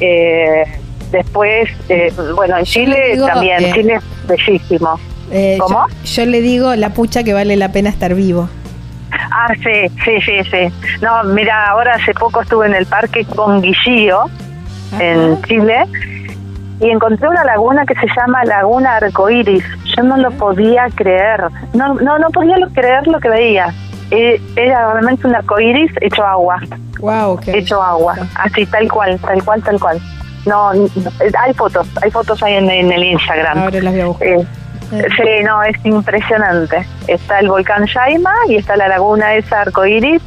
Eh, 0.00 0.64
después, 1.10 1.68
eh, 1.88 2.12
bueno, 2.34 2.58
en 2.58 2.64
Chile 2.64 3.12
digo, 3.14 3.26
también, 3.26 3.64
eh, 3.64 3.72
Chile 3.74 3.94
es 3.94 4.26
bellísimo. 4.28 4.98
Eh, 5.34 5.58
¿Cómo? 5.60 5.86
Yo, 6.04 6.24
yo 6.24 6.26
le 6.26 6.40
digo 6.40 6.74
la 6.76 6.90
pucha 6.90 7.24
que 7.24 7.34
vale 7.34 7.56
la 7.56 7.70
pena 7.70 7.90
estar 7.90 8.14
vivo. 8.14 8.48
Ah, 9.12 9.48
sí, 9.54 9.88
sí, 10.04 10.20
sí, 10.24 10.44
sí. 10.50 10.72
No, 11.02 11.24
mira, 11.24 11.66
ahora 11.70 11.94
hace 11.96 12.14
poco 12.14 12.40
estuve 12.42 12.66
en 12.66 12.74
el 12.74 12.86
parque 12.86 13.24
con 13.24 13.60
Guillío, 13.60 14.24
en 14.98 15.40
Chile, 15.42 15.84
y 16.80 16.90
encontré 16.90 17.28
una 17.28 17.44
laguna 17.44 17.84
que 17.86 17.94
se 17.94 18.06
llama 18.16 18.44
Laguna 18.44 18.96
Arcoiris. 18.96 19.64
Yo 19.96 20.02
no 20.04 20.16
lo 20.16 20.30
podía 20.32 20.86
creer, 20.94 21.44
no, 21.72 21.94
no, 21.94 22.18
no 22.18 22.28
podía 22.30 22.56
lo- 22.58 22.68
creer 22.70 23.06
lo 23.06 23.18
que 23.20 23.28
veía. 23.28 23.72
Eh, 24.10 24.40
Era 24.56 24.92
realmente 24.92 25.26
un 25.26 25.34
arcoiris 25.34 25.90
hecho 26.00 26.24
agua, 26.24 26.60
Wow, 27.00 27.40
hecho 27.46 27.82
agua, 27.82 28.14
así, 28.36 28.66
tal 28.66 28.90
cual, 28.90 29.18
tal 29.20 29.42
cual, 29.42 29.62
tal 29.62 29.80
cual. 29.80 30.00
No, 30.46 30.70
hay 30.70 31.54
fotos, 31.54 31.86
hay 32.02 32.10
fotos 32.10 32.42
ahí 32.42 32.54
en, 32.54 32.70
en 32.70 32.92
el 32.92 33.02
Instagram. 33.04 33.58
Ahora 33.58 33.80
las 33.80 33.92
voy 33.92 34.00
a 34.02 34.06
buscar. 34.06 34.28
Eh, 34.28 34.46
Sí, 35.16 35.44
no, 35.44 35.62
es 35.62 35.76
impresionante. 35.84 36.86
Está 37.08 37.40
el 37.40 37.48
volcán 37.48 37.86
Yaima 37.86 38.34
y 38.48 38.56
está 38.56 38.76
la 38.76 38.88
laguna 38.88 39.34
esa 39.34 39.62
arcoíris 39.62 40.22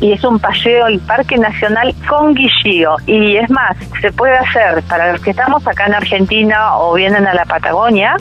y 0.00 0.12
es 0.12 0.24
un 0.24 0.38
paseo 0.38 0.86
el 0.86 0.98
Parque 1.00 1.36
Nacional 1.36 1.94
con 2.08 2.34
Guillío. 2.34 2.96
Y 3.06 3.36
es 3.36 3.50
más, 3.50 3.76
se 4.00 4.10
puede 4.12 4.36
hacer 4.36 4.82
para 4.84 5.12
los 5.12 5.20
que 5.20 5.30
estamos 5.30 5.66
acá 5.66 5.86
en 5.86 5.94
Argentina 5.94 6.76
o 6.78 6.94
vienen 6.94 7.26
a 7.26 7.34
la 7.34 7.44
Patagonia, 7.44 8.16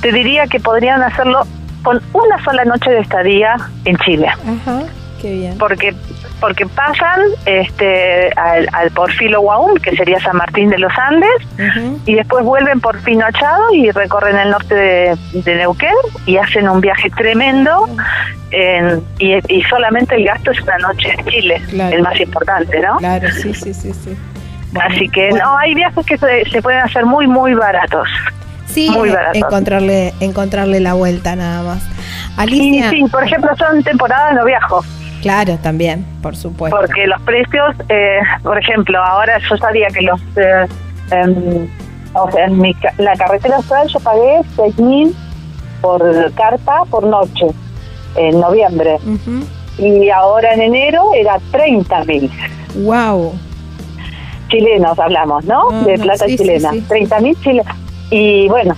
te 0.00 0.12
diría 0.12 0.46
que 0.46 0.60
podrían 0.60 1.02
hacerlo 1.02 1.42
con 1.82 2.02
una 2.12 2.42
sola 2.42 2.64
noche 2.64 2.90
de 2.90 2.98
estadía 2.98 3.56
en 3.84 3.96
Chile 3.98 4.26
Ajá, 4.26 4.82
qué 5.22 5.32
bien. 5.32 5.58
porque 5.58 5.94
porque 6.40 6.66
pasan 6.66 7.20
este, 7.46 8.30
al, 8.36 8.68
al 8.72 8.90
Porfilo 8.90 9.40
Guaum, 9.40 9.74
que 9.76 9.96
sería 9.96 10.20
San 10.20 10.36
Martín 10.36 10.68
de 10.68 10.78
los 10.78 10.92
Andes, 10.98 11.30
y 12.06 12.14
después 12.14 12.44
vuelven 12.44 12.80
por 12.80 12.98
Pino 13.02 13.24
Achado 13.24 13.72
y 13.72 13.90
recorren 13.90 14.36
el 14.36 14.50
norte 14.50 14.74
de, 14.74 15.16
de 15.32 15.54
Neuquén 15.56 15.94
y 16.26 16.36
hacen 16.36 16.68
un 16.68 16.80
viaje 16.80 17.10
tremendo. 17.10 17.88
en- 18.50 19.02
y, 19.18 19.34
y 19.52 19.62
solamente 19.64 20.14
el 20.14 20.24
gasto 20.26 20.50
es 20.52 20.60
una 20.60 20.78
noche 20.78 21.12
en 21.18 21.26
Chile, 21.26 21.62
el 21.92 22.02
más 22.02 22.18
importante, 22.20 22.80
¿no? 22.80 22.96
Claro, 22.98 23.28
sí, 23.32 23.52
sí, 23.54 23.74
sí, 23.74 23.92
sí. 23.92 24.16
Así 24.80 25.08
que 25.08 25.30
no, 25.30 25.56
hay 25.58 25.74
viajes 25.74 26.04
que 26.06 26.18
se, 26.18 26.44
se 26.50 26.60
pueden 26.62 26.80
hacer 26.80 27.04
muy, 27.06 27.26
muy 27.26 27.54
baratos. 27.54 28.08
Sí, 28.66 28.90
muy 28.90 29.08
eh, 29.08 29.12
baratos. 29.12 29.36
encontrarle, 29.36 30.12
encontrarle 30.20 30.80
la 30.80 30.92
vuelta 30.94 31.34
nada 31.34 31.62
más. 31.62 31.82
Alicia. 32.36 32.90
Sí, 32.90 32.96
sí, 33.04 33.08
por 33.10 33.24
ejemplo, 33.24 33.50
son 33.56 33.82
temporadas 33.82 34.34
no 34.34 34.44
viajo. 34.44 34.84
Claro, 35.26 35.58
también, 35.62 36.04
por 36.22 36.36
supuesto. 36.36 36.76
Porque 36.78 37.06
los 37.06 37.20
precios, 37.22 37.74
eh, 37.88 38.18
por 38.42 38.58
ejemplo, 38.58 38.98
ahora 39.02 39.38
yo 39.48 39.56
sabía 39.56 39.88
que 39.88 40.02
los. 40.02 40.20
eh, 40.36 40.66
em, 41.10 41.68
o 42.14 42.30
sea, 42.30 42.44
en 42.46 42.58
mi, 42.58 42.74
la 42.98 43.14
carretera 43.16 43.56
austral 43.56 43.88
yo 43.88 44.00
pagué 44.00 44.40
6.000 44.56 45.12
por 45.82 46.32
carta 46.34 46.82
por 46.90 47.04
noche 47.04 47.46
en 48.16 48.40
noviembre. 48.40 48.96
Y 49.78 50.08
ahora 50.08 50.54
en 50.54 50.62
enero 50.62 51.10
era 51.14 51.38
30.000 51.52 52.30
Wow. 52.84 53.34
chilenos, 54.48 54.98
hablamos, 54.98 55.44
¿no? 55.44 55.68
Ah, 55.70 55.82
de 55.84 55.96
no, 55.98 56.04
plata 56.04 56.24
sí, 56.26 56.30
sí, 56.38 56.44
chilena. 56.44 56.70
sí. 56.70 56.84
30.000 56.88 57.40
chilenos. 57.42 57.76
Y 58.10 58.48
bueno, 58.48 58.74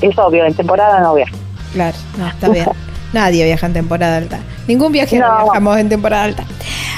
es 0.00 0.16
obvio, 0.18 0.44
en 0.46 0.54
temporada 0.54 1.00
no 1.00 1.14
viajo. 1.14 1.36
Claro, 1.72 1.96
no, 2.16 2.26
está 2.28 2.48
bien. 2.48 2.66
Nadie 3.12 3.44
viaja 3.44 3.66
en 3.66 3.72
temporada 3.72 4.16
alta. 4.18 4.38
Ningún 4.66 4.92
viajero 4.92 5.26
No. 5.28 5.44
viajamos 5.44 5.78
en 5.78 5.88
temporada 5.88 6.24
alta. 6.24 6.44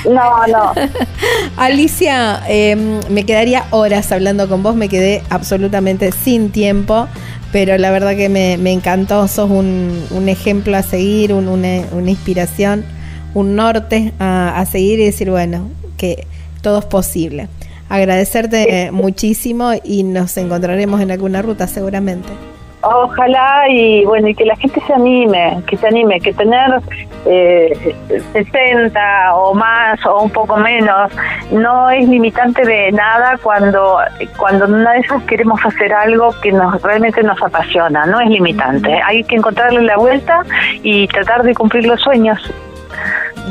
No, 0.04 0.46
no. 0.46 0.72
Alicia, 1.56 2.42
eh, 2.48 2.76
me 3.08 3.24
quedaría 3.24 3.64
horas 3.70 4.10
hablando 4.12 4.48
con 4.48 4.62
vos, 4.62 4.74
me 4.74 4.88
quedé 4.88 5.22
absolutamente 5.30 6.10
sin 6.12 6.50
tiempo, 6.50 7.06
pero 7.52 7.76
la 7.78 7.90
verdad 7.90 8.16
que 8.16 8.28
me, 8.28 8.56
me 8.56 8.72
encantó, 8.72 9.26
sos 9.28 9.50
un, 9.50 10.04
un 10.10 10.28
ejemplo 10.28 10.76
a 10.76 10.82
seguir, 10.82 11.32
un- 11.32 11.48
una, 11.48 11.82
una 11.92 12.10
inspiración, 12.10 12.84
un 13.34 13.54
norte 13.56 14.12
a, 14.18 14.58
a 14.58 14.66
seguir 14.66 14.98
y 15.00 15.04
decir, 15.04 15.30
bueno, 15.30 15.68
que 15.96 16.26
todo 16.62 16.78
es 16.80 16.84
posible. 16.86 17.48
Agradecerte 17.88 18.90
muchísimo 18.92 19.72
y 19.84 20.02
nos 20.04 20.36
encontraremos 20.36 21.00
en 21.00 21.10
alguna 21.10 21.42
ruta 21.42 21.66
seguramente. 21.66 22.28
Ojalá 22.82 23.68
y 23.68 24.04
bueno, 24.06 24.28
y 24.28 24.34
que 24.34 24.46
la 24.46 24.56
gente 24.56 24.80
se 24.86 24.94
anime, 24.94 25.62
que 25.66 25.76
se 25.76 25.86
anime, 25.86 26.18
que 26.20 26.32
tener 26.32 26.80
eh, 27.26 27.94
60 28.32 29.34
o 29.34 29.52
más 29.54 30.04
o 30.06 30.22
un 30.22 30.30
poco 30.30 30.56
menos 30.56 31.12
no 31.50 31.90
es 31.90 32.08
limitante 32.08 32.64
de 32.64 32.90
nada 32.92 33.38
cuando 33.42 33.98
cuando 34.38 34.64
una 34.64 34.92
de 34.92 35.00
esas 35.00 35.22
queremos 35.24 35.60
hacer 35.64 35.92
algo 35.92 36.34
que 36.40 36.52
nos 36.52 36.80
realmente 36.80 37.22
nos 37.22 37.42
apasiona, 37.42 38.06
no 38.06 38.18
es 38.20 38.30
limitante. 38.30 39.00
Hay 39.04 39.24
que 39.24 39.36
encontrarle 39.36 39.82
la 39.82 39.98
vuelta 39.98 40.42
y 40.82 41.06
tratar 41.08 41.42
de 41.42 41.54
cumplir 41.54 41.84
los 41.86 42.00
sueños. 42.00 42.38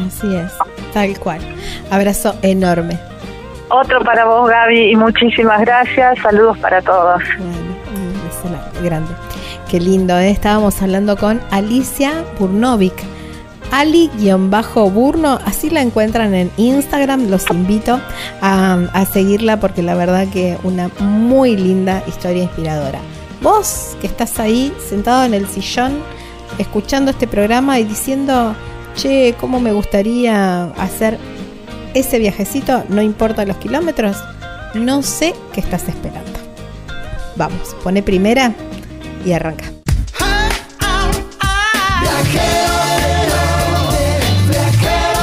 Así 0.07 0.35
es, 0.35 0.57
tal 0.91 1.17
cual. 1.19 1.39
Abrazo 1.91 2.33
enorme. 2.41 2.97
Otro 3.69 4.03
para 4.03 4.25
vos, 4.25 4.49
Gaby, 4.49 4.91
y 4.91 4.95
muchísimas 4.95 5.61
gracias. 5.61 6.17
Saludos 6.19 6.57
para 6.57 6.81
todos. 6.81 7.21
Grande. 8.83 9.11
Qué 9.69 9.79
lindo, 9.79 10.17
¿eh? 10.17 10.29
Estábamos 10.29 10.81
hablando 10.81 11.17
con 11.17 11.41
Alicia 11.51 12.25
Burnovic. 12.39 12.93
Ali-Burno, 13.71 15.39
así 15.45 15.69
la 15.69 15.81
encuentran 15.81 16.33
en 16.33 16.51
Instagram. 16.57 17.29
Los 17.29 17.49
invito 17.51 17.99
a, 18.41 18.79
a 18.93 19.05
seguirla 19.05 19.59
porque 19.59 19.83
la 19.83 19.95
verdad 19.95 20.27
que 20.27 20.57
una 20.63 20.89
muy 20.99 21.55
linda 21.55 22.03
historia 22.07 22.43
inspiradora. 22.43 22.99
Vos 23.41 23.95
que 24.01 24.07
estás 24.07 24.39
ahí 24.39 24.73
sentado 24.89 25.23
en 25.23 25.33
el 25.33 25.47
sillón 25.47 25.99
escuchando 26.57 27.11
este 27.11 27.27
programa 27.27 27.79
y 27.79 27.83
diciendo, 27.83 28.55
che, 28.95 29.35
¿cómo 29.39 29.59
me 29.59 29.71
gustaría 29.71 30.65
hacer 30.77 31.17
ese 31.93 32.19
viajecito? 32.19 32.83
No 32.89 33.01
importa 33.01 33.45
los 33.45 33.57
kilómetros, 33.57 34.17
no 34.73 35.01
sé 35.01 35.33
qué 35.53 35.61
estás 35.61 35.87
esperando. 35.87 36.48
Vamos, 37.39 37.73
pone 37.81 38.03
primera 38.03 38.53
y 39.25 39.31
arranca. 39.31 39.63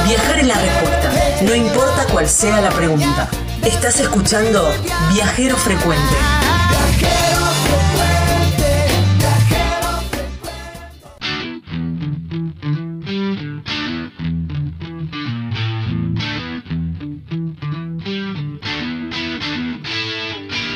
Viajar 0.07 0.39
es 0.39 0.47
la 0.47 0.55
respuesta, 0.55 1.11
no 1.43 1.53
importa 1.53 2.05
cuál 2.11 2.27
sea 2.27 2.59
la 2.59 2.71
pregunta. 2.71 3.29
Estás 3.63 3.99
escuchando 3.99 4.67
Viajero 5.13 5.57
Frecuente. 5.57 6.15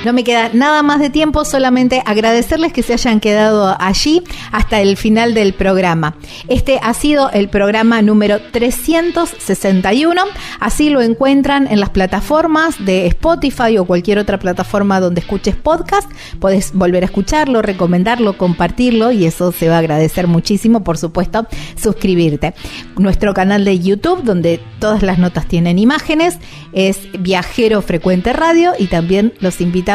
No 0.03 0.13
me 0.13 0.23
queda 0.23 0.49
nada 0.51 0.81
más 0.81 0.99
de 0.99 1.11
tiempo, 1.11 1.45
solamente 1.45 2.01
agradecerles 2.07 2.73
que 2.73 2.81
se 2.81 2.93
hayan 2.93 3.19
quedado 3.19 3.75
allí 3.79 4.23
hasta 4.51 4.81
el 4.81 4.97
final 4.97 5.35
del 5.35 5.53
programa. 5.53 6.15
Este 6.47 6.79
ha 6.81 6.95
sido 6.95 7.29
el 7.29 7.49
programa 7.49 8.01
número 8.01 8.39
361, 8.51 10.23
así 10.59 10.89
lo 10.89 11.01
encuentran 11.01 11.67
en 11.67 11.79
las 11.79 11.91
plataformas 11.91 12.83
de 12.83 13.05
Spotify 13.05 13.77
o 13.77 13.85
cualquier 13.85 14.17
otra 14.17 14.39
plataforma 14.39 14.99
donde 14.99 15.21
escuches 15.21 15.55
podcast. 15.55 16.11
Podés 16.39 16.73
volver 16.73 17.03
a 17.03 17.05
escucharlo, 17.05 17.61
recomendarlo, 17.61 18.39
compartirlo 18.39 19.11
y 19.11 19.25
eso 19.25 19.51
se 19.51 19.69
va 19.69 19.75
a 19.75 19.79
agradecer 19.79 20.25
muchísimo, 20.25 20.83
por 20.83 20.97
supuesto, 20.97 21.45
suscribirte. 21.79 22.55
Nuestro 22.97 23.35
canal 23.35 23.65
de 23.65 23.77
YouTube, 23.77 24.23
donde 24.23 24.59
todas 24.79 25.03
las 25.03 25.19
notas 25.19 25.45
tienen 25.47 25.77
imágenes, 25.77 26.39
es 26.73 27.01
Viajero 27.19 27.83
Frecuente 27.83 28.33
Radio 28.33 28.71
y 28.79 28.87
también 28.87 29.33
los 29.39 29.61
invitamos 29.61 29.90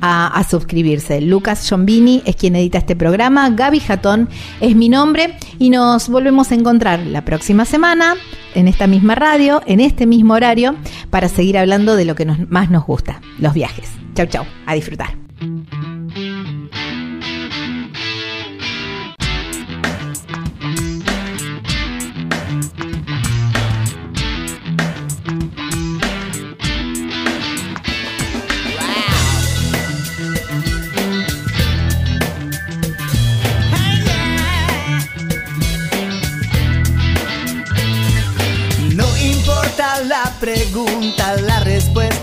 a, 0.00 0.44
suscribirse. 0.48 1.20
Lucas 1.20 1.66
Giombini 1.68 2.22
es 2.24 2.36
quien 2.36 2.56
edita 2.56 2.78
este 2.78 2.96
programa, 2.96 3.50
Gaby 3.50 3.80
Jatón 3.80 4.28
es 4.60 4.76
mi 4.76 4.88
nombre 4.88 5.36
y 5.58 5.70
nos 5.70 6.08
volvemos 6.08 6.50
a 6.50 6.54
encontrar 6.54 7.00
la 7.06 7.24
próxima 7.24 7.64
semana 7.64 8.14
en 8.54 8.68
esta 8.68 8.86
misma 8.86 9.14
radio, 9.14 9.62
en 9.66 9.80
este 9.80 10.06
mismo 10.06 10.34
horario, 10.34 10.76
para 11.10 11.28
seguir 11.28 11.58
hablando 11.58 11.96
de 11.96 12.04
lo 12.04 12.14
que 12.14 12.26
más 12.26 12.70
nos 12.70 12.84
gusta, 12.84 13.20
los 13.38 13.54
viajes. 13.54 13.90
Chau, 14.14 14.26
chau, 14.26 14.44
a 14.66 14.74
disfrutar. 14.74 15.24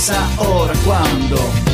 Si 0.00 0.12
no 0.12 0.72
es 0.72 1.69